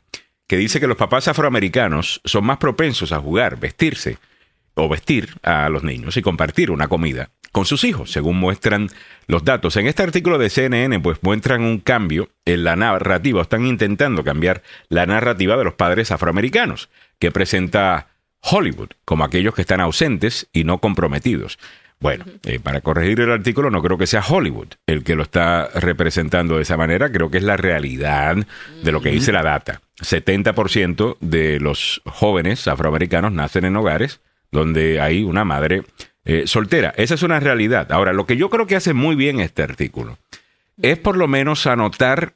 que 0.46 0.56
dice 0.58 0.80
que 0.80 0.86
los 0.86 0.98
papás 0.98 1.28
afroamericanos 1.28 2.20
son 2.24 2.44
más 2.44 2.58
propensos 2.58 3.12
a 3.12 3.20
jugar, 3.20 3.58
vestirse 3.58 4.18
o 4.74 4.88
vestir 4.88 5.30
a 5.42 5.68
los 5.70 5.82
niños 5.82 6.16
y 6.16 6.22
compartir 6.22 6.70
una 6.70 6.88
comida 6.88 7.30
con 7.52 7.64
sus 7.64 7.84
hijos, 7.84 8.10
según 8.10 8.38
muestran 8.38 8.88
los 9.26 9.44
datos. 9.44 9.76
En 9.76 9.86
este 9.86 10.02
artículo 10.02 10.38
de 10.38 10.50
CNN, 10.50 11.00
pues 11.00 11.18
muestran 11.22 11.62
un 11.62 11.78
cambio 11.78 12.30
en 12.44 12.64
la 12.64 12.76
narrativa, 12.76 13.42
están 13.42 13.66
intentando 13.66 14.24
cambiar 14.24 14.62
la 14.88 15.06
narrativa 15.06 15.56
de 15.56 15.64
los 15.64 15.74
padres 15.74 16.10
afroamericanos, 16.10 16.90
que 17.18 17.30
presenta 17.30 18.08
Hollywood 18.40 18.90
como 19.04 19.24
aquellos 19.24 19.54
que 19.54 19.62
están 19.62 19.80
ausentes 19.80 20.48
y 20.52 20.64
no 20.64 20.78
comprometidos. 20.78 21.58
Bueno, 22.02 22.24
eh, 22.42 22.58
para 22.58 22.80
corregir 22.80 23.20
el 23.20 23.30
artículo, 23.30 23.70
no 23.70 23.80
creo 23.80 23.96
que 23.96 24.08
sea 24.08 24.24
Hollywood 24.28 24.74
el 24.86 25.04
que 25.04 25.14
lo 25.14 25.22
está 25.22 25.68
representando 25.68 26.56
de 26.56 26.62
esa 26.62 26.76
manera, 26.76 27.12
creo 27.12 27.30
que 27.30 27.38
es 27.38 27.44
la 27.44 27.56
realidad 27.56 28.36
de 28.82 28.92
lo 28.92 29.00
que 29.00 29.12
dice 29.12 29.30
la 29.30 29.44
data. 29.44 29.80
70% 30.00 31.16
de 31.20 31.60
los 31.60 32.02
jóvenes 32.04 32.66
afroamericanos 32.66 33.30
nacen 33.30 33.64
en 33.66 33.76
hogares 33.76 34.20
donde 34.50 35.00
hay 35.00 35.22
una 35.22 35.44
madre 35.44 35.84
eh, 36.24 36.48
soltera. 36.48 36.92
Esa 36.96 37.14
es 37.14 37.22
una 37.22 37.38
realidad. 37.38 37.92
Ahora, 37.92 38.12
lo 38.12 38.26
que 38.26 38.36
yo 38.36 38.50
creo 38.50 38.66
que 38.66 38.74
hace 38.74 38.94
muy 38.94 39.14
bien 39.14 39.38
este 39.38 39.62
artículo 39.62 40.18
es 40.82 40.98
por 40.98 41.16
lo 41.16 41.28
menos 41.28 41.68
anotar 41.68 42.34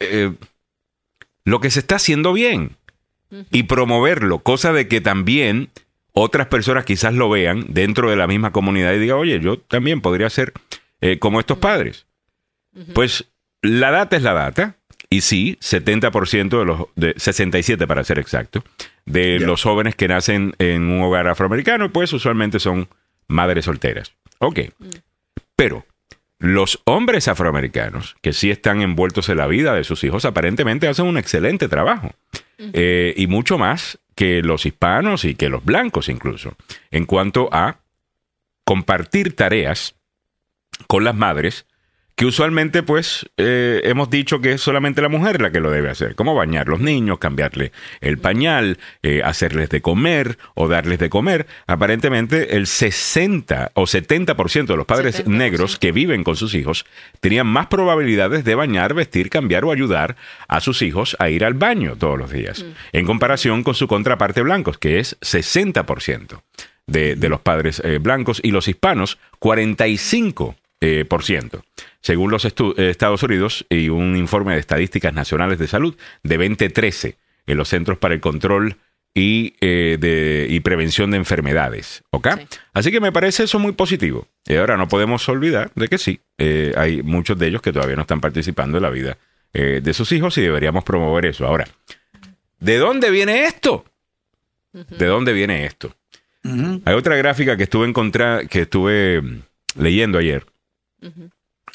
eh, 0.00 0.32
lo 1.44 1.60
que 1.60 1.70
se 1.70 1.78
está 1.78 1.94
haciendo 1.94 2.32
bien 2.32 2.76
y 3.52 3.64
promoverlo, 3.64 4.40
cosa 4.40 4.72
de 4.72 4.88
que 4.88 5.00
también 5.00 5.70
otras 6.18 6.48
personas 6.48 6.84
quizás 6.84 7.14
lo 7.14 7.30
vean 7.30 7.64
dentro 7.68 8.10
de 8.10 8.16
la 8.16 8.26
misma 8.26 8.50
comunidad 8.50 8.92
y 8.92 8.98
digan, 8.98 9.18
oye, 9.18 9.38
yo 9.40 9.58
también 9.58 10.00
podría 10.00 10.28
ser 10.28 10.52
eh, 11.00 11.18
como 11.18 11.38
estos 11.38 11.58
padres. 11.58 12.06
Pues 12.92 13.24
la 13.62 13.90
data 13.90 14.16
es 14.16 14.22
la 14.22 14.32
data. 14.34 14.76
Y 15.10 15.22
sí, 15.22 15.56
70% 15.60 16.58
de 16.58 16.64
los, 16.64 16.82
de 16.96 17.14
67 17.16 17.86
para 17.86 18.04
ser 18.04 18.18
exacto, 18.18 18.62
de 19.06 19.38
los 19.40 19.62
jóvenes 19.62 19.94
que 19.94 20.06
nacen 20.06 20.54
en 20.58 20.82
un 20.82 21.00
hogar 21.02 21.28
afroamericano, 21.28 21.92
pues 21.92 22.12
usualmente 22.12 22.58
son 22.58 22.88
madres 23.26 23.64
solteras. 23.64 24.12
Ok. 24.38 24.60
Pero 25.56 25.86
los 26.38 26.80
hombres 26.84 27.26
afroamericanos 27.26 28.16
que 28.20 28.32
sí 28.32 28.50
están 28.50 28.82
envueltos 28.82 29.28
en 29.28 29.38
la 29.38 29.46
vida 29.46 29.74
de 29.74 29.84
sus 29.84 30.04
hijos 30.04 30.24
aparentemente 30.24 30.88
hacen 30.88 31.06
un 31.06 31.16
excelente 31.16 31.68
trabajo. 31.68 32.12
Eh, 32.58 33.14
y 33.16 33.28
mucho 33.28 33.56
más 33.56 33.98
que 34.18 34.42
los 34.42 34.66
hispanos 34.66 35.24
y 35.24 35.36
que 35.36 35.48
los 35.48 35.64
blancos 35.64 36.08
incluso, 36.08 36.56
en 36.90 37.06
cuanto 37.06 37.48
a 37.52 37.82
compartir 38.64 39.36
tareas 39.36 39.94
con 40.88 41.04
las 41.04 41.14
madres 41.14 41.67
que 42.18 42.26
usualmente 42.26 42.82
pues 42.82 43.30
eh, 43.36 43.80
hemos 43.84 44.10
dicho 44.10 44.40
que 44.40 44.54
es 44.54 44.60
solamente 44.60 45.00
la 45.00 45.08
mujer 45.08 45.40
la 45.40 45.52
que 45.52 45.60
lo 45.60 45.70
debe 45.70 45.88
hacer, 45.88 46.16
como 46.16 46.34
bañar 46.34 46.66
los 46.66 46.80
niños, 46.80 47.20
cambiarle 47.20 47.70
el 48.00 48.18
pañal, 48.18 48.78
eh, 49.04 49.22
hacerles 49.24 49.68
de 49.68 49.80
comer 49.82 50.36
o 50.56 50.66
darles 50.66 50.98
de 50.98 51.10
comer. 51.10 51.46
Aparentemente 51.68 52.56
el 52.56 52.66
60 52.66 53.70
o 53.74 53.82
70% 53.84 54.66
de 54.66 54.76
los 54.76 54.84
padres 54.84 55.24
70%. 55.24 55.28
negros 55.28 55.78
que 55.78 55.92
viven 55.92 56.24
con 56.24 56.34
sus 56.34 56.54
hijos 56.54 56.86
tenían 57.20 57.46
más 57.46 57.68
probabilidades 57.68 58.44
de 58.44 58.56
bañar, 58.56 58.94
vestir, 58.94 59.30
cambiar 59.30 59.64
o 59.64 59.70
ayudar 59.70 60.16
a 60.48 60.58
sus 60.58 60.82
hijos 60.82 61.16
a 61.20 61.30
ir 61.30 61.44
al 61.44 61.54
baño 61.54 61.94
todos 61.96 62.18
los 62.18 62.32
días, 62.32 62.64
en 62.92 63.06
comparación 63.06 63.62
con 63.62 63.76
su 63.76 63.86
contraparte 63.86 64.42
blancos, 64.42 64.76
que 64.76 64.98
es 64.98 65.16
60% 65.20 66.42
de, 66.88 67.14
de 67.14 67.28
los 67.28 67.40
padres 67.40 67.80
eh, 67.84 67.98
blancos 67.98 68.40
y 68.42 68.50
los 68.50 68.66
hispanos 68.66 69.18
45%. 69.40 70.56
eh, 70.80 71.04
por 71.08 71.24
ciento, 71.24 71.64
según 72.00 72.30
los 72.30 72.44
eh, 72.44 72.50
Estados 72.76 73.22
Unidos 73.22 73.66
y 73.68 73.88
un 73.88 74.16
informe 74.16 74.54
de 74.54 74.60
estadísticas 74.60 75.12
nacionales 75.12 75.58
de 75.58 75.66
salud 75.66 75.96
de 76.22 76.36
2013 76.36 77.18
en 77.46 77.56
los 77.56 77.68
Centros 77.68 77.98
para 77.98 78.14
el 78.14 78.20
Control 78.20 78.76
y, 79.14 79.54
eh, 79.60 79.96
de, 79.98 80.46
y 80.48 80.60
Prevención 80.60 81.10
de 81.10 81.16
Enfermedades. 81.16 82.04
¿ok? 82.10 82.28
Sí. 82.36 82.58
Así 82.72 82.92
que 82.92 83.00
me 83.00 83.12
parece 83.12 83.44
eso 83.44 83.58
muy 83.58 83.72
positivo. 83.72 84.28
Y 84.46 84.54
ahora 84.54 84.76
no 84.76 84.88
podemos 84.88 85.28
olvidar 85.28 85.72
de 85.74 85.88
que 85.88 85.98
sí, 85.98 86.20
eh, 86.38 86.72
hay 86.76 87.02
muchos 87.02 87.38
de 87.38 87.48
ellos 87.48 87.62
que 87.62 87.72
todavía 87.72 87.96
no 87.96 88.02
están 88.02 88.20
participando 88.20 88.78
en 88.78 88.82
la 88.82 88.90
vida 88.90 89.18
eh, 89.52 89.80
de 89.82 89.94
sus 89.94 90.12
hijos 90.12 90.38
y 90.38 90.42
deberíamos 90.42 90.84
promover 90.84 91.26
eso. 91.26 91.46
Ahora, 91.46 91.66
¿de 92.60 92.78
dónde 92.78 93.10
viene 93.10 93.44
esto? 93.44 93.84
¿De 94.72 95.06
dónde 95.06 95.32
viene 95.32 95.64
esto? 95.64 95.94
Hay 96.84 96.94
otra 96.94 97.16
gráfica 97.16 97.56
que 97.56 97.64
estuve 97.64 97.92
que 98.48 98.62
estuve 98.62 99.22
leyendo 99.76 100.18
ayer, 100.18 100.46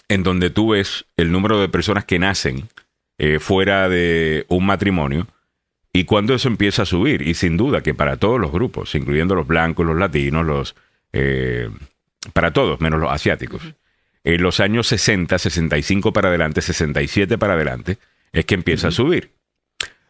en 0.10 0.24
donde 0.24 0.50
tú 0.50 0.70
ves 0.72 1.06
el 1.18 1.32
número 1.32 1.60
de 1.60 1.70
personas 1.70 2.06
que 2.06 2.20
nacen 2.20 2.70
eh, 3.18 3.40
fuera 3.40 3.90
de 3.90 4.46
un 4.50 4.66
matrimonio 4.66 5.28
y 5.92 6.06
cuando 6.06 6.34
eso 6.34 6.48
empieza 6.48 6.84
a 6.84 6.86
subir. 6.86 7.22
Y 7.22 7.34
sin 7.36 7.58
duda 7.58 7.82
que 7.82 7.94
para 7.94 8.18
todos 8.18 8.40
los 8.40 8.52
grupos, 8.52 8.96
incluyendo 8.96 9.36
los 9.36 9.48
blancos, 9.48 9.86
los 9.86 9.98
latinos, 9.98 10.46
los 10.46 10.76
eh, 11.14 11.70
para 12.34 12.52
todos, 12.54 12.80
menos 12.82 13.00
los 13.00 13.12
asiáticos. 13.12 13.62
En 14.24 14.42
los 14.42 14.60
años 14.60 14.88
60, 14.88 15.38
65 15.38 16.14
para 16.14 16.30
adelante, 16.30 16.62
67 16.62 17.38
para 17.38 17.54
adelante, 17.54 17.98
es 18.32 18.46
que 18.46 18.56
empieza 18.56 18.88
a 18.88 18.92
subir. 18.92 19.32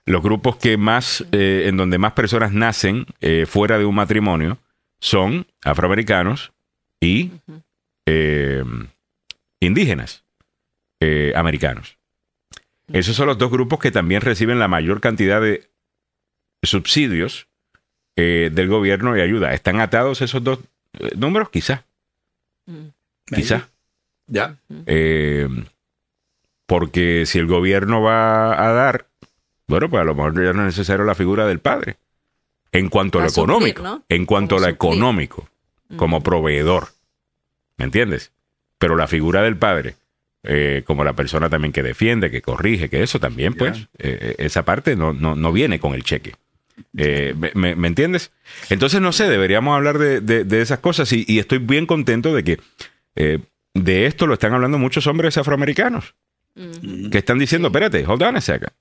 Los 0.06 0.22
grupos 0.22 0.58
que 0.58 0.78
más, 0.78 1.26
eh, 1.32 1.66
en 1.68 1.78
donde 1.78 1.98
más 1.98 2.14
personas 2.14 2.52
nacen 2.52 3.06
eh, 3.22 3.46
fuera 3.48 3.78
de 3.78 3.86
un 3.86 3.96
matrimonio 3.96 4.58
son 5.00 5.48
afroamericanos 5.64 6.52
y 7.00 7.32
eh, 8.06 8.64
indígenas 9.64 10.24
eh, 11.00 11.34
americanos. 11.36 11.98
Esos 12.92 13.16
son 13.16 13.28
los 13.28 13.38
dos 13.38 13.50
grupos 13.50 13.80
que 13.80 13.92
también 13.92 14.22
reciben 14.22 14.60
la 14.60 14.68
mayor 14.68 15.02
cantidad 15.02 15.42
de 15.42 15.68
subsidios 16.62 17.48
eh, 18.16 18.50
del 18.54 18.68
gobierno 18.68 19.18
y 19.18 19.22
ayuda. 19.22 19.54
¿Están 19.54 19.80
atados 19.80 20.22
esos 20.22 20.44
dos 20.44 20.60
eh, 21.00 21.12
números? 21.16 21.50
Quizá, 21.50 21.86
quizá. 23.26 23.70
Ya. 24.28 24.58
Eh, 24.86 25.48
porque 26.66 27.26
si 27.26 27.40
el 27.40 27.48
gobierno 27.48 28.02
va 28.02 28.68
a 28.68 28.72
dar, 28.74 29.08
bueno, 29.68 29.90
pues 29.90 30.02
a 30.02 30.06
lo 30.06 30.16
mejor 30.16 30.36
ya 30.36 30.54
no 30.54 30.62
es 30.62 30.78
necesario 30.78 31.06
la 31.06 31.16
figura 31.16 31.46
del 31.46 31.60
padre. 31.60 31.98
En 32.72 32.90
cuanto 32.90 33.20
a 33.20 33.22
lo 33.22 33.28
a 33.28 33.30
suplir, 33.30 33.50
económico, 33.50 33.84
¿no? 33.84 34.04
en 34.10 34.26
cuanto 34.26 34.56
a 34.56 34.58
Como 34.58 34.68
lo 34.68 34.74
suplir. 34.76 34.94
económico, 34.94 35.50
como 35.98 36.22
proveedor. 36.24 36.88
¿Me 37.78 37.86
entiendes? 37.86 38.32
Pero 38.84 38.98
la 38.98 39.08
figura 39.08 39.42
del 39.42 39.56
padre, 39.56 39.96
eh, 40.44 40.84
como 40.86 41.06
la 41.06 41.14
persona 41.14 41.50
también 41.50 41.72
que 41.72 41.84
defiende, 41.84 42.30
que 42.30 42.42
corrige, 42.42 42.90
que 42.90 43.02
eso 43.02 43.18
también, 43.18 43.54
pues, 43.54 43.88
eh, 43.98 44.36
esa 44.40 44.66
parte 44.66 44.98
no, 44.98 45.14
no, 45.14 45.36
no 45.36 45.54
viene 45.54 45.80
con 45.80 45.94
el 45.94 46.04
cheque. 46.04 46.34
Eh, 46.98 47.34
¿me, 47.38 47.52
me- 47.56 47.76
me 47.78 47.88
entiendes? 47.88 48.32
Entonces, 48.70 49.00
no 49.00 49.14
sé, 49.14 49.30
deberíamos 49.30 49.74
hablar 49.74 50.00
de, 50.00 50.20
de- 50.20 50.44
de 50.44 50.62
esas 50.62 50.80
cosas 50.80 51.14
y, 51.14 51.24
y 51.30 51.40
estoy 51.40 51.60
bien 51.60 51.86
contento 51.86 52.36
de 52.36 52.44
que 52.44 52.60
eh, 53.16 53.40
de 53.74 54.06
esto 54.06 54.28
lo 54.28 54.34
están 54.34 54.54
hablando 54.54 54.78
muchos 54.78 55.08
hombres 55.08 55.38
afroamericanos 55.38 56.14
que 57.10 57.18
están 57.20 57.40
diciendo, 57.40 57.70
espérate, 57.70 58.06
hold 58.06 58.22
on 58.24 58.36
a 58.36 58.42
second. 58.42 58.72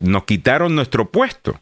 Nos 0.00 0.24
quitaron 0.24 0.74
nuestro 0.74 1.10
puesto 1.12 1.60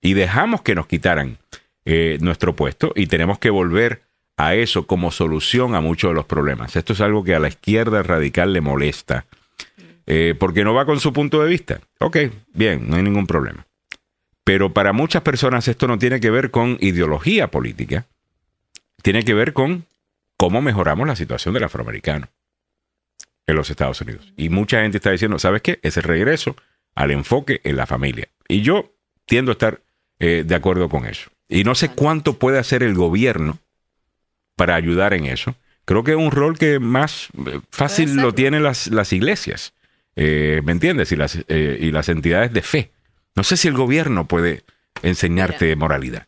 y 0.00 0.14
dejamos 0.14 0.62
que 0.62 0.74
nos 0.76 0.86
quitaran 0.86 1.38
eh, 1.84 2.18
nuestro 2.20 2.54
puesto 2.54 2.92
y 2.94 3.08
tenemos 3.08 3.38
que 3.40 3.50
volver 3.50 4.02
a 4.36 4.54
eso 4.54 4.86
como 4.86 5.10
solución 5.10 5.74
a 5.74 5.80
muchos 5.80 6.10
de 6.10 6.14
los 6.14 6.26
problemas. 6.26 6.76
Esto 6.76 6.92
es 6.92 7.00
algo 7.00 7.24
que 7.24 7.34
a 7.34 7.40
la 7.40 7.48
izquierda 7.48 8.02
radical 8.02 8.52
le 8.52 8.60
molesta 8.60 9.24
eh, 10.06 10.34
porque 10.38 10.64
no 10.64 10.72
va 10.72 10.86
con 10.86 11.00
su 11.00 11.12
punto 11.12 11.42
de 11.42 11.48
vista. 11.48 11.80
Ok, 11.98 12.18
bien, 12.52 12.88
no 12.88 12.96
hay 12.96 13.02
ningún 13.02 13.26
problema. 13.26 13.66
Pero 14.44 14.72
para 14.72 14.92
muchas 14.92 15.22
personas 15.22 15.66
esto 15.66 15.88
no 15.88 15.98
tiene 15.98 16.20
que 16.20 16.30
ver 16.30 16.50
con 16.52 16.78
ideología 16.80 17.50
política, 17.50 18.06
tiene 19.02 19.24
que 19.24 19.34
ver 19.34 19.52
con 19.52 19.84
cómo 20.36 20.62
mejoramos 20.62 21.08
la 21.08 21.16
situación 21.16 21.54
del 21.54 21.64
afroamericano 21.64 22.28
en 23.46 23.56
los 23.56 23.70
Estados 23.70 24.00
Unidos. 24.00 24.32
Y 24.36 24.48
mucha 24.48 24.82
gente 24.82 24.98
está 24.98 25.10
diciendo, 25.10 25.38
¿sabes 25.38 25.62
qué? 25.62 25.80
Es 25.82 25.96
el 25.96 26.04
regreso 26.04 26.56
al 26.94 27.10
enfoque 27.10 27.60
en 27.64 27.76
la 27.76 27.86
familia. 27.86 28.28
Y 28.48 28.62
yo 28.62 28.92
tiendo 29.24 29.50
a 29.50 29.54
estar 29.54 29.80
eh, 30.20 30.44
de 30.46 30.54
acuerdo 30.54 30.88
con 30.88 31.06
eso. 31.06 31.30
Y 31.48 31.64
no 31.64 31.74
sé 31.74 31.90
cuánto 31.90 32.38
puede 32.38 32.58
hacer 32.58 32.82
el 32.84 32.94
gobierno 32.94 33.58
para 34.56 34.74
ayudar 34.74 35.14
en 35.14 35.26
eso. 35.26 35.54
Creo 35.84 36.02
que 36.02 36.12
es 36.12 36.16
un 36.16 36.32
rol 36.32 36.58
que 36.58 36.80
más 36.80 37.28
eh, 37.46 37.60
fácil 37.70 38.16
lo 38.16 38.32
tienen 38.34 38.62
las, 38.64 38.88
las 38.88 39.12
iglesias, 39.12 39.72
eh, 40.16 40.60
¿me 40.64 40.72
entiendes? 40.72 41.12
Y 41.12 41.16
las, 41.16 41.38
eh, 41.46 41.78
y 41.80 41.92
las 41.92 42.08
entidades 42.08 42.52
de 42.52 42.62
fe. 42.62 42.90
No 43.36 43.44
sé 43.44 43.56
si 43.56 43.68
el 43.68 43.74
gobierno 43.74 44.26
puede 44.26 44.64
enseñarte 45.02 45.76
moralidad. 45.76 46.26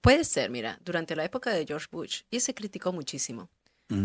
Puede 0.00 0.22
ser, 0.24 0.50
mira, 0.50 0.78
durante 0.84 1.16
la 1.16 1.24
época 1.24 1.50
de 1.50 1.66
George 1.66 1.88
Bush, 1.90 2.20
y 2.30 2.38
se 2.40 2.54
criticó 2.54 2.92
muchísimo. 2.92 3.48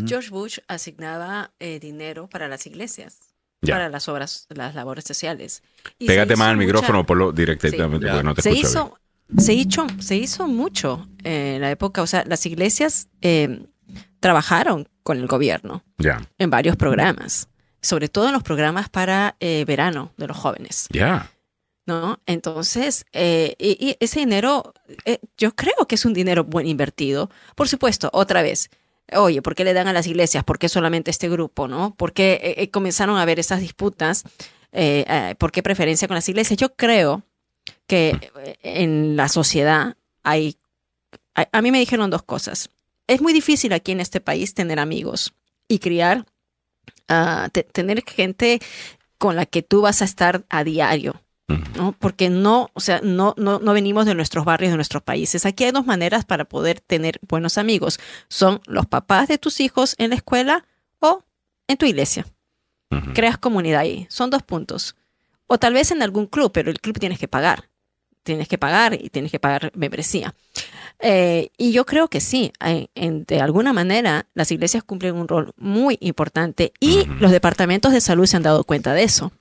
George 0.06 0.28
Bush 0.30 0.58
asignaba 0.66 1.52
eh, 1.60 1.78
dinero 1.80 2.26
para 2.28 2.46
las 2.48 2.66
iglesias, 2.66 3.20
Ya. 3.62 3.74
para 3.74 3.88
las 3.88 4.08
obras, 4.08 4.46
las 4.50 4.74
labores 4.74 5.04
sociales. 5.04 5.62
Y 5.98 6.06
Pégate 6.06 6.34
más 6.36 6.48
al 6.48 6.56
mucha- 6.56 6.66
micrófono 6.66 7.06
por 7.06 7.16
lo 7.16 7.32
directamente 7.32 7.78
Sí. 7.80 7.82
porque 7.82 8.22
no 8.24 8.34
te 8.34 8.42
se 8.42 8.50
escucho 8.50 8.68
hizo, 8.68 8.98
se 9.36 9.52
hizo, 9.52 9.86
se 9.98 10.16
hizo 10.16 10.46
mucho 10.46 11.08
en 11.24 11.60
la 11.60 11.70
época, 11.70 12.02
o 12.02 12.06
sea, 12.06 12.24
las 12.26 12.46
iglesias 12.46 13.08
eh, 13.20 13.66
trabajaron 14.20 14.88
con 15.02 15.18
el 15.18 15.26
gobierno 15.26 15.82
en 16.38 16.50
varios 16.50 16.76
programas, 16.76 17.48
sobre 17.80 18.08
todo 18.08 18.26
en 18.26 18.32
los 18.32 18.42
programas 18.42 18.88
para 18.88 19.36
eh, 19.40 19.64
verano 19.66 20.12
de 20.16 20.26
los 20.26 20.36
jóvenes. 20.36 20.86
Ya, 20.90 21.00
ya. 21.00 21.32
¿no? 21.86 22.20
Entonces, 22.26 23.06
eh, 23.12 23.54
y, 23.58 23.76
y 23.80 23.96
ese 24.00 24.20
dinero, 24.20 24.74
eh, 25.06 25.20
yo 25.38 25.54
creo 25.54 25.86
que 25.88 25.94
es 25.94 26.04
un 26.04 26.12
dinero 26.12 26.44
buen 26.44 26.66
invertido. 26.66 27.30
Por 27.54 27.68
supuesto, 27.68 28.10
otra 28.12 28.42
vez, 28.42 28.68
oye, 29.14 29.40
¿por 29.40 29.54
qué 29.54 29.64
le 29.64 29.72
dan 29.72 29.88
a 29.88 29.94
las 29.94 30.06
iglesias? 30.06 30.44
¿Por 30.44 30.58
qué 30.58 30.68
solamente 30.68 31.10
este 31.10 31.30
grupo, 31.30 31.66
no? 31.66 31.94
¿Por 31.94 32.12
qué 32.12 32.68
comenzaron 32.70 33.16
a 33.16 33.22
haber 33.22 33.38
esas 33.38 33.60
disputas? 33.60 34.24
¿Por 35.38 35.50
qué 35.50 35.62
preferencia 35.62 36.06
con 36.08 36.16
las 36.16 36.28
iglesias? 36.28 36.58
Yo 36.58 36.74
creo 36.74 37.22
que 37.86 38.30
eh, 38.44 38.56
en 38.62 39.16
la 39.16 39.28
sociedad 39.28 39.96
hay, 40.22 40.56
a, 41.34 41.48
a 41.52 41.62
mí 41.62 41.70
me 41.70 41.78
dijeron 41.78 42.10
dos 42.10 42.22
cosas. 42.22 42.70
Es 43.06 43.20
muy 43.22 43.32
difícil 43.32 43.72
aquí 43.72 43.92
en 43.92 44.00
este 44.00 44.20
país 44.20 44.54
tener 44.54 44.78
amigos 44.78 45.32
y 45.66 45.78
criar, 45.78 46.26
ah, 47.08 47.48
te- 47.52 47.62
tener 47.64 48.02
gente 48.04 48.60
con 49.18 49.36
la 49.36 49.46
que 49.46 49.62
tú 49.62 49.80
vas 49.82 50.02
a 50.02 50.04
estar 50.04 50.44
a 50.48 50.64
diario. 50.64 51.20
¿no? 51.76 51.92
Porque 51.92 52.28
no, 52.28 52.68
o 52.74 52.80
sea, 52.80 53.00
no, 53.02 53.32
no, 53.38 53.58
no 53.58 53.72
venimos 53.72 54.04
de 54.04 54.14
nuestros 54.14 54.44
barrios, 54.44 54.70
de 54.70 54.76
nuestros 54.76 55.02
países. 55.02 55.46
Aquí 55.46 55.64
hay 55.64 55.70
dos 55.70 55.86
maneras 55.86 56.26
para 56.26 56.44
poder 56.44 56.80
tener 56.80 57.18
buenos 57.26 57.56
amigos. 57.56 57.98
Son 58.28 58.60
los 58.66 58.84
papás 58.86 59.28
de 59.28 59.38
tus 59.38 59.60
hijos 59.60 59.94
en 59.96 60.10
la 60.10 60.16
escuela 60.16 60.66
o 60.98 61.24
en 61.66 61.78
tu 61.78 61.86
iglesia. 61.86 62.26
Creas 63.14 63.38
comunidad 63.38 63.80
ahí. 63.80 64.06
Son 64.10 64.28
dos 64.28 64.42
puntos. 64.42 64.94
O 65.48 65.58
tal 65.58 65.74
vez 65.74 65.90
en 65.90 66.02
algún 66.02 66.26
club, 66.26 66.52
pero 66.52 66.70
el 66.70 66.80
club 66.80 66.98
tienes 67.00 67.18
que 67.18 67.26
pagar. 67.26 67.64
Tienes 68.22 68.46
que 68.48 68.58
pagar 68.58 68.94
y 68.94 69.08
tienes 69.10 69.32
que 69.32 69.40
pagar 69.40 69.72
membresía. 69.74 70.34
Eh, 71.00 71.48
y 71.56 71.72
yo 71.72 71.86
creo 71.86 72.08
que 72.08 72.20
sí, 72.20 72.52
en- 72.60 72.88
en- 72.94 73.24
de 73.24 73.40
alguna 73.40 73.72
manera 73.72 74.26
las 74.34 74.50
iglesias 74.52 74.82
cumplen 74.84 75.14
un 75.16 75.26
rol 75.28 75.52
muy 75.56 75.96
importante 76.00 76.72
y 76.80 77.04
los 77.20 77.30
departamentos 77.30 77.92
de 77.92 78.00
salud 78.00 78.26
se 78.26 78.36
han 78.36 78.42
dado 78.42 78.64
cuenta 78.64 78.92
de 78.94 79.04
eso. 79.04 79.32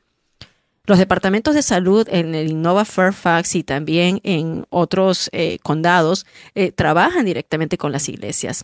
Los 0.85 0.99
departamentos 0.99 1.53
de 1.53 1.63
salud 1.63 2.07
en 2.09 2.33
el 2.33 2.49
Innova 2.49 2.85
Fairfax 2.85 3.55
y 3.55 3.63
también 3.63 4.21
en 4.23 4.65
otros 4.69 5.29
eh, 5.33 5.59
condados 5.61 6.25
eh, 6.55 6.71
trabajan 6.71 7.25
directamente 7.25 7.77
con 7.77 7.91
las 7.91 8.07
iglesias 8.07 8.63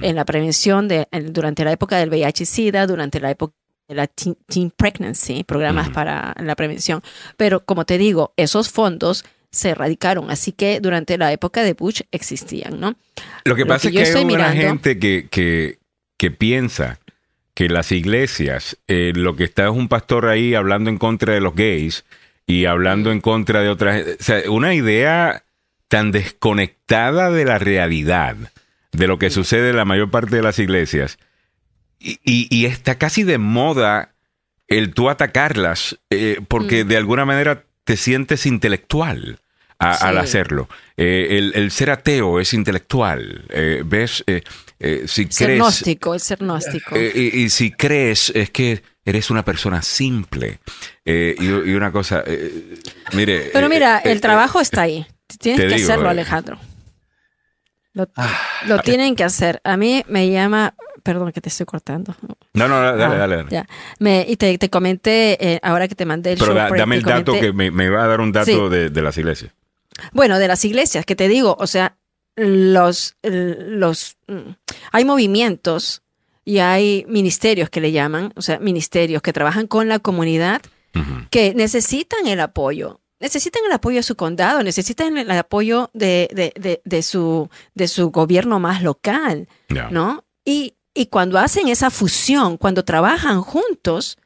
en 0.00 0.14
la 0.16 0.24
prevención 0.24 0.88
de, 0.88 1.08
en- 1.10 1.32
durante 1.32 1.64
la 1.64 1.72
época 1.72 1.96
del 1.98 2.08
VIH 2.10 2.44
y 2.44 2.46
SIDA, 2.46 2.86
durante 2.86 3.18
la 3.20 3.30
época 3.30 3.52
la 3.88 4.06
teen, 4.06 4.36
teen 4.46 4.70
pregnancy, 4.70 5.44
programas 5.44 5.90
para 5.90 6.34
la 6.40 6.54
prevención. 6.56 7.02
Pero 7.36 7.64
como 7.64 7.84
te 7.84 7.98
digo, 7.98 8.32
esos 8.36 8.70
fondos 8.70 9.24
se 9.50 9.70
erradicaron, 9.70 10.30
así 10.30 10.52
que 10.52 10.80
durante 10.80 11.16
la 11.16 11.32
época 11.32 11.62
de 11.62 11.72
Bush 11.72 12.02
existían, 12.10 12.78
¿no? 12.80 12.96
Lo 13.44 13.54
que 13.54 13.62
Lo 13.62 13.68
pasa 13.68 13.90
que 13.90 14.02
es 14.02 14.10
que 14.10 14.18
hay 14.18 14.24
una 14.24 14.32
mirando- 14.50 14.60
gente 14.62 14.98
que, 14.98 15.28
que, 15.30 15.78
que 16.18 16.30
piensa 16.30 16.98
que 17.54 17.68
las 17.70 17.90
iglesias, 17.90 18.76
eh, 18.86 19.12
lo 19.14 19.34
que 19.34 19.44
está 19.44 19.64
es 19.64 19.70
un 19.70 19.88
pastor 19.88 20.26
ahí 20.26 20.54
hablando 20.54 20.90
en 20.90 20.98
contra 20.98 21.32
de 21.32 21.40
los 21.40 21.54
gays 21.54 22.04
y 22.46 22.66
hablando 22.66 23.10
en 23.12 23.20
contra 23.22 23.62
de 23.62 23.70
otras... 23.70 24.02
O 24.20 24.22
sea, 24.22 24.50
una 24.50 24.74
idea 24.74 25.44
tan 25.88 26.12
desconectada 26.12 27.30
de 27.30 27.44
la 27.46 27.58
realidad, 27.58 28.36
de 28.92 29.06
lo 29.06 29.18
que 29.18 29.30
sucede 29.30 29.70
en 29.70 29.76
la 29.76 29.84
mayor 29.86 30.10
parte 30.10 30.36
de 30.36 30.42
las 30.42 30.58
iglesias, 30.58 31.18
y, 31.98 32.18
y- 32.24 32.48
y 32.50 32.66
está 32.66 32.96
casi 32.98 33.22
de 33.22 33.38
moda 33.38 34.14
el 34.68 34.94
tú 34.94 35.08
atacarlas, 35.10 35.98
eh, 36.10 36.40
porque 36.48 36.84
de 36.84 36.96
alguna 36.96 37.24
manera 37.24 37.64
te 37.84 37.96
sientes 37.96 38.46
intelectual 38.46 39.38
a- 39.78 39.96
Sí. 39.98 40.04
al 40.06 40.18
hacerlo. 40.18 40.68
Eh, 40.96 41.28
el, 41.38 41.52
el 41.54 41.70
ser 41.70 41.90
ateo 41.90 42.40
es 42.40 42.52
intelectual. 42.54 43.44
Eh, 43.50 43.82
¿Ves? 43.84 44.24
Eh, 44.26 44.42
si 45.06 45.26
Ser 45.30 45.46
crees... 45.48 45.58
gnóstico, 45.60 46.14
el 46.14 46.20
ser 46.20 46.38
gnóstico. 46.38 46.96
y, 46.98 47.20
y 47.42 47.48
si 47.50 47.70
crees, 47.70 48.30
es 48.34 48.50
que 48.50 48.82
eres 49.04 49.30
una 49.30 49.44
persona 49.44 49.82
simple. 49.82 50.58
Y, 51.04 51.42
y 51.44 51.74
una 51.74 51.92
cosa, 51.92 52.24
mire... 53.14 53.50
Pero 53.52 53.68
mira, 53.68 53.98
el 54.00 54.20
trabajo 54.20 54.60
está 54.60 54.82
ahí. 54.82 55.06
Tienes 55.38 55.60
que 55.60 55.74
digo, 55.76 55.86
hacerlo. 55.92 56.08
Alejandro. 56.08 56.58
Lo, 57.92 58.08
lo 58.66 58.78
tienen 58.80 59.14
que 59.16 59.24
hacer. 59.24 59.60
A 59.64 59.76
mí 59.76 60.04
me 60.08 60.30
llama, 60.30 60.74
perdón 61.06 61.32
que 61.32 61.40
te 61.40 61.48
estoy 61.48 61.64
cortando. 61.66 62.14
No, 62.54 62.68
no, 62.68 62.80
dale, 62.80 63.04
Ah, 63.04 63.08
dale. 63.16 63.36
dale. 63.36 63.48
ya. 63.50 63.66
Me, 63.98 64.24
y 64.28 64.36
te, 64.36 64.58
te 64.58 64.68
comenté, 64.68 65.38
eh, 65.54 65.60
ahora 65.62 65.88
que 65.88 65.94
te 65.94 66.04
mandé 66.04 66.32
el 66.32 66.38
Pero 66.38 66.48
show 66.52 66.54
da- 66.56 66.68
break, 66.68 66.78
dame 66.80 66.96
el 66.96 67.02
dato 67.02 67.32
comenté- 67.32 67.40
que 67.40 67.52
me, 67.52 67.70
me 67.70 67.88
va 67.88 68.04
a 68.04 68.06
dar 68.08 68.20
un 68.20 68.32
dato 68.32 68.46
Sí. 68.68 68.74
de, 68.74 68.90
de 68.90 69.02
las 69.02 69.16
iglesias. 69.16 69.52
Bueno, 70.12 70.38
de 70.38 70.48
las 70.48 70.64
iglesias, 70.64 71.06
que 71.06 71.16
te 71.16 71.28
digo, 71.28 71.56
o 71.58 71.66
sea, 71.66 71.96
los, 72.36 73.16
los, 73.22 74.16
mm, 74.28 74.50
hay 74.92 75.04
movimientos 75.04 76.02
y 76.44 76.58
hay 76.58 77.04
ministerios 77.08 77.70
que 77.70 77.80
le 77.80 77.92
llaman, 77.92 78.32
o 78.36 78.42
sea, 78.42 78.58
ministerios 78.58 79.22
que 79.22 79.32
trabajan 79.32 79.66
con 79.66 79.88
la 79.88 79.98
comunidad 79.98 80.60
que 81.30 81.52
necesitan 81.54 82.26
el 82.26 82.40
apoyo. 82.40 83.00
Necesitan 83.20 83.62
el 83.66 83.72
apoyo 83.72 83.96
de 83.96 84.02
su 84.02 84.16
condado, 84.16 84.62
necesitan 84.62 85.16
el 85.18 85.30
apoyo 85.30 85.90
de, 85.92 86.28
de, 86.32 86.52
de, 86.58 86.80
de 86.84 87.02
su, 87.02 87.50
de 87.74 87.88
su 87.88 88.10
gobierno 88.10 88.60
más 88.60 88.82
local. 88.82 89.46
¿no? 89.90 90.24
Y, 90.44 90.74
y 90.96 91.06
cuando 91.06 91.38
hacen 91.38 91.68
esa 91.68 91.90
fusión, 91.90 92.56
cuando 92.56 92.84
trabajan 92.84 93.42
juntos, 93.42 94.18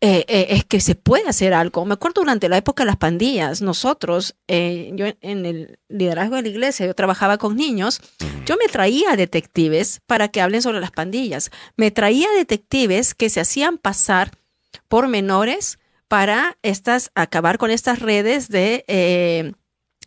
eh, 0.00 0.24
eh, 0.26 0.46
es 0.50 0.64
que 0.64 0.80
se 0.80 0.94
puede 0.96 1.28
hacer 1.28 1.54
algo. 1.54 1.84
Me 1.84 1.94
acuerdo 1.94 2.22
durante 2.22 2.48
la 2.48 2.56
época 2.56 2.82
de 2.82 2.86
las 2.88 2.96
pandillas, 2.96 3.62
nosotros, 3.62 4.34
eh, 4.48 4.90
yo 4.94 5.06
en- 5.20 5.46
el 5.46 5.78
liderazgo 5.88 6.36
de 6.36 6.42
la 6.42 6.48
iglesia, 6.48 6.86
yo 6.86 6.94
trabajaba 6.94 7.38
con 7.38 7.56
niños, 7.56 8.00
yo 8.44 8.56
me 8.56 8.66
traía 8.66 9.14
detectives 9.16 10.00
para 10.06 10.28
que 10.28 10.40
hablen 10.40 10.62
sobre 10.62 10.80
las 10.80 10.90
pandillas. 10.90 11.50
Me 11.76 11.90
traía 11.92 12.28
detectives 12.36 13.14
que 13.14 13.30
se 13.30 13.40
hacían 13.40 13.78
pasar 13.78 14.32
por 14.88 15.06
menores 15.06 15.78
para 16.08 16.58
estas, 16.62 17.10
acabar 17.14 17.58
con 17.58 17.70
estas 17.70 18.00
redes 18.00 18.48
de... 18.48 19.54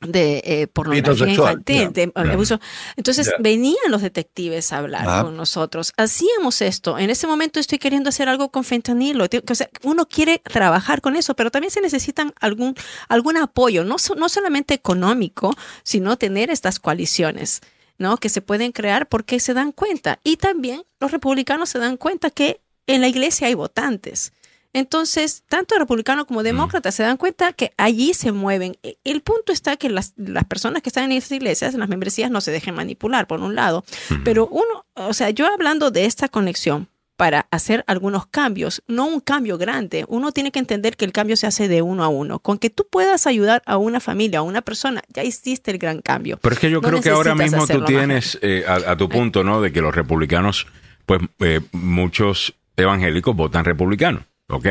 de 0.01 0.41
eh, 0.45 0.67
pornografía 0.67 1.27
infantil, 1.29 1.93
de 1.93 2.11
abuso. 2.15 2.59
Entonces 2.95 3.31
venían 3.39 3.77
los 3.89 4.01
detectives 4.01 4.71
a 4.73 4.77
hablar 4.79 5.05
Ah. 5.07 5.23
con 5.23 5.37
nosotros. 5.37 5.93
Hacíamos 5.97 6.61
esto. 6.61 6.97
En 6.99 7.09
ese 7.09 7.27
momento 7.27 7.59
estoy 7.59 7.79
queriendo 7.79 8.09
hacer 8.09 8.27
algo 8.29 8.49
con 8.49 8.63
fentanilo. 8.63 9.25
O 9.49 9.55
sea, 9.55 9.69
uno 9.83 10.05
quiere 10.07 10.39
trabajar 10.39 11.01
con 11.01 11.15
eso, 11.15 11.35
pero 11.35 11.49
también 11.51 11.71
se 11.71 11.81
necesitan 11.81 12.33
algún, 12.39 12.75
algún 13.07 13.37
apoyo, 13.37 13.83
no, 13.83 13.97
so- 13.97 14.15
no 14.15 14.29
solamente 14.29 14.73
económico, 14.73 15.55
sino 15.83 16.17
tener 16.17 16.49
estas 16.49 16.79
coaliciones. 16.79 17.61
¿no? 17.97 18.17
que 18.17 18.27
se 18.27 18.41
pueden 18.41 18.73
crear 18.73 19.07
porque 19.07 19.39
se 19.39 19.53
dan 19.53 19.71
cuenta. 19.71 20.19
Y 20.21 20.35
también 20.35 20.83
los 20.99 21.11
republicanos 21.11 21.69
se 21.69 21.79
dan 21.79 21.95
cuenta 21.95 22.29
que 22.29 22.59
en 22.87 22.99
la 22.99 23.07
iglesia 23.07 23.47
hay 23.47 23.53
votantes. 23.53 24.33
Entonces, 24.75 25.43
tanto 25.47 25.79
republicanos 25.79 26.25
como 26.25 26.43
demócratas 26.43 26.93
se 26.95 27.01
dan 27.03 27.15
cuenta 27.15 27.53
que 27.53 27.71
allí 27.77 28.13
se 28.13 28.33
mueven. 28.33 28.75
E- 28.83 28.97
El 29.05 29.21
punto 29.21 29.53
está 29.53 29.77
que 29.77 29.89
las, 29.89 30.13
las 30.17 30.43
personas 30.43 30.81
que 30.81 30.89
están 30.89 31.05
en 31.05 31.13
esas 31.13 31.31
iglesias, 31.31 31.73
en 31.73 31.79
las 31.79 31.87
membresías, 31.87 32.29
no 32.29 32.41
se 32.41 32.51
dejen 32.51 32.75
manipular, 32.75 33.25
por 33.25 33.39
un 33.39 33.55
lado. 33.55 33.85
Pero 34.25 34.47
uno, 34.47 34.85
o 34.95 35.13
sea, 35.13 35.29
yo 35.29 35.47
hablando 35.47 35.91
de 35.91 36.03
esta 36.03 36.27
conexión 36.27 36.89
para 37.15 37.47
hacer 37.51 37.85
algunos 37.87 38.25
cambios, 38.27 38.83
no 38.87 39.05
un 39.05 39.21
cambio 39.21 39.57
grande, 39.57 40.03
uno 40.09 40.33
tiene 40.33 40.51
que 40.51 40.59
entender 40.59 40.97
que 40.97 41.05
el 41.05 41.13
cambio 41.13 41.37
se 41.37 41.47
hace 41.47 41.69
de 41.69 41.81
uno 41.81 42.03
a 42.03 42.09
uno. 42.09 42.39
Con 42.39 42.57
que 42.57 42.69
tú 42.69 42.85
puedas 42.91 43.25
ayudar 43.27 43.63
a 43.65 43.77
una 43.77 44.01
familia, 44.01 44.39
a 44.39 44.41
una 44.41 44.61
persona, 44.61 45.01
ya 45.07 45.23
hiciste 45.23 45.71
el 45.71 45.77
gran 45.77 46.01
cambio. 46.01 46.37
Pero 46.41 46.53
es 46.53 46.59
que 46.59 46.69
yo 46.69 46.81
No 46.81 46.87
creo 46.89 47.01
que 47.01 47.11
ahora 47.11 47.33
mismo 47.33 47.65
tú 47.65 47.85
tienes, 47.85 48.37
eh, 48.41 48.65
a, 48.67 48.91
a 48.91 48.97
tu 48.97 49.07
punto, 49.07 49.45
¿no? 49.45 49.61
De 49.61 49.71
que 49.71 49.79
los 49.79 49.95
republicanos, 49.95 50.67
pues 51.05 51.21
eh, 51.39 51.61
muchos 51.71 52.55
evangélicos 52.75 53.33
votan 53.33 53.63
republicano. 53.63 54.25
Ok. 54.47 54.67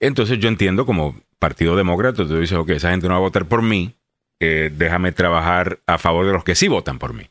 Entonces 0.00 0.38
yo 0.38 0.48
entiendo 0.48 0.86
como 0.86 1.16
partido 1.38 1.76
demócrata, 1.76 2.26
tú 2.26 2.38
dices, 2.38 2.56
ok, 2.56 2.70
esa 2.70 2.90
gente 2.90 3.08
no 3.08 3.14
va 3.14 3.18
a 3.18 3.22
votar 3.22 3.46
por 3.46 3.62
mí, 3.62 3.94
eh, 4.40 4.70
déjame 4.74 5.12
trabajar 5.12 5.80
a 5.86 5.98
favor 5.98 6.26
de 6.26 6.32
los 6.32 6.44
que 6.44 6.54
sí 6.54 6.68
votan 6.68 6.98
por 6.98 7.14
mí. 7.14 7.28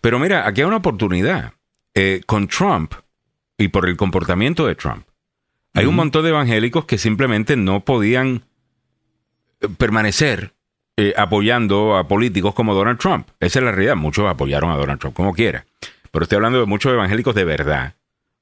Pero 0.00 0.18
mira, 0.18 0.46
aquí 0.46 0.60
hay 0.60 0.66
una 0.66 0.76
oportunidad. 0.76 1.52
Eh, 1.94 2.22
con 2.26 2.48
Trump 2.48 2.92
y 3.56 3.68
por 3.68 3.88
el 3.88 3.96
comportamiento 3.96 4.66
de 4.66 4.74
Trump, 4.74 5.06
hay 5.74 5.86
un 5.86 5.96
montón 5.96 6.22
de 6.22 6.30
evangélicos 6.30 6.84
que 6.84 6.98
simplemente 6.98 7.56
no 7.56 7.84
podían 7.84 8.42
eh, 9.60 9.68
permanecer 9.76 10.54
eh, 10.96 11.12
apoyando 11.16 11.96
a 11.96 12.06
políticos 12.06 12.54
como 12.54 12.74
Donald 12.74 12.98
Trump. 12.98 13.28
Esa 13.40 13.58
es 13.58 13.64
la 13.64 13.72
realidad. 13.72 13.96
Muchos 13.96 14.28
apoyaron 14.28 14.70
a 14.70 14.76
Donald 14.76 15.00
Trump, 15.00 15.16
como 15.16 15.34
quiera. 15.34 15.66
Pero 16.12 16.22
estoy 16.22 16.36
hablando 16.36 16.60
de 16.60 16.66
muchos 16.66 16.92
evangélicos 16.92 17.34
de 17.34 17.44
verdad. 17.44 17.94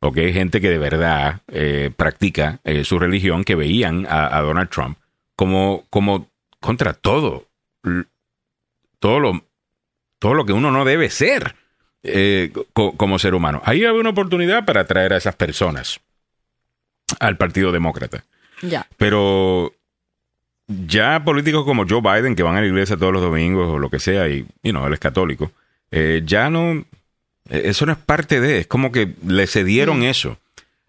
¿Ok? 0.02 0.16
Gente 0.32 0.60
que 0.60 0.68
de 0.68 0.78
verdad 0.78 1.40
eh, 1.48 1.90
practica 1.96 2.60
eh, 2.64 2.84
su 2.84 2.98
religión, 2.98 3.44
que 3.44 3.54
veían 3.54 4.06
a, 4.06 4.36
a 4.36 4.40
Donald 4.42 4.68
Trump 4.68 4.98
como, 5.36 5.84
como 5.88 6.28
contra 6.60 6.92
todo. 6.92 7.46
Todo 8.98 9.18
lo, 9.20 9.44
todo 10.18 10.34
lo 10.34 10.44
que 10.44 10.52
uno 10.52 10.70
no 10.70 10.84
debe 10.84 11.10
ser 11.10 11.56
eh, 12.02 12.52
co- 12.72 12.96
como 12.96 13.18
ser 13.18 13.34
humano. 13.34 13.60
Ahí 13.64 13.84
había 13.84 14.00
una 14.00 14.10
oportunidad 14.10 14.64
para 14.64 14.82
atraer 14.82 15.12
a 15.12 15.16
esas 15.16 15.34
personas 15.34 16.00
al 17.18 17.36
Partido 17.36 17.72
Demócrata. 17.72 18.24
Ya. 18.62 18.86
Pero 18.96 19.72
ya 20.68 21.24
políticos 21.24 21.64
como 21.64 21.84
Joe 21.88 22.00
Biden, 22.00 22.36
que 22.36 22.42
van 22.44 22.56
a 22.56 22.60
la 22.60 22.66
iglesia 22.66 22.96
todos 22.96 23.12
los 23.12 23.22
domingos 23.22 23.68
o 23.68 23.78
lo 23.78 23.90
que 23.90 23.98
sea, 23.98 24.28
y 24.28 24.46
you 24.62 24.70
know, 24.70 24.86
él 24.86 24.92
es 24.92 25.00
católico, 25.00 25.50
ya 26.24 26.48
no. 26.48 26.84
Eh, 27.50 27.62
Eso 27.66 27.86
no 27.86 27.92
es 27.92 27.98
parte 27.98 28.40
de. 28.40 28.58
Es 28.58 28.66
como 28.66 28.92
que 28.92 29.14
le 29.26 29.46
cedieron 29.46 30.02
eso 30.02 30.38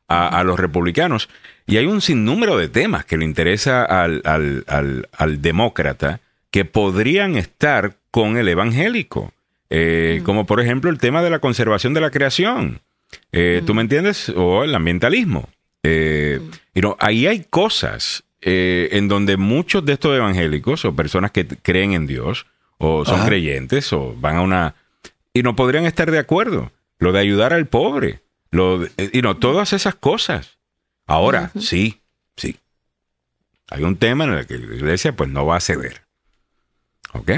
a, 0.08 0.28
a 0.40 0.44
los 0.44 0.60
republicanos. 0.60 1.30
Y 1.66 1.78
hay 1.78 1.86
un 1.86 2.02
sinnúmero 2.02 2.58
de 2.58 2.68
temas 2.68 3.06
que 3.06 3.18
le 3.18 3.26
interesa 3.26 3.84
al, 3.86 4.22
al, 4.26 4.66
al, 4.68 5.08
al 5.14 5.42
demócrata 5.42 6.20
que 6.52 6.66
podrían 6.66 7.36
estar 7.38 7.96
con 8.12 8.38
el 8.38 8.48
evangélico. 8.50 9.34
Eh, 9.70 10.22
Como 10.24 10.46
por 10.46 10.60
ejemplo 10.62 10.92
el 10.92 11.00
tema 11.00 11.24
de 11.24 11.30
la 11.30 11.40
conservación 11.40 11.94
de 11.94 12.02
la 12.02 12.12
creación. 12.12 12.82
Eh, 13.32 13.64
¿Tú 13.66 13.74
me 13.74 13.82
entiendes? 13.82 14.30
O 14.36 14.64
el 14.64 14.76
ambientalismo. 14.76 15.50
Eh, 15.84 16.40
y 16.74 16.82
no, 16.82 16.96
ahí 17.00 17.28
hay 17.28 17.46
cosas 17.50 18.24
en 18.46 19.08
donde 19.08 19.38
muchos 19.38 19.86
de 19.86 19.94
estos 19.94 20.16
evangélicos 20.18 20.84
o 20.84 20.94
personas 20.94 21.32
que 21.32 21.48
creen 21.48 21.94
en 21.94 22.08
Dios 22.08 22.46
o 22.78 23.06
son 23.06 23.22
Ajá. 23.22 23.28
creyentes 23.28 23.94
o 23.94 24.14
van 24.20 24.36
a 24.36 24.42
una... 24.42 24.76
y 25.34 25.44
no 25.44 25.56
podrían 25.56 25.86
estar 25.86 26.12
de 26.12 26.20
acuerdo. 26.20 26.72
Lo 27.00 27.12
de 27.12 27.20
ayudar 27.20 27.54
al 27.54 27.68
pobre. 27.68 28.22
Lo 28.52 28.80
de- 28.80 28.92
eh, 28.98 29.10
y 29.14 29.22
no, 29.22 29.38
todas 29.38 29.74
esas 29.74 29.96
cosas. 29.96 30.58
Ahora, 31.06 31.52
sí, 31.60 32.02
sí. 32.38 32.58
Hay 33.70 33.84
un 33.84 33.98
tema 33.98 34.26
en 34.26 34.34
el 34.34 34.46
que 34.48 34.58
la 34.58 34.76
iglesia 34.76 35.16
pues 35.16 35.30
no 35.30 35.46
va 35.46 35.58
a 35.58 35.62
ceder. 35.62 36.02
¿Ok? 37.14 37.32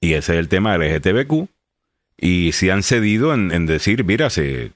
Y 0.00 0.12
ese 0.14 0.32
es 0.34 0.38
el 0.38 0.48
tema 0.48 0.76
del 0.76 0.82
LGTBQ. 0.94 1.48
Y 2.16 2.52
si 2.52 2.70
han 2.70 2.82
cedido 2.82 3.34
en, 3.34 3.52
en 3.52 3.66
decir, 3.66 4.04
mira, 4.04 4.30
se, 4.30 4.72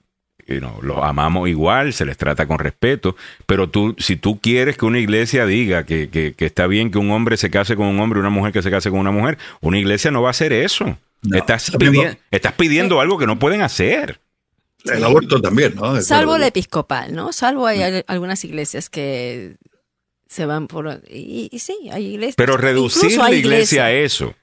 you 0.46 0.58
know, 0.58 0.80
los 0.82 0.98
amamos 1.02 1.48
igual, 1.48 1.92
se 1.92 2.04
les 2.04 2.16
trata 2.16 2.46
con 2.46 2.58
respeto, 2.58 3.16
pero 3.46 3.68
tú, 3.68 3.96
si 3.98 4.16
tú 4.16 4.40
quieres 4.40 4.76
que 4.76 4.84
una 4.84 4.98
iglesia 5.00 5.46
diga 5.46 5.84
que, 5.84 6.08
que- 6.08 6.34
que 6.34 6.46
está 6.46 6.66
bien 6.66 6.90
que 6.90 6.98
un 6.98 7.10
hombre 7.10 7.36
se 7.36 7.50
case 7.50 7.74
con 7.76 7.86
un 7.86 7.98
hombre 8.00 8.18
y 8.18 8.20
una 8.20 8.30
mujer 8.30 8.52
que 8.52 8.62
se 8.62 8.70
case 8.70 8.90
con 8.90 8.98
una 9.00 9.10
mujer, 9.10 9.38
una 9.60 9.78
iglesia 9.78 10.10
no 10.10 10.22
va 10.22 10.28
a 10.28 10.32
hacer 10.32 10.52
eso. 10.52 10.98
No, 11.22 11.36
estás, 11.38 11.72
pidi- 11.72 12.18
estás 12.30 12.52
pidiendo 12.54 13.00
algo 13.00 13.18
que 13.18 13.26
no 13.26 13.38
pueden 13.38 13.62
hacer. 13.62 14.20
El 14.84 15.04
aborto 15.04 15.40
también, 15.40 15.74
¿no? 15.76 16.00
Salvo 16.02 16.32
la 16.32 16.38
Pero- 16.38 16.48
episcopal, 16.48 17.14
¿no? 17.14 17.32
Salvo 17.32 17.66
hay 17.66 17.82
al- 17.82 18.04
algunas 18.08 18.44
iglesias 18.44 18.90
que 18.90 19.56
se 20.28 20.46
van 20.46 20.66
por... 20.66 21.00
Y, 21.08 21.48
y 21.52 21.58
sí, 21.60 21.88
hay 21.92 22.06
iglesias. 22.14 22.34
Pero 22.36 22.56
reducir 22.56 23.16
la 23.18 23.30
iglesia 23.32 23.84
a 23.86 23.92
eso 23.92 24.34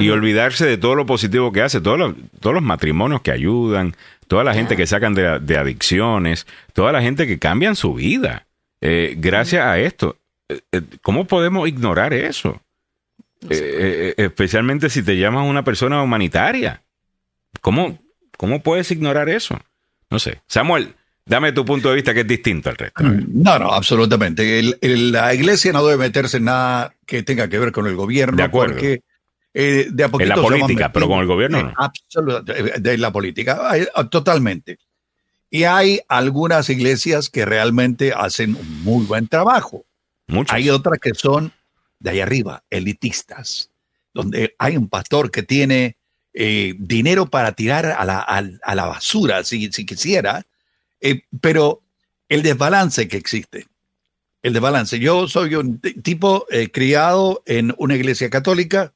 y 0.00 0.08
olvidarse 0.08 0.66
de 0.66 0.76
todo 0.78 0.94
lo 0.96 1.06
positivo 1.06 1.52
que 1.52 1.60
hace, 1.62 1.80
todos 1.80 1.98
los, 1.98 2.14
todos 2.40 2.54
los 2.54 2.62
matrimonios 2.64 3.20
que 3.20 3.30
ayudan, 3.30 3.94
toda 4.26 4.42
la 4.42 4.52
gente 4.54 4.76
que 4.76 4.86
sacan 4.88 5.14
de, 5.14 5.38
de 5.38 5.56
adicciones, 5.58 6.46
toda 6.72 6.90
la 6.90 7.00
gente 7.02 7.26
que 7.28 7.38
cambian 7.38 7.76
su 7.76 7.94
vida 7.94 8.46
eh, 8.80 9.14
gracias 9.18 9.64
a 9.64 9.78
esto. 9.78 10.16
Eh, 10.48 10.60
eh, 10.72 10.80
¿Cómo 11.02 11.26
podemos 11.26 11.68
ignorar 11.68 12.12
eso? 12.12 12.60
Eh, 13.50 14.14
eh, 14.16 14.24
especialmente 14.24 14.88
si 14.88 15.02
te 15.02 15.16
llamas 15.18 15.48
una 15.48 15.64
persona 15.64 16.02
humanitaria. 16.02 16.82
¿Cómo, 17.60 17.98
¿Cómo 18.36 18.62
puedes 18.62 18.90
ignorar 18.90 19.28
eso? 19.28 19.60
No 20.10 20.18
sé. 20.18 20.40
Samuel, 20.46 20.94
dame 21.26 21.52
tu 21.52 21.64
punto 21.64 21.88
de 21.90 21.96
vista 21.96 22.14
que 22.14 22.20
es 22.20 22.26
distinto 22.26 22.70
al 22.70 22.76
resto. 22.76 23.02
No, 23.02 23.58
no, 23.58 23.72
absolutamente. 23.72 24.58
El- 24.58 24.78
el- 24.80 25.12
la 25.12 25.34
iglesia 25.34 25.72
no 25.72 25.84
debe 25.86 25.98
meterse 25.98 26.38
en 26.38 26.44
nada 26.44 26.94
que 27.06 27.22
tenga 27.22 27.48
que 27.48 27.58
ver 27.58 27.72
con 27.72 27.86
el 27.86 27.96
gobierno. 27.96 28.36
De 28.36 28.42
acuerdo. 28.42 28.74
Porque 28.74 29.02
eh, 29.56 29.88
de 29.90 30.04
a 30.04 30.08
poquito 30.08 30.32
En 30.32 30.36
la 30.36 30.42
política, 30.42 30.92
pero 30.92 31.06
con 31.06 31.20
el 31.20 31.26
gobierno 31.26 31.62
no. 31.62 31.74
Absolutamente, 31.76 32.80
de 32.80 32.98
la 32.98 33.12
política, 33.12 33.72
totalmente. 34.10 34.78
Y 35.48 35.62
hay 35.62 36.00
algunas 36.08 36.68
iglesias 36.70 37.28
que 37.30 37.44
realmente 37.44 38.12
hacen 38.12 38.56
un 38.56 38.82
muy 38.82 39.04
buen 39.06 39.28
trabajo. 39.28 39.84
Hay 40.48 40.70
otras 40.70 40.98
que 40.98 41.14
son 41.14 41.52
de 42.04 42.10
ahí 42.10 42.20
arriba, 42.20 42.62
elitistas, 42.68 43.70
donde 44.12 44.54
hay 44.58 44.76
un 44.76 44.88
pastor 44.88 45.30
que 45.30 45.42
tiene 45.42 45.96
eh, 46.34 46.74
dinero 46.78 47.30
para 47.30 47.52
tirar 47.52 47.86
a 47.86 48.04
la, 48.04 48.20
a 48.20 48.74
la 48.74 48.84
basura, 48.84 49.42
si, 49.42 49.72
si 49.72 49.86
quisiera, 49.86 50.44
eh, 51.00 51.22
pero 51.40 51.80
el 52.28 52.42
desbalance 52.42 53.08
que 53.08 53.16
existe, 53.16 53.66
el 54.42 54.52
desbalance. 54.52 54.98
Yo 54.98 55.26
soy 55.28 55.54
un 55.54 55.80
tipo 55.80 56.46
eh, 56.50 56.70
criado 56.70 57.42
en 57.46 57.74
una 57.78 57.96
iglesia 57.96 58.28
católica, 58.28 58.92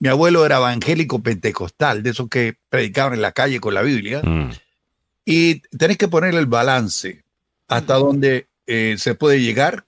mi 0.00 0.08
abuelo 0.08 0.44
era 0.44 0.56
evangélico 0.56 1.22
pentecostal, 1.22 2.02
de 2.02 2.10
esos 2.10 2.28
que 2.28 2.56
predicaban 2.68 3.14
en 3.14 3.22
la 3.22 3.32
calle 3.32 3.60
con 3.60 3.72
la 3.74 3.82
Biblia, 3.82 4.20
Mm. 4.24 4.50
y 5.24 5.60
tenés 5.76 5.96
que 5.96 6.08
poner 6.08 6.34
el 6.34 6.46
balance 6.46 7.22
hasta 7.68 7.94
donde 7.94 8.48
eh, 8.66 8.96
se 8.98 9.14
puede 9.14 9.40
llegar 9.40 9.84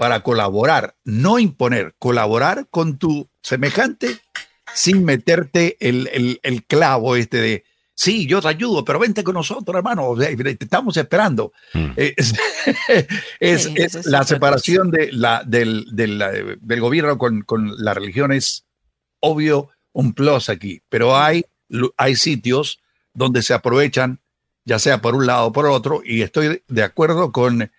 para 0.00 0.22
colaborar, 0.22 0.96
no 1.04 1.38
imponer, 1.38 1.94
colaborar 1.98 2.66
con 2.70 2.96
tu 2.96 3.28
semejante 3.42 4.18
sin 4.74 5.04
meterte 5.04 5.76
el, 5.78 6.08
el- 6.10 6.40
el 6.42 6.64
clavo 6.64 7.16
este 7.16 7.36
de, 7.36 7.64
sí, 7.94 8.26
yo 8.26 8.40
te 8.40 8.48
ayudo, 8.48 8.82
pero 8.82 8.98
vente 8.98 9.22
con 9.22 9.34
nosotros, 9.34 9.76
hermano, 9.76 10.08
o 10.08 10.18
sea, 10.18 10.34
te 10.34 10.56
estamos 10.64 10.96
esperando. 10.96 11.52
Mm. 11.74 11.90
Eh, 11.98 12.14
Es, 12.16 12.32
es- 13.40 13.62
Sí, 13.64 13.74
es 13.76 13.84
eso 13.88 13.98
es 14.00 14.06
la 14.06 14.24
separación 14.24 14.90
de 14.90 15.12
la, 15.12 15.42
del, 15.44 15.84
del, 15.92 16.58
del 16.62 16.80
gobierno 16.80 17.18
con, 17.18 17.42
con 17.42 17.74
la 17.84 17.92
religión 17.92 18.32
es 18.32 18.64
obvio 19.20 19.68
un 19.92 20.14
plus 20.14 20.48
aquí, 20.48 20.80
pero 20.88 21.14
hay, 21.14 21.44
hay 21.98 22.16
sitios 22.16 22.80
donde 23.12 23.42
se 23.42 23.52
aprovechan, 23.52 24.20
ya 24.64 24.78
sea 24.78 25.02
por 25.02 25.14
un 25.14 25.26
lado 25.26 25.48
o 25.48 25.52
por 25.52 25.66
otro, 25.66 26.00
y 26.02 26.22
estoy 26.22 26.62
de 26.68 26.82
acuerdo 26.82 27.32
con, 27.32 27.70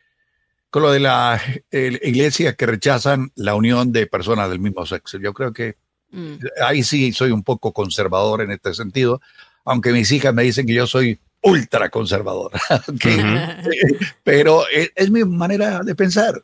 con 0.71 0.81
lo 0.81 0.91
de 0.91 0.99
las 1.01 1.41
iglesias 1.71 2.55
que 2.55 2.65
rechazan 2.65 3.31
la 3.35 3.53
unión 3.53 3.91
de 3.91 4.07
personas 4.07 4.49
del 4.49 4.59
mismo 4.59 4.85
sexo. 4.87 5.19
Yo 5.19 5.33
creo 5.33 5.53
que 5.53 5.75
Mm. 6.13 6.35
ahí 6.65 6.83
sí 6.83 7.13
soy 7.13 7.31
un 7.31 7.41
poco 7.41 7.71
conservador 7.71 8.41
en 8.41 8.51
este 8.51 8.73
sentido, 8.73 9.21
aunque 9.63 9.93
mis 9.93 10.11
hijas 10.11 10.33
me 10.33 10.43
dicen 10.43 10.65
que 10.65 10.73
yo 10.73 10.85
soy 10.85 11.17
ultra 11.41 11.89
conservador. 11.89 12.51
Pero 14.23 14.63
es, 14.73 14.91
es 14.95 15.09
mi 15.09 15.23
manera 15.23 15.79
de 15.83 15.95
pensar. 15.95 16.41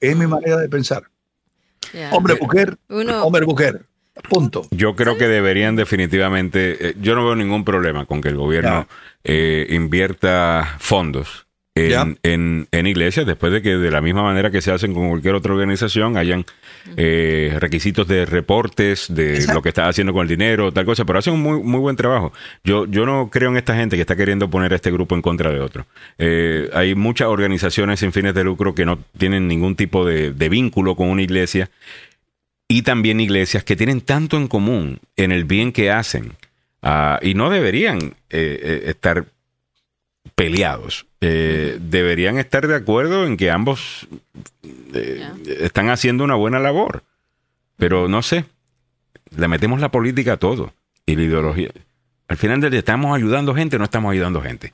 Es 0.00 0.16
mi 0.16 0.26
manera 0.26 0.58
de 0.58 0.68
pensar. 0.68 1.04
Hombre, 2.12 2.36
mujer, 2.40 2.76
Uno- 2.88 3.24
hombre, 3.24 3.46
mujer. 3.46 3.86
Punto. 4.28 4.66
Yo 4.70 4.96
creo 4.96 5.16
que 5.18 5.28
deberían 5.28 5.76
definitivamente, 5.76 6.88
eh, 6.90 6.94
yo 7.00 7.14
no 7.14 7.24
veo 7.24 7.36
ningún 7.36 7.64
problema 7.64 8.06
con 8.06 8.20
que 8.22 8.28
el 8.30 8.36
gobierno 8.36 8.88
eh, 9.24 9.66
invierta 9.70 10.76
fondos 10.78 11.45
en, 11.76 12.18
en, 12.22 12.68
en 12.72 12.86
iglesias, 12.86 13.26
después 13.26 13.52
de 13.52 13.62
que 13.62 13.76
de 13.76 13.90
la 13.90 14.00
misma 14.00 14.22
manera 14.22 14.50
que 14.50 14.62
se 14.62 14.72
hacen 14.72 14.94
con 14.94 15.10
cualquier 15.10 15.34
otra 15.34 15.52
organización, 15.52 16.16
hayan 16.16 16.44
eh, 16.96 17.54
requisitos 17.58 18.08
de 18.08 18.24
reportes 18.24 19.06
de 19.08 19.34
Exacto. 19.34 19.54
lo 19.54 19.62
que 19.62 19.68
está 19.68 19.86
haciendo 19.86 20.12
con 20.12 20.22
el 20.22 20.28
dinero, 20.28 20.72
tal 20.72 20.86
cosa, 20.86 21.04
pero 21.04 21.18
hacen 21.18 21.34
un 21.34 21.42
muy, 21.42 21.62
muy 21.62 21.80
buen 21.80 21.94
trabajo. 21.94 22.32
Yo, 22.64 22.86
yo 22.86 23.04
no 23.04 23.28
creo 23.30 23.50
en 23.50 23.58
esta 23.58 23.76
gente 23.76 23.96
que 23.96 24.02
está 24.02 24.16
queriendo 24.16 24.48
poner 24.48 24.72
a 24.72 24.76
este 24.76 24.90
grupo 24.90 25.14
en 25.14 25.22
contra 25.22 25.50
de 25.50 25.60
otro. 25.60 25.86
Eh, 26.18 26.70
hay 26.72 26.94
muchas 26.94 27.28
organizaciones 27.28 28.00
sin 28.00 28.12
fines 28.12 28.34
de 28.34 28.42
lucro 28.42 28.74
que 28.74 28.86
no 28.86 28.98
tienen 29.18 29.46
ningún 29.46 29.76
tipo 29.76 30.06
de, 30.06 30.32
de 30.32 30.48
vínculo 30.48 30.96
con 30.96 31.08
una 31.08 31.22
iglesia 31.22 31.70
y 32.68 32.82
también 32.82 33.20
iglesias 33.20 33.64
que 33.64 33.76
tienen 33.76 34.00
tanto 34.00 34.36
en 34.36 34.48
común 34.48 34.98
en 35.16 35.32
el 35.32 35.44
bien 35.44 35.72
que 35.72 35.90
hacen 35.90 36.32
ah, 36.82 37.18
y 37.22 37.34
no 37.34 37.50
deberían 37.50 37.98
eh, 37.98 38.14
eh, 38.30 38.82
estar 38.86 39.26
peleados. 40.34 41.06
Eh, 41.20 41.78
deberían 41.80 42.38
estar 42.38 42.66
de 42.66 42.74
acuerdo 42.74 43.26
en 43.26 43.36
que 43.36 43.50
ambos 43.50 44.08
eh, 44.94 45.28
están 45.60 45.88
haciendo 45.88 46.24
una 46.24 46.34
buena 46.34 46.58
labor. 46.58 47.02
Pero 47.76 48.08
no 48.08 48.22
sé, 48.22 48.44
le 49.36 49.48
metemos 49.48 49.80
la 49.80 49.90
política 49.90 50.34
a 50.34 50.36
todo 50.36 50.72
y 51.04 51.16
la 51.16 51.22
ideología. 51.22 51.70
Al 52.28 52.36
final 52.36 52.60
del 52.60 52.70
día, 52.70 52.80
¿estamos 52.80 53.14
ayudando 53.14 53.54
gente 53.54 53.76
o 53.76 53.78
no 53.78 53.84
estamos 53.84 54.12
ayudando 54.12 54.40
gente? 54.42 54.72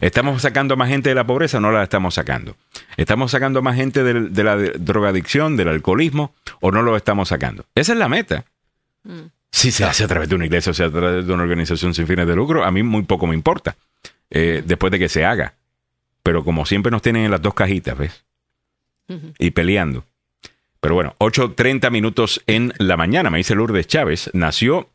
¿Estamos 0.00 0.42
sacando 0.42 0.76
más 0.76 0.88
gente 0.88 1.08
de 1.08 1.14
la 1.14 1.26
pobreza 1.26 1.58
o 1.58 1.60
no 1.60 1.72
la 1.72 1.82
estamos 1.82 2.14
sacando? 2.14 2.56
¿Estamos 2.96 3.30
sacando 3.30 3.62
más 3.62 3.76
gente 3.76 4.04
de, 4.04 4.44
la 4.44 4.56
drogadicción, 4.56 5.56
del 5.56 5.68
alcoholismo 5.68 6.34
o 6.60 6.70
no 6.70 6.82
lo 6.82 6.96
estamos 6.96 7.28
sacando? 7.28 7.64
Esa 7.74 7.92
es 7.92 7.98
la 7.98 8.08
meta. 8.08 8.44
Mm. 9.02 9.26
Si 9.50 9.70
se 9.70 9.84
hace 9.84 10.04
a 10.04 10.08
través 10.08 10.28
de 10.28 10.34
una 10.34 10.46
iglesia 10.46 10.70
o 10.70 10.74
sea 10.74 10.86
a 10.86 10.90
través 10.90 11.26
de 11.26 11.32
una 11.32 11.44
organización 11.44 11.94
sin 11.94 12.06
fines 12.06 12.26
de 12.26 12.36
lucro, 12.36 12.64
a 12.64 12.70
mí 12.70 12.82
muy 12.82 13.04
poco 13.04 13.26
me 13.26 13.34
importa. 13.34 13.76
Eh, 14.30 14.62
después 14.64 14.90
de 14.90 14.98
que 14.98 15.08
se 15.08 15.24
haga. 15.24 15.54
Pero 16.22 16.44
como 16.44 16.64
siempre 16.66 16.90
nos 16.90 17.02
tienen 17.02 17.24
en 17.24 17.30
las 17.30 17.42
dos 17.42 17.54
cajitas, 17.54 17.96
¿ves? 17.98 18.24
Y 19.38 19.50
peleando. 19.50 20.04
Pero 20.80 20.94
bueno, 20.94 21.14
8.30 21.18 21.90
minutos 21.90 22.42
en 22.46 22.72
la 22.78 22.96
mañana, 22.96 23.30
me 23.30 23.38
dice 23.38 23.54
Lourdes 23.54 23.86
Chávez, 23.86 24.30
nació 24.32 24.88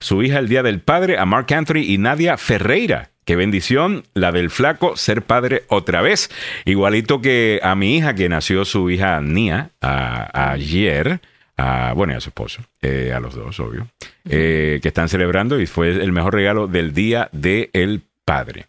su 0.00 0.22
hija 0.22 0.38
el 0.38 0.48
Día 0.48 0.62
del 0.62 0.80
Padre, 0.80 1.18
a 1.18 1.24
Mark 1.26 1.52
Anthony 1.52 1.78
y 1.84 1.98
Nadia 1.98 2.36
Ferreira. 2.36 3.10
Qué 3.24 3.36
bendición 3.36 4.04
la 4.14 4.32
del 4.32 4.50
flaco 4.50 4.96
ser 4.96 5.22
padre 5.22 5.62
otra 5.68 6.02
vez. 6.02 6.28
Igualito 6.64 7.20
que 7.20 7.60
a 7.62 7.76
mi 7.76 7.96
hija, 7.96 8.14
que 8.14 8.28
nació 8.28 8.64
su 8.64 8.90
hija 8.90 9.20
Nia 9.20 9.70
a- 9.80 10.52
ayer. 10.52 11.20
A, 11.56 11.92
bueno, 11.94 12.14
y 12.14 12.16
a 12.16 12.20
su 12.20 12.30
esposo, 12.30 12.62
eh, 12.80 13.12
a 13.14 13.20
los 13.20 13.34
dos, 13.36 13.60
obvio, 13.60 13.86
eh, 14.28 14.80
que 14.82 14.88
están 14.88 15.08
celebrando 15.08 15.60
y 15.60 15.66
fue 15.66 15.90
el 15.90 16.10
mejor 16.10 16.34
regalo 16.34 16.66
del 16.66 16.92
Día 16.94 17.28
del 17.30 18.02
Padre. 18.24 18.66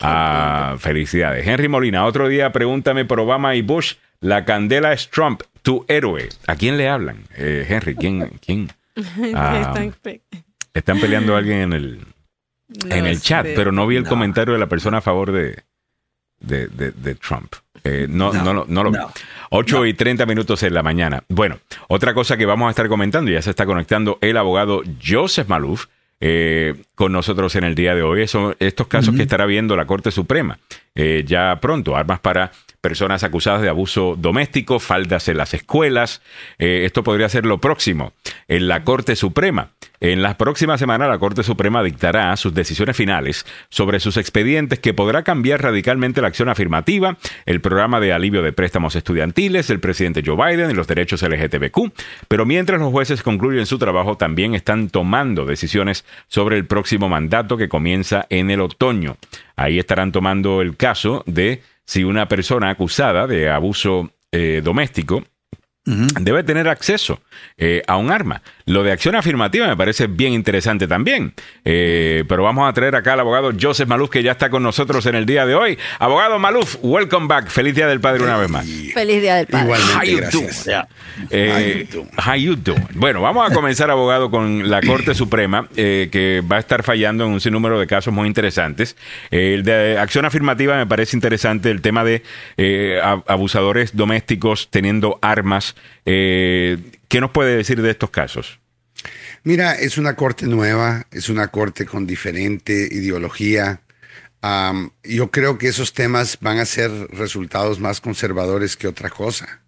Ah, 0.00 0.76
felicidades. 0.78 1.46
Henry 1.46 1.68
Molina, 1.68 2.04
otro 2.04 2.28
día 2.28 2.52
pregúntame 2.52 3.04
por 3.04 3.20
Obama 3.20 3.54
y 3.54 3.62
Bush. 3.62 3.94
La 4.20 4.44
candela 4.44 4.92
es 4.92 5.10
Trump, 5.10 5.42
tu 5.62 5.84
héroe. 5.88 6.28
¿A 6.46 6.54
quién 6.56 6.76
le 6.76 6.88
hablan? 6.88 7.24
Eh, 7.36 7.66
Henry, 7.68 7.94
¿quién? 7.94 8.28
quién? 8.44 8.68
Ah, 9.34 9.62
Están 9.68 9.94
pe- 10.02 10.20
Están 10.74 11.00
peleando 11.00 11.34
a 11.34 11.38
alguien 11.38 11.60
en 11.60 11.72
el, 11.72 12.00
en 12.90 13.06
el 13.06 13.20
chat, 13.20 13.46
pero 13.56 13.72
no 13.72 13.86
vi 13.86 13.96
el 13.96 14.04
comentario 14.04 14.52
de 14.54 14.60
la 14.60 14.66
persona 14.68 14.98
a 14.98 15.00
favor 15.00 15.32
de, 15.32 15.62
de, 16.40 16.66
de- 16.68 16.90
de 16.92 17.14
Trump. 17.14 17.54
Eh, 17.84 18.06
no, 18.08 18.32
no, 18.32 18.52
no, 18.52 18.64
no, 18.68 18.84
lo 18.84 18.90
no. 18.90 19.10
8 19.50 19.86
y 19.86 19.94
30 19.94 20.24
minutos 20.26 20.62
en 20.62 20.74
la 20.74 20.82
mañana. 20.82 21.24
Bueno, 21.28 21.58
otra 21.88 22.14
cosa 22.14 22.36
que 22.36 22.46
vamos 22.46 22.68
a 22.68 22.70
estar 22.70 22.86
comentando, 22.88 23.30
ya 23.30 23.42
se 23.42 23.50
está 23.50 23.66
conectando 23.66 24.18
el 24.20 24.36
abogado 24.36 24.82
Joseph 25.04 25.48
Maluf 25.48 25.86
eh, 26.24 26.76
con 26.94 27.10
nosotros 27.10 27.56
en 27.56 27.64
el 27.64 27.74
día 27.74 27.96
de 27.96 28.02
hoy. 28.02 28.28
Son 28.28 28.54
estos 28.60 28.86
casos 28.86 29.12
que 29.16 29.22
estará 29.22 29.44
viendo 29.44 29.74
la 29.74 29.86
Corte 29.86 30.12
Suprema 30.12 30.56
eh, 30.94 31.24
ya 31.26 31.58
pronto. 31.60 31.96
Armas 31.96 32.20
para 32.20 32.52
personas 32.82 33.22
acusadas 33.22 33.62
de 33.62 33.68
abuso 33.68 34.16
doméstico, 34.18 34.80
faldas 34.80 35.28
en 35.28 35.38
las 35.38 35.54
escuelas. 35.54 36.20
Eh, 36.58 36.82
esto 36.84 37.02
podría 37.04 37.28
ser 37.28 37.46
lo 37.46 37.58
próximo 37.58 38.12
en 38.48 38.68
la 38.68 38.84
Corte 38.84 39.16
Suprema. 39.16 39.70
En 40.00 40.20
las 40.20 40.34
próximas 40.34 40.80
semanas 40.80 41.08
la 41.08 41.18
Corte 41.20 41.44
Suprema 41.44 41.80
dictará 41.84 42.36
sus 42.36 42.52
decisiones 42.52 42.96
finales 42.96 43.46
sobre 43.68 44.00
sus 44.00 44.16
expedientes 44.16 44.80
que 44.80 44.92
podrá 44.92 45.22
cambiar 45.22 45.62
radicalmente 45.62 46.20
la 46.20 46.26
acción 46.26 46.48
afirmativa, 46.48 47.18
el 47.46 47.60
programa 47.60 48.00
de 48.00 48.12
alivio 48.12 48.42
de 48.42 48.52
préstamos 48.52 48.96
estudiantiles, 48.96 49.70
el 49.70 49.78
presidente 49.78 50.24
Joe 50.26 50.34
Biden 50.34 50.72
y 50.72 50.74
los 50.74 50.88
derechos 50.88 51.22
LGTBQ. 51.22 51.92
Pero 52.26 52.44
mientras 52.44 52.80
los 52.80 52.90
jueces 52.90 53.22
concluyen 53.22 53.64
su 53.64 53.78
trabajo, 53.78 54.16
también 54.16 54.56
están 54.56 54.90
tomando 54.90 55.44
decisiones 55.44 56.04
sobre 56.26 56.56
el 56.56 56.66
próximo 56.66 57.08
mandato 57.08 57.56
que 57.56 57.68
comienza 57.68 58.26
en 58.28 58.50
el 58.50 58.60
otoño. 58.60 59.18
Ahí 59.54 59.78
estarán 59.78 60.10
tomando 60.10 60.62
el 60.62 60.76
caso 60.76 61.22
de 61.26 61.62
si 61.84 62.04
una 62.04 62.28
persona 62.28 62.70
acusada 62.70 63.26
de 63.26 63.50
abuso 63.50 64.10
eh, 64.30 64.60
doméstico 64.62 65.24
debe 65.84 66.44
tener 66.44 66.68
acceso 66.68 67.20
eh, 67.58 67.82
a 67.88 67.96
un 67.96 68.12
arma. 68.12 68.42
Lo 68.66 68.84
de 68.84 68.92
acción 68.92 69.16
afirmativa 69.16 69.66
me 69.66 69.76
parece 69.76 70.06
bien 70.06 70.32
interesante 70.32 70.86
también. 70.86 71.34
Eh, 71.64 72.22
pero 72.28 72.44
vamos 72.44 72.68
a 72.68 72.72
traer 72.72 72.94
acá 72.94 73.14
al 73.14 73.20
abogado 73.20 73.50
Joseph 73.60 73.88
Maluf, 73.88 74.08
que 74.10 74.22
ya 74.22 74.32
está 74.32 74.48
con 74.48 74.62
nosotros 74.62 75.04
en 75.06 75.16
el 75.16 75.26
día 75.26 75.44
de 75.44 75.56
hoy. 75.56 75.76
Abogado 75.98 76.38
Maluf, 76.38 76.76
welcome 76.82 77.26
back. 77.26 77.48
Feliz 77.48 77.74
Día 77.74 77.88
del 77.88 78.00
Padre 78.00 78.22
una 78.22 78.36
vez 78.36 78.48
más. 78.48 78.64
Feliz 78.94 79.20
Día 79.20 79.34
del 79.36 79.46
Padre. 79.48 79.72
How 79.72 79.74
Igualmente, 80.04 80.10
you 80.12 80.16
gracias. 80.18 80.66
Eh, 81.30 81.52
How 81.52 81.60
you 81.60 81.86
doing? 81.92 82.10
how 82.24 82.34
you 82.36 82.56
doing? 82.56 82.88
Bueno, 82.94 83.20
vamos 83.20 83.50
a 83.50 83.52
comenzar, 83.54 83.90
abogado, 83.90 84.30
con 84.30 84.70
la 84.70 84.80
Corte 84.80 85.14
Suprema, 85.14 85.68
eh, 85.76 86.08
que 86.12 86.42
va 86.50 86.56
a 86.56 86.60
estar 86.60 86.84
fallando 86.84 87.24
en 87.24 87.32
un 87.32 87.40
sinnúmero 87.40 87.80
de 87.80 87.86
casos 87.88 88.14
muy 88.14 88.28
interesantes. 88.28 88.96
Eh, 89.32 89.54
el 89.54 89.64
de 89.64 89.98
acción 89.98 90.24
afirmativa 90.24 90.76
me 90.76 90.86
parece 90.86 91.16
interesante, 91.16 91.70
el 91.70 91.80
tema 91.82 92.04
de 92.04 92.22
eh, 92.56 93.00
ab- 93.02 93.24
abusadores 93.26 93.96
domésticos 93.96 94.68
teniendo 94.70 95.18
armas. 95.20 95.71
Eh, 96.04 96.78
¿Qué 97.08 97.20
nos 97.20 97.30
puede 97.30 97.56
decir 97.56 97.80
de 97.80 97.90
estos 97.90 98.10
casos? 98.10 98.58
Mira, 99.44 99.74
es 99.74 99.98
una 99.98 100.14
corte 100.14 100.46
nueva, 100.46 101.06
es 101.10 101.28
una 101.28 101.48
corte 101.48 101.84
con 101.84 102.06
diferente 102.06 102.88
ideología. 102.90 103.80
Yo 105.02 105.30
creo 105.30 105.58
que 105.58 105.68
esos 105.68 105.92
temas 105.92 106.38
van 106.40 106.58
a 106.58 106.64
ser 106.64 106.90
resultados 107.10 107.80
más 107.80 108.00
conservadores 108.00 108.76
que 108.76 108.86
otra 108.86 109.10
cosa. 109.10 109.60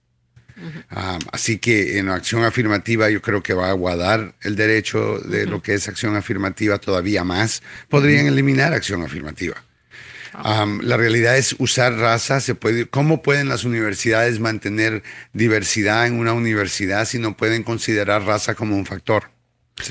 Así 1.32 1.58
que 1.58 1.98
en 1.98 2.08
acción 2.08 2.44
afirmativa 2.44 3.10
yo 3.10 3.20
creo 3.20 3.42
que 3.42 3.54
va 3.54 3.66
a 3.66 3.70
aguardar 3.70 4.36
el 4.42 4.54
derecho 4.54 5.18
de 5.18 5.46
lo 5.46 5.60
que 5.60 5.74
es 5.74 5.88
acción 5.88 6.16
afirmativa 6.16 6.78
todavía 6.78 7.24
más. 7.24 7.62
Podrían 7.88 8.26
eliminar 8.26 8.72
acción 8.72 9.02
afirmativa. 9.02 9.56
Am, 10.34 10.80
la 10.82 10.96
realidad 10.96 11.36
es 11.36 11.54
usar 11.58 11.94
raza. 11.94 12.40
Se 12.40 12.54
puede, 12.54 12.86
¿Cómo 12.86 13.22
pueden 13.22 13.48
las 13.48 13.64
universidades 13.64 14.40
mantener 14.40 15.02
diversidad 15.32 16.06
en 16.06 16.18
una 16.18 16.32
universidad 16.32 17.04
si 17.06 17.18
no 17.18 17.36
pueden 17.36 17.62
considerar 17.62 18.24
raza 18.24 18.54
como 18.54 18.76
un 18.76 18.86
factor? 18.86 19.30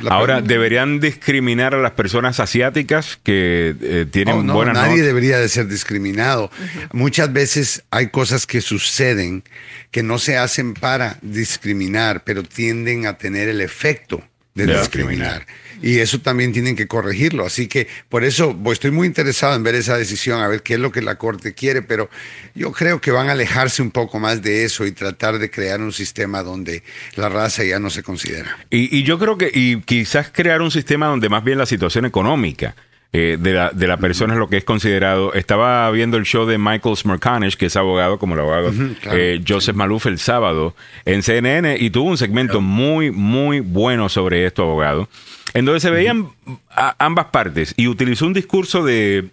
Ahora, 0.10 0.36
pregunta. 0.36 0.54
¿deberían 0.54 1.00
discriminar 1.02 1.76
a 1.76 1.78
las 1.78 1.92
personas 1.92 2.40
asiáticas 2.40 3.20
que 3.22 3.76
eh, 3.82 4.06
tienen 4.10 4.36
Oh, 4.38 4.44
no, 4.44 4.54
buenas 4.54 4.76
nadie 4.76 5.02
debería 5.02 5.40
de 5.40 5.50
ser 5.50 5.68
discriminado. 5.68 6.50
Muchas 6.94 7.34
veces 7.34 7.84
hay 7.92 8.08
cosas 8.08 8.48
que 8.48 8.62
suceden 8.62 9.44
que 9.92 10.02
no 10.02 10.20
se 10.20 10.38
hacen 10.38 10.74
para 10.74 11.18
discriminar, 11.22 12.24
pero 12.24 12.44
tienden 12.44 13.06
a 13.08 13.18
tener 13.18 13.50
el 13.50 13.60
efecto 13.60 14.24
de 14.56 14.68
De 14.68 14.80
discriminar. 14.80 15.46
Y 15.84 16.00
eso 16.00 16.20
también 16.20 16.54
tienen 16.54 16.78
que 16.78 16.88
corregirlo. 16.88 17.46
Así 17.46 17.68
que 17.68 17.88
por 18.08 18.24
eso 18.24 18.58
estoy 18.72 18.92
muy 18.92 19.06
interesado 19.06 19.54
en 19.56 19.64
ver 19.64 19.76
esa 19.76 19.98
decisión, 19.98 20.40
a 20.42 20.48
ver 20.48 20.64
qué 20.64 20.76
es 20.76 20.80
lo 20.80 20.94
que 20.94 21.02
la 21.02 21.18
Corte 21.18 21.54
quiere, 21.54 21.82
pero 21.82 22.10
yo 22.56 22.72
creo 22.72 23.02
que 23.02 23.12
van 23.12 23.28
a 23.28 23.34
alejarse 23.34 23.82
un 23.82 23.92
poco 23.92 24.18
más 24.18 24.42
de 24.42 24.64
eso 24.64 24.86
y 24.86 24.94
tratar 24.94 25.40
de 25.40 25.52
crear 25.52 25.82
un 25.82 25.92
sistema 25.92 26.42
donde 26.42 26.84
la 27.16 27.28
raza 27.28 27.66
ya 27.66 27.80
no 27.80 27.90
se 27.90 28.02
considera. 28.02 28.58
Y, 28.70 28.98
y 28.98 29.04
yo 29.04 29.20
creo 29.20 29.38
que, 29.38 29.52
y 29.54 29.82
quizás 29.82 30.32
crear 30.32 30.62
un 30.62 30.72
sistema 30.72 31.08
donde 31.08 31.28
más 31.28 31.44
bien 31.44 31.58
la 31.58 31.66
situación 31.66 32.06
económica 32.06 32.76
eh, 33.14 33.38
de, 33.40 33.54
la, 33.54 33.70
de 33.70 33.88
la 33.88 33.98
persona 33.98 34.34
es 34.34 34.40
lo 34.40 34.50
que 34.50 34.58
es 34.58 34.64
considerado. 34.64 35.34
Estaba 35.34 35.90
viendo 35.92 36.18
el 36.18 36.24
show 36.26 36.46
de 36.48 36.58
Michael 36.58 36.98
Smerconish, 36.98 37.56
que 37.56 37.68
es 37.68 37.76
abogado, 37.76 38.18
como 38.20 38.34
el 38.34 38.40
abogado 38.42 38.72
claro, 39.02 39.18
eh, 39.18 39.42
Joseph 39.48 39.76
Maluf 39.76 40.08
el 40.08 40.18
sábado 40.20 40.76
en 41.06 41.22
CNN, 41.24 41.78
y 41.80 41.90
tuvo 41.92 42.10
un 42.10 42.18
segmento 42.18 42.60
muy, 42.60 43.12
muy 43.12 43.60
bueno 43.60 44.10
sobre 44.10 44.46
esto, 44.46 44.64
abogado, 44.64 45.10
en 45.54 45.66
donde 45.66 45.80
se 45.80 45.92
veían 45.92 46.30
a- 46.72 46.96
ambas 46.98 47.28
partes 47.28 47.74
y 47.78 47.88
utilizó 47.88 48.26
un 48.26 48.34
discurso 48.34 48.84
de 48.84 49.30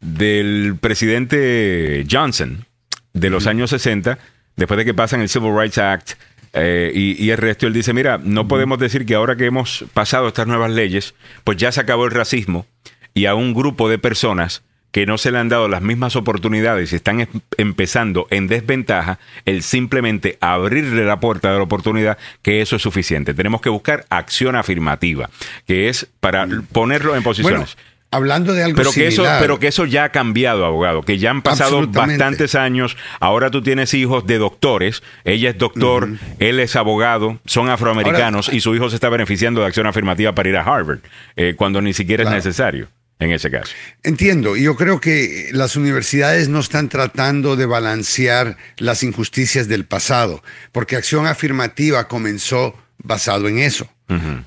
del 0.00 0.76
presidente 0.80 2.04
Johnson 2.10 2.66
de 3.12 3.30
los 3.30 3.46
años 3.46 3.70
60, 3.70 4.18
después 4.56 4.76
de 4.78 4.84
que 4.84 4.94
pasan 4.94 5.20
el 5.20 5.28
Civil 5.28 5.52
Rights 5.56 5.78
Act 5.78 6.12
eh, 6.52 6.92
y, 6.94 7.22
y 7.24 7.30
el 7.30 7.38
resto, 7.38 7.66
él 7.66 7.72
dice, 7.72 7.92
mira, 7.92 8.18
no 8.22 8.46
podemos 8.48 8.78
decir 8.78 9.04
que 9.06 9.14
ahora 9.14 9.36
que 9.36 9.46
hemos 9.46 9.84
pasado 9.94 10.28
estas 10.28 10.46
nuevas 10.46 10.70
leyes, 10.70 11.14
pues 11.44 11.56
ya 11.56 11.72
se 11.72 11.80
acabó 11.80 12.04
el 12.04 12.10
racismo 12.10 12.66
y 13.16 13.24
a 13.26 13.34
un 13.34 13.54
grupo 13.54 13.88
de 13.88 13.98
personas 13.98 14.62
que 14.92 15.04
no 15.06 15.18
se 15.18 15.30
le 15.30 15.38
han 15.38 15.48
dado 15.48 15.68
las 15.68 15.82
mismas 15.82 16.16
oportunidades 16.16 16.92
y 16.92 16.96
están 16.96 17.20
em- 17.20 17.28
empezando 17.58 18.26
en 18.30 18.46
desventaja, 18.46 19.18
el 19.44 19.62
simplemente 19.62 20.38
abrirle 20.40 21.04
la 21.04 21.18
puerta 21.18 21.50
de 21.50 21.56
la 21.56 21.62
oportunidad, 21.64 22.18
que 22.42 22.60
eso 22.60 22.76
es 22.76 22.82
suficiente. 22.82 23.34
Tenemos 23.34 23.60
que 23.60 23.68
buscar 23.70 24.04
acción 24.10 24.54
afirmativa, 24.54 25.28
que 25.66 25.88
es 25.88 26.06
para 26.20 26.46
ponerlo 26.72 27.10
en 27.16 27.22
Bueno, 27.22 27.24
posiciones. 27.24 27.76
hablando 28.10 28.54
de 28.54 28.62
algo 28.64 28.76
Pero 28.76 28.92
que, 28.92 29.06
eso, 29.08 29.24
pero 29.40 29.58
que 29.58 29.68
eso 29.68 29.84
ya 29.84 30.04
ha 30.04 30.08
cambiado, 30.10 30.64
abogado, 30.64 31.02
que 31.02 31.18
ya 31.18 31.30
han 31.30 31.42
pasado 31.42 31.86
bastantes 31.88 32.54
años. 32.54 32.96
Ahora 33.20 33.50
tú 33.50 33.60
tienes 33.62 33.92
hijos 33.92 34.26
de 34.26 34.38
doctores, 34.38 35.02
ella 35.24 35.50
es 35.50 35.58
doctor, 35.58 36.08
él 36.38 36.58
es 36.60 36.74
abogado, 36.76 37.38
son 37.44 37.68
afroamericanos 37.68 38.50
y 38.50 38.60
su 38.60 38.74
hijo 38.74 38.88
se 38.88 38.94
está 38.96 39.10
beneficiando 39.10 39.60
de 39.60 39.66
acción 39.66 39.86
afirmativa 39.86 40.34
para 40.34 40.48
ir 40.48 40.56
a 40.56 40.62
Harvard, 40.62 41.00
eh, 41.36 41.52
cuando 41.56 41.82
ni 41.82 41.92
siquiera 41.92 42.22
Claro. 42.24 42.38
es 42.38 42.44
necesario 42.46 42.88
en 43.18 43.30
ese 43.30 43.50
caso. 43.50 43.72
Entiendo, 44.02 44.56
yo 44.56 44.76
creo 44.76 45.00
que 45.00 45.50
las 45.52 45.76
universidades 45.76 46.48
no 46.48 46.60
están 46.60 46.88
tratando 46.88 47.56
de 47.56 47.66
balancear 47.66 48.56
las 48.76 49.02
injusticias 49.02 49.68
del 49.68 49.86
pasado, 49.86 50.42
porque 50.72 50.96
acción 50.96 51.26
afirmativa 51.26 52.08
comenzó 52.08 52.76
basado 52.98 53.48
en 53.48 53.58
eso. 53.58 53.88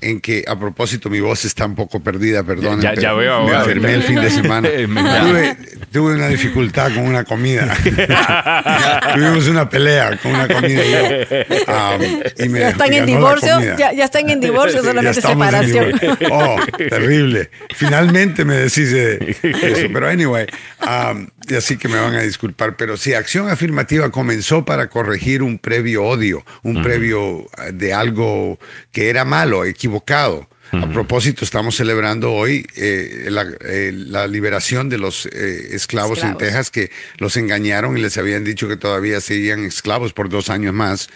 En 0.00 0.20
que, 0.20 0.44
a 0.48 0.58
propósito, 0.58 1.10
mi 1.10 1.20
voz 1.20 1.44
está 1.44 1.66
un 1.66 1.74
poco 1.74 2.00
perdida, 2.00 2.42
perdón. 2.42 2.80
Ya- 2.80 2.94
ya 2.94 3.12
veo, 3.12 3.46
Me 3.46 3.54
enfermé 3.56 3.94
el 3.94 4.02
fin 4.04 4.16
de 4.20 4.30
semana. 4.30 4.68
Tuve, 4.78 5.56
tuve 5.92 6.14
una 6.14 6.28
dificultad 6.28 6.94
con 6.94 7.04
una 7.04 7.24
comida. 7.24 7.76
Tuvimos 9.14 9.48
una 9.48 9.68
pelea 9.68 10.16
con 10.22 10.32
una 10.32 10.48
comida 10.48 10.82
y 10.84 10.90
yo. 10.92 11.64
um, 11.72 12.02
y 12.44 12.48
me 12.48 12.60
Ya 12.60 12.68
están 12.70 12.92
en 12.92 13.06
divorcio, 13.06 13.60
ya, 13.76 13.92
ya 13.92 14.04
están 14.04 14.30
en 14.30 14.40
divorcio, 14.40 14.82
solamente 14.82 15.20
separación. 15.20 15.92
Oh, 16.30 16.56
terrible. 16.76 17.50
Finalmente 17.74 18.44
me 18.44 18.54
deshice 18.54 19.18
de 19.18 19.36
eso. 19.42 19.88
Pero 19.92 20.08
anyway, 20.08 20.46
um, 20.86 21.26
y 21.48 21.54
así 21.54 21.76
que 21.76 21.88
me 21.88 21.98
van 21.98 22.14
a 22.14 22.22
disculpar. 22.22 22.76
Pero 22.76 22.96
sí, 22.96 23.12
acción 23.14 23.48
afirmativa 23.48 24.10
comenzó 24.10 24.64
para 24.64 24.88
corregir 24.88 25.42
un 25.42 25.58
previo 25.58 26.04
odio, 26.04 26.44
un 26.62 26.82
previo 26.82 27.46
de 27.72 27.92
algo 27.92 28.58
que 28.92 29.10
era 29.10 29.24
malo, 29.24 29.49
equivocado. 29.64 30.48
A 30.72 30.86
propósito, 30.88 31.44
estamos 31.44 31.74
celebrando 31.74 32.30
hoy 32.32 32.64
eh, 32.76 33.26
la, 33.28 33.44
eh, 33.62 33.90
la 33.92 34.28
liberación 34.28 34.88
de 34.88 34.98
los 34.98 35.26
eh, 35.26 35.70
esclavos, 35.72 36.18
en 36.20 36.26
Esclavos. 36.26 36.38
Texas 36.38 36.70
que 36.70 36.92
los 37.18 37.36
engañaron 37.36 37.98
y 37.98 38.00
les 38.00 38.16
habían 38.18 38.44
dicho 38.44 38.68
que 38.68 38.76
todavía 38.76 39.20
seguían 39.20 39.64
esclavos 39.64 40.12
por 40.12 40.28
dos 40.28 40.48
años 40.48 40.72
más. 40.72 41.08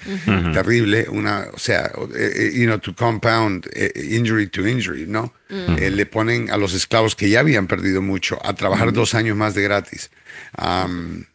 Terrible, 0.52 1.06
una, 1.08 1.46
o 1.52 1.58
sea, 1.60 1.92
eh, 2.16 2.50
you 2.52 2.64
know, 2.64 2.78
to 2.80 2.96
compound 2.96 3.68
eh, 3.74 3.92
injury 4.10 4.48
to 4.48 4.66
injury, 4.66 5.04
¿no? 5.06 5.32
Eh, 5.50 5.88
le 5.88 6.04
ponen 6.06 6.50
a 6.50 6.56
los 6.56 6.74
esclavos 6.74 7.14
que 7.14 7.28
ya 7.30 7.38
habían 7.38 7.68
perdido 7.68 8.02
mucho 8.02 8.44
a 8.44 8.54
trabajar 8.54 8.92
dos 8.92 9.14
años 9.14 9.36
más 9.36 9.54
de 9.54 9.62
gratis. 9.62 10.10
Um, 10.60 11.26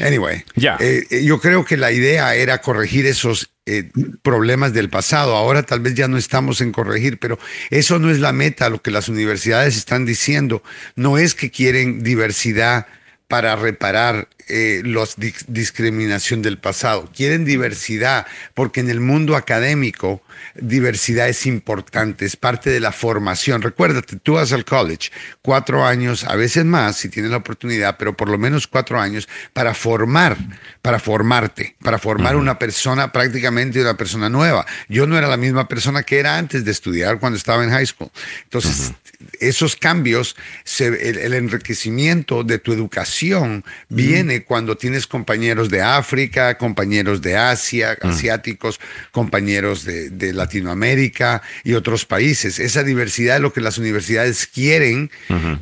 anyway, 0.00 0.42
Ya. 0.56 0.78
eh, 0.80 1.04
yo 1.22 1.38
creo 1.38 1.66
que 1.66 1.76
la 1.76 1.92
idea 1.92 2.34
era 2.34 2.62
corregir 2.62 3.04
esos 3.04 3.50
eh, 3.68 3.90
problemas 4.22 4.72
del 4.72 4.88
pasado. 4.88 5.36
Ahora 5.36 5.62
tal 5.62 5.80
vez 5.80 5.94
ya 5.94 6.08
no 6.08 6.16
estamos 6.16 6.60
en 6.60 6.72
corregir, 6.72 7.18
pero 7.18 7.38
eso 7.70 7.98
no 7.98 8.10
es 8.10 8.18
la 8.18 8.32
meta. 8.32 8.70
Lo 8.70 8.80
que 8.80 8.90
las 8.90 9.08
universidades 9.08 9.76
están 9.76 10.06
diciendo 10.06 10.62
no 10.96 11.18
es 11.18 11.34
que 11.34 11.50
quieren 11.50 12.02
diversidad 12.02 12.86
para 13.28 13.54
reparar 13.56 14.28
eh, 14.48 14.80
la 14.84 15.04
discriminación 15.46 16.40
del 16.40 16.56
pasado. 16.56 17.10
Quieren 17.14 17.44
diversidad 17.44 18.26
porque 18.54 18.80
en 18.80 18.88
el 18.88 19.00
mundo 19.00 19.36
académico 19.36 20.22
diversidad 20.54 21.28
es 21.28 21.44
importante, 21.44 22.24
es 22.24 22.36
parte 22.36 22.70
de 22.70 22.80
la 22.80 22.90
formación. 22.90 23.60
Recuérdate, 23.60 24.16
tú 24.16 24.34
vas 24.34 24.52
al 24.52 24.64
college 24.64 25.10
cuatro 25.42 25.84
años, 25.84 26.24
a 26.24 26.34
veces 26.36 26.64
más, 26.64 26.96
si 26.96 27.10
tienes 27.10 27.30
la 27.30 27.36
oportunidad, 27.36 27.98
pero 27.98 28.16
por 28.16 28.30
lo 28.30 28.38
menos 28.38 28.66
cuatro 28.66 28.98
años 28.98 29.28
para 29.52 29.74
formar, 29.74 30.38
para 30.80 30.98
formarte, 30.98 31.76
para 31.82 31.98
formar 31.98 32.34
una 32.36 32.58
persona 32.58 33.12
prácticamente 33.12 33.82
una 33.82 33.98
persona 33.98 34.30
nueva. 34.30 34.64
Yo 34.88 35.06
no 35.06 35.18
era 35.18 35.28
la 35.28 35.36
misma 35.36 35.68
persona 35.68 36.02
que 36.02 36.18
era 36.18 36.38
antes 36.38 36.64
de 36.64 36.70
estudiar 36.70 37.18
cuando 37.18 37.36
estaba 37.36 37.62
en 37.64 37.70
high 37.70 37.86
school. 37.86 38.10
Entonces, 38.44 38.94
esos 39.40 39.74
cambios, 39.76 40.36
se- 40.64 40.86
el, 41.10 41.18
el 41.18 41.34
enriquecimiento 41.34 42.44
de 42.44 42.58
tu 42.58 42.72
educación 42.72 43.64
viene 43.88 44.44
cuando 44.44 44.76
tienes 44.76 45.06
compañeros 45.06 45.70
de 45.70 45.82
África, 45.82 46.56
compañeros 46.56 47.20
de 47.20 47.36
Asia, 47.36 47.96
asiáticos, 48.02 48.78
compañeros 49.10 49.84
de, 49.84 50.10
de 50.10 50.32
Latinoamérica 50.32 51.42
y 51.64 51.74
otros 51.74 52.04
países. 52.04 52.58
Esa 52.60 52.82
diversidad 52.84 53.36
es 53.36 53.42
lo 53.42 53.52
que 53.52 53.60
las 53.60 53.78
universidades 53.78 54.46
quieren 54.46 55.10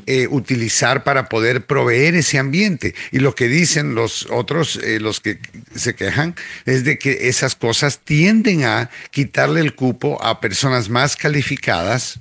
eh, 0.07 0.27
utilizar 0.31 1.03
para 1.05 1.29
poder 1.29 1.65
proveer 1.67 2.15
ese 2.15 2.39
ambiente. 2.39 2.95
Y 3.11 3.21
lo 3.21 3.35
que 3.35 3.49
dicen 3.49 3.95
los 3.95 4.27
otros, 4.31 4.77
eh, 4.83 5.01
los 5.01 5.21
que 5.21 5.39
se 5.75 5.95
quejan, 5.95 6.35
es 6.67 6.85
de 6.85 6.99
que 6.99 7.29
esas 7.29 7.55
cosas 7.55 8.01
tienden 8.05 8.65
a 8.65 8.91
quitarle 9.11 9.61
el 9.61 9.75
cupo 9.75 10.23
a 10.23 10.41
personas 10.41 10.89
más 10.91 11.17
calificadas 11.17 12.19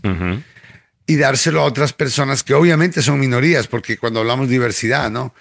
y 1.07 1.18
dárselo 1.18 1.61
a 1.61 1.65
otras 1.65 1.94
personas 1.94 2.44
que 2.44 2.53
obviamente 2.53 3.02
son 3.02 3.19
minorías, 3.19 3.68
porque 3.68 3.98
cuando 3.98 4.19
hablamos 4.22 4.48
de 4.48 4.53
diversidad, 4.53 5.11
¿no? 5.11 5.34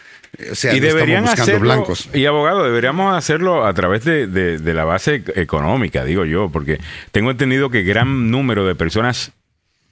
O 0.50 0.54
sea, 0.54 0.74
y 0.74 0.80
no 0.80 0.86
deberían 0.88 1.24
estamos 1.24 1.30
buscando 1.30 1.42
hacerlo, 1.52 1.60
blancos. 1.74 2.08
y 2.12 2.26
abogado, 2.26 2.64
deberíamos 2.64 3.16
hacerlo 3.16 3.64
a 3.64 3.72
través 3.72 4.04
de, 4.04 4.26
de- 4.26 4.58
de 4.58 4.74
la 4.74 4.84
base 4.84 5.22
económica, 5.36 6.04
digo 6.04 6.24
yo, 6.24 6.50
porque 6.50 6.80
tengo 7.12 7.30
entendido 7.30 7.70
que 7.70 7.82
gran 7.82 8.30
número 8.30 8.66
de 8.66 8.74
personas 8.74 9.32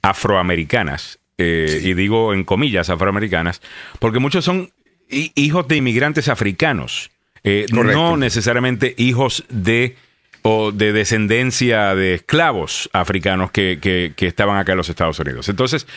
afroamericanas, 0.03 1.19
eh, 1.37 1.81
y 1.83 1.93
digo 1.93 2.33
en 2.33 2.43
comillas 2.43 2.89
afroamericanas, 2.89 3.61
porque 3.99 4.19
muchos 4.19 4.45
son 4.45 4.71
hi- 5.09 5.31
hijos 5.35 5.67
de 5.67 5.77
inmigrantes 5.77 6.27
africanos, 6.27 7.09
eh, 7.43 7.65
no 7.71 8.15
necesariamente 8.17 8.93
hijos 8.97 9.43
de 9.49 9.95
o 10.43 10.71
de 10.71 10.93
descendencia 10.93 11.95
de 11.95 12.13
esclavos 12.15 12.89
africanos 12.93 13.51
que, 13.51 13.79
que- 13.81 14.13
que 14.15 14.27
estaban 14.27 14.57
acá 14.57 14.73
en 14.73 14.77
los 14.77 14.89
Estados 14.89 15.17
Unidos. 15.19 15.49
Entonces, 15.49 15.87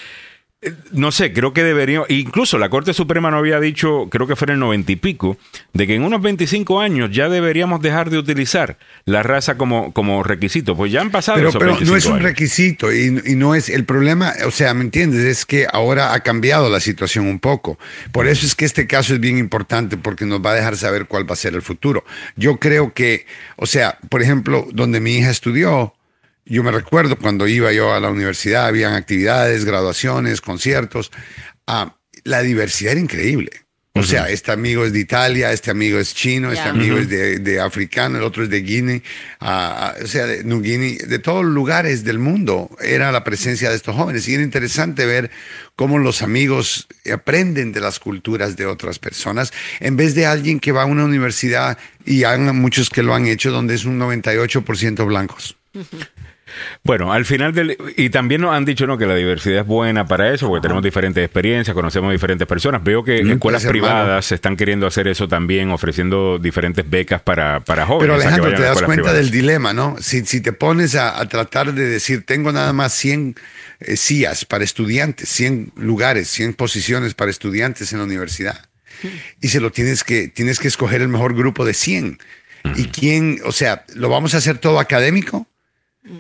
no 0.90 1.12
sé, 1.12 1.32
creo 1.32 1.52
que 1.52 1.62
deberíamos, 1.62 2.08
incluso 2.10 2.58
la 2.58 2.70
Corte 2.70 2.94
Suprema 2.94 3.30
no 3.30 3.36
había 3.36 3.60
dicho, 3.60 4.08
creo 4.10 4.26
que 4.26 4.36
fue 4.36 4.46
en 4.46 4.54
el 4.54 4.58
noventa 4.58 4.90
y 4.90 4.96
pico, 4.96 5.36
de 5.74 5.86
que 5.86 5.94
en 5.94 6.02
unos 6.02 6.22
25 6.22 6.80
años 6.80 7.10
ya 7.12 7.28
deberíamos 7.28 7.82
dejar 7.82 8.08
de 8.10 8.18
utilizar 8.18 8.78
la 9.04 9.22
raza 9.22 9.56
como, 9.58 9.92
como 9.92 10.22
requisito. 10.22 10.74
Pues 10.74 10.90
ya 10.90 11.02
han 11.02 11.10
pasado 11.10 11.36
Pero, 11.36 11.50
esos 11.50 11.58
pero 11.58 11.72
no 11.72 11.76
25 11.76 11.96
es 11.98 12.06
un 12.06 12.12
años. 12.14 12.24
requisito 12.24 12.92
y, 12.92 13.22
y 13.26 13.34
no 13.36 13.54
es 13.54 13.68
el 13.68 13.84
problema, 13.84 14.32
o 14.46 14.50
sea, 14.50 14.72
¿me 14.74 14.82
entiendes? 14.82 15.20
Es 15.24 15.44
que 15.46 15.66
ahora 15.70 16.14
ha 16.14 16.20
cambiado 16.20 16.70
la 16.70 16.80
situación 16.80 17.26
un 17.26 17.38
poco. 17.38 17.78
Por 18.10 18.26
eso 18.26 18.46
es 18.46 18.54
que 18.54 18.64
este 18.64 18.86
caso 18.86 19.14
es 19.14 19.20
bien 19.20 19.38
importante 19.38 19.96
porque 19.98 20.24
nos 20.24 20.40
va 20.44 20.52
a 20.52 20.54
dejar 20.54 20.76
saber 20.76 21.06
cuál 21.06 21.28
va 21.28 21.34
a 21.34 21.36
ser 21.36 21.54
el 21.54 21.62
futuro. 21.62 22.02
Yo 22.34 22.56
creo 22.56 22.94
que, 22.94 23.26
o 23.56 23.66
sea, 23.66 23.98
por 24.08 24.22
ejemplo, 24.22 24.66
donde 24.72 25.00
mi 25.00 25.16
hija 25.18 25.30
estudió, 25.30 25.92
yo 26.46 26.62
me 26.62 26.70
recuerdo 26.70 27.16
cuando 27.16 27.46
iba 27.48 27.72
yo 27.72 27.92
a 27.92 28.00
la 28.00 28.08
universidad, 28.10 28.66
habían 28.66 28.94
actividades, 28.94 29.64
graduaciones, 29.64 30.40
conciertos. 30.40 31.10
Ah, 31.66 31.96
la 32.24 32.42
diversidad 32.42 32.92
era 32.92 33.00
increíble. 33.00 33.50
O 33.98 34.02
sea, 34.02 34.28
este 34.28 34.52
amigo 34.52 34.84
es 34.84 34.92
de 34.92 35.00
Italia, 35.00 35.52
este 35.52 35.70
amigo 35.70 35.98
es 35.98 36.14
chino, 36.14 36.52
este 36.52 36.64
Ya. 36.64 36.70
amigo 36.70 36.98
es 36.98 37.08
de, 37.08 37.38
de 37.38 37.60
africano, 37.60 38.18
el 38.18 38.24
otro 38.24 38.42
es 38.44 38.50
de 38.50 38.60
Guinea, 38.60 39.00
ah, 39.40 39.94
ah, 39.98 40.04
o 40.04 40.06
sea, 40.06 40.26
de 40.26 40.44
New 40.44 40.60
Guinea, 40.60 40.98
de 41.08 41.18
todos 41.18 41.42
los 41.46 41.54
lugares 41.54 42.04
del 42.04 42.18
mundo 42.18 42.68
era 42.82 43.10
la 43.10 43.24
presencia 43.24 43.70
de 43.70 43.76
estos 43.76 43.96
jóvenes. 43.96 44.28
Y 44.28 44.34
era 44.34 44.42
interesante 44.42 45.06
ver 45.06 45.30
cómo 45.76 45.98
los 45.98 46.20
amigos 46.20 46.88
aprenden 47.10 47.72
de 47.72 47.80
las 47.80 47.98
culturas 47.98 48.56
de 48.56 48.66
otras 48.66 48.98
personas, 48.98 49.54
en 49.80 49.96
vez 49.96 50.14
de 50.14 50.26
alguien 50.26 50.60
que 50.60 50.72
va 50.72 50.82
a 50.82 50.86
una 50.86 51.04
universidad, 51.06 51.78
y 52.04 52.24
hay 52.24 52.38
muchos 52.38 52.90
que 52.90 53.02
lo 53.02 53.14
han 53.14 53.26
hecho, 53.26 53.50
donde 53.50 53.74
es 53.74 53.86
un 53.86 53.98
98% 53.98 55.06
blancos. 55.06 55.56
Bueno, 56.82 57.12
al 57.12 57.24
final 57.24 57.52
del... 57.52 57.76
Y 57.96 58.10
también 58.10 58.40
nos 58.40 58.54
han 58.54 58.64
dicho 58.64 58.86
¿no? 58.86 58.98
que 58.98 59.06
la 59.06 59.14
diversidad 59.14 59.60
es 59.60 59.66
buena 59.66 60.06
para 60.06 60.32
eso, 60.32 60.48
porque 60.48 60.62
tenemos 60.62 60.82
diferentes 60.82 61.24
experiencias, 61.24 61.74
conocemos 61.74 62.12
diferentes 62.12 62.46
personas. 62.46 62.82
Veo 62.82 63.02
que 63.04 63.20
escuelas 63.20 63.64
hermano. 63.64 63.72
privadas 63.72 64.32
están 64.32 64.56
queriendo 64.56 64.86
hacer 64.86 65.08
eso 65.08 65.28
también, 65.28 65.70
ofreciendo 65.70 66.38
diferentes 66.38 66.88
becas 66.88 67.20
para, 67.22 67.60
para 67.60 67.86
jóvenes. 67.86 68.16
Pero 68.16 68.28
Alejandro, 68.28 68.54
te 68.54 68.62
das 68.62 68.82
cuenta 68.82 69.02
privadas. 69.02 69.16
del 69.16 69.30
dilema, 69.30 69.72
¿no? 69.72 69.96
Si, 70.00 70.24
si 70.24 70.40
te 70.40 70.52
pones 70.52 70.94
a, 70.94 71.20
a 71.20 71.28
tratar 71.28 71.74
de 71.74 71.86
decir, 71.86 72.24
tengo 72.24 72.52
nada 72.52 72.72
más 72.72 72.92
100 72.94 73.36
eh, 73.80 73.96
sillas 73.96 74.44
para 74.44 74.64
estudiantes, 74.64 75.28
100 75.28 75.72
lugares, 75.76 76.28
100 76.28 76.54
posiciones 76.54 77.14
para 77.14 77.30
estudiantes 77.30 77.92
en 77.92 77.98
la 77.98 78.04
universidad, 78.04 78.68
y 79.40 79.48
se 79.48 79.60
lo 79.60 79.70
tienes 79.70 80.02
que, 80.02 80.28
tienes 80.28 80.58
que 80.58 80.68
escoger 80.68 81.02
el 81.02 81.08
mejor 81.08 81.34
grupo 81.34 81.64
de 81.64 81.74
100. 81.74 82.18
¿Y 82.74 82.86
quién, 82.86 83.40
o 83.44 83.52
sea, 83.52 83.84
lo 83.94 84.08
vamos 84.08 84.34
a 84.34 84.38
hacer 84.38 84.58
todo 84.58 84.80
académico? 84.80 85.46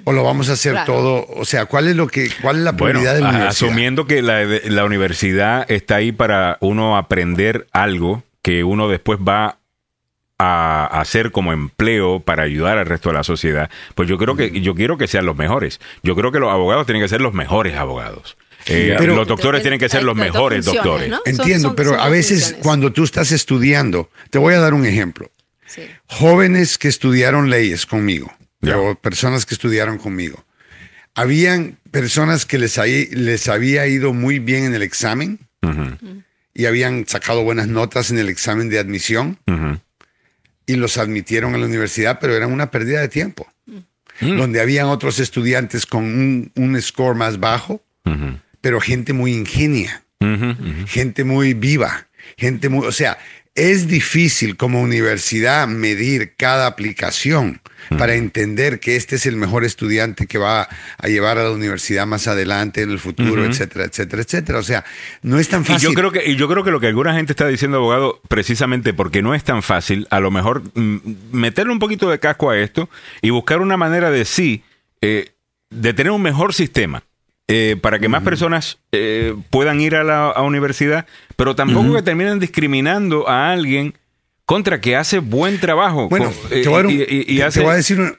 ¿O 0.04 0.12
lo 0.12 0.24
vamos 0.24 0.48
a 0.50 0.54
hacer 0.54 0.72
Claro. 0.72 0.92
todo? 0.92 1.26
O 1.36 1.44
sea, 1.44 1.66
¿cuál 1.66 1.86
es 1.88 1.94
lo 1.96 2.06
que, 2.08 2.28
cuál 2.42 2.56
es 2.56 2.62
la 2.62 2.72
Bueno, 2.72 3.00
prioridad 3.00 3.14
de 3.14 3.20
la 3.20 3.28
universidad? 3.30 3.68
asumiendo 3.68 4.06
que 4.06 4.20
la, 4.22 4.42
la 4.44 4.84
universidad 4.84 5.70
está 5.70 5.96
ahí 5.96 6.10
para 6.12 6.58
uno 6.60 6.96
aprender 6.96 7.66
algo 7.72 8.22
que 8.42 8.64
uno 8.64 8.88
después 8.88 9.18
va 9.20 9.58
a 10.38 10.86
hacer 11.00 11.30
como 11.30 11.52
empleo 11.52 12.20
para 12.20 12.42
ayudar 12.42 12.76
al 12.78 12.86
resto 12.86 13.08
de 13.08 13.14
la 13.14 13.22
sociedad, 13.24 13.70
pues 13.94 14.08
yo 14.08 14.18
creo 14.18 14.36
que 14.36 14.60
yo 14.60 14.74
quiero 14.74 14.98
que 14.98 15.06
sean 15.06 15.24
los 15.24 15.36
mejores. 15.36 15.80
Yo 16.02 16.14
creo 16.14 16.30
que 16.30 16.38
los 16.40 16.52
abogados 16.52 16.84
tienen 16.86 17.02
que 17.02 17.08
ser 17.08 17.20
los 17.22 17.32
mejores 17.32 17.76
abogados. 17.76 18.36
Eh, 18.66 18.96
Pero- 18.98 19.14
los 19.14 19.28
doctores 19.28 19.62
tienen 19.62 19.78
que 19.78 19.88
ser 19.88 20.02
los 20.02 20.16
mejores 20.16 20.64
doctores. 20.64 21.12
Entiendo, 21.24 21.68
son- 21.68 21.76
pero 21.76 21.90
son 21.90 22.00
a 22.00 22.08
veces 22.08 22.40
funciones. 22.40 22.62
cuando 22.64 22.92
tú 22.92 23.04
estás 23.04 23.30
estudiando, 23.32 24.10
te 24.30 24.38
voy 24.38 24.54
a 24.54 24.58
dar 24.60 24.74
un 24.74 24.84
ejemplo. 24.86 25.30
Sí. 25.68 25.82
jóvenes 26.06 26.78
que 26.78 26.86
estudiaron 26.88 27.50
leyes 27.50 27.86
conmigo, 27.86 28.32
O 28.62 28.94
personas 28.96 29.46
que 29.46 29.54
estudiaron 29.54 29.98
conmigo. 29.98 30.44
Habían 31.14 31.78
personas 31.90 32.44
que 32.44 32.58
les, 32.58 32.76
les 33.10 33.48
había 33.48 33.86
ido 33.86 34.12
muy 34.12 34.38
bien 34.38 34.64
en 34.64 34.74
el 34.74 34.82
examen 34.82 35.38
y 36.54 36.66
habían 36.66 37.06
sacado 37.06 37.42
buenas 37.42 37.68
notas 37.68 38.10
en 38.10 38.18
el 38.18 38.28
examen 38.28 38.68
de 38.68 38.78
admisión 38.78 39.38
y 40.66 40.76
los 40.76 40.98
admitieron 40.98 41.54
a 41.54 41.58
la 41.58 41.66
universidad, 41.66 42.18
pero 42.20 42.34
eran 42.34 42.52
una 42.52 42.70
pérdida 42.70 43.00
de 43.00 43.08
tiempo. 43.08 43.46
Donde 44.20 44.60
habían 44.60 44.86
otros 44.86 45.18
estudiantes 45.18 45.84
con 45.84 46.04
un, 46.04 46.52
un 46.54 46.80
score 46.80 47.14
más 47.14 47.38
bajo, 47.38 47.82
pero 48.60 48.80
gente 48.80 49.12
muy 49.12 49.32
ingenia. 49.34 50.02
gente 50.88 51.24
muy 51.24 51.54
viva, 51.54 52.08
gente 52.36 52.68
muy, 52.68 52.86
o 52.86 52.92
sea, 52.92 53.18
es 53.56 53.88
difícil 53.88 54.56
como 54.56 54.80
universidad 54.82 55.66
medir 55.66 56.34
cada 56.36 56.66
aplicación 56.66 57.60
para 57.98 58.14
entender 58.14 58.80
que 58.80 58.96
este 58.96 59.16
es 59.16 59.26
el 59.26 59.36
mejor 59.36 59.64
estudiante 59.64 60.26
que 60.26 60.38
va 60.38 60.68
a 60.98 61.06
llevar 61.08 61.38
a 61.38 61.44
la 61.44 61.50
universidad 61.52 62.06
más 62.06 62.26
adelante 62.26 62.82
en 62.82 62.90
el 62.90 62.98
futuro, 62.98 63.44
etcétera, 63.44 63.84
etcétera, 63.84 64.22
etcétera. 64.22 64.58
O 64.58 64.62
sea, 64.62 64.84
no 65.22 65.38
es 65.38 65.48
tan 65.48 65.62
Y 65.62 65.66
fácil. 65.66 65.88
yo 65.90 65.94
creo 65.94 66.10
que 66.12 66.28
y 66.28 66.36
yo 66.36 66.48
creo 66.48 66.64
que 66.64 66.70
lo 66.70 66.80
que 66.80 66.88
alguna 66.88 67.14
gente 67.14 67.32
está 67.32 67.46
diciendo 67.46 67.78
abogado 67.78 68.20
precisamente 68.28 68.92
porque 68.92 69.22
no 69.22 69.34
es 69.34 69.44
tan 69.44 69.62
fácil 69.62 70.06
a 70.10 70.20
lo 70.20 70.30
mejor 70.30 70.62
mm, 70.74 70.98
meterle 71.32 71.72
un 71.72 71.78
poquito 71.78 72.10
de 72.10 72.18
casco 72.18 72.50
a 72.50 72.58
esto 72.58 72.90
y 73.22 73.30
buscar 73.30 73.60
una 73.60 73.76
manera 73.76 74.10
de 74.10 74.24
sí 74.24 74.62
eh, 75.00 75.30
de 75.70 75.94
tener 75.94 76.12
un 76.12 76.22
mejor 76.22 76.54
sistema 76.54 77.04
eh, 77.48 77.76
para 77.80 77.98
que 77.98 78.08
más 78.08 78.22
personas 78.22 78.78
eh, 78.92 79.34
puedan 79.50 79.80
ir 79.80 79.94
a 79.94 80.02
la 80.04 80.30
a 80.30 80.42
universidad 80.42 81.06
pero 81.36 81.54
tampoco 81.54 81.94
que 81.94 82.02
terminen 82.02 82.38
discriminando 82.40 83.28
a 83.28 83.52
alguien 83.52 83.94
contra 84.44 84.80
que 84.80 84.96
hace 84.96 85.18
buen 85.18 85.58
trabajo. 85.60 86.08
Bueno, 86.08 86.32
te 86.48 86.62
eh, 86.62 86.64
voy 86.68 86.74
a, 86.74 86.76
dar 86.78 86.86
un- 86.86 86.92
y, 86.92 86.94
y- 86.96 87.24
y 87.28 87.36
te- 87.38 87.42
hace 87.44 87.60
te 87.60 87.64
voy 87.64 87.72
a 87.74 87.76
decir 87.76 88.00
un- 88.00 88.16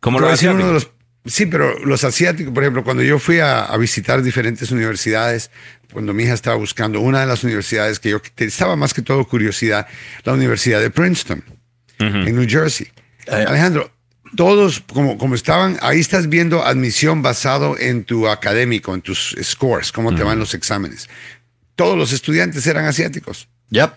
como 0.00 0.20
lo 0.20 0.28
decir 0.28 0.50
uno 0.50 0.66
de 0.66 0.72
los 0.74 0.90
Sí, 1.28 1.46
pero 1.46 1.76
los 1.84 2.04
asiáticos, 2.04 2.54
por 2.54 2.62
ejemplo, 2.62 2.84
cuando 2.84 3.02
yo 3.02 3.18
fui 3.18 3.40
a, 3.40 3.64
a 3.64 3.76
visitar 3.78 4.22
diferentes 4.22 4.70
universidades, 4.70 5.50
cuando 5.92 6.14
mi 6.14 6.22
hija 6.22 6.34
estaba 6.34 6.54
buscando 6.56 7.00
una 7.00 7.18
de 7.20 7.26
las 7.26 7.42
universidades 7.42 7.98
que 7.98 8.10
yo 8.10 8.20
estaba 8.36 8.76
más 8.76 8.94
que 8.94 9.02
todo 9.02 9.24
curiosidad, 9.26 9.88
la 10.22 10.34
Universidad 10.34 10.80
de 10.80 10.90
Princeton, 10.90 11.42
en 11.98 12.36
New 12.36 12.46
Jersey. 12.48 12.86
Alejandro, 13.28 13.90
todos 14.34 14.80
como, 14.80 15.18
como 15.18 15.34
estaban, 15.34 15.78
ahí 15.80 16.00
estás 16.00 16.28
viendo 16.28 16.64
admisión 16.64 17.22
basado 17.22 17.78
en 17.78 18.04
tu 18.04 18.28
académico, 18.28 18.94
en 18.94 19.02
tus 19.02 19.36
scores, 19.42 19.92
cómo 19.92 20.14
te 20.14 20.22
van 20.22 20.38
los 20.38 20.54
exámenes. 20.54 21.08
Todos 21.74 21.96
los 21.96 22.12
estudiantes 22.12 22.66
eran 22.66 22.86
asiáticos. 22.86 23.48
Yep. 23.70 23.92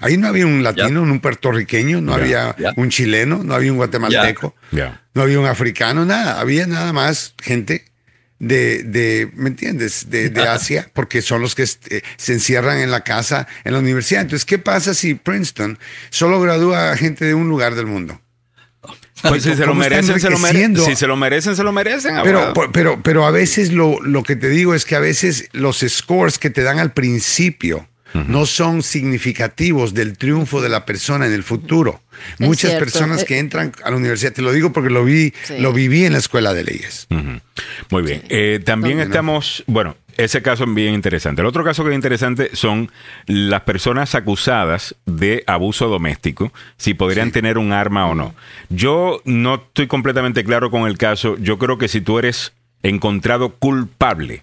Ahí 0.00 0.16
no 0.16 0.28
había 0.28 0.46
un 0.46 0.62
latino, 0.62 1.02
un 1.02 1.20
puertorriqueño, 1.20 2.00
no 2.00 2.14
había 2.14 2.54
un 2.76 2.90
chileno, 2.90 3.42
no 3.42 3.54
había 3.54 3.72
un 3.72 3.78
guatemalteco, 3.78 4.54
no 5.14 5.22
había 5.22 5.40
un 5.40 5.46
africano, 5.46 6.04
nada. 6.04 6.40
Había 6.40 6.66
nada 6.66 6.92
más 6.92 7.34
gente 7.42 7.84
de, 8.38 8.84
de 8.84 9.30
¿me 9.34 9.48
entiendes? 9.48 10.10
De, 10.10 10.30
de 10.30 10.42
Asia, 10.42 10.90
porque 10.92 11.22
son 11.22 11.42
los 11.42 11.54
que 11.54 11.62
este, 11.62 12.04
se 12.16 12.32
encierran 12.32 12.78
en 12.78 12.90
la 12.90 13.02
casa, 13.02 13.48
en 13.64 13.72
la 13.72 13.80
universidad. 13.80 14.22
Entonces, 14.22 14.44
¿qué 14.44 14.58
pasa 14.58 14.94
si 14.94 15.14
Princeton 15.14 15.78
solo 16.10 16.40
gradúa 16.40 16.92
a 16.92 16.96
gente 16.96 17.24
de 17.24 17.34
un 17.34 17.48
lugar 17.48 17.74
del 17.74 17.86
mundo? 17.86 18.20
Pues 19.22 19.42
si 19.42 19.50
se 19.54 19.56
lo 19.60 19.68
¿Cómo 19.68 19.82
están 19.82 19.98
merecen, 20.06 20.20
se 20.20 20.30
lo 20.30 20.38
merecen. 20.38 20.76
Si 20.76 20.96
se 20.96 21.06
lo 21.06 21.16
merecen, 21.16 21.56
se 21.56 21.62
lo 21.64 21.72
merecen. 21.72 22.14
Pero, 22.22 22.38
abogado. 22.42 22.72
pero, 22.72 23.02
pero 23.02 23.26
a 23.26 23.30
veces 23.30 23.72
lo, 23.72 24.00
lo 24.02 24.22
que 24.22 24.36
te 24.36 24.48
digo 24.48 24.74
es 24.74 24.84
que 24.84 24.94
a 24.96 25.00
veces 25.00 25.48
los 25.52 25.78
scores 25.88 26.38
que 26.38 26.50
te 26.50 26.62
dan 26.62 26.78
al 26.78 26.92
principio 26.92 27.88
no 28.26 28.46
son 28.46 28.82
significativos 28.82 29.92
del 29.92 30.16
triunfo 30.16 30.62
de 30.62 30.70
la 30.70 30.86
persona 30.86 31.26
en 31.26 31.32
el 31.34 31.42
futuro. 31.42 32.00
Es 32.38 32.46
Muchas 32.46 32.70
cierto. 32.70 32.84
personas 32.86 33.22
Eh, 33.22 33.24
que 33.26 33.38
entran 33.38 33.72
a 33.84 33.90
la 33.90 33.96
universidad, 33.96 34.32
te 34.32 34.40
lo 34.40 34.50
digo 34.52 34.72
porque 34.72 34.88
lo 34.90 35.04
vi, 35.04 35.34
Sí. 35.42 35.58
lo 35.58 35.72
viví 35.74 36.04
en 36.06 36.12
la 36.12 36.18
escuela 36.18 36.54
de 36.54 36.64
leyes. 36.64 37.06
Muy 37.90 38.02
bien. 38.02 38.22
Eh, 38.30 38.60
también 38.64 39.00
estamos, 39.00 39.62
bueno, 39.66 39.94
ese 40.18 40.42
caso 40.42 40.64
es 40.64 40.74
bien 40.74 40.94
interesante. 40.94 41.40
El 41.40 41.46
otro 41.46 41.64
caso 41.64 41.84
que 41.84 41.90
es 41.90 41.94
interesante 41.94 42.50
son 42.54 42.90
las 43.26 43.62
personas 43.62 44.16
acusadas 44.16 44.96
de 45.06 45.44
abuso 45.46 45.88
doméstico, 45.88 46.52
si 46.76 46.92
podrían 46.92 47.30
tener 47.30 47.56
un 47.56 47.72
arma 47.72 48.06
o 48.06 48.16
no. 48.16 48.34
Yo 48.68 49.22
no 49.24 49.54
estoy 49.54 49.86
completamente 49.86 50.42
claro 50.44 50.72
con 50.72 50.88
el 50.88 50.98
caso. 50.98 51.36
Yo 51.38 51.56
creo 51.58 51.78
que 51.78 51.86
si 51.86 52.00
tú 52.00 52.18
eres 52.18 52.52
encontrado 52.82 53.54
culpable 53.54 54.42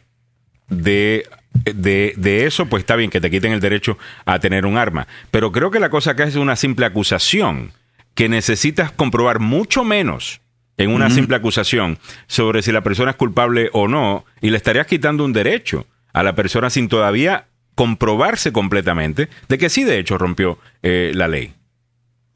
de, 0.70 1.28
de, 1.66 2.14
de 2.16 2.46
eso, 2.46 2.68
pues 2.68 2.82
está 2.82 2.96
bien 2.96 3.10
que 3.10 3.20
te 3.22 3.30
quiten 3.30 3.52
el 3.52 3.60
derecho 3.60 3.98
a 4.26 4.40
tener 4.40 4.66
un 4.66 4.78
arma. 4.78 5.08
Pero 5.30 5.52
creo 5.52 5.72
que 5.72 5.82
la 5.82 5.90
cosa 5.90 6.12
acá 6.12 6.24
es 6.24 6.36
una 6.36 6.56
simple 6.56 6.86
acusación 6.86 7.74
que 8.14 8.30
necesitas 8.30 8.94
comprobar 8.94 9.40
mucho 9.40 9.84
menos 9.84 10.40
en 10.78 10.92
una 10.92 11.10
simple 11.10 11.36
acusación 11.36 11.98
sobre 12.28 12.62
si 12.62 12.72
la 12.72 12.82
persona 12.82 13.12
es 13.12 13.18
culpable 13.18 13.70
o 13.74 13.88
no 13.88 14.26
y 14.42 14.50
le 14.50 14.58
estarías 14.58 14.88
quitando 14.88 15.24
un 15.24 15.34
derecho 15.34 15.88
a 16.14 16.24
la 16.24 16.36
persona 16.36 16.70
sin 16.70 16.90
todavía 16.90 17.48
comprobarse 17.76 18.52
completamente 18.52 19.30
de 19.48 19.58
que 19.58 19.70
sí 19.70 19.84
de 19.84 20.00
hecho 20.00 20.18
rompió 20.18 20.58
eh, 20.82 21.12
la 21.14 21.28
ley. 21.28 21.54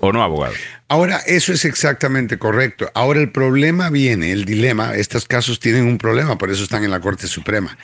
¿O 0.02 0.14
no, 0.14 0.24
abogado? 0.24 0.54
Ahora, 0.88 1.18
eso 1.28 1.52
es 1.52 1.66
exactamente 1.66 2.40
correcto. 2.40 2.90
Ahora 2.94 3.20
el 3.20 3.32
problema 3.32 3.90
viene, 3.90 4.32
el 4.32 4.46
dilema, 4.46 4.96
estos 4.96 5.26
casos 5.26 5.60
tienen 5.60 5.86
un 5.86 5.98
problema, 5.98 6.38
por 6.38 6.50
eso 6.50 6.64
están 6.64 6.86
en 6.86 6.92
la 6.92 7.02
Corte 7.02 7.28
Suprema. 7.28 7.78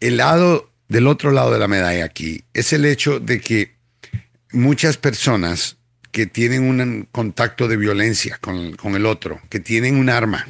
El 0.00 0.16
lado, 0.16 0.72
del 0.88 1.06
otro 1.06 1.30
lado 1.30 1.52
de 1.52 1.60
la 1.60 1.68
medalla 1.68 2.04
aquí, 2.04 2.42
es 2.52 2.72
el 2.72 2.84
hecho 2.84 3.20
de 3.20 3.40
que 3.40 3.76
muchas 4.50 4.96
personas 4.96 5.76
que 6.10 6.26
tienen 6.26 6.62
un 6.62 7.08
contacto 7.12 7.68
de 7.68 7.76
violencia 7.76 8.38
con, 8.40 8.72
con 8.76 8.94
el 8.96 9.06
otro, 9.06 9.40
que 9.48 9.60
tienen 9.60 9.96
un 9.96 10.08
arma, 10.10 10.46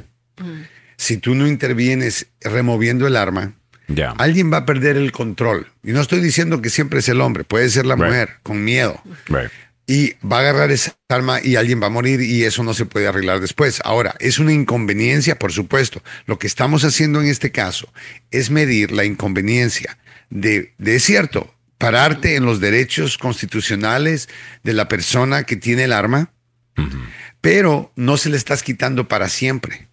si 0.96 1.16
tú 1.16 1.34
no 1.34 1.46
intervienes 1.46 2.26
removiendo 2.40 3.06
el 3.06 3.16
arma, 3.16 3.54
Ya. 3.88 4.10
alguien 4.18 4.52
va 4.52 4.58
a 4.58 4.66
perder 4.66 4.96
el 4.96 5.12
control. 5.12 5.66
Y 5.82 5.92
no 5.92 6.00
estoy 6.00 6.20
diciendo 6.20 6.62
que 6.62 6.70
siempre 6.70 7.00
es 7.00 7.08
el 7.08 7.20
hombre, 7.20 7.44
puede 7.44 7.68
ser 7.70 7.86
la 7.86 7.94
Right. 7.96 8.04
mujer, 8.06 8.28
con 8.42 8.62
miedo 8.64 9.02
Right. 9.26 9.50
y 9.86 10.14
va 10.24 10.36
a 10.38 10.40
agarrar 10.40 10.70
esa 10.70 10.94
arma 11.08 11.40
y 11.42 11.56
alguien 11.56 11.82
va 11.82 11.86
a 11.88 11.90
morir 11.90 12.20
y 12.20 12.44
eso 12.44 12.62
no 12.62 12.72
se 12.74 12.86
puede 12.86 13.08
arreglar 13.08 13.40
después. 13.40 13.80
Ahora, 13.84 14.14
es 14.20 14.38
una 14.38 14.52
inconveniencia, 14.52 15.38
por 15.38 15.52
supuesto. 15.52 16.02
Lo 16.26 16.38
que 16.38 16.46
estamos 16.46 16.84
haciendo 16.84 17.20
en 17.20 17.26
este 17.26 17.50
caso 17.50 17.92
es 18.30 18.50
medir 18.50 18.92
la 18.92 19.04
inconveniencia 19.04 19.98
de, 20.30 20.72
de 20.78 20.94
es 20.96 21.02
cierto, 21.02 21.52
pararte 21.80 22.36
en 22.36 22.44
los 22.44 22.60
derechos 22.60 23.16
constitucionales 23.18 24.28
de 24.62 24.74
la 24.74 24.86
persona 24.86 25.42
que 25.44 25.56
tiene 25.56 25.84
el 25.84 25.92
arma, 25.92 26.30
pero 27.40 27.90
no 27.96 28.16
se 28.16 28.28
le 28.28 28.36
estás 28.36 28.62
quitando 28.62 29.08
para 29.08 29.28
siempre. 29.28 29.88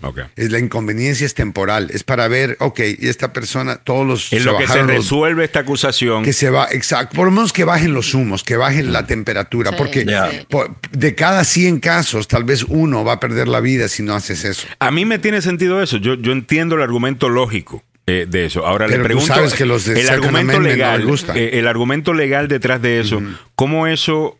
Ok. 0.00 0.20
Es 0.36 0.52
la 0.52 0.60
inconveniencia 0.60 1.26
es 1.26 1.34
temporal, 1.34 1.90
es 1.92 2.04
para 2.04 2.28
ver, 2.28 2.56
ok, 2.60 2.80
y 3.00 3.08
esta 3.08 3.32
persona, 3.32 3.76
todos 3.76 4.06
los 4.06 4.32
En 4.32 4.44
lo 4.44 4.56
que 4.56 4.68
se 4.68 4.78
los- 4.78 4.86
resuelve 4.86 5.44
esta 5.44 5.60
acusación. 5.60 6.22
que 6.24 6.32
se 6.32 6.50
va, 6.50 6.68
exacto, 6.70 7.16
por 7.16 7.26
lo 7.26 7.32
menos 7.32 7.52
que 7.52 7.64
bajen 7.64 7.94
los 7.94 8.14
humos, 8.14 8.44
que 8.44 8.56
bajen 8.56 8.92
la 8.92 9.06
temperatura, 9.06 9.70
Sí, 9.70 9.76
porque 9.76 10.00
sí. 10.02 10.46
por- 10.50 10.76
de 10.92 11.14
cada 11.16 11.42
100 11.42 11.80
casos, 11.80 12.28
tal 12.28 12.44
vez 12.44 12.64
uno 12.68 13.04
va 13.04 13.14
a 13.14 13.20
perder 13.20 13.48
la 13.48 13.58
vida 13.60 13.88
si 13.88 14.02
no 14.04 14.14
haces 14.14 14.44
eso. 14.44 14.68
A 14.78 14.90
mí 14.92 15.04
me 15.04 15.18
tiene 15.18 15.42
sentido 15.42 15.82
eso. 15.82 15.96
Yo, 15.96 16.14
yo 16.14 16.30
entiendo 16.30 16.76
el 16.76 16.82
argumento 16.82 17.28
lógico 17.28 17.82
eh, 18.08 18.26
de 18.26 18.46
eso. 18.46 18.66
Ahora 18.66 18.86
Pero 18.86 18.98
le 18.98 19.02
tú 19.02 19.04
pregunto 19.04 19.34
sabes 19.34 19.52
que 19.54 19.66
los 19.66 19.84
de 19.84 20.00
el 20.00 20.08
argumento 20.08 20.54
no 20.54 20.60
legal, 20.60 21.04
gusta. 21.04 21.36
eh, 21.36 21.58
el 21.58 21.66
argumento 21.68 22.14
legal 22.14 22.48
detrás 22.48 22.80
de 22.80 23.00
eso, 23.00 23.20
cómo 23.54 23.86
eso 23.86 24.38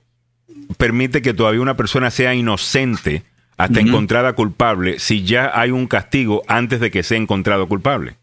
permite 0.78 1.20
que 1.20 1.34
todavía 1.34 1.60
una 1.60 1.76
persona 1.76 2.10
sea 2.10 2.34
inocente 2.34 3.24
hasta 3.58 3.80
encontrada 3.80 4.32
culpable 4.32 4.98
si 4.98 5.24
ya 5.24 5.50
hay 5.52 5.70
un 5.70 5.86
castigo 5.86 6.42
antes 6.46 6.80
de 6.80 6.90
que 6.90 7.02
sea 7.02 7.18
encontrado 7.18 7.68
culpable. 7.68 8.16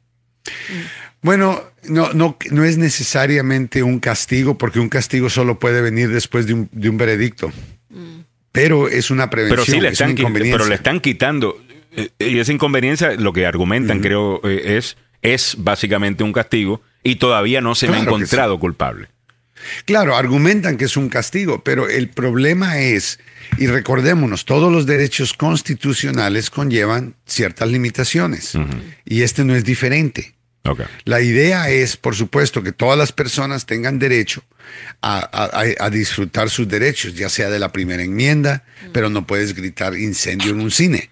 Bueno, 1.22 1.62
no, 1.88 2.14
no, 2.14 2.38
no 2.52 2.64
es 2.64 2.78
necesariamente 2.78 3.84
un 3.84 4.00
castigo, 4.00 4.58
porque 4.58 4.80
un 4.80 4.90
castigo 4.90 5.30
solo 5.30 5.60
puede 5.60 5.82
venir 5.82 6.10
después 6.10 6.46
de 6.48 6.54
un, 6.54 6.70
de 6.72 6.90
un 6.90 6.98
veredicto. 6.98 7.52
Pero 8.52 8.88
es 8.88 9.12
una 9.12 9.30
prevención, 9.30 9.66
Pero 9.66 9.72
sí 9.72 9.82
le 9.82 9.90
están, 9.90 10.16
pero 10.16 10.66
le 10.66 10.76
están 10.76 11.02
quitando 11.02 11.58
eh, 11.96 12.10
y 12.20 12.40
esa 12.40 12.52
inconveniencia, 12.52 13.14
lo 13.14 13.34
que 13.34 13.46
argumentan, 13.46 14.00
creo, 14.02 14.42
es 14.44 14.98
es 15.22 15.56
básicamente 15.58 16.24
un 16.24 16.34
castigo 16.34 16.82
y 17.04 17.16
todavía 17.16 17.62
no 17.62 17.76
se 17.76 17.88
me 17.88 17.94
ha 17.98 18.00
encontrado 18.20 18.60
culpable. 18.60 19.08
Claro, 19.86 20.16
argumentan 20.16 20.78
que 20.78 20.86
es 20.86 20.98
un 20.98 21.10
castigo, 21.10 21.64
pero 21.64 21.90
el 21.90 22.10
problema 22.10 22.80
es, 22.80 23.20
y 23.58 23.68
recordémonos, 23.68 24.46
todos 24.46 24.72
los 24.72 24.86
derechos 24.86 25.34
constitucionales 25.34 26.50
conllevan 26.50 27.16
ciertas 27.26 27.70
limitaciones, 27.70 28.54
y 29.06 29.22
este 29.24 29.44
no 29.46 29.56
es 29.56 29.64
diferente. 29.64 30.36
La 31.06 31.22
idea 31.22 31.70
es, 31.70 31.96
por 31.96 32.16
supuesto, 32.16 32.64
que 32.64 32.72
todas 32.72 32.98
las 32.98 33.12
personas 33.12 33.66
tengan 33.66 33.98
derecho 34.00 34.44
a, 35.02 35.20
a- 35.20 35.62
a- 35.62 35.86
a 35.86 35.90
disfrutar 35.92 36.50
sus 36.50 36.68
derechos, 36.68 37.14
ya 37.16 37.30
sea 37.30 37.50
de 37.50 37.60
la 37.60 37.72
primera 37.72 38.04
enmienda, 38.04 38.64
pero 38.92 39.10
no 39.10 39.26
puedes 39.28 39.54
gritar 39.56 39.96
incendio 39.96 40.52
en 40.52 40.60
un 40.62 40.72
cine. 40.72 41.12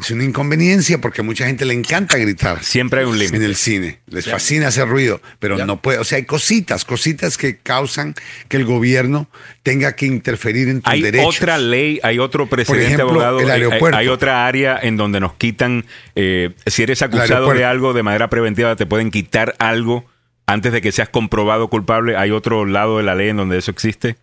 Es 0.00 0.10
una 0.10 0.24
inconveniencia 0.24 1.00
porque 1.00 1.20
a 1.20 1.24
mucha 1.24 1.46
gente 1.46 1.64
le 1.64 1.72
encanta 1.72 2.18
gritar 2.18 2.62
Siempre 2.62 3.00
hay 3.00 3.06
un 3.06 3.14
en 3.14 3.20
límite. 3.20 3.44
el 3.44 3.54
cine. 3.56 4.00
Les 4.06 4.26
fascina 4.28 4.68
hacer 4.68 4.86
ruido, 4.88 5.20
pero 5.38 5.64
no 5.64 5.80
puede. 5.80 5.98
O 5.98 6.04
sea, 6.04 6.16
hay 6.18 6.24
cositas, 6.24 6.84
cositas 6.84 7.38
que 7.38 7.56
causan 7.58 8.14
que 8.48 8.56
el 8.56 8.64
gobierno 8.64 9.28
tenga 9.62 9.94
que 9.96 10.06
interferir 10.06 10.68
en 10.68 10.82
tus 10.82 10.92
Hay 10.92 11.00
derechos. 11.00 11.36
otra 11.36 11.58
ley, 11.58 12.00
hay 12.02 12.18
otro 12.18 12.48
precedente 12.48 12.86
ejemplo, 12.86 13.10
abogado. 13.10 13.40
el 13.40 13.46
hay- 13.46 13.52
hay- 13.52 13.62
aeropuerto. 13.66 13.96
Hay, 13.96 14.08
otra 14.08 14.46
área 14.46 14.78
en 14.82 14.96
donde 14.96 15.20
nos 15.20 15.34
quitan, 15.34 15.86
eh, 16.16 16.50
si 16.66 16.82
eres 16.82 17.00
acusado 17.02 17.50
de 17.52 17.64
algo 17.64 17.92
de 17.92 18.02
manera 18.02 18.28
preventiva, 18.28 18.74
te 18.76 18.84
pueden 18.86 19.10
quitar 19.10 19.54
algo 19.58 20.04
antes 20.46 20.72
de 20.72 20.80
que 20.82 20.92
seas 20.92 21.08
comprobado 21.08 21.68
culpable. 21.68 22.16
¿Hay 22.16 22.30
otro 22.32 22.66
lado 22.66 22.98
de 22.98 23.04
la 23.04 23.14
ley 23.14 23.28
en 23.30 23.36
donde 23.36 23.58
eso 23.58 23.70
existe? 23.70 24.16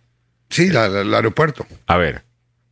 Sí, 0.50 0.68
la- 0.70 0.88
la- 0.88 1.00
el 1.00 1.12
aeropuerto. 1.14 1.66
A 1.86 1.96
ver, 1.96 2.22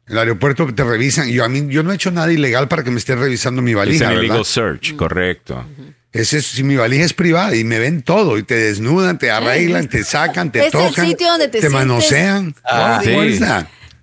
El 0.09 0.19
aeropuerto 0.19 0.67
te 0.75 0.85
revisan. 0.85 1.29
Yo 1.31 1.45
a 1.45 1.49
mí 1.49 1.67
yo 1.69 1.83
no 1.83 1.93
he 1.93 1.95
hecho 1.95 2.11
nada 2.11 2.33
ilegal 2.33 2.69
para 2.69 2.83
que 2.83 2.91
me 2.91 2.99
esté 2.99 3.15
revisando 3.17 3.63
mi 3.63 3.71
es 3.73 3.77
valija, 3.77 4.11
un 4.11 4.19
illegal 4.19 4.45
search, 4.45 4.97
correcto. 4.97 5.65
Ese 6.13 6.39
es- 6.39 6.47
si 6.47 6.63
mi 6.63 6.77
valija 6.77 7.05
es 7.05 7.15
privada 7.15 7.55
y 7.57 7.65
me 7.65 7.79
ven 7.79 8.03
todo 8.03 8.37
y 8.37 8.43
te 8.43 8.55
desnudan, 8.55 9.17
te 9.19 9.31
arreglan, 9.31 9.89
te 9.89 10.05
sacan, 10.05 10.53
te 10.53 10.59
Es 10.59 10.65
el 10.67 10.73
tocan, 10.73 11.07
sitio 11.07 11.29
donde 11.29 11.49
te 11.49 11.61
sientes- 11.61 11.73
manosean. 11.73 12.55
Ah, 12.65 13.01
sí. 13.03 13.39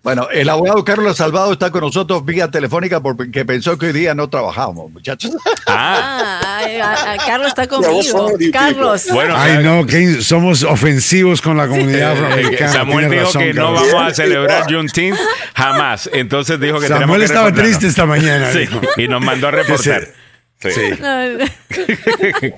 Bueno, 0.01 0.29
el 0.31 0.47
abogado 0.49 0.85
Carlos 0.85 1.17
Salvado 1.17 1.51
está 1.51 1.71
con 1.71 1.81
nosotros 1.81 2.23
vía 2.23 2.49
telefónica 2.49 3.01
porque 3.01 3.43
pensó 3.43 3.77
que 3.77 3.87
hoy 3.87 3.91
día 3.93 4.15
no 4.15 4.29
trabajamos, 4.29 4.89
muchachos. 4.91 5.31
Ah, 5.71 6.39
Ah, 6.41 6.57
ay, 6.65 6.79
a- 6.79 7.11
a 7.13 7.17
Carlos 7.17 7.47
está 7.49 7.67
conmigo. 7.67 8.31
Carlos. 8.51 9.07
bueno, 9.13 9.35
Ay, 9.37 9.63
no, 9.63 9.85
que 9.85 10.21
somos 10.23 10.63
ofensivos 10.63 11.41
con 11.41 11.57
la 11.57 11.67
comunidad 11.67 12.11
eh, 12.11 12.13
afroamericana. 12.25 12.71
Samuel 12.71 12.99
Tiene 12.99 13.15
dijo 13.15 13.25
razón, 13.27 13.41
que 13.43 13.53
no 13.53 13.73
vamos 13.73 13.93
a 13.93 14.13
celebrar 14.13 14.63
Juneteenth 14.73 15.17
jamás. 15.55 16.09
Entonces 16.11 16.59
dijo 16.59 16.79
que 16.79 16.87
tenemos 16.87 17.01
Samuel 17.01 17.19
que 17.19 17.25
estaba 17.25 17.45
reportarnos. 17.47 17.77
triste 17.79 17.87
esta 17.87 18.05
mañana. 18.05 18.51
Sí, 18.51 18.67
y 18.97 19.07
nos 19.07 19.21
mandó 19.21 19.47
a 19.47 19.51
reportar. 19.51 20.07
Sí. 20.61 20.71
Sí. 20.71 20.81
No, 21.01 21.27
no. 21.37 21.45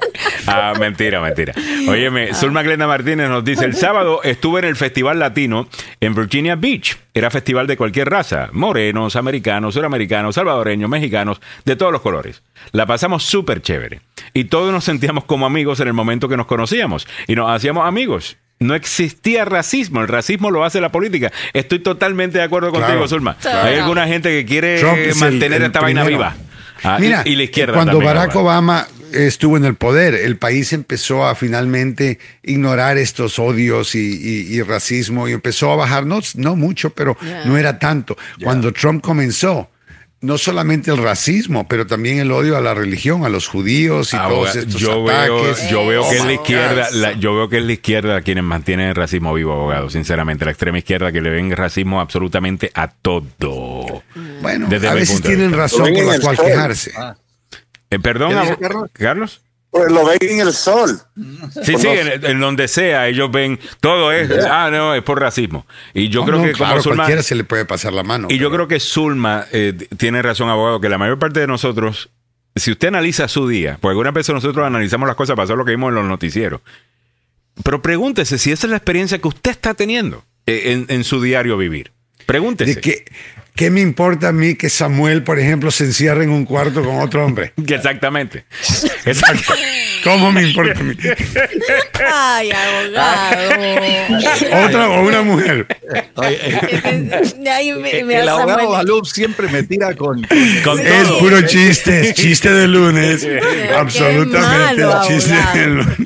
ah, 0.48 0.74
mentira, 0.80 1.22
mentira. 1.22 1.54
Óyeme, 1.88 2.34
Zulma 2.34 2.64
Glenda 2.64 2.88
Martínez 2.88 3.30
nos 3.30 3.44
dice, 3.44 3.66
el 3.66 3.76
sábado 3.76 4.22
estuve 4.24 4.60
en 4.60 4.66
el 4.66 4.76
Festival 4.76 5.20
Latino 5.20 5.68
en 6.00 6.16
Virginia 6.16 6.56
Beach. 6.56 6.98
Era 7.14 7.30
festival 7.30 7.68
de 7.68 7.78
cualquier 7.78 8.10
raza, 8.10 8.50
morenos, 8.54 9.16
americanos, 9.16 9.76
suramericanos, 9.76 10.36
salvadoreños, 10.36 10.90
mexicanos, 10.90 11.42
de 11.66 11.76
todos 11.76 11.92
los 11.92 12.02
colores. 12.02 12.42
La 12.72 12.86
pasamos 12.86 13.24
súper 13.24 13.62
chévere. 13.62 14.02
Y 14.34 14.46
todos 14.46 14.72
nos 14.72 14.84
sentíamos 14.84 15.26
como 15.26 15.46
amigos 15.46 15.80
en 15.80 15.88
el 15.88 15.94
momento 15.94 16.28
que 16.28 16.38
nos 16.38 16.48
conocíamos. 16.48 17.08
Y 17.28 17.36
nos 17.36 17.52
hacíamos 17.52 17.86
amigos. 17.88 18.38
No 18.60 18.76
existía 18.76 19.44
racismo, 19.46 20.02
el 20.02 20.08
racismo 20.08 20.52
lo 20.52 20.64
hace 20.64 20.82
la 20.82 20.92
política. 20.92 21.32
Estoy 21.54 21.80
totalmente 21.80 22.38
de 22.38 22.44
acuerdo 22.44 22.70
contigo, 22.70 22.88
Claro, 22.94 23.08
Zulma. 23.08 23.36
claro. 23.42 23.68
Hay 23.68 23.76
alguna 23.76 24.08
gente 24.08 24.30
que 24.30 24.46
quiere 24.46 24.80
Trump 24.80 24.98
es 24.98 25.16
el- 25.16 25.20
mantener 25.20 25.62
el 25.62 25.68
esta 25.68 25.82
vaina 25.82 26.04
primero. 26.04 26.30
viva. 26.32 26.36
Ah, 26.84 26.98
Mira, 27.00 27.22
y, 27.26 27.36
la 27.36 27.44
izquierda 27.44 27.74
cuando 27.74 27.94
también, 27.94 28.08
Barack 28.14 28.30
ahora. 28.36 28.42
Obama 28.42 28.88
estuvo 29.14 29.58
en 29.58 29.66
el 29.66 29.76
poder, 29.76 30.16
el 30.16 30.38
país 30.38 30.72
empezó 30.74 31.26
a 31.28 31.36
finalmente 31.36 32.18
ignorar 32.44 32.98
estos 32.98 33.40
odios 33.40 33.94
y, 33.96 34.00
y- 34.00 34.56
y 34.56 34.62
racismo 34.62 35.28
y 35.28 35.34
empezó 35.34 35.72
a 35.72 35.76
bajar, 35.76 36.06
no, 36.06 36.20
no 36.36 36.56
mucho, 36.56 36.92
pero 36.92 37.18
Yeah. 37.22 37.46
no 37.46 37.58
era 37.58 37.78
tanto. 37.78 38.18
Cuando 38.42 38.72
Trump 38.72 39.02
comenzó, 39.04 39.70
no 40.22 40.38
solamente 40.38 40.92
el 40.92 40.98
racismo, 40.98 41.68
pero 41.68 41.88
también 41.88 42.20
el 42.20 42.32
odio 42.32 42.56
a 42.56 42.62
la 42.62 42.74
religión, 42.76 43.26
a 43.26 43.30
los 43.30 43.48
judíos 43.48 44.14
y 44.14 44.18
Ah, 44.18 44.28
todos 44.30 44.56
estos 44.56 44.80
yo 44.80 45.04
veo, 45.04 45.40
ataques. 45.50 45.70
yo 45.70 45.86
veo 45.88 46.08
que 46.10 46.16
es 46.16 46.22
Oh 46.22 46.26
la 46.26 46.30
my 46.30 46.36
izquierda, 46.36 46.88
la- 46.92 47.12
yo 47.14 47.36
veo 47.36 47.50
que 47.50 47.58
es 47.58 47.64
la 47.66 47.72
izquierda 47.74 48.22
quienes 48.22 48.44
mantienen 48.44 48.90
el 48.90 48.96
racismo 48.96 49.34
vivo, 49.34 49.54
abogado, 49.54 49.90
sinceramente, 49.90 50.46
la 50.46 50.52
extrema 50.52 50.78
izquierda 50.78 51.12
que 51.12 51.22
le 51.22 51.30
ven 51.32 51.52
racismo 51.56 52.00
absolutamente 52.00 52.72
a 52.76 52.88
todo. 52.88 54.04
Bueno, 54.42 54.68
Desde 54.70 54.88
a 54.88 54.94
veces 54.94 55.22
tienen 55.22 55.52
razón 55.54 55.92
por 55.94 56.06
la 56.06 56.20
cual 56.20 56.38
quejarse. 56.38 56.92
Eh, 57.90 58.00
perdón, 58.00 58.30
¿Qué 58.32 58.40
dice 58.40 58.54
abo- 58.54 58.90
Carlos? 58.94 59.42
Pues 59.72 59.90
lo 59.90 60.06
ven 60.06 60.18
en 60.22 60.40
el 60.42 60.52
sol. 60.54 61.00
Sí, 61.64 61.76
sí, 61.78 61.88
en, 61.88 62.26
en 62.26 62.40
donde 62.42 62.68
sea, 62.68 63.08
ellos 63.08 63.32
ven 63.32 63.58
todo 63.80 64.12
es, 64.12 64.30
ah, 64.46 64.70
no, 64.70 64.94
es 64.94 65.02
por 65.02 65.20
racismo. 65.20 65.66
Y 65.94 66.10
yo 66.10 66.22
No, 66.22 66.26
creo 66.26 66.38
no, 66.40 66.44
que 66.44 66.52
claro, 66.52 66.72
como 66.74 66.84
Zulma, 66.84 66.96
cualquiera 66.98 67.24
se 67.24 67.36
le 67.36 67.46
puede 67.46 67.64
pasar 67.64 67.94
la 67.94 68.04
mano. 68.04 68.28
y 68.30 68.38
yo 68.38 68.52
creo 68.52 68.68
que 68.68 68.82
Zulma 68.82 69.46
eh, 69.54 69.74
tiene 69.98 70.22
razón, 70.22 70.50
abogado, 70.50 70.82
que 70.82 70.90
la 70.90 70.98
mayor 70.98 71.20
parte 71.20 71.40
de 71.40 71.48
nosotros, 71.48 72.10
si 72.54 72.72
usted 72.72 72.90
analiza 72.90 73.30
su 73.30 73.48
día, 73.48 73.78
porque 73.80 73.92
algunas 73.92 74.14
veces 74.14 74.36
nosotros 74.36 74.68
analizamos 74.68 75.08
las 75.08 75.16
cosas 75.16 75.36
para 75.38 75.46
hacer 75.46 75.56
lo 75.56 75.64
que 75.64 75.72
vimos 75.72 75.90
en 75.90 75.96
los 75.96 76.06
noticieros, 76.06 76.60
pero 77.64 77.82
pregúntese 77.82 78.38
si 78.38 78.52
esa 78.52 78.68
es 78.68 78.72
la 78.72 78.78
experiencia 78.78 79.20
que 79.20 79.28
usted 79.30 79.52
está 79.52 79.74
teniendo 79.74 80.26
eh, 80.48 80.74
en, 80.74 80.86
en 80.90 81.04
su 81.06 81.22
diario 81.22 81.56
vivir. 81.58 81.92
Pregúntese. 82.26 82.76
¿De 82.76 82.82
qué, 82.82 83.06
qué 83.56 83.70
me 83.70 83.82
importa 83.82 84.30
a 84.30 84.32
mí 84.32 84.56
que 84.56 84.70
Samuel, 84.70 85.24
por 85.24 85.40
ejemplo, 85.40 85.72
se 85.72 85.86
encierre 85.86 86.24
en 86.24 86.30
un 86.32 86.46
cuarto 86.46 86.84
con 86.84 87.00
otro 87.00 87.26
hombre? 87.26 87.54
Exactamente. 87.68 88.46
Exacto. 89.06 89.54
¿Cómo 90.04 90.32
me 90.32 90.42
importa 90.48 90.80
a 90.80 90.84
mí? 90.84 90.96
Ay, 92.12 92.52
abogado. 92.52 94.66
¿Otra 94.66 94.90
o 94.90 95.06
una 95.08 95.22
mujer? 95.22 95.68
Ay, 96.16 97.72
me, 97.74 98.04
me 98.04 98.16
el 98.20 98.30
abogado. 98.30 98.72
Balub 98.72 99.06
siempre 99.06 99.48
me 99.50 99.62
tira 99.64 99.96
con. 99.96 100.22
Con 100.64 100.80
Es 100.86 101.04
todo. 101.08 101.20
puro 101.20 101.42
chiste, 101.46 102.02
es 102.10 102.14
chiste 102.16 102.52
de 102.52 102.68
lunes. 102.68 103.22
Qué 103.24 103.70
Absolutamente 103.78 104.86
malo, 104.86 105.02
chiste 105.08 105.34
abogado. 105.34 105.60
de 105.60 105.68
lunes. 105.68 105.98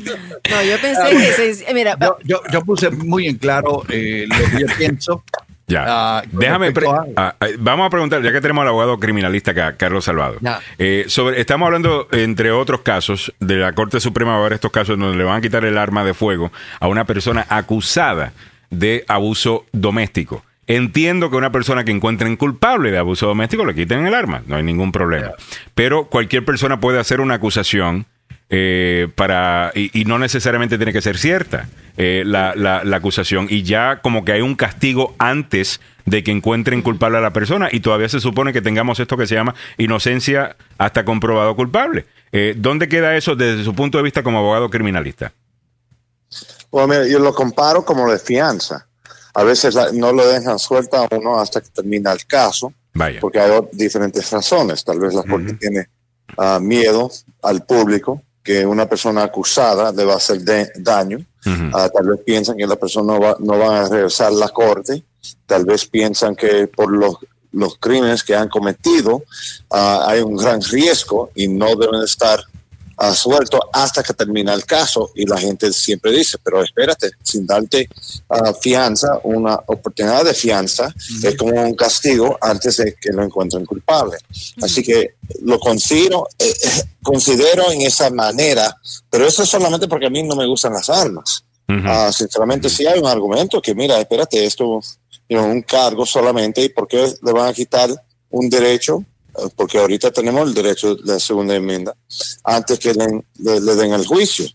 No, 0.50 0.62
yo 0.64 0.80
pensé 0.80 1.10
que 1.10 1.54
se. 1.56 1.74
Mira, 1.74 1.98
Yo, 2.00 2.18
yo, 2.24 2.42
yo 2.52 2.62
puse 2.64 2.90
muy 2.92 3.28
en 3.28 3.38
claro 3.38 3.84
eh, 3.90 4.26
lo 4.28 4.50
que 4.52 4.60
yo 4.60 4.68
pienso. 4.78 5.24
Ya. 5.68 5.84
Ah, 5.88 6.24
Déjame. 6.32 6.72
ah, 7.18 7.36
ah, 7.40 7.48
vamos 7.58 7.88
a 7.88 7.90
preguntar, 7.90 8.22
ya 8.22 8.32
que 8.32 8.42
tenemos 8.42 8.62
al 8.62 8.68
abogado 8.68 9.00
criminalista 9.00 9.52
acá, 9.52 9.76
Carlos 9.78 10.06
Salvado. 10.06 10.38
Eh, 10.78 11.06
sobre, 11.08 11.42
estamos 11.42 11.66
hablando, 11.66 12.08
entre 12.12 12.52
otros 12.52 12.82
casos, 12.82 13.34
de 13.40 13.56
la 13.56 13.74
Corte 13.74 14.00
Suprema, 14.00 14.32
va 14.32 14.38
a 14.38 14.40
haber 14.42 14.54
estos 14.54 14.72
casos 14.72 14.98
donde 14.98 15.18
le 15.18 15.24
van 15.24 15.38
a 15.38 15.42
quitar 15.42 15.66
el 15.66 15.78
arma 15.78 16.04
de 16.04 16.14
fuego 16.14 16.52
a 16.80 16.88
una 16.88 17.06
persona 17.06 17.46
acusada 17.50 18.34
de 18.70 19.06
abuso 19.08 19.66
doméstico. 19.72 20.44
Entiendo 20.68 21.30
que 21.30 21.36
una 21.36 21.52
persona 21.52 21.84
que 21.84 21.92
encuentren 21.92 22.38
culpable 22.38 22.92
de 22.92 22.98
abuso 22.98 23.28
doméstico 23.28 23.66
le 23.66 23.76
quiten 23.76 24.06
el 24.08 24.16
arma, 24.16 24.42
no 24.48 24.56
hay 24.56 24.64
ningún 24.64 24.92
problema. 24.92 25.32
Pero 25.76 26.06
cualquier 26.06 26.44
persona 26.44 26.80
puede 26.80 27.00
hacer 27.00 27.22
una 27.22 27.36
acusación 27.36 28.06
eh, 28.50 29.08
para 29.16 29.72
y, 29.76 30.00
y 30.00 30.06
no 30.06 30.20
necesariamente 30.20 30.78
tiene 30.78 30.94
que 30.94 31.02
ser 31.02 31.18
cierta 31.18 31.68
eh, 31.98 32.24
la, 32.26 32.54
la- 32.56 32.84
la 32.84 32.98
acusación 32.98 33.48
y 33.50 33.64
ya 33.64 34.02
como 34.02 34.24
que 34.24 34.34
hay 34.34 34.42
un 34.42 34.56
castigo 34.56 35.16
antes 35.18 35.80
de 36.06 36.24
que 36.24 36.30
encuentren 36.32 36.84
culpable 36.84 37.18
a 37.18 37.22
la 37.22 37.34
persona 37.34 37.70
y 37.72 37.80
todavía 37.80 38.08
se 38.10 38.20
supone 38.20 38.54
que 38.54 38.62
tengamos 38.62 39.00
esto 39.00 39.18
que 39.18 39.26
se 39.26 39.34
llama 39.34 39.56
inocencia 39.78 40.56
hasta 40.78 41.04
comprobado 41.04 41.56
culpable. 41.56 42.06
Eh, 42.32 42.54
¿Dónde 42.58 42.88
queda 42.88 43.16
eso 43.18 43.36
desde 43.36 43.64
su 43.64 43.74
punto 43.74 43.98
de 43.98 44.04
vista 44.04 44.22
como 44.22 44.38
abogado 44.38 44.70
criminalista? 44.70 45.32
Bueno, 46.72 46.90
mira, 46.90 47.08
yo 47.08 47.20
lo 47.20 47.34
comparo 47.34 47.84
como 47.86 48.10
de 48.12 48.20
fianza. 48.20 48.88
A 49.34 49.44
veces 49.44 49.76
no 49.94 50.12
lo 50.14 50.28
dejan 50.28 50.60
suelta 50.60 51.04
a 51.04 51.08
uno 51.16 51.40
hasta 51.40 51.62
que 51.62 51.70
termina 51.70 52.12
el 52.12 52.26
caso, 52.26 52.74
Vaya. 52.94 53.20
porque 53.20 53.40
hay 53.40 53.52
diferentes 53.74 54.30
razones. 54.32 54.84
Tal 54.84 55.00
vez 55.00 55.14
la 55.14 55.24
corte 55.24 55.54
tiene 55.54 55.88
ah, 56.38 56.60
miedo 56.62 57.10
al 57.42 57.66
público 57.66 58.22
que 58.46 58.66
una 58.66 58.88
persona 58.88 59.24
acusada 59.24 59.92
le 59.92 60.06
va 60.06 60.14
a 60.14 60.18
hacer 60.18 60.40
de- 60.42 60.72
daño. 60.78 61.18
Ah, 61.74 61.90
tal 61.94 62.08
vez 62.10 62.20
piensan 62.26 62.56
que 62.56 62.66
la 62.66 62.76
persona 62.78 63.14
no 63.14 63.20
va, 63.20 63.36
no 63.40 63.58
va 63.60 63.82
a 63.82 63.90
regresar 63.90 64.28
a 64.28 64.32
la 64.32 64.50
corte. 64.50 65.04
Tal 65.46 65.66
vez 65.66 65.86
piensan 65.86 66.36
que 66.36 66.68
por 66.68 66.92
los, 66.92 67.16
los 67.52 67.78
crímenes 67.78 68.24
que 68.24 68.36
han 68.36 68.48
cometido 68.50 69.24
ah, 69.72 70.06
hay 70.08 70.22
un 70.22 70.36
gran 70.38 70.62
riesgo 70.62 71.32
y 71.36 71.48
no 71.48 71.76
deben 71.76 72.02
estar 72.04 72.40
sueltos 73.14 73.60
hasta 73.74 74.04
que 74.04 74.14
termina 74.14 74.54
el 74.54 74.66
caso. 74.66 75.12
Y 75.16 75.26
la 75.26 75.38
gente 75.38 75.72
siempre 75.74 76.12
dice, 76.12 76.38
pero 76.44 76.64
espérate, 76.64 77.12
sin 77.22 77.46
darte 77.46 77.90
ah, 78.30 78.54
fianza, 78.54 79.20
una 79.24 79.56
oportunidad 79.68 80.24
de 80.24 80.34
fianza, 80.34 80.94
es 81.24 81.36
como 81.36 81.52
un 81.62 81.76
castigo 81.76 82.38
antes 82.42 82.78
de 82.78 82.96
que 82.96 83.12
lo 83.12 83.24
encuentren 83.24 83.66
culpable. 83.66 84.18
Así 84.62 84.84
que 84.84 85.16
lo 85.42 85.60
considero, 85.60 86.28
eh, 86.40 86.50
eh, 86.50 86.84
considero 87.02 87.72
en 87.72 87.82
esa 87.82 88.10
manera, 88.10 88.76
pero 89.10 89.28
eso 89.28 89.44
es 89.44 89.50
solamente 89.50 89.88
porque 89.88 90.08
a 90.08 90.10
mí 90.10 90.24
no 90.24 90.36
me 90.36 90.46
gustan 90.46 90.74
las 90.74 90.90
armas. 90.90 91.44
Ujú. 91.68 91.82
Ah, 91.86 92.12
sinceramente, 92.12 92.70
sí 92.70 92.86
hay 92.86 93.00
un 93.00 93.08
argumento 93.08 93.62
que, 93.62 93.74
mira, 93.74 94.00
espérate, 94.00 94.46
esto 94.46 94.80
es 95.28 95.40
un 95.40 95.62
cargo 95.64 96.06
solamente, 96.06 96.62
¿y 96.62 96.70
por 96.70 96.88
qué 96.88 97.12
le 97.22 97.32
van 97.32 97.50
a 97.50 97.54
quitar 97.54 97.90
un 98.30 98.50
derecho? 98.50 99.04
Porque 99.56 99.78
ahorita 99.80 100.12
tenemos 100.12 100.48
el 100.48 100.54
derecho 100.54 100.96
de 100.96 101.14
la 101.14 101.20
segunda 101.20 101.56
enmienda, 101.56 101.94
antes 102.44 102.80
que 102.80 102.94
le, 102.94 103.06
le- 103.40 103.60
le 103.62 103.76
den 103.76 103.94
el 103.94 104.06
juicio. 104.06 104.46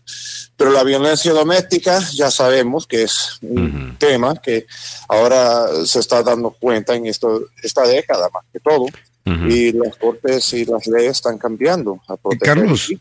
Pero 0.57 0.71
la 0.71 0.83
violencia 0.83 1.31
doméstica 1.33 1.99
ya 2.13 2.29
sabemos 2.31 2.85
que 2.87 3.03
es 3.03 3.37
un 3.41 3.95
tema 3.99 4.35
que 4.41 4.65
ahora 5.07 5.67
se 5.85 5.99
está 5.99 6.21
dando 6.23 6.51
cuenta 6.51 6.95
en 6.95 7.05
esto, 7.07 7.41
esta 7.63 7.85
década 7.87 8.29
más 8.33 8.43
que 8.51 8.59
todo, 8.59 8.85
Ujú. 9.23 9.45
y 9.49 9.71
las 9.73 9.95
cortes 9.97 10.51
y 10.53 10.65
las 10.65 10.87
leyes 10.87 11.11
están 11.11 11.37
cambiando 11.37 12.01
a 12.07 12.17
proteger 12.17 12.55
Carlos. 12.55 12.91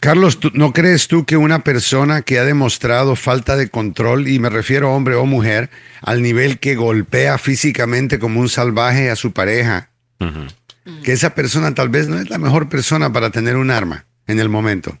Carlos, 0.00 0.38
¿tú- 0.40 0.50
¿no 0.54 0.72
crees 0.72 1.08
tú 1.08 1.24
que 1.26 1.36
una 1.36 1.64
persona 1.64 2.22
que 2.22 2.38
ha 2.38 2.44
demostrado 2.44 3.16
falta 3.16 3.56
de 3.56 3.68
control, 3.68 4.28
y 4.28 4.38
me 4.38 4.48
refiero 4.48 4.88
a 4.88 4.92
hombre 4.94 5.16
o 5.16 5.26
mujer, 5.26 5.70
al 6.02 6.22
nivel 6.22 6.60
que 6.60 6.76
golpea 6.76 7.36
físicamente 7.38 8.18
como 8.20 8.40
un 8.40 8.48
salvaje 8.48 9.10
a 9.10 9.16
su 9.16 9.32
pareja, 9.32 9.90
Ujú. 10.20 10.46
Que 11.02 11.12
esa 11.12 11.34
persona 11.34 11.74
tal 11.74 11.88
vez 11.88 12.08
no 12.08 12.18
es 12.20 12.30
la 12.30 12.38
mejor 12.38 12.68
persona 12.68 13.12
para 13.12 13.30
tener 13.30 13.56
un 13.56 13.70
arma 13.70 14.06
en 14.26 14.38
el 14.40 14.48
momento? 14.48 14.98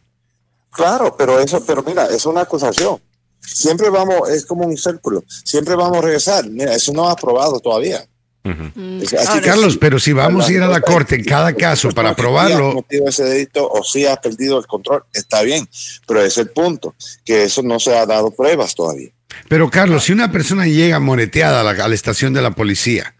Claro, 0.72 1.16
pero 1.16 1.38
eso, 1.40 1.64
pero 1.64 1.82
mira, 1.82 2.06
es 2.06 2.26
una 2.26 2.42
acusación. 2.42 2.98
Siempre 3.40 3.88
vamos, 3.90 4.28
es 4.30 4.44
como 4.44 4.66
un 4.66 4.76
círculo. 4.76 5.24
Siempre 5.44 5.74
vamos 5.76 5.98
a 5.98 6.00
regresar. 6.02 6.48
Mira, 6.48 6.74
eso 6.74 6.92
no 6.92 7.08
ha 7.08 7.12
aprobado 7.12 7.60
todavía. 7.60 8.04
Ujú. 8.44 9.02
Es- 9.02 9.14
así 9.14 9.40
Carlos, 9.40 9.72
sí, 9.74 9.78
pero 9.80 9.98
si 9.98 10.12
vamos 10.12 10.46
a 10.48 10.52
ir 10.52 10.62
a 10.62 10.68
la 10.68 10.80
corte 10.80 11.16
en 11.16 11.24
cada 11.24 11.52
caso 11.54 11.90
para 11.90 12.14
probarlo, 12.14 12.70
cometido 12.70 13.08
ese 13.08 13.24
delito 13.24 13.68
o 13.68 13.82
si 13.82 14.06
ha 14.06 14.16
perdido 14.16 14.58
el 14.58 14.66
control, 14.66 15.04
está 15.12 15.42
bien. 15.42 15.68
Pero 16.06 16.22
es 16.22 16.36
el 16.38 16.50
punto, 16.50 16.94
que 17.24 17.44
eso 17.44 17.62
no 17.62 17.80
se 17.80 17.96
ha 17.96 18.04
dado 18.06 18.30
pruebas 18.30 18.74
todavía. 18.74 19.10
pero 19.48 19.70
Carlos, 19.70 20.04
si 20.04 20.12
una 20.12 20.30
persona 20.30 20.66
llega 20.66 20.98
moreteada 21.00 21.60
a 21.60 21.64
la, 21.64 21.84
a 21.84 21.88
la 21.88 21.94
estación 21.94 22.32
de 22.34 22.42
la 22.42 22.52
policía, 22.52 23.14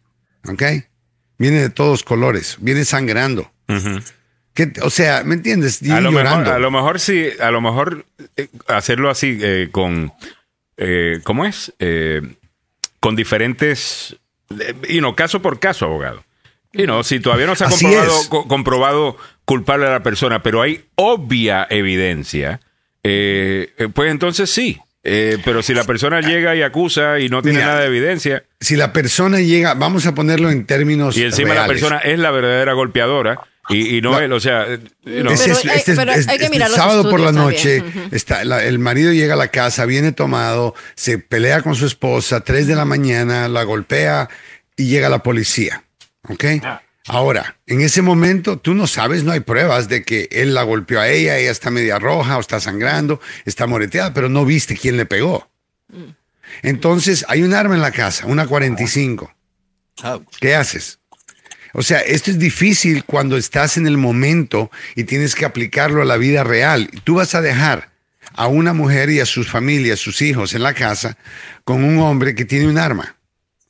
¿ok? 0.49 0.63
Viene 1.39 1.61
de 1.61 1.71
todos 1.71 2.03
colores, 2.03 2.57
viene 2.61 2.85
sangrando. 2.85 3.51
¿Qué- 4.55 4.73
o 4.83 4.89
sea, 4.91 5.23
¿me 5.25 5.35
entiendes? 5.35 5.81
A 5.91 6.01
lo, 6.01 6.11
mejor, 6.13 6.39
a 6.55 6.59
lo 6.59 6.71
mejor 6.71 6.99
sí, 7.01 7.29
a 7.41 7.51
lo 7.51 7.61
mejor 7.61 8.07
eh, 8.37 8.49
hacerlo 8.69 9.11
así 9.11 9.39
eh, 9.43 9.69
con, 9.71 10.13
eh, 10.79 11.21
¿cómo 11.25 11.45
es? 11.45 11.75
Eh, 11.79 12.23
con 13.01 13.17
diferentes, 13.17 14.17
eh, 14.59 14.75
y 14.89 15.01
no, 15.03 15.15
caso 15.15 15.43
por 15.43 15.59
caso, 15.61 15.85
abogado. 15.85 16.25
Y 16.73 16.87
no, 16.87 17.03
si 17.03 17.21
todavía 17.21 17.47
no 17.47 17.55
se 17.55 17.65
ha 17.65 17.69
comprobado, 17.69 18.29
co- 18.31 18.49
comprobado 18.49 19.17
culpable 19.45 19.87
a 19.87 19.91
la 19.91 20.03
persona, 20.03 20.43
pero 20.43 20.63
hay 20.63 20.85
obvia 20.95 21.67
evidencia, 21.71 22.61
pues 23.95 24.11
entonces 24.11 24.51
sí. 24.51 24.79
Eh, 25.09 25.39
pero 25.45 25.63
si 25.63 25.73
la 25.73 25.85
persona 25.85 26.21
llega 26.21 26.57
y 26.57 26.63
acusa 26.63 27.21
y 27.21 27.29
no 27.29 27.41
tiene 27.41 27.59
Mira, 27.59 27.69
nada 27.69 27.81
de 27.83 27.87
evidencia, 27.87 28.43
si 28.61 28.75
la 28.75 28.93
persona 28.93 29.39
llega, 29.41 29.75
vamos 29.75 30.05
a 30.07 30.15
ponerlo 30.17 30.51
en 30.51 30.67
términos 30.67 31.17
y 31.17 31.23
encima 31.23 31.55
la 31.55 31.67
persona 31.69 31.99
es 31.99 32.19
la 32.19 32.33
verdadera 32.33 32.73
golpeadora 32.73 33.39
y, 33.69 33.97
y 33.99 34.01
no, 34.01 34.13
No. 34.13 34.19
él, 34.21 34.33
o 34.33 34.41
sea, 34.41 34.65
eh, 34.67 34.79
no. 35.05 35.31
Ese 35.31 35.45
Pero 35.45 35.59
es- 35.59 35.65
hay- 35.67 35.77
este 35.79 35.93
es- 35.93 35.99
pero 35.99 36.13
es- 36.13 36.27
hay 36.29 36.39
que 36.39 36.47
este 36.47 36.69
sábado 36.71 37.09
por 37.09 37.21
la 37.21 37.31
noche, 37.31 37.83
también. 37.83 38.09
está, 38.11 38.43
la- 38.45 38.65
el 38.65 38.81
marido 38.81 39.13
llega 39.13 39.35
a 39.35 39.37
la 39.37 39.49
casa, 39.49 39.85
viene 39.87 40.11
tomado, 40.11 40.75
se 40.97 41.19
pelea 41.19 41.63
con 41.63 41.77
su 41.77 41.87
esposa, 41.87 42.41
3 42.41 42.67
de 42.67 42.75
la 42.75 42.85
mañana, 42.85 43.47
la 43.49 43.63
golpea 43.63 44.29
y 44.77 44.87
llega 44.87 45.09
la 45.09 45.23
policía. 45.23 45.85
¿Ok? 46.29 46.45
Ahora, 47.09 47.57
en 47.67 47.81
ese 47.83 48.03
momento 48.03 48.59
tú 48.59 48.75
no 48.75 48.87
sabes, 48.87 49.23
no 49.23 49.31
hay 49.31 49.41
pruebas 49.41 49.89
de 49.89 50.03
que 50.03 50.29
él 50.33 50.55
la 50.55 50.65
golpeó 50.65 51.01
a 51.01 51.09
ella, 51.09 51.39
ella 51.39 51.53
está 51.53 51.71
media 51.71 51.99
roja 51.99 52.37
o 52.37 52.41
está 52.41 52.59
sangrando, 52.59 53.21
está 53.45 53.67
moreteada, 53.67 54.13
pero 54.13 54.29
no 54.29 54.45
viste 54.45 54.77
quién 54.77 54.97
le 54.97 55.07
pegó. 55.07 55.49
Entonces, 56.63 57.25
hay 57.29 57.43
un 57.43 57.55
arma 57.55 57.77
en 57.77 57.83
la 57.83 57.93
casa, 57.93 58.27
una 58.27 58.47
45. 58.47 59.33
Ah, 60.03 60.19
¿Qué 60.41 60.55
haces? 60.57 60.99
O 61.73 61.83
sea, 61.83 62.01
esto 62.01 62.31
es 62.31 62.39
difícil 62.39 63.05
cuando 63.05 63.37
estás 63.37 63.77
en 63.77 63.87
el 63.87 63.99
momento 63.99 64.71
y 64.97 65.05
tienes 65.05 65.35
que 65.35 65.45
aplicarlo 65.45 66.03
a 66.03 66.07
la 66.07 66.17
vida 66.17 66.43
real. 66.43 66.91
Tú 67.05 67.17
vas 67.17 67.35
a 67.35 67.43
dejar 67.43 67.91
a 68.33 68.49
una 68.49 68.73
mujer 68.73 69.11
y 69.11 69.21
a 69.21 69.27
sus 69.27 69.49
familias, 69.49 70.01
sus 70.01 70.23
hijos 70.23 70.55
en 70.55 70.63
la 70.63 70.75
casa 70.75 71.17
con 71.65 71.85
un 71.85 71.99
hombre 71.99 72.35
que 72.35 72.45
tiene 72.45 72.67
un 72.67 72.79
arma 72.79 73.16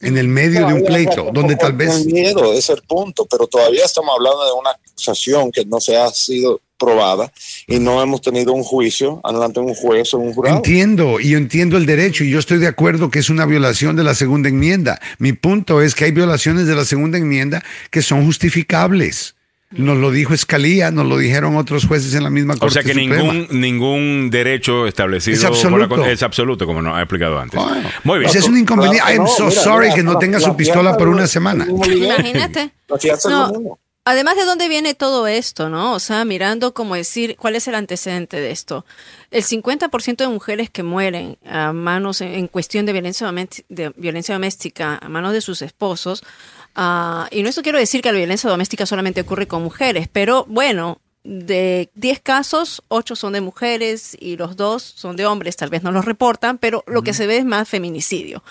en 0.00 0.18
el 0.18 0.28
medio 0.28 0.66
de 0.66 0.74
un 0.74 0.84
pleito, 0.84 1.30
donde 1.32 1.56
tal 1.56 1.72
vez... 1.72 2.04
miedo 2.04 2.52
es 2.52 2.68
el 2.70 2.82
punto, 2.82 3.26
pero 3.26 3.46
todavía 3.46 3.84
estamos 3.84 4.14
hablando 4.14 4.44
de 4.44 4.52
una 4.52 4.70
acusación 4.70 5.50
que 5.50 5.64
no 5.64 5.80
se 5.80 5.96
ha 5.96 6.08
sido 6.10 6.60
probada 6.78 7.32
y 7.66 7.78
no 7.78 8.02
hemos 8.02 8.20
tenido 8.20 8.52
un 8.52 8.62
juicio 8.62 9.20
adelante 9.24 9.60
de 9.60 9.66
un 9.66 9.74
juez 9.74 10.12
o 10.14 10.18
un 10.18 10.34
jurado. 10.34 10.56
Entiendo, 10.56 11.20
y 11.20 11.30
yo 11.30 11.38
entiendo 11.38 11.76
el 11.76 11.86
derecho, 11.86 12.24
y 12.24 12.30
yo 12.30 12.38
estoy 12.38 12.58
de 12.58 12.66
acuerdo 12.66 13.10
que 13.10 13.18
es 13.18 13.30
una 13.30 13.46
violación 13.46 13.96
de 13.96 14.04
la 14.04 14.14
segunda 14.14 14.48
enmienda. 14.48 15.00
Mi 15.18 15.32
punto 15.32 15.80
es 15.80 15.94
que 15.94 16.04
hay 16.04 16.12
violaciones 16.12 16.66
de 16.66 16.74
la 16.74 16.84
segunda 16.84 17.18
enmienda 17.18 17.64
que 17.90 18.02
son 18.02 18.24
justificables. 18.26 19.35
Nos 19.70 19.96
lo 19.96 20.12
dijo 20.12 20.32
Escalía, 20.32 20.90
nos 20.92 21.06
lo 21.06 21.18
dijeron 21.18 21.56
otros 21.56 21.86
jueces 21.86 22.14
en 22.14 22.22
la 22.22 22.30
misma 22.30 22.54
Corte 22.54 22.66
O 22.66 22.70
sea 22.70 22.82
que 22.84 22.90
Suprema. 22.94 23.16
ningún, 23.32 23.60
ningún 23.60 24.30
derecho 24.30 24.86
establecido 24.86 25.34
Es 25.34 25.40
por 25.42 25.50
la 25.78 25.84
absoluto. 25.86 26.06
Es 26.06 26.22
absoluto, 26.22 26.66
como 26.66 26.80
nos 26.82 26.94
ha 26.96 27.00
explicado 27.02 27.38
antes. 27.38 27.60
Bueno, 27.60 27.88
Muy 28.04 28.18
bien. 28.20 28.30
Ese 28.30 28.38
es 28.38 28.46
un 28.46 28.56
inconveniente. 28.58 29.00
Claro, 29.02 29.14
I'm 29.16 29.24
no, 29.24 29.28
so 29.28 29.46
mira, 29.48 29.60
sorry 29.62 29.84
mira, 29.86 29.94
que 29.96 30.02
no 30.04 30.12
la- 30.12 30.18
tenga 30.20 30.38
la 30.38 30.46
su 30.46 30.56
pistola 30.56 30.96
por 30.96 31.08
una 31.08 31.26
semana. 31.26 31.66
Imagínate. 31.68 32.70
No. 33.28 33.78
Además 34.08 34.36
de 34.36 34.44
dónde 34.44 34.68
viene 34.68 34.94
todo 34.94 35.26
esto, 35.26 35.68
¿no? 35.68 35.92
O 35.94 35.98
sea, 35.98 36.24
mirando 36.24 36.72
como 36.72 36.94
decir, 36.94 37.34
¿cuál 37.36 37.56
es 37.56 37.66
el 37.66 37.74
antecedente 37.74 38.38
de 38.40 38.52
esto? 38.52 38.86
El 39.32 39.42
50% 39.42 40.18
de 40.18 40.28
mujeres 40.28 40.70
que 40.70 40.84
mueren 40.84 41.38
a 41.44 41.72
manos 41.72 42.20
en, 42.20 42.28
en 42.34 42.46
cuestión 42.46 42.86
de 42.86 42.92
violencia, 42.92 43.32
de 43.68 43.92
violencia 43.96 44.36
doméstica 44.36 45.00
a 45.02 45.08
manos 45.08 45.32
de 45.32 45.40
sus 45.40 45.60
esposos, 45.60 46.22
ah, 46.76 47.28
y 47.30 47.42
no 47.42 47.48
esto 47.48 47.62
quiero 47.62 47.78
decir 47.78 48.00
que 48.02 48.12
la 48.12 48.18
violencia 48.18 48.48
doméstica 48.48 48.86
solamente 48.86 49.22
ocurre 49.22 49.48
con 49.48 49.62
mujeres, 49.62 50.08
pero 50.12 50.44
bueno, 50.48 51.00
de 51.26 51.90
10 51.94 52.20
casos, 52.20 52.82
8 52.88 53.16
son 53.16 53.32
de 53.32 53.40
mujeres 53.40 54.16
y 54.18 54.36
los 54.36 54.56
dos 54.56 54.82
son 54.82 55.16
de 55.16 55.26
hombres, 55.26 55.56
tal 55.56 55.70
vez 55.70 55.82
no 55.82 55.90
los 55.90 56.04
reportan, 56.04 56.58
pero 56.58 56.84
lo 56.86 57.02
que 57.02 57.14
se 57.14 57.26
ve 57.26 57.38
es 57.38 57.44
más 57.44 57.68
feminicidio. 57.68 58.44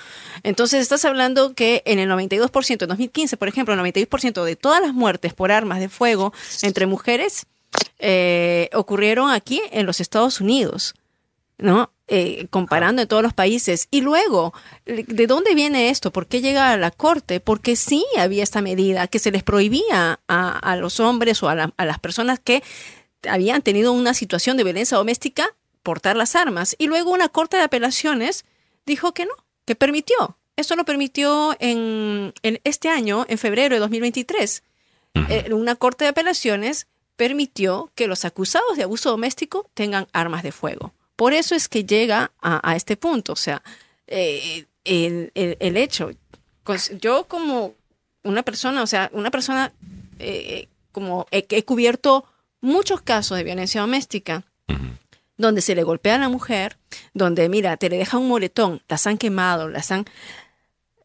Entonces 0.43 0.81
estás 0.81 1.05
hablando 1.05 1.53
que 1.53 1.83
en 1.85 1.99
el 1.99 2.09
92%, 2.09 2.81
en 2.83 2.89
2015, 2.89 3.37
por 3.37 3.47
ejemplo, 3.47 3.73
el 3.73 3.79
92% 3.79 4.43
de 4.43 4.55
todas 4.55 4.81
las 4.81 4.93
muertes 4.93 5.33
por 5.33 5.51
armas 5.51 5.79
de 5.79 5.87
fuego 5.87 6.33
entre 6.63 6.85
mujeres 6.85 7.45
eh, 7.99 8.69
ocurrieron 8.73 9.31
aquí 9.31 9.61
en 9.71 9.85
los 9.85 10.01
Estados 10.01 10.41
Unidos, 10.41 10.95
¿no? 11.57 11.91
Eh, 12.07 12.47
comparando 12.51 13.01
en 13.01 13.07
todos 13.07 13.23
los 13.23 13.33
países. 13.33 13.87
Y 13.89 14.01
luego, 14.01 14.53
¿de 14.85 15.25
dónde 15.27 15.55
viene 15.55 15.89
esto? 15.89 16.11
¿Por 16.11 16.27
qué 16.27 16.41
llega 16.41 16.71
a 16.71 16.77
la 16.77 16.91
corte? 16.91 17.39
Porque 17.39 17.75
sí 17.75 18.05
había 18.17 18.43
esta 18.43 18.61
medida 18.61 19.07
que 19.07 19.19
se 19.19 19.31
les 19.31 19.41
prohibía 19.43 20.19
a, 20.27 20.59
a 20.59 20.75
los 20.75 20.99
hombres 20.99 21.41
o 21.41 21.49
a, 21.49 21.55
la- 21.55 21.73
a 21.77 21.85
las 21.85 21.99
personas 21.99 22.39
que 22.39 22.61
habían 23.27 23.61
tenido 23.63 23.91
una 23.91 24.13
situación 24.13 24.55
de 24.57 24.63
violencia 24.63 24.97
doméstica 24.97 25.55
portar 25.81 26.15
las 26.15 26.35
armas. 26.35 26.75
Y 26.77 26.87
luego 26.87 27.11
una 27.11 27.29
corte 27.29 27.57
de 27.57 27.63
apelaciones 27.63 28.45
dijo 28.85 29.13
que 29.13 29.25
no, 29.25 29.31
que 29.65 29.75
permitió. 29.75 30.37
Esto 30.57 30.75
lo 30.75 30.85
permitió 30.85 31.55
en, 31.59 32.33
en 32.43 32.61
este 32.63 32.89
año, 32.89 33.25
en 33.27 33.37
febrero 33.37 33.75
de 33.75 33.79
2023. 33.79 34.63
Eh, 35.29 35.53
una 35.53 35.75
corte 35.75 36.03
de 36.05 36.09
apelaciones 36.09 36.87
permitió 37.15 37.89
que 37.95 38.07
los 38.07 38.25
acusados 38.25 38.77
de 38.77 38.83
abuso 38.83 39.09
doméstico 39.09 39.69
tengan 39.73 40.07
armas 40.13 40.43
de 40.43 40.51
fuego. 40.51 40.93
Por 41.15 41.33
eso 41.33 41.55
es 41.55 41.67
que 41.69 41.83
llega 41.85 42.31
a, 42.41 42.69
a 42.69 42.75
este 42.75 42.97
punto. 42.97 43.33
O 43.33 43.37
sea, 43.37 43.61
eh, 44.07 44.65
el, 44.83 45.31
el- 45.35 45.57
el 45.59 45.77
hecho, 45.77 46.11
yo 46.99 47.25
como 47.27 47.73
una 48.23 48.43
persona, 48.43 48.81
o 48.83 48.87
sea, 48.87 49.09
una 49.13 49.31
persona 49.31 49.71
eh, 50.19 50.67
como 50.91 51.27
he, 51.31 51.45
he 51.49 51.63
cubierto 51.63 52.25
muchos 52.61 53.01
casos 53.01 53.37
de 53.37 53.43
violencia 53.43 53.81
doméstica 53.81 54.43
donde 55.37 55.61
se 55.61 55.75
le 55.75 55.83
golpea 55.83 56.15
a 56.15 56.19
la 56.19 56.29
mujer, 56.29 56.77
donde, 57.13 57.49
mira, 57.49 57.75
te 57.77 57.89
le 57.89 57.97
deja 57.97 58.17
un 58.17 58.29
moretón, 58.29 58.81
las 58.87 59.05
han 59.05 59.17
quemado, 59.17 59.67
las 59.67 59.91
han... 59.91 60.05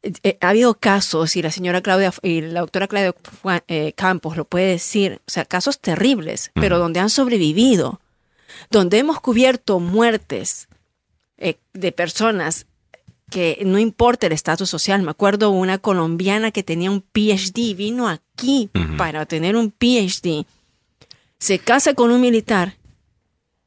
eh, 0.03 0.39
ha 0.41 0.49
habido 0.51 0.75
casos, 0.75 1.35
y 1.37 1.43
la 1.43 1.51
señora 1.51 1.81
Claudia 1.83 2.13
y 2.23 2.41
la 2.41 2.61
doctora 2.61 2.87
Claudia 2.87 3.13
Campos 3.97 4.37
lo 4.37 4.45
puede 4.45 4.67
decir, 4.69 5.21
o 5.27 5.31
sea, 5.31 5.45
casos 5.45 5.81
terribles, 5.81 6.53
pero 6.55 6.79
donde 6.79 7.01
han 7.01 7.11
sobrevivido, 7.11 8.01
donde 8.71 8.99
hemos 8.99 9.21
cubierto 9.21 9.81
muertes 9.81 10.69
eh, 11.39 11.59
de 11.73 11.93
personas 11.93 12.67
que 13.31 13.63
no 13.65 13.79
importa 13.79 14.27
el 14.27 14.33
estatus 14.33 14.69
social. 14.69 15.03
Me 15.03 15.11
acuerdo 15.11 15.51
una 15.51 15.79
colombiana 15.79 16.51
que 16.51 16.63
tenía 16.63 16.91
un 16.91 17.01
PhD, 17.01 17.75
vino 17.77 18.09
aquí 18.09 18.71
para 18.99 19.25
tener 19.27 19.57
un 19.57 19.71
PhD, 19.71 20.45
se 21.39 21.59
casa 21.59 21.95
con 21.95 22.11
un 22.11 22.21
militar, 22.21 22.77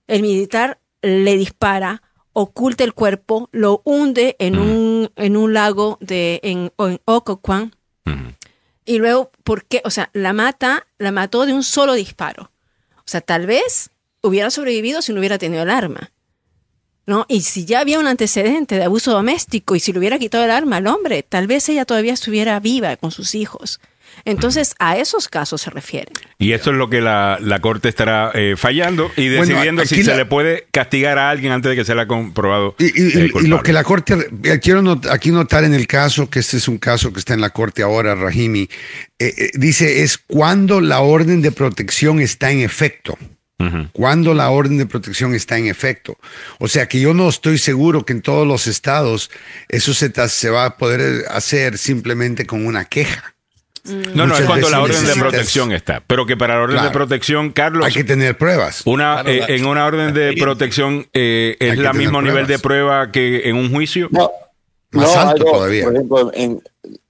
el 0.07 0.21
militar 0.21 0.79
le 1.01 1.37
dispara, 1.37 2.03
oculta 2.33 2.83
el 2.83 2.93
cuerpo, 2.93 3.49
lo 3.51 3.81
hunde 3.83 4.35
en, 4.39 4.59
un, 4.59 5.09
en 5.15 5.37
un 5.37 5.53
lago 5.53 5.97
de, 6.01 6.39
en, 6.43 6.71
en 6.77 7.01
Occoquan, 7.05 7.73
y 8.85 8.97
luego, 8.97 9.31
¿por 9.43 9.65
qué? 9.65 9.81
O 9.85 9.89
sea, 9.89 10.09
la 10.13 10.33
mata, 10.33 10.87
la 10.97 11.11
mató 11.11 11.45
de 11.45 11.53
un 11.53 11.63
solo 11.63 11.93
disparo. 11.93 12.51
O 12.97 13.05
sea, 13.05 13.21
tal 13.21 13.45
vez 13.45 13.91
hubiera 14.23 14.49
sobrevivido 14.49 15.01
si 15.03 15.13
no 15.13 15.19
hubiera 15.19 15.37
tenido 15.37 15.61
el 15.63 15.69
arma. 15.69 16.11
¿No? 17.05 17.25
Y 17.27 17.41
si 17.41 17.65
ya 17.65 17.81
había 17.81 17.99
un 17.99 18.07
antecedente 18.07 18.75
de 18.75 18.85
abuso 18.85 19.11
doméstico 19.11 19.75
y 19.75 19.81
si 19.81 19.91
le 19.91 19.99
hubiera 19.99 20.17
quitado 20.17 20.45
el 20.45 20.51
arma 20.51 20.77
al 20.77 20.87
hombre, 20.87 21.21
tal 21.21 21.47
vez 21.47 21.67
ella 21.67 21.83
todavía 21.83 22.13
estuviera 22.13 22.57
viva 22.61 22.95
con 22.95 23.11
sus 23.11 23.35
hijos. 23.35 23.81
Entonces, 24.25 24.73
a 24.79 24.95
esos 24.97 25.27
casos 25.27 25.59
se 25.61 25.69
refieren. 25.69 26.13
Y 26.37 26.53
esto 26.53 26.69
es 26.69 26.77
lo 26.77 26.89
que 26.89 27.01
la, 27.01 27.39
la 27.41 27.59
Corte 27.59 27.89
estará 27.89 28.31
eh, 28.35 28.53
fallando 28.55 29.11
y 29.17 29.27
decidiendo 29.27 29.83
si 29.85 29.95
se 30.03 30.15
le 30.15 30.25
puede 30.25 30.67
castigar 30.71 31.17
a 31.17 31.29
alguien 31.29 31.51
antes 31.51 31.71
de 31.71 31.75
que 31.75 31.83
se 31.83 31.93
le 31.93 32.01
haya 32.01 32.07
comprobado. 32.07 32.75
Y, 32.79 32.85
y- 32.85 33.17
eh, 33.19 33.31
y- 33.41 33.47
lo 33.47 33.61
que 33.63 33.73
la 33.73 33.83
Corte, 33.83 34.15
eh, 34.43 34.59
quiero 34.61 34.81
not- 34.81 35.07
aquí 35.07 35.31
notar 35.31 35.65
en 35.65 35.73
el 35.73 35.87
caso, 35.87 36.29
que 36.29 36.39
este 36.39 36.55
es 36.57 36.69
un 36.69 36.77
caso 36.77 37.11
que 37.11 37.19
está 37.19 37.33
en 37.33 37.41
la 37.41 37.49
Corte 37.49 37.81
ahora, 37.83 38.15
Rahimi, 38.15 38.69
eh, 39.19 39.33
eh, 39.37 39.51
dice 39.55 40.03
es 40.03 40.17
cuando 40.19 40.79
la 40.79 41.01
orden 41.01 41.41
de 41.41 41.51
protección 41.51 42.21
está 42.21 42.49
en 42.51 42.59
efecto. 42.61 43.17
Cuando 43.91 44.33
la 44.33 44.49
orden 44.49 44.77
de 44.77 44.85
protección 44.85 45.33
está 45.33 45.57
en 45.57 45.67
efecto. 45.67 46.17
O 46.59 46.67
sea 46.67 46.87
que 46.87 46.99
yo 46.99 47.13
no 47.13 47.29
estoy 47.29 47.57
seguro 47.57 48.05
que 48.05 48.13
en 48.13 48.21
todos 48.21 48.47
los 48.47 48.67
estados 48.67 49.29
eso 49.69 49.93
se, 49.93 50.49
va 50.49 50.65
a 50.65 50.77
poder 50.77 51.25
hacer 51.29 51.77
simplemente 51.77 52.45
con 52.45 52.65
una 52.65 52.85
queja. 52.85 53.33
No, 54.13 54.25
no, 54.25 54.37
es 54.37 54.45
cuando 54.45 54.69
la 54.69 54.81
orden 54.81 55.05
de 55.05 55.13
protección 55.15 55.71
está. 55.73 56.01
Pero 56.07 56.25
que 56.25 56.37
para 56.37 56.55
la 56.55 56.61
orden 56.61 56.75
Claro. 56.75 56.89
de 56.89 56.93
protección, 56.93 57.51
Carlos, 57.51 57.85
Hay 57.85 57.91
que 57.91 58.05
tener 58.05 58.37
pruebas. 58.37 58.81
una, 58.85 59.23
Claro, 59.23 59.29
eh, 59.29 59.45
en 59.49 59.65
una 59.65 59.85
orden 59.85 60.13
de 60.13 60.35
protección 60.39 61.07
eh, 61.13 61.57
es 61.59 61.77
la 61.77 61.91
mismo 61.91 62.21
nivel 62.21 62.47
de 62.47 62.59
prueba 62.59 63.11
que 63.11 63.49
en 63.49 63.57
un 63.57 63.71
juicio. 63.71 64.07
No, 64.11 64.31
Más 64.91 65.13
no, 65.13 65.19
alto 65.19 65.43
algo, 65.43 65.51
todavía. 65.51 65.83
Por 65.83 65.95
ejemplo, 65.95 66.31
en, 66.33 66.63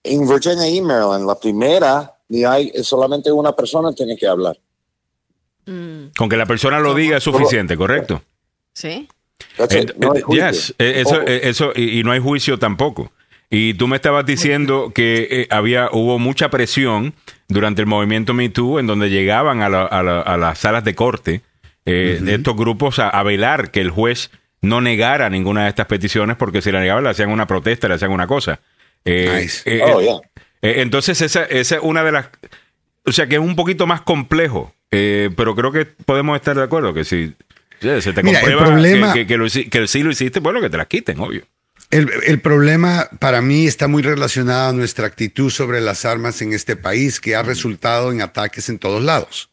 en 0.04 0.28
Virginia 0.28 0.68
y 0.68 0.82
Maryland, 0.82 1.28
la 1.28 1.40
primera, 1.40 2.12
ni 2.30 2.44
hay 2.44 2.72
solamente 2.82 3.32
una 3.32 3.56
persona 3.56 3.94
tiene 3.94 4.18
que 4.18 4.26
hablar. 4.28 4.58
Mm, 5.66 6.08
Con 6.18 6.30
que 6.30 6.38
la 6.38 6.46
persona 6.46 6.80
lo 6.80 6.94
diga 6.94 7.18
es 7.18 7.24
suficiente, 7.24 7.78
¿correcto? 7.78 8.22
¿Sí? 8.74 9.08
Eh, 9.70 9.80
it, 9.82 9.94
no 9.98 10.14
yes, 10.30 10.74
eh, 10.80 11.02
eso, 11.06 11.22
eh, 11.22 11.42
eso 11.44 11.72
y, 11.76 12.00
y 12.00 12.04
no 12.04 12.12
hay 12.12 12.20
juicio 12.20 12.58
tampoco. 12.60 13.12
Y 13.50 13.76
tú 13.76 13.88
me 13.88 13.96
estabas 13.98 14.26
diciendo 14.26 14.92
que 14.96 15.28
eh, 15.30 15.48
había 15.52 15.90
hubo 15.92 16.18
mucha 16.18 16.50
presión 16.50 17.14
durante 17.48 17.82
el 17.82 17.88
movimiento 17.88 18.34
Me 18.34 18.50
Too 18.50 18.80
en 18.80 18.88
donde 18.88 19.10
llegaban 19.10 19.62
a, 19.62 19.70
la- 19.70 19.86
a 19.86 20.02
la- 20.02 20.22
a 20.22 20.38
las 20.38 20.58
salas 20.60 20.84
de 20.84 20.96
corte 20.96 21.42
eh, 21.86 22.20
de 22.22 22.36
estos 22.36 22.56
grupos 22.56 22.98
a, 23.00 23.10
a 23.10 23.22
velar 23.24 23.70
que 23.72 23.82
el 23.82 23.92
juez 23.92 24.32
no 24.62 24.82
negara 24.82 25.30
ninguna 25.30 25.64
de 25.64 25.70
estas 25.70 25.86
peticiones 25.86 26.36
porque 26.38 26.62
si 26.62 26.72
la 26.72 26.80
negaban 26.80 27.04
le 27.04 27.10
hacían 27.12 27.30
una 27.30 27.46
protesta, 27.46 27.88
le 27.88 27.96
hacían 27.96 28.12
una 28.12 28.26
cosa. 28.28 28.60
Eh, 29.06 29.40
Nice. 29.42 29.62
eh, 29.66 29.82
Oh, 29.86 30.02
yeah. 30.02 30.20
entonces, 30.62 31.22
esa, 31.22 31.44
esa 31.44 31.76
es 31.76 31.82
una 31.84 32.04
de 32.04 32.12
las. 32.14 32.30
O 33.06 33.12
sea, 33.12 33.28
que 33.28 33.36
es 33.36 33.42
un 33.42 33.56
poquito 33.58 33.86
más 33.86 34.02
complejo, 34.02 34.74
eh, 34.94 35.30
pero 35.36 35.56
creo 35.56 35.72
que 35.72 35.86
podemos 35.86 36.36
estar 36.36 36.56
de 36.56 36.64
acuerdo 36.64 36.94
que 36.94 37.04
si 37.04 37.36
sí, 37.82 38.02
se 38.02 38.14
te 38.14 38.24
Mira, 38.24 38.40
comprueba 38.40 38.66
problema- 38.66 39.14
que, 39.14 39.22
que- 39.22 39.28
que 39.28 39.38
lo 39.38 39.46
que 39.48 39.88
sí 39.88 40.04
lo 40.04 40.12
hiciste, 40.12 40.40
bueno, 40.40 40.62
que 40.62 40.70
te 40.70 40.78
las 40.78 40.88
quiten, 40.88 41.20
obvio. 41.20 41.44
El, 41.92 42.10
el 42.26 42.40
problema 42.40 43.08
para 43.20 43.42
mí 43.42 43.68
está 43.68 43.88
muy 43.88 44.02
relacionado 44.02 44.70
a 44.70 44.74
nuestra 44.74 45.06
actitud 45.06 45.50
sobre 45.52 45.80
las 45.82 46.06
armas 46.06 46.42
en 46.42 46.54
este 46.54 46.76
país, 46.76 47.20
que 47.20 47.36
ha 47.36 47.44
resultado 47.44 48.12
en 48.12 48.22
ataques 48.22 48.70
en 48.70 48.80
todos 48.80 49.04
lados. 49.04 49.50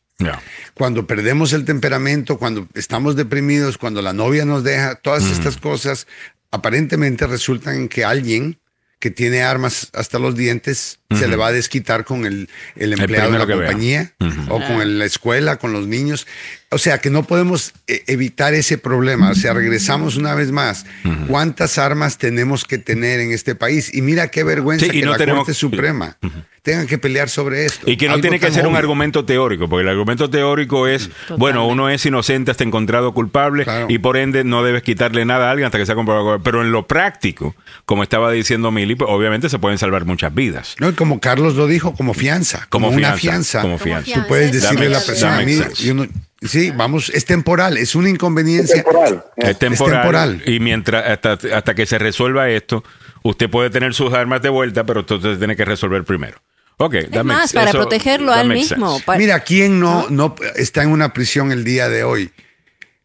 Cuando 0.75 1.07
perdemos 1.07 1.53
el 1.55 1.65
temperamento, 1.65 2.39
cuando 2.39 2.69
estamos 2.75 3.17
deprimidos, 3.17 3.79
cuando 3.79 4.01
la 4.03 4.13
novia 4.13 4.45
nos 4.45 4.63
deja, 4.65 4.95
todas 4.97 5.25
estas 5.25 5.57
cosas 5.57 6.07
aparentemente 6.51 7.27
resultan 7.27 7.75
en 7.77 7.89
que 7.89 8.05
alguien 8.05 8.59
que 8.99 9.11
tiene 9.11 9.43
armas 9.43 9.89
hasta 9.95 10.19
los 10.19 10.37
dientes 10.37 11.00
se 11.19 11.29
le 11.29 11.37
va 11.37 11.49
a 11.49 11.53
desquitar 11.53 12.05
con 12.05 12.25
el, 12.27 12.49
el 12.77 12.93
empleado 12.93 13.33
de 13.33 13.39
la 13.39 13.47
compañía 13.47 14.13
o 14.49 14.61
con 14.61 14.81
el- 14.81 14.99
la 14.99 15.05
escuela, 15.05 15.57
con 15.57 15.73
los 15.73 15.87
niños. 15.87 16.27
O 16.73 16.79
sea 16.79 16.99
que 16.99 17.11
no 17.11 17.25
podemos 17.25 17.73
eh, 17.89 18.05
evitar 18.07 18.55
ese 18.55 18.79
problema. 18.79 19.31
O 19.31 19.35
sea, 19.35 19.53
regresamos 19.55 20.17
una 20.17 20.35
vez 20.35 20.53
más. 20.53 20.87
¿Cuántas 21.27 21.79
armas 21.79 22.17
tenemos 22.19 22.65
que 22.65 22.79
tener 22.79 23.19
en 23.21 23.33
este 23.33 23.55
país? 23.57 23.93
Y 23.93 24.03
mira 24.03 24.29
qué 24.31 24.45
vergüenza 24.45 24.87
Sí, 24.87 24.93
y 24.97 25.01
que 25.01 25.07
no 25.07 25.13
la 25.13 25.19
tenemos- 25.19 25.41
Corte 25.41 25.55
Suprema 25.55 26.17
tenga 26.63 26.87
que 26.87 26.99
pelear 26.99 27.29
sobre 27.31 27.65
esto. 27.65 27.91
Y 27.91 27.97
que 27.97 28.07
no 28.07 28.13
Algo 28.15 28.21
tiene 28.23 28.39
que 28.39 28.51
ser 28.53 28.67
un 28.67 28.77
argumento 28.77 29.25
teórico, 29.25 29.67
porque 29.69 29.83
el 29.83 29.89
argumento 29.89 30.29
teórico 30.29 30.87
es, 30.87 31.09
bueno, 31.39 31.67
uno 31.67 31.89
es 31.89 32.05
inocente 32.05 32.51
hasta 32.51 32.63
encontrado 32.65 33.15
culpable 33.15 33.65
Claro. 33.65 33.87
y 33.89 33.99
por 33.99 34.17
ende 34.19 34.45
no 34.45 34.63
debes 34.63 34.83
quitarle 34.83 35.25
nada 35.25 35.49
a 35.49 35.51
alguien 35.53 35.67
hasta 35.67 35.79
que 35.79 35.87
sea 35.87 35.95
comprobado. 35.95 36.25
culpable. 36.27 36.45
Pero 36.45 36.63
en 36.63 36.71
lo 36.71 36.87
práctico, 36.87 37.57
como 37.87 38.03
estaba 38.03 38.31
diciendo 38.31 38.71
Mili, 38.71 38.95
pues, 38.95 39.11
obviamente 39.11 39.49
se 39.49 39.59
pueden 39.59 39.79
salvar 39.79 40.05
muchas 40.05 40.35
vidas. 40.35 40.77
No, 40.79 40.95
como 41.01 41.19
Carlos 41.19 41.55
lo 41.55 41.67
dijo, 41.67 41.95
como 41.95 42.13
fianza, 42.13 42.67
como, 42.69 42.89
Como 42.89 42.99
una 42.99 43.15
fianza, 43.15 43.63
como 43.63 43.79
fianza. 43.79 44.13
Tú 44.13 44.29
puedes 44.29 44.53
decirle 44.53 44.89
a 44.89 44.91
la 44.91 45.01
persona, 45.01 45.41
mira, 45.47 45.71
yo 45.73 45.95
no- 45.95 46.07
sí, 46.43 46.73
vamos, 46.73 47.09
es 47.15 47.25
temporal, 47.25 47.79
es 47.79 47.95
una 47.95 48.11
inconveniencia. 48.11 48.83
temporal. 48.85 49.25
Es 49.35 49.59
temporal, 49.59 49.97
temporal. 50.03 50.43
Y 50.45 50.61
mientras 50.61 51.07
hasta, 51.09 51.39
hasta 51.57 51.75
que 51.75 51.87
se 51.87 51.99
resuelva 51.99 52.51
esto, 52.51 52.85
usted 53.23 53.49
puede 53.49 53.71
tener 53.71 53.95
sus 53.95 54.13
armas 54.13 54.43
de 54.43 54.51
vuelta, 54.51 54.85
pero 54.85 55.01
usted 55.01 55.39
tiene 55.39 55.57
que 55.57 55.65
resolver 55.65 56.05
primero. 56.05 56.37
Ok, 56.77 56.93
that 57.11 57.21
Es 57.21 57.25
más, 57.25 57.53
para 57.55 57.71
eso- 57.71 57.79
protegerlo 57.79 58.31
a 58.31 58.43
él 58.43 58.49
mismo. 58.51 59.01
para- 59.07 59.19
Mira, 59.19 59.41
¿quién 59.41 59.81
no, 59.81 60.07
no 60.11 60.35
está 60.55 60.83
en 60.83 60.91
una 60.91 61.15
prisión 61.15 61.51
el 61.51 61.65
día 61.65 61.89
de 61.89 62.05
hoy 62.05 62.31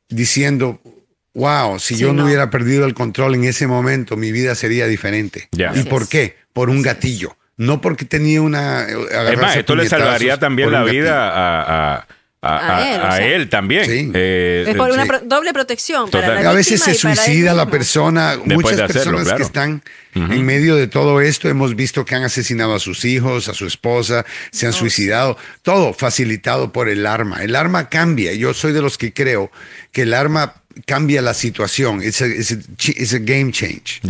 diciendo, 0.10 0.82
wow, 1.34 1.80
si 1.80 1.96
Sí, 1.96 2.02
yo 2.02 2.08
no, 2.08 2.14
no. 2.22 2.26
hubiera 2.26 2.50
perdido 2.50 2.86
el 2.86 2.94
control 2.94 3.36
en 3.36 3.46
ese 3.46 3.68
momento, 3.68 4.18
mi 4.18 4.34
vida 4.34 4.54
sería 4.54 4.86
diferente? 4.86 5.48
¿Y 5.56 5.64
Así 5.64 5.84
por 5.84 6.02
es. 6.04 6.10
qué? 6.10 6.36
Por 6.52 6.70
un 6.70 6.82
gatillo. 6.82 7.38
No 7.58 7.80
porque 7.82 8.06
tenía 8.06 8.42
una... 8.42 8.84
Es 8.84 8.96
agarrarse 9.14 9.38
más, 9.42 9.56
esto 9.58 9.76
le 9.76 9.88
salvaría 9.88 10.38
también 10.38 10.72
la 10.72 10.84
vida 10.84 11.30
a, 11.30 11.96
a- 11.96 12.08
a- 12.42 12.94
él, 12.96 13.02
o 13.02 13.06
a 13.06 13.18
sea. 13.18 13.28
él 13.28 13.50
también. 13.50 13.86
Sí. 13.86 14.12
Eh, 14.14 14.66
es 14.68 14.76
por 14.76 14.92
una 14.92 15.02
sí. 15.04 15.08
pro- 15.10 15.22
doble 15.22 15.52
protección. 15.52 16.12
Total. 16.12 16.30
Para 16.30 16.44
la 16.44 16.50
A 16.52 16.54
veces 16.54 16.80
se 16.82 16.94
suicida 16.94 17.54
la 17.56 17.66
persona. 17.68 18.36
Después 18.36 18.56
Muchas 18.76 18.82
hacerlo, 18.82 18.94
personas 19.18 19.24
claro. 19.24 19.38
que 19.38 19.44
están 19.44 19.84
en 20.14 20.46
medio 20.46 20.76
de 20.76 20.88
todo 20.88 21.22
esto 21.22 21.50
hemos 21.50 21.76
visto 21.76 22.06
que 22.06 22.14
han 22.16 22.24
asesinado 22.24 22.76
a 22.76 22.80
sus 22.80 23.04
hijos, 23.04 23.50
a 23.50 23.54
su 23.54 23.66
esposa, 23.66 24.26
se 24.52 24.66
han 24.68 24.74
Oh, 24.74 24.76
suicidado. 24.76 25.38
Todo 25.64 25.92
facilitado 25.94 26.72
por 26.72 26.88
el 26.88 27.06
arma. 27.08 27.42
El 27.44 27.56
arma 27.56 27.90
cambia. 27.90 28.34
Yo 28.34 28.54
soy 28.54 28.74
de 28.74 28.82
los 28.82 28.98
que 29.00 29.12
creo 29.12 29.50
que 29.92 30.04
el 30.04 30.14
arma 30.14 30.54
cambia 30.86 31.22
la 31.24 31.34
situación. 31.34 32.02
Es 32.04 32.22
a, 32.22 32.28
it's 32.28 32.52
a 32.52 32.58
chi- 32.78 32.96
it's 32.98 33.14
a 33.14 33.20
game 33.20 33.52
change. 33.52 34.02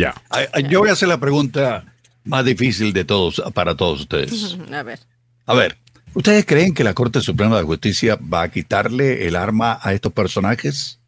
Yo 0.68 0.80
voy 0.80 0.90
a 0.90 0.92
hacer 0.92 1.08
la 1.08 1.18
pregunta 1.18 1.84
más 2.26 2.44
difícil 2.44 2.92
de 2.92 3.04
todos, 3.04 3.42
para 3.54 3.74
todos 3.76 4.00
ustedes. 4.02 4.56
A 4.72 4.82
ver. 4.82 5.00
A 5.46 5.54
ver, 5.54 5.78
¿ustedes 6.14 6.44
creen 6.44 6.74
que 6.74 6.84
la 6.84 6.92
Corte 6.94 7.20
Suprema 7.20 7.56
de 7.56 7.62
Justicia 7.64 8.16
va 8.16 8.42
a 8.42 8.50
quitarle 8.50 9.26
el 9.26 9.36
arma 9.36 9.78
a 9.80 9.92
estos 9.94 10.12
personajes? 10.12 10.98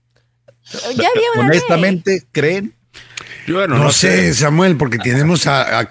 Ya 0.73 1.09
había 1.09 1.09
una 1.35 1.49
ley. 1.49 1.59
Honestamente, 1.59 2.25
¿creen? 2.33 2.75
Bueno, 3.49 3.79
No, 3.79 3.91
sé, 3.91 4.35
Samuel, 4.35 4.77
porque 4.77 4.99
tenemos 4.99 5.47
a, 5.47 5.81
a- 5.81 5.91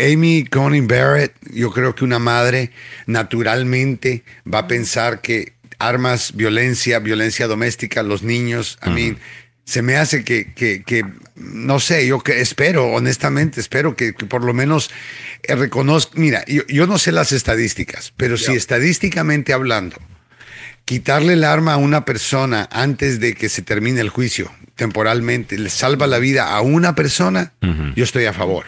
Amy 0.00 0.44
Coney 0.46 0.80
Barrett. 0.80 1.34
Yo 1.52 1.70
creo 1.70 1.94
que 1.94 2.04
una 2.04 2.18
madre 2.18 2.70
naturalmente 3.06 4.24
va 4.52 4.60
a 4.60 4.66
pensar 4.66 5.20
que 5.20 5.54
armas, 5.78 6.32
violencia, 6.34 6.98
violencia 7.00 7.46
doméstica, 7.46 8.02
los 8.02 8.22
niños, 8.22 8.78
a 8.80 8.88
mí, 8.88 9.14
se 9.66 9.82
me 9.82 9.96
hace 9.96 10.24
que, 10.24 10.54
que, 10.54 10.82
que, 10.82 11.04
no 11.34 11.78
sé, 11.78 12.06
yo 12.06 12.20
que 12.20 12.40
espero, 12.40 12.86
honestamente, 12.86 13.60
espero 13.60 13.94
que, 13.94 14.14
que 14.14 14.24
por 14.24 14.42
lo 14.42 14.54
menos 14.54 14.90
eh, 15.42 15.54
reconozca, 15.54 16.12
mira, 16.18 16.42
yo, 16.46 16.62
yo 16.68 16.86
no 16.86 16.96
sé 16.96 17.12
las 17.12 17.32
estadísticas, 17.32 18.14
pero 18.16 18.38
si 18.38 18.52
estadísticamente 18.52 19.52
hablando, 19.52 19.96
quitarle 20.86 21.34
el 21.34 21.44
arma 21.44 21.74
a 21.74 21.76
una 21.76 22.06
persona 22.06 22.66
antes 22.72 23.20
de 23.20 23.34
que 23.34 23.50
se 23.50 23.60
termine 23.60 24.00
el 24.00 24.08
juicio 24.08 24.50
temporalmente 24.76 25.58
le 25.58 25.70
salva 25.70 26.06
la 26.06 26.18
vida 26.18 26.54
a 26.54 26.60
una 26.60 26.94
persona, 26.94 27.52
yo 27.96 28.04
estoy 28.04 28.26
a 28.26 28.32
favor. 28.32 28.66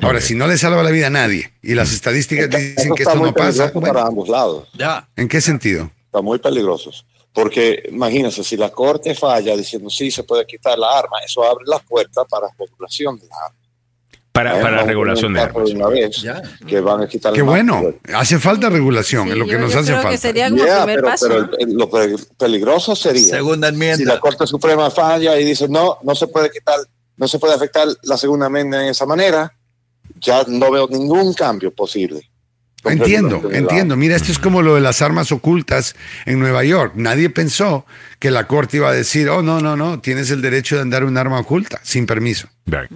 Ahora, 0.00 0.20
si 0.20 0.34
no 0.34 0.46
le 0.46 0.56
salva 0.56 0.82
la 0.82 0.90
vida 0.90 1.08
a 1.08 1.10
nadie 1.10 1.52
y 1.62 1.74
las 1.74 1.92
estadísticas 1.92 2.48
dicen 2.48 2.94
que 2.94 3.02
está 3.02 3.12
esto 3.12 3.24
no 3.24 3.34
pasa, 3.34 3.70
bueno, 3.74 3.92
para 3.92 4.06
ambos 4.06 4.28
lados. 4.28 4.68
Ya. 4.74 5.06
¿en 5.16 5.28
qué 5.28 5.40
sentido? 5.40 5.90
Están 6.06 6.24
muy 6.24 6.38
peligrosos. 6.38 7.04
Porque 7.34 7.82
imagínense, 7.90 8.44
si 8.44 8.56
la 8.56 8.70
corte 8.70 9.12
falla 9.14 9.56
diciendo 9.56 9.90
sí 9.90 10.10
se 10.10 10.22
puede 10.22 10.46
quitar 10.46 10.78
la 10.78 10.96
arma, 10.96 11.18
eso 11.26 11.42
abre 11.44 11.64
las 11.66 11.82
puertas 11.82 12.24
para 12.30 12.46
la 12.46 12.54
regulación 12.56 13.18
de 13.18 13.26
la 13.26 13.34
arma. 13.46 13.58
Para, 14.30 14.60
para 14.60 14.82
regulación 14.84 15.32
de 15.34 15.40
armas. 15.40 15.70
una 15.70 15.86
vez 15.88 16.16
Ya. 16.22 16.40
que 16.66 16.80
van 16.80 17.02
a 17.02 17.08
quitar 17.08 17.32
Qué 17.32 17.42
bueno, 17.42 17.82
hace 18.14 18.38
falta 18.40 18.68
regulación, 18.68 19.24
Sí, 19.26 19.30
es 19.32 19.36
lo 19.36 19.44
que 19.46 19.52
yo- 19.52 19.58
nos 19.60 19.72
yo 19.72 19.78
hace 19.80 19.86
creo 19.88 19.98
que 19.98 20.02
falta. 20.04 20.18
sería 20.20 20.50
como 20.50 20.64
Ya, 20.64 20.78
primer 20.78 20.96
pero, 20.96 21.08
paso. 21.08 21.28
pero 21.28 21.40
¿no? 21.46 21.50
el- 21.58 21.68
el- 21.70 21.76
lo 21.76 21.90
pe- 21.90 22.16
peligroso 22.36 22.96
sería 22.96 23.22
Segunda 23.36 23.70
si 23.96 24.04
la 24.04 24.18
Corte 24.18 24.46
Suprema 24.46 24.90
falla 24.90 25.38
y 25.38 25.44
dice 25.44 25.68
no, 25.68 25.98
no 26.02 26.14
se 26.16 26.26
puede 26.28 26.50
quitar, 26.50 26.78
no 27.16 27.28
se 27.28 27.38
puede 27.38 27.54
afectar 27.54 27.86
la 28.02 28.16
segunda 28.16 28.46
enmienda 28.46 28.78
de 28.78 28.90
esa 28.90 29.06
manera, 29.06 29.52
ya 30.20 30.44
no 30.48 30.68
veo 30.70 30.88
ningún 30.88 31.32
cambio 31.34 31.72
posible. 31.72 32.28
Entiendo, 32.84 33.50
entiendo. 33.52 33.96
Mira, 33.96 34.16
esto 34.16 34.30
es 34.32 34.38
como 34.38 34.62
lo 34.62 34.74
de 34.74 34.80
las 34.80 35.02
armas 35.02 35.32
ocultas 35.32 35.96
en 36.26 36.38
Nueva 36.38 36.64
York. 36.64 36.92
Nadie 36.96 37.30
pensó 37.30 37.86
que 38.18 38.30
la 38.30 38.46
corte 38.46 38.76
iba 38.78 38.88
a 38.88 38.92
decir, 38.92 39.28
oh, 39.28 39.42
no, 39.42 39.60
no, 39.60 39.76
no, 39.76 40.00
tienes 40.00 40.30
el 40.30 40.42
derecho 40.42 40.76
de 40.76 40.82
andar 40.82 41.04
un 41.04 41.16
arma 41.16 41.38
oculta 41.40 41.80
sin 41.82 42.06
permiso. 42.06 42.48
Right. 42.66 42.90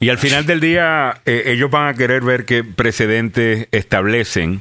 Y 0.00 0.08
al 0.10 0.18
final 0.18 0.44
del 0.46 0.60
día, 0.60 1.20
eh, 1.24 1.44
ellos 1.46 1.70
van 1.70 1.88
a 1.88 1.94
querer 1.94 2.22
ver 2.22 2.44
qué 2.44 2.62
precedentes 2.64 3.68
establecen 3.70 4.60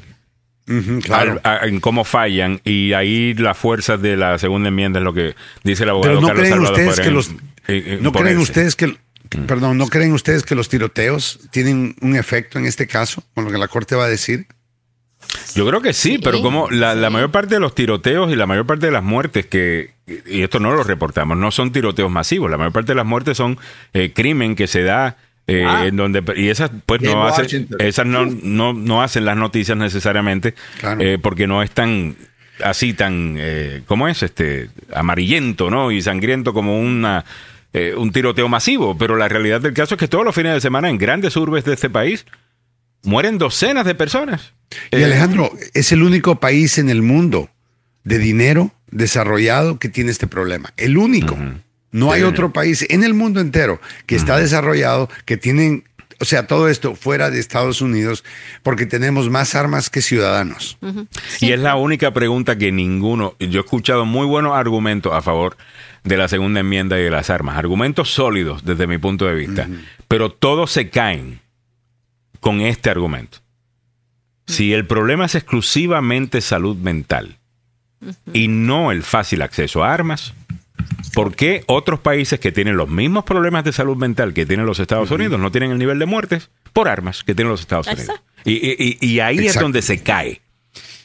Ujú, 0.69 0.99
claro. 1.01 1.41
al- 1.43 1.59
a- 1.61 1.65
en 1.67 1.79
cómo 1.81 2.03
fallan 2.05 2.61
y 2.63 2.93
ahí 2.93 3.33
las 3.33 3.57
fuerzas 3.57 4.01
de 4.01 4.15
la 4.15 4.37
segunda 4.39 4.69
enmienda 4.69 4.99
es 4.99 5.03
lo 5.03 5.13
que 5.13 5.35
dice 5.63 5.83
el 5.83 5.89
abogado 5.89 6.15
Pero 6.15 6.21
no 6.21 6.27
Carlos 6.27 6.41
creen 6.47 6.53
Salvador 6.63 6.79
ustedes 6.87 6.99
que 7.05 7.11
los 7.11 7.27
eh, 7.29 7.33
eh, 7.67 7.97
no 8.01 8.11
creen 8.13 8.37
ustedes 8.37 8.75
que 8.77 8.95
perdón, 9.47 9.77
no 9.77 9.87
creen 9.87 10.13
ustedes 10.13 10.43
que 10.43 10.55
los 10.55 10.69
tiroteos 10.69 11.39
tienen 11.51 11.95
un 12.01 12.15
efecto 12.15 12.59
en 12.59 12.65
este 12.65 12.87
caso 12.87 13.23
con 13.33 13.45
lo 13.45 13.51
que 13.51 13.57
la 13.57 13.67
corte 13.67 13.95
va 13.95 14.05
a 14.05 14.09
decir? 14.09 14.47
Yo 15.55 15.67
creo 15.67 15.81
que 15.81 15.93
sí, 15.93 16.13
Sí, 16.13 16.17
pero 16.17 16.41
como 16.41 16.69
la, 16.69 17.09
mayor 17.09 17.31
parte 17.31 17.55
de 17.55 17.59
los 17.61 17.73
tiroteos 17.73 18.31
y 18.31 18.35
la 18.35 18.45
mayor 18.45 18.65
parte 18.65 18.87
de 18.87 18.91
las 18.91 19.03
muertes 19.03 19.45
que, 19.45 19.91
y 20.25 20.41
esto 20.41 20.59
no 20.59 20.71
lo 20.71 20.83
reportamos, 20.83 21.37
no 21.37 21.49
son 21.51 21.71
tiroteos 21.71 22.11
masivos, 22.11 22.51
la 22.51 22.57
mayor 22.57 22.73
parte 22.73 22.91
de 22.91 22.95
las 22.95 23.05
muertes 23.05 23.37
son 23.37 23.57
eh, 23.93 24.11
crimen 24.13 24.55
que 24.55 24.67
se 24.67 24.83
da 24.83 25.17
eh, 25.47 25.65
Ah. 25.67 25.85
en 25.87 25.97
donde 25.97 26.23
y 26.37 26.47
esas 26.49 26.71
pues 26.85 27.01
no 27.01 27.25
hacen 27.27 27.67
esas 27.79 28.05
no, 28.05 28.25
no, 28.25 28.71
no 28.73 29.01
hacen 29.03 29.25
las 29.25 29.35
noticias 29.35 29.77
necesariamente 29.77 30.55
Claro. 30.79 31.01
eh, 31.01 31.19
porque 31.21 31.47
no 31.47 31.61
es 31.61 31.71
tan 31.71 32.15
así 32.63 32.93
tan 32.93 33.35
eh, 33.37 33.81
¿cómo 33.85 34.07
es? 34.07 34.23
este 34.23 34.69
amarillento, 34.93 35.69
¿no? 35.69 35.91
y 35.91 36.01
sangriento 36.01 36.53
como 36.53 36.79
una 36.79 37.25
eh, 37.73 37.95
un 37.97 38.11
tiroteo 38.11 38.47
masivo, 38.47 38.97
pero 38.97 39.15
la 39.15 39.27
realidad 39.27 39.59
del 39.59 39.73
caso 39.73 39.95
es 39.95 39.99
que 39.99 40.07
todos 40.07 40.23
los 40.23 40.35
fines 40.35 40.53
de 40.53 40.61
semana 40.61 40.89
en 40.89 40.99
grandes 40.99 41.35
urbes 41.35 41.65
de 41.65 41.73
este 41.73 41.89
país 41.89 42.25
mueren 43.03 43.37
docenas 43.37 43.85
de 43.85 43.95
personas. 43.95 44.53
Y 44.91 44.97
Eh, 44.97 45.05
Alejandro, 45.05 45.51
es 45.73 45.91
el 45.91 46.03
único 46.03 46.39
país 46.39 46.77
en 46.77 46.89
el 46.89 47.01
mundo 47.01 47.49
de 48.03 48.19
dinero 48.19 48.71
desarrollado 48.91 49.79
que 49.79 49.89
tiene 49.89 50.11
este 50.11 50.27
problema. 50.27 50.73
El 50.77 50.97
único. 50.97 51.37
No 51.91 52.11
hay 52.11 52.23
otro 52.23 52.53
país 52.53 52.85
en 52.89 53.03
el 53.03 53.13
mundo 53.13 53.39
entero 53.39 53.79
que 54.05 54.15
está 54.15 54.37
desarrollado, 54.37 55.09
que 55.25 55.37
tienen, 55.37 55.83
o 56.19 56.25
sea, 56.25 56.47
todo 56.47 56.67
esto 56.67 56.95
fuera 56.95 57.29
de 57.29 57.39
Estados 57.39 57.81
Unidos, 57.81 58.23
porque 58.63 58.87
tenemos 58.87 59.29
más 59.29 59.53
armas 59.53 59.89
que 59.89 60.01
ciudadanos. 60.01 60.77
Y 61.39 61.51
es 61.51 61.59
la 61.59 61.75
única 61.75 62.11
pregunta 62.11 62.57
que 62.57 62.71
ninguno, 62.71 63.35
yo 63.39 63.61
he 63.61 63.63
escuchado 63.63 64.05
muy 64.05 64.25
buenos 64.25 64.55
argumentos 64.55 65.13
a 65.13 65.21
favor 65.21 65.55
de 66.03 66.17
la 66.17 66.27
segunda 66.27 66.59
enmienda 66.59 66.99
y 66.99 67.03
de 67.03 67.09
las 67.11 67.29
armas, 67.29 67.57
argumentos 67.57 68.09
sólidos 68.13 68.65
desde 68.65 68.87
mi 68.87 68.97
punto 68.97 69.25
de 69.25 69.35
vista, 69.35 69.67
pero 70.07 70.31
todos 70.31 70.71
se 70.71 70.89
caen 70.89 71.39
con 72.39 72.59
este 72.61 72.89
argumento. 72.89 73.37
Si 74.47 74.73
el 74.73 74.85
problema 74.85 75.25
es 75.25 75.35
exclusivamente 75.35 76.41
salud 76.41 76.75
mental 76.75 77.37
y 78.33 78.49
no 78.49 78.91
el 78.91 79.03
fácil 79.03 79.41
acceso 79.41 79.81
a 79.83 79.93
armas, 79.93 80.33
¿por 81.13 81.33
qué 81.35 81.63
otros 81.67 82.01
países 82.01 82.39
que 82.41 82.51
tienen 82.51 82.75
los 82.75 82.89
mismos 82.89 83.23
problemas 83.23 83.63
de 83.63 83.71
salud 83.71 83.95
mental 83.95 84.33
que 84.33 84.45
tienen 84.45 84.65
los 84.65 84.79
Estados 84.79 85.09
Unidos 85.11 85.39
no 85.39 85.51
tienen 85.51 85.71
el 85.71 85.77
nivel 85.77 85.99
de 85.99 86.05
muertes 86.05 86.49
por 86.73 86.89
armas 86.89 87.23
que 87.23 87.33
tienen 87.33 87.51
los 87.51 87.61
Estados 87.61 87.87
Unidos? 87.87 88.19
Y, 88.43 88.97
y- 89.05 89.19
ahí 89.21 89.37
es 89.47 89.53
donde 89.61 89.81
se 89.81 90.03
cae 90.03 90.41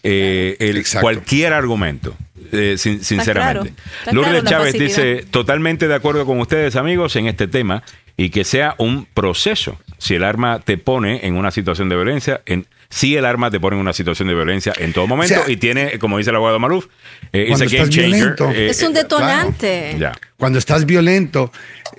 eh, 0.02 0.56
el- 0.58 0.78
cualquier 1.02 1.52
argumento, 1.52 2.16
eh, 2.52 2.74
sin- 2.78 3.02
sinceramente. 3.04 3.72
claro, 3.74 3.88
está 4.00 4.12
Lourdes 4.12 4.30
claro 4.42 4.48
Chávez 4.48 4.72
dice, 4.74 5.24
totalmente 5.30 5.88
de 5.88 5.94
acuerdo 5.94 6.26
con 6.26 6.38
ustedes 6.40 6.76
amigos 6.76 7.16
en 7.16 7.26
este 7.26 7.46
tema 7.48 7.82
y 8.16 8.30
que 8.30 8.44
sea 8.44 8.74
un 8.78 9.06
proceso. 9.06 9.78
Si 9.98 10.14
el 10.14 10.24
arma 10.24 10.60
te 10.60 10.76
pone 10.78 11.26
en 11.26 11.34
una 11.36 11.50
situación 11.50 11.88
de 11.88 11.96
violencia, 11.96 12.40
en, 12.46 12.66
si 12.88 13.16
el 13.16 13.24
arma 13.24 13.50
te 13.50 13.60
pone 13.60 13.76
en 13.76 13.80
una 13.82 13.92
situación 13.92 14.28
de 14.28 14.34
violencia 14.34 14.72
en 14.78 14.92
todo 14.92 15.06
momento 15.06 15.34
O 15.40 15.44
sea, 15.44 15.52
y 15.52 15.56
tiene, 15.56 15.98
como 15.98 16.18
dice 16.18 16.30
el 16.30 16.36
abogado 16.36 16.58
Maluf, 16.58 16.86
eh, 17.32 17.46
cuando 17.48 17.64
es 17.66 17.72
a 17.72 17.76
game 17.76 17.84
estás 17.84 17.94
changer. 17.94 18.10
violento- 18.18 18.50
eh, 18.52 18.68
es 18.70 18.82
un 18.82 18.94
detonante. 18.94 19.96
ya. 19.98 20.12
Cuando 20.36 20.58
estás 20.58 20.86
violento, 20.86 21.52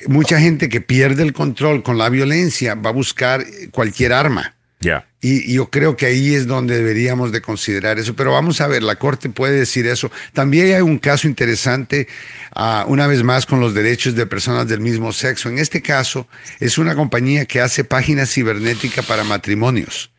mucha 0.07 0.39
gente 0.39 0.67
que 0.69 0.81
pierde 0.81 1.23
el 1.23 1.33
control 1.33 1.83
con 1.83 1.97
la 1.97 2.09
violencia 2.09 2.75
va 2.75 2.89
a 2.89 2.93
buscar 2.93 3.43
cualquier 3.71 4.13
arma. 4.13 4.55
Ya. 4.79 5.07
Y, 5.21 5.51
y 5.51 5.55
yo 5.55 5.69
creo 5.69 5.97
que 5.97 6.05
ahí 6.05 6.33
es 6.33 6.47
donde 6.47 6.77
deberíamos 6.77 7.31
de 7.31 7.41
considerar 7.41 7.99
eso. 7.99 8.15
Pero 8.15 8.31
vamos 8.31 8.61
a 8.61 8.67
ver, 8.67 8.83
la 8.83 8.95
Corte 8.95 9.29
puede 9.29 9.59
decir 9.59 9.85
eso. 9.87 10.09
También 10.33 10.73
hay 10.73 10.81
un 10.81 10.99
caso 10.99 11.27
interesante, 11.27 12.07
ah, 12.55 12.85
una 12.87 13.07
vez 13.07 13.23
más, 13.23 13.45
con 13.45 13.59
los 13.59 13.73
derechos 13.73 14.15
de 14.15 14.25
personas 14.25 14.67
del 14.67 14.79
mismo 14.79 15.11
sexo. 15.11 15.49
En 15.49 15.59
este 15.59 15.81
caso, 15.81 16.27
es 16.59 16.77
una 16.77 16.95
compañía 16.95 17.45
que 17.45 17.59
hace 17.59 17.83
páginas 17.83 18.31
cibernéticas 18.31 19.05
para 19.05 19.23
matrimonios. 19.23 20.11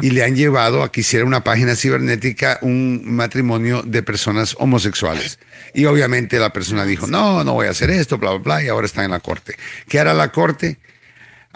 Y 0.00 0.10
le 0.10 0.24
han 0.24 0.34
llevado 0.34 0.82
a 0.82 0.90
que 0.90 1.00
hiciera 1.00 1.26
una 1.26 1.44
página 1.44 1.76
cibernética, 1.76 2.58
un 2.62 3.02
matrimonio 3.04 3.82
de 3.82 4.02
personas 4.02 4.56
homosexuales. 4.58 5.38
Y 5.74 5.84
obviamente 5.84 6.38
la 6.38 6.52
persona 6.52 6.86
dijo, 6.86 7.06
no, 7.06 7.44
no 7.44 7.52
voy 7.54 7.66
a 7.66 7.70
hacer 7.70 7.90
esto, 7.90 8.16
bla, 8.16 8.30
bla, 8.30 8.38
bla, 8.38 8.62
y 8.62 8.68
ahora 8.68 8.86
está 8.86 9.04
en 9.04 9.10
la 9.10 9.20
corte. 9.20 9.56
¿Qué 9.88 10.00
hará 10.00 10.14
la 10.14 10.32
corte? 10.32 10.78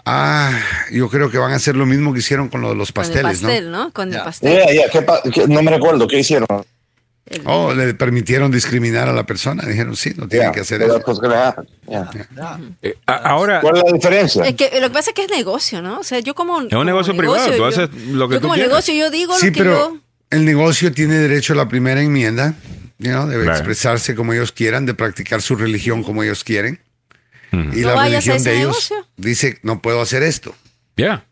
Ah, 0.05 0.51
yo 0.91 1.09
creo 1.09 1.29
que 1.29 1.37
van 1.37 1.51
a 1.51 1.55
hacer 1.55 1.75
lo 1.75 1.85
mismo 1.85 2.11
que 2.13 2.19
hicieron 2.19 2.49
con 2.49 2.61
lo 2.61 2.69
de 2.69 2.75
los 2.75 2.91
Con 2.91 3.03
el 3.03 3.09
pasteles, 3.11 3.39
pastel, 3.41 3.71
¿no? 3.71 3.85
¿no? 3.85 3.91
Con 3.91 4.09
Ya. 4.11 4.17
el 4.19 4.23
pastel. 4.23 4.59
Ya, 4.67 4.73
ya, 4.83 4.89
¿qué 4.89 5.01
pa- 5.03 5.21
qué- 5.31 5.47
no 5.47 5.61
me 5.61 5.71
recuerdo, 5.71 6.07
¿qué 6.07 6.19
hicieron? 6.19 6.47
El- 7.27 7.41
Oh, 7.45 7.73
le 7.73 7.93
permitieron 7.93 8.51
discriminar 8.51 9.07
a 9.07 9.13
la 9.13 9.25
persona. 9.25 9.63
Dijeron, 9.65 9.95
sí, 9.95 10.13
no 10.17 10.27
tienen 10.27 10.51
que 10.51 10.61
hacer 10.61 10.81
eso. 10.81 10.99
pues. 11.05 11.19
Eh, 12.81 12.95
ahora, 13.05 13.61
¿Cuál 13.61 13.77
es 13.77 13.83
la 13.85 13.91
diferencia? 13.93 14.43
Es 14.45 14.55
que 14.55 14.69
lo 14.81 14.87
que 14.89 14.93
pasa 14.93 15.11
es 15.11 15.13
que 15.15 15.23
es 15.25 15.29
negocio, 15.31 15.81
¿no? 15.81 15.99
O 15.99 16.03
sea, 16.03 16.19
yo 16.19 16.33
como. 16.35 16.61
Es 16.61 16.73
un 16.73 16.85
negocio 16.85 17.15
privado, 17.15 17.51
tú 17.55 17.65
haces 17.65 17.89
lo 18.07 18.27
que 18.27 18.35
yo 18.35 18.39
tú 18.41 18.47
como 18.47 18.53
quieras. 18.55 18.69
negocio, 18.69 18.93
yo 18.95 19.09
digo 19.11 19.37
Sí, 19.37 19.47
lo 19.47 19.51
que 19.53 19.57
pero 19.59 19.71
yo. 19.93 19.97
el 20.31 20.45
negocio 20.45 20.91
tiene 20.91 21.15
derecho 21.15 21.53
a 21.53 21.55
la 21.55 21.67
primera 21.69 22.01
enmienda, 22.01 22.55
you 22.97 23.11
know, 23.11 23.27
debe 23.27 23.43
Claro. 23.43 23.57
expresarse 23.59 24.15
como 24.15 24.33
ellos 24.33 24.51
quieran, 24.51 24.85
de 24.85 24.93
practicar 24.93 25.41
su 25.41 25.55
religión 25.55 26.03
como 26.03 26.23
ellos 26.23 26.43
quieren. 26.43 26.79
Y 27.51 27.81
No 27.81 27.87
la 27.89 27.93
vayas 27.95 28.27
a 28.27 28.31
religión 28.33 28.35
ese 28.37 28.49
de 28.49 28.55
ellos 28.57 28.67
negocio. 28.91 29.07
dice, 29.17 29.59
no 29.63 29.81
puedo 29.81 30.01
hacer 30.01 30.23
esto. 30.23 30.55
ya. 30.97 31.25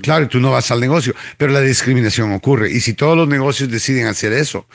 Claro, 0.00 0.28
tú 0.28 0.40
no 0.40 0.50
vas 0.50 0.70
al 0.70 0.80
negocio, 0.80 1.14
pero 1.36 1.52
la 1.52 1.60
discriminación 1.60 2.32
ocurre. 2.32 2.70
Y 2.72 2.80
si 2.80 2.94
todos 2.94 3.18
los 3.18 3.28
negocios 3.28 3.70
deciden 3.70 4.06
hacer 4.06 4.32
eso, 4.32 4.66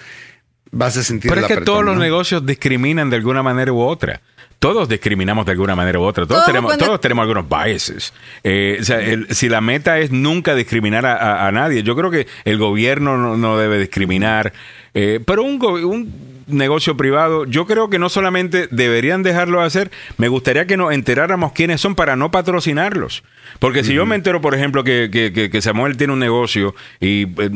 vas 0.69 0.97
a 0.97 1.03
sentir 1.03 1.29
Pero 1.29 1.41
es 1.41 1.47
que 1.47 1.53
apretón, 1.53 1.65
todos 1.73 1.83
los 1.85 1.95
¿no? 1.95 2.01
negocios 2.01 2.45
discriminan 2.45 3.09
de 3.09 3.15
alguna 3.15 3.41
manera 3.41 3.73
u 3.73 3.81
otra. 3.81 4.21
Todos 4.59 4.87
discriminamos 4.87 5.47
de 5.47 5.53
alguna 5.53 5.75
manera 5.75 5.97
u 5.99 6.03
otra. 6.03 6.25
Todos, 6.27 6.37
Todos 6.41 6.45
tenemos, 6.45 6.69
cuando- 6.69 6.85
todos 6.85 7.01
tenemos 7.01 7.23
algunos 7.23 7.49
biases. 7.49 8.13
Eh, 8.43 8.77
o 8.79 8.83
sea, 8.83 8.99
el- 9.01 9.33
si 9.33 9.49
la 9.49 9.61
meta 9.61 9.97
es 9.97 10.11
nunca 10.11 10.53
discriminar 10.53 11.07
a, 11.07 11.15
a- 11.15 11.47
a 11.47 11.51
nadie, 11.51 11.81
yo 11.81 11.95
creo 11.95 12.11
que 12.11 12.27
el 12.45 12.59
gobierno 12.59 13.17
no, 13.17 13.35
no 13.35 13.57
debe 13.57 13.79
discriminar. 13.79 14.53
eh, 14.93 15.19
pero 15.25 15.41
un, 15.43 15.59
un 15.63 16.28
negocio 16.49 16.97
privado, 16.97 17.45
yo 17.45 17.65
creo 17.65 17.89
que 17.89 17.99
no 17.99 18.09
solamente 18.09 18.67
deberían 18.71 19.23
dejarlo 19.23 19.61
hacer, 19.61 19.91
me 20.17 20.27
gustaría 20.27 20.67
que 20.67 20.77
nos 20.77 20.93
enteráramos 20.93 21.51
quiénes 21.53 21.81
son 21.81 21.95
para 21.95 22.15
no 22.15 22.31
patrocinarlos. 22.31 23.23
Porque 23.59 23.83
si 23.83 23.93
yo 23.93 24.05
me 24.05 24.15
entero, 24.15 24.41
por 24.41 24.53
ejemplo, 24.55 24.83
que, 24.83 25.09
que- 25.11 25.49
que- 25.49 25.61
Samuel 25.61 25.97
tiene 25.97 26.13
un 26.13 26.19
negocio 26.19 26.75
y, 26.99 27.23
eh, 27.23 27.49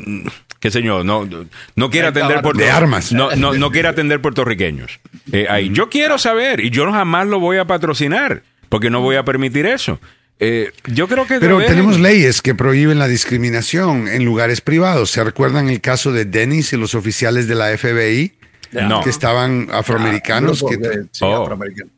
qué 0.59 0.71
sé 0.71 0.81
yo, 0.81 1.03
no, 1.03 1.27
no 1.75 1.89
quiere 1.89 2.07
atender 2.07 2.41
por 2.41 2.57
De 2.57 2.69
armas. 2.71 3.11
no, 3.13 3.35
no, 3.35 3.53
no 3.53 3.71
quiere 3.71 3.87
atender 3.87 4.21
puertorriqueños. 4.21 4.99
Eh, 5.31 5.47
ahí. 5.49 5.69
Yo 5.73 5.89
quiero 5.89 6.17
saber 6.17 6.59
y 6.59 6.69
yo 6.69 6.91
jamás 6.91 7.27
lo 7.27 7.39
voy 7.39 7.57
a 7.57 7.65
patrocinar 7.65 8.43
porque 8.69 8.89
no 8.89 9.01
voy 9.01 9.15
a 9.17 9.23
permitir 9.23 9.65
eso. 9.65 9.99
Eh, 10.39 10.71
yo 10.87 11.07
creo 11.07 11.25
que... 11.27 11.39
Pero 11.39 11.61
tenemos 11.61 11.99
leyes 11.99 12.41
que 12.41 12.55
prohíben 12.55 12.97
la 12.99 13.07
discriminación 13.07 14.07
en 14.07 14.25
lugares 14.25 14.61
privados. 14.61 15.11
¿Se 15.11 15.23
recuerdan 15.23 15.69
el 15.69 15.79
caso 15.79 16.11
de 16.11 16.25
Dennis 16.25 16.73
y 16.73 16.77
los 16.77 16.95
oficiales 16.95 17.47
de 17.47 17.55
la 17.55 17.77
FBI 17.77 18.33
No. 18.73 19.01
que 19.01 19.09
estaban 19.09 19.67
afroamericanos? 19.71 20.59
Grupo 20.59 20.69
que, 20.71 20.77
de- 20.77 21.03
sí, 21.11 21.23
Oh. 21.25 21.43
afroamericanos. 21.43 21.91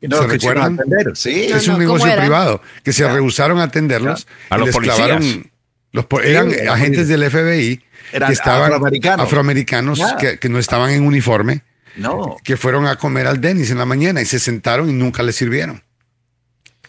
Y 0.00 0.06
no 0.08 0.18
¿Se 0.22 0.26
recuerdan? 0.28 0.74
atender, 0.74 1.16
sí. 1.16 1.48
No, 1.50 1.56
es 1.56 1.66
no, 1.66 1.74
un 1.76 1.84
¿cómo 1.86 1.96
negocio 1.98 2.16
privado 2.20 2.62
que 2.84 2.92
se 2.92 3.08
rehusaron 3.08 3.58
a 3.58 3.64
atenderlos. 3.64 4.26
A 4.50 4.56
los 4.58 4.66
les 4.66 4.74
policías. 4.76 4.96
clavaron- 4.98 5.50
los 5.92 6.04
eran 6.22 6.50
Sí, 6.50 6.56
agentes 6.68 7.08
del 7.08 7.24
FBI 7.30 7.82
Eran 8.12 8.28
que 8.28 8.32
estaban 8.34 8.72
afroamericanos. 8.72 9.26
afroamericanos 9.26 10.00
que, 10.20 10.38
que 10.38 10.48
no 10.48 10.58
estaban 10.58 10.90
en 10.90 11.04
uniforme, 11.04 11.62
No. 11.96 12.36
que 12.44 12.56
fueron 12.56 12.86
a 12.86 12.96
comer 12.96 13.26
al 13.26 13.40
Dennis 13.40 13.70
en 13.70 13.78
la 13.78 13.86
mañana 13.86 14.20
y 14.20 14.26
se 14.26 14.38
sentaron 14.38 14.88
y 14.88 14.92
nunca 14.92 15.22
les 15.22 15.34
sirvieron. 15.34 15.82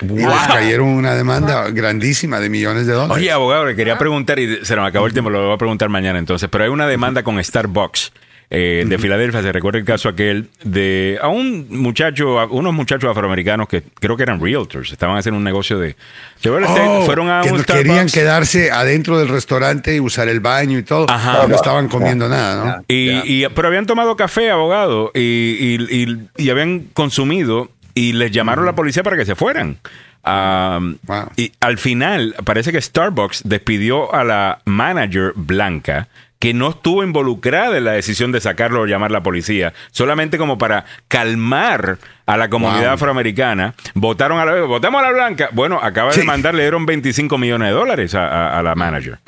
Y 0.01 0.05
les 0.07 0.47
cayeron 0.47 0.87
una 0.87 1.13
demanda 1.15 1.69
grandísima 1.71 2.39
de 2.39 2.49
millones 2.49 2.85
de 2.87 2.93
dólares. 2.93 3.17
Oye, 3.17 3.31
abogado, 3.31 3.65
le 3.65 3.75
quería 3.75 3.97
preguntar, 3.97 4.39
y 4.39 4.63
se 4.65 4.75
nos 4.75 4.87
acabó 4.87 5.07
el 5.07 5.13
tiempo, 5.13 5.29
lo 5.29 5.43
voy 5.45 5.53
a 5.55 5.57
preguntar 5.57 5.89
mañana 5.89 6.19
entonces, 6.19 6.47
pero 6.49 6.63
hay 6.63 6.69
una 6.69 6.87
demanda 6.87 7.23
con 7.23 7.43
Starbucks 7.43 8.13
eh, 8.51 8.83
de 8.87 8.97
Filadelfia, 8.97 9.41
se 9.43 9.51
recuerda 9.51 9.77
el 9.79 9.85
caso 9.85 10.09
aquel 10.09 10.49
de 10.63 11.19
a 11.21 11.27
un 11.27 11.67
muchacho, 11.69 12.39
a 12.39 12.45
unos 12.47 12.73
muchachos 12.73 13.11
afroamericanos 13.11 13.67
que 13.67 13.83
creo 13.99 14.17
que 14.17 14.23
eran 14.23 14.41
realtors, 14.41 14.91
estaban 14.91 15.17
haciendo 15.17 15.37
un 15.37 15.43
negocio 15.43 15.77
de, 15.77 15.95
de 16.41 16.49
real 16.49 16.63
estate, 16.63 16.81
Oh, 16.87 17.01
fueron 17.05 17.29
a 17.29 17.41
que 17.41 17.51
un 17.51 17.63
querían 17.63 18.07
quedarse 18.07 18.71
adentro 18.71 19.19
del 19.19 19.27
restaurante 19.27 19.95
y 19.95 19.99
usar 19.99 20.27
el 20.29 20.39
baño 20.39 20.79
y 20.79 20.83
todo. 20.83 21.05
Ajá. 21.09 21.45
No 21.47 21.55
estaban 21.55 21.87
comiendo 21.89 22.27
nada, 22.27 22.65
¿no? 22.79 22.85
Y, 22.87 23.43
y- 23.43 23.47
pero 23.53 23.67
habían 23.67 23.85
tomado 23.85 24.15
café, 24.15 24.49
abogado, 24.49 25.11
y, 25.13 25.19
y- 25.19 26.03
y- 26.03 26.29
y 26.43 26.49
habían 26.49 26.87
consumido 26.93 27.69
y 27.93 28.13
les 28.13 28.31
llamaron 28.31 28.63
a 28.63 28.67
la 28.71 28.75
policía 28.75 29.03
para 29.03 29.15
que 29.17 29.25
se 29.25 29.35
fueran. 29.35 29.77
Wow. 30.23 31.29
Y 31.37 31.51
al 31.59 31.77
final, 31.77 32.35
parece 32.45 32.71
que 32.71 32.81
Starbucks 32.81 33.41
despidió 33.45 34.13
a 34.13 34.23
la 34.23 34.59
manager 34.65 35.33
blanca 35.35 36.07
que 36.39 36.53
no 36.53 36.69
estuvo 36.69 37.03
involucrada 37.03 37.77
en 37.77 37.83
la 37.83 37.91
decisión 37.91 38.31
de 38.31 38.39
sacarlo 38.39 38.81
o 38.81 38.85
llamar 38.85 39.09
a 39.11 39.13
la 39.13 39.23
policía, 39.23 39.73
solamente 39.91 40.37
como 40.37 40.57
para 40.57 40.85
calmar 41.09 41.97
a 42.25 42.37
la 42.37 42.49
comunidad 42.49 42.85
Wow. 42.85 42.93
afroamericana. 42.93 43.73
Votaron 43.93 44.39
a 44.39 44.45
la 44.45 44.61
votamos 44.61 45.01
a 45.01 45.05
la 45.05 45.11
blanca. 45.11 45.49
Bueno, 45.51 45.79
acaba 45.81 46.11
de 46.13 46.23
mandar, 46.23 46.55
le 46.55 46.61
dieron 46.61 46.85
25 46.85 47.37
millones 47.37 47.67
de 47.67 47.73
dólares 47.73 48.15
a, 48.15 48.25
a- 48.27 48.59
a 48.59 48.63
la 48.63 48.73
manager. 48.75 49.19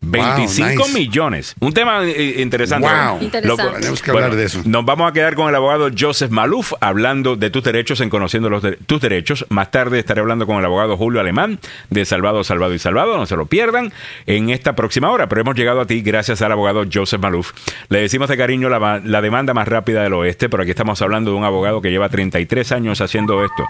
25 0.00 0.68
nice. 0.86 0.92
millones. 0.98 1.54
Un 1.60 1.72
tema 1.72 2.04
eh, 2.04 2.36
interesante. 2.38 2.86
Wow. 2.88 3.18
Interesante. 3.22 3.62
Lo- 3.62 3.72
Tenemos 3.80 4.02
que 4.02 4.10
hablar 4.10 4.34
de 4.36 4.44
eso. 4.44 4.62
Nos 4.64 4.84
vamos 4.84 5.10
a 5.10 5.12
quedar 5.12 5.34
con 5.34 5.48
el 5.48 5.54
abogado 5.54 5.88
Joseph 5.96 6.30
Maluf 6.30 6.72
hablando 6.80 7.36
de 7.36 7.50
tus 7.50 7.64
derechos 7.64 8.00
en 8.00 8.10
Conociendo 8.10 8.48
los 8.48 8.62
de- 8.62 8.72
tus 8.76 9.00
derechos. 9.00 9.44
Más 9.48 9.70
tarde 9.70 9.98
estaré 9.98 10.20
hablando 10.20 10.46
con 10.46 10.58
el 10.58 10.64
abogado 10.64 10.96
Julio 10.96 11.20
Alemán 11.20 11.58
de 11.90 12.04
Salvado, 12.04 12.44
Salvado 12.44 12.74
y 12.74 12.78
Salvado. 12.78 13.16
No 13.16 13.26
se 13.26 13.36
lo 13.36 13.46
pierdan 13.46 13.92
en 14.26 14.50
esta 14.50 14.74
próxima 14.74 15.10
hora. 15.10 15.28
Pero 15.28 15.40
hemos 15.40 15.54
llegado 15.56 15.80
a 15.80 15.86
ti 15.86 16.02
gracias 16.02 16.42
al 16.42 16.52
abogado 16.52 16.84
Joseph 16.92 17.20
Maluf. 17.20 17.52
Le 17.88 18.00
decimos 18.00 18.28
de 18.28 18.36
cariño 18.36 18.68
la, 18.68 19.00
la 19.04 19.20
demanda 19.20 19.54
más 19.54 19.66
rápida 19.66 20.02
del 20.02 20.12
oeste, 20.14 20.48
pero 20.48 20.62
aquí 20.62 20.70
estamos 20.70 21.02
hablando 21.02 21.30
de 21.32 21.36
un 21.36 21.44
abogado 21.44 21.80
que 21.82 21.90
lleva 21.90 22.08
33 22.08 22.72
años 22.72 23.00
haciendo 23.00 23.44
esto. 23.44 23.66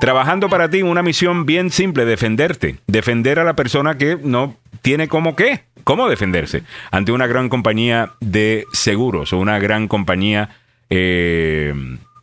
Trabajando 0.00 0.48
para 0.48 0.68
ti 0.68 0.78
en 0.80 0.86
una 0.86 1.02
misión 1.02 1.46
bien 1.46 1.70
simple, 1.70 2.04
defenderte. 2.04 2.76
Defender 2.88 3.38
a 3.38 3.44
la 3.44 3.54
persona 3.54 3.96
que 3.98 4.18
no 4.20 4.56
tiene 4.80 5.08
como 5.08 5.36
qué, 5.36 5.64
cómo 5.84 6.08
defenderse 6.08 6.62
ante 6.90 7.12
una 7.12 7.26
gran 7.26 7.48
compañía 7.48 8.12
de 8.20 8.66
seguros 8.72 9.32
o 9.32 9.38
una 9.38 9.58
gran 9.58 9.88
compañía 9.88 10.50
eh, 10.90 11.74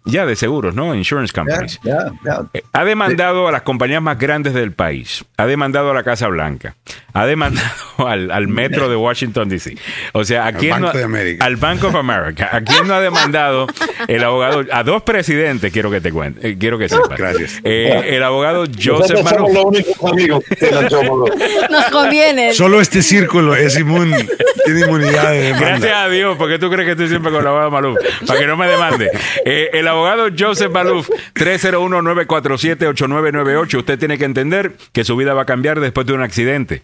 ya 0.06 0.26
de 0.26 0.36
seguros, 0.36 0.74
¿no? 0.76 0.96
Insurance 0.96 1.34
companies. 1.34 1.80
Eh, 2.54 2.62
Ha 2.74 2.84
demandado 2.84 3.48
a 3.48 3.52
las 3.52 3.62
compañías 3.64 4.02
más 4.02 4.18
grandes 4.18 4.54
del 4.54 4.72
país, 4.72 5.24
ha 5.38 5.46
demandado 5.46 5.92
a 5.92 5.94
la 5.94 6.04
Casa 6.04 6.28
Blanca, 6.28 6.76
ha 7.14 7.26
demandado 7.26 7.70
al, 8.08 8.32
al 8.32 8.48
metro 8.48 8.90
de 8.90 8.96
Washington, 8.96 9.50
D.C. 9.50 9.78
O 10.14 10.24
sea, 10.24 10.48
¿a 10.48 10.54
quién 10.54 10.72
Banco 10.72 10.88
no- 10.88 10.94
de 10.94 11.04
América. 11.04 11.46
al 11.46 11.56
Bank 11.58 11.84
of 11.84 11.96
America. 11.96 12.50
¿A 12.52 12.62
quién 12.62 12.88
no 12.88 12.94
ha 12.96 13.02
demandado 13.02 13.68
el 14.08 14.24
abogado? 14.24 14.64
A 14.72 14.84
dos 14.84 15.04
presidentes, 15.04 15.72
quiero 15.72 15.92
que 15.92 16.02
te 16.02 16.12
cuente, 16.12 16.48
eh, 16.50 16.58
quiero 16.60 16.78
que 16.78 16.90
sepas. 16.90 17.18
Gracias. 17.18 17.60
Eh, 17.64 18.16
el 18.16 18.24
abogado 18.24 18.64
Joseph 18.82 19.20
somos 19.28 19.54
los 19.54 19.66
únicos 19.66 20.12
amigos 20.12 20.44
que. 20.46 20.70
Nos 21.70 21.86
conviene. 21.92 22.54
Solo 22.54 22.82
este 22.82 23.02
círculo 23.02 23.56
es 23.56 23.78
inmun, 23.78 24.14
tiene 24.66 24.82
inmunidad 24.82 25.32
de 25.32 25.42
demanda. 25.42 25.68
Gracias 25.68 25.94
a 25.98 26.10
Dios, 26.10 26.36
porque 26.38 26.58
tú 26.60 26.70
crees 26.70 26.86
que 26.86 26.92
estoy 26.92 27.10
siempre 27.10 27.32
con 27.32 27.42
el 27.42 27.48
abogado 27.48 27.72
Maluf, 27.72 27.98
para 28.26 28.40
que 28.40 28.48
no 28.48 28.58
me 28.58 28.68
demande. 28.68 29.10
Eh, 29.46 29.70
el 29.74 29.88
abogado 29.88 29.99
Joseph 30.38 30.72
Maluf, 30.72 31.10
301-947-8998. 31.36 33.78
Usted 33.78 34.00
tiene 34.00 34.18
que 34.18 34.26
entender 34.26 34.76
que 34.92 35.04
su 35.04 35.16
vida 35.16 35.34
va 35.34 35.44
a 35.44 35.46
cambiar 35.46 35.80
después 35.80 36.08
de 36.08 36.14
un 36.14 36.22
accidente. 36.22 36.82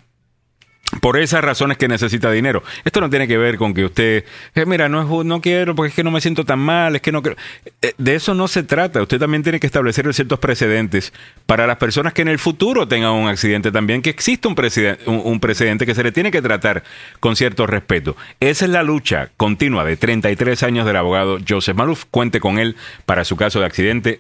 Por 1.02 1.18
esas 1.18 1.44
razones 1.44 1.78
que 1.78 1.88
necesita 1.88 2.32
dinero. 2.32 2.64
Esto 2.84 3.02
no 3.02 3.10
tiene 3.10 3.28
que 3.28 3.38
ver 3.38 3.58
con 3.58 3.74
que 3.74 3.86
usted, 3.86 4.24
eh, 4.54 4.66
mira, 4.66 4.88
no, 4.88 5.02
es 5.20 5.26
no 5.26 5.42
quiero 5.42 5.76
porque 5.76 5.90
es 5.90 5.96
que 5.96 6.04
no 6.04 6.12
me 6.12 6.22
siento 6.22 6.46
tan 6.46 6.60
mal, 6.60 6.96
es 6.96 7.02
que 7.02 7.12
no 7.12 7.22
quiero. 7.24 7.38
Eh, 7.82 7.94
De 7.98 8.16
eso 8.16 8.34
no 8.36 8.48
se 8.48 8.62
trata. 8.64 9.02
Usted 9.02 9.20
también 9.20 9.42
tiene 9.44 9.60
que 9.60 9.66
establecer 9.66 10.12
ciertos 10.14 10.40
precedentes 10.40 11.12
para 11.48 11.66
las 11.68 11.78
personas 11.78 12.14
que 12.14 12.22
en 12.22 12.28
el 12.28 12.38
futuro 12.40 12.88
tengan 12.88 13.12
un 13.14 13.28
accidente 13.28 13.72
también, 13.72 14.02
que 14.04 14.12
existe 14.12 14.48
un, 14.48 14.56
preceden- 14.56 14.98
un, 15.08 15.22
un 15.26 15.40
precedente 15.40 15.86
que 15.88 15.96
se 15.96 16.04
le 16.04 16.12
tiene 16.12 16.30
que 16.32 16.42
tratar 16.42 16.84
con 17.20 17.36
cierto 17.36 17.66
respeto. 17.66 18.16
Esa 18.40 18.66
es 18.66 18.72
la 18.72 18.84
lucha 18.84 19.32
continua 19.38 19.84
de 19.86 19.98
33 19.98 20.62
años 20.64 20.86
del 20.86 20.96
abogado 20.98 21.40
Joseph 21.48 21.76
Maluf. 21.76 22.06
Cuente 22.12 22.40
con 22.40 22.60
él 22.60 22.76
para 23.06 23.26
su 23.26 23.36
caso 23.36 23.60
de 23.60 23.66
accidente 23.66 24.20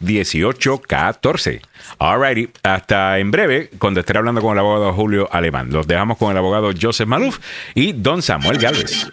301-933-1814. 0.00 1.60
Alrighty, 1.98 2.48
hasta 2.62 3.18
en 3.18 3.30
breve, 3.30 3.68
cuando 3.78 4.00
estaré 4.00 4.18
hablando 4.18 4.40
con 4.40 4.54
el 4.54 4.58
abogado 4.58 4.90
Julio 4.92 5.23
Alemán. 5.32 5.70
Los 5.70 5.86
dejamos 5.86 6.18
con 6.18 6.30
el 6.30 6.36
abogado 6.36 6.70
Joseph 6.80 7.08
Maluf 7.08 7.38
y 7.74 7.92
don 7.92 8.22
Samuel 8.22 8.58
Galvez. 8.58 9.08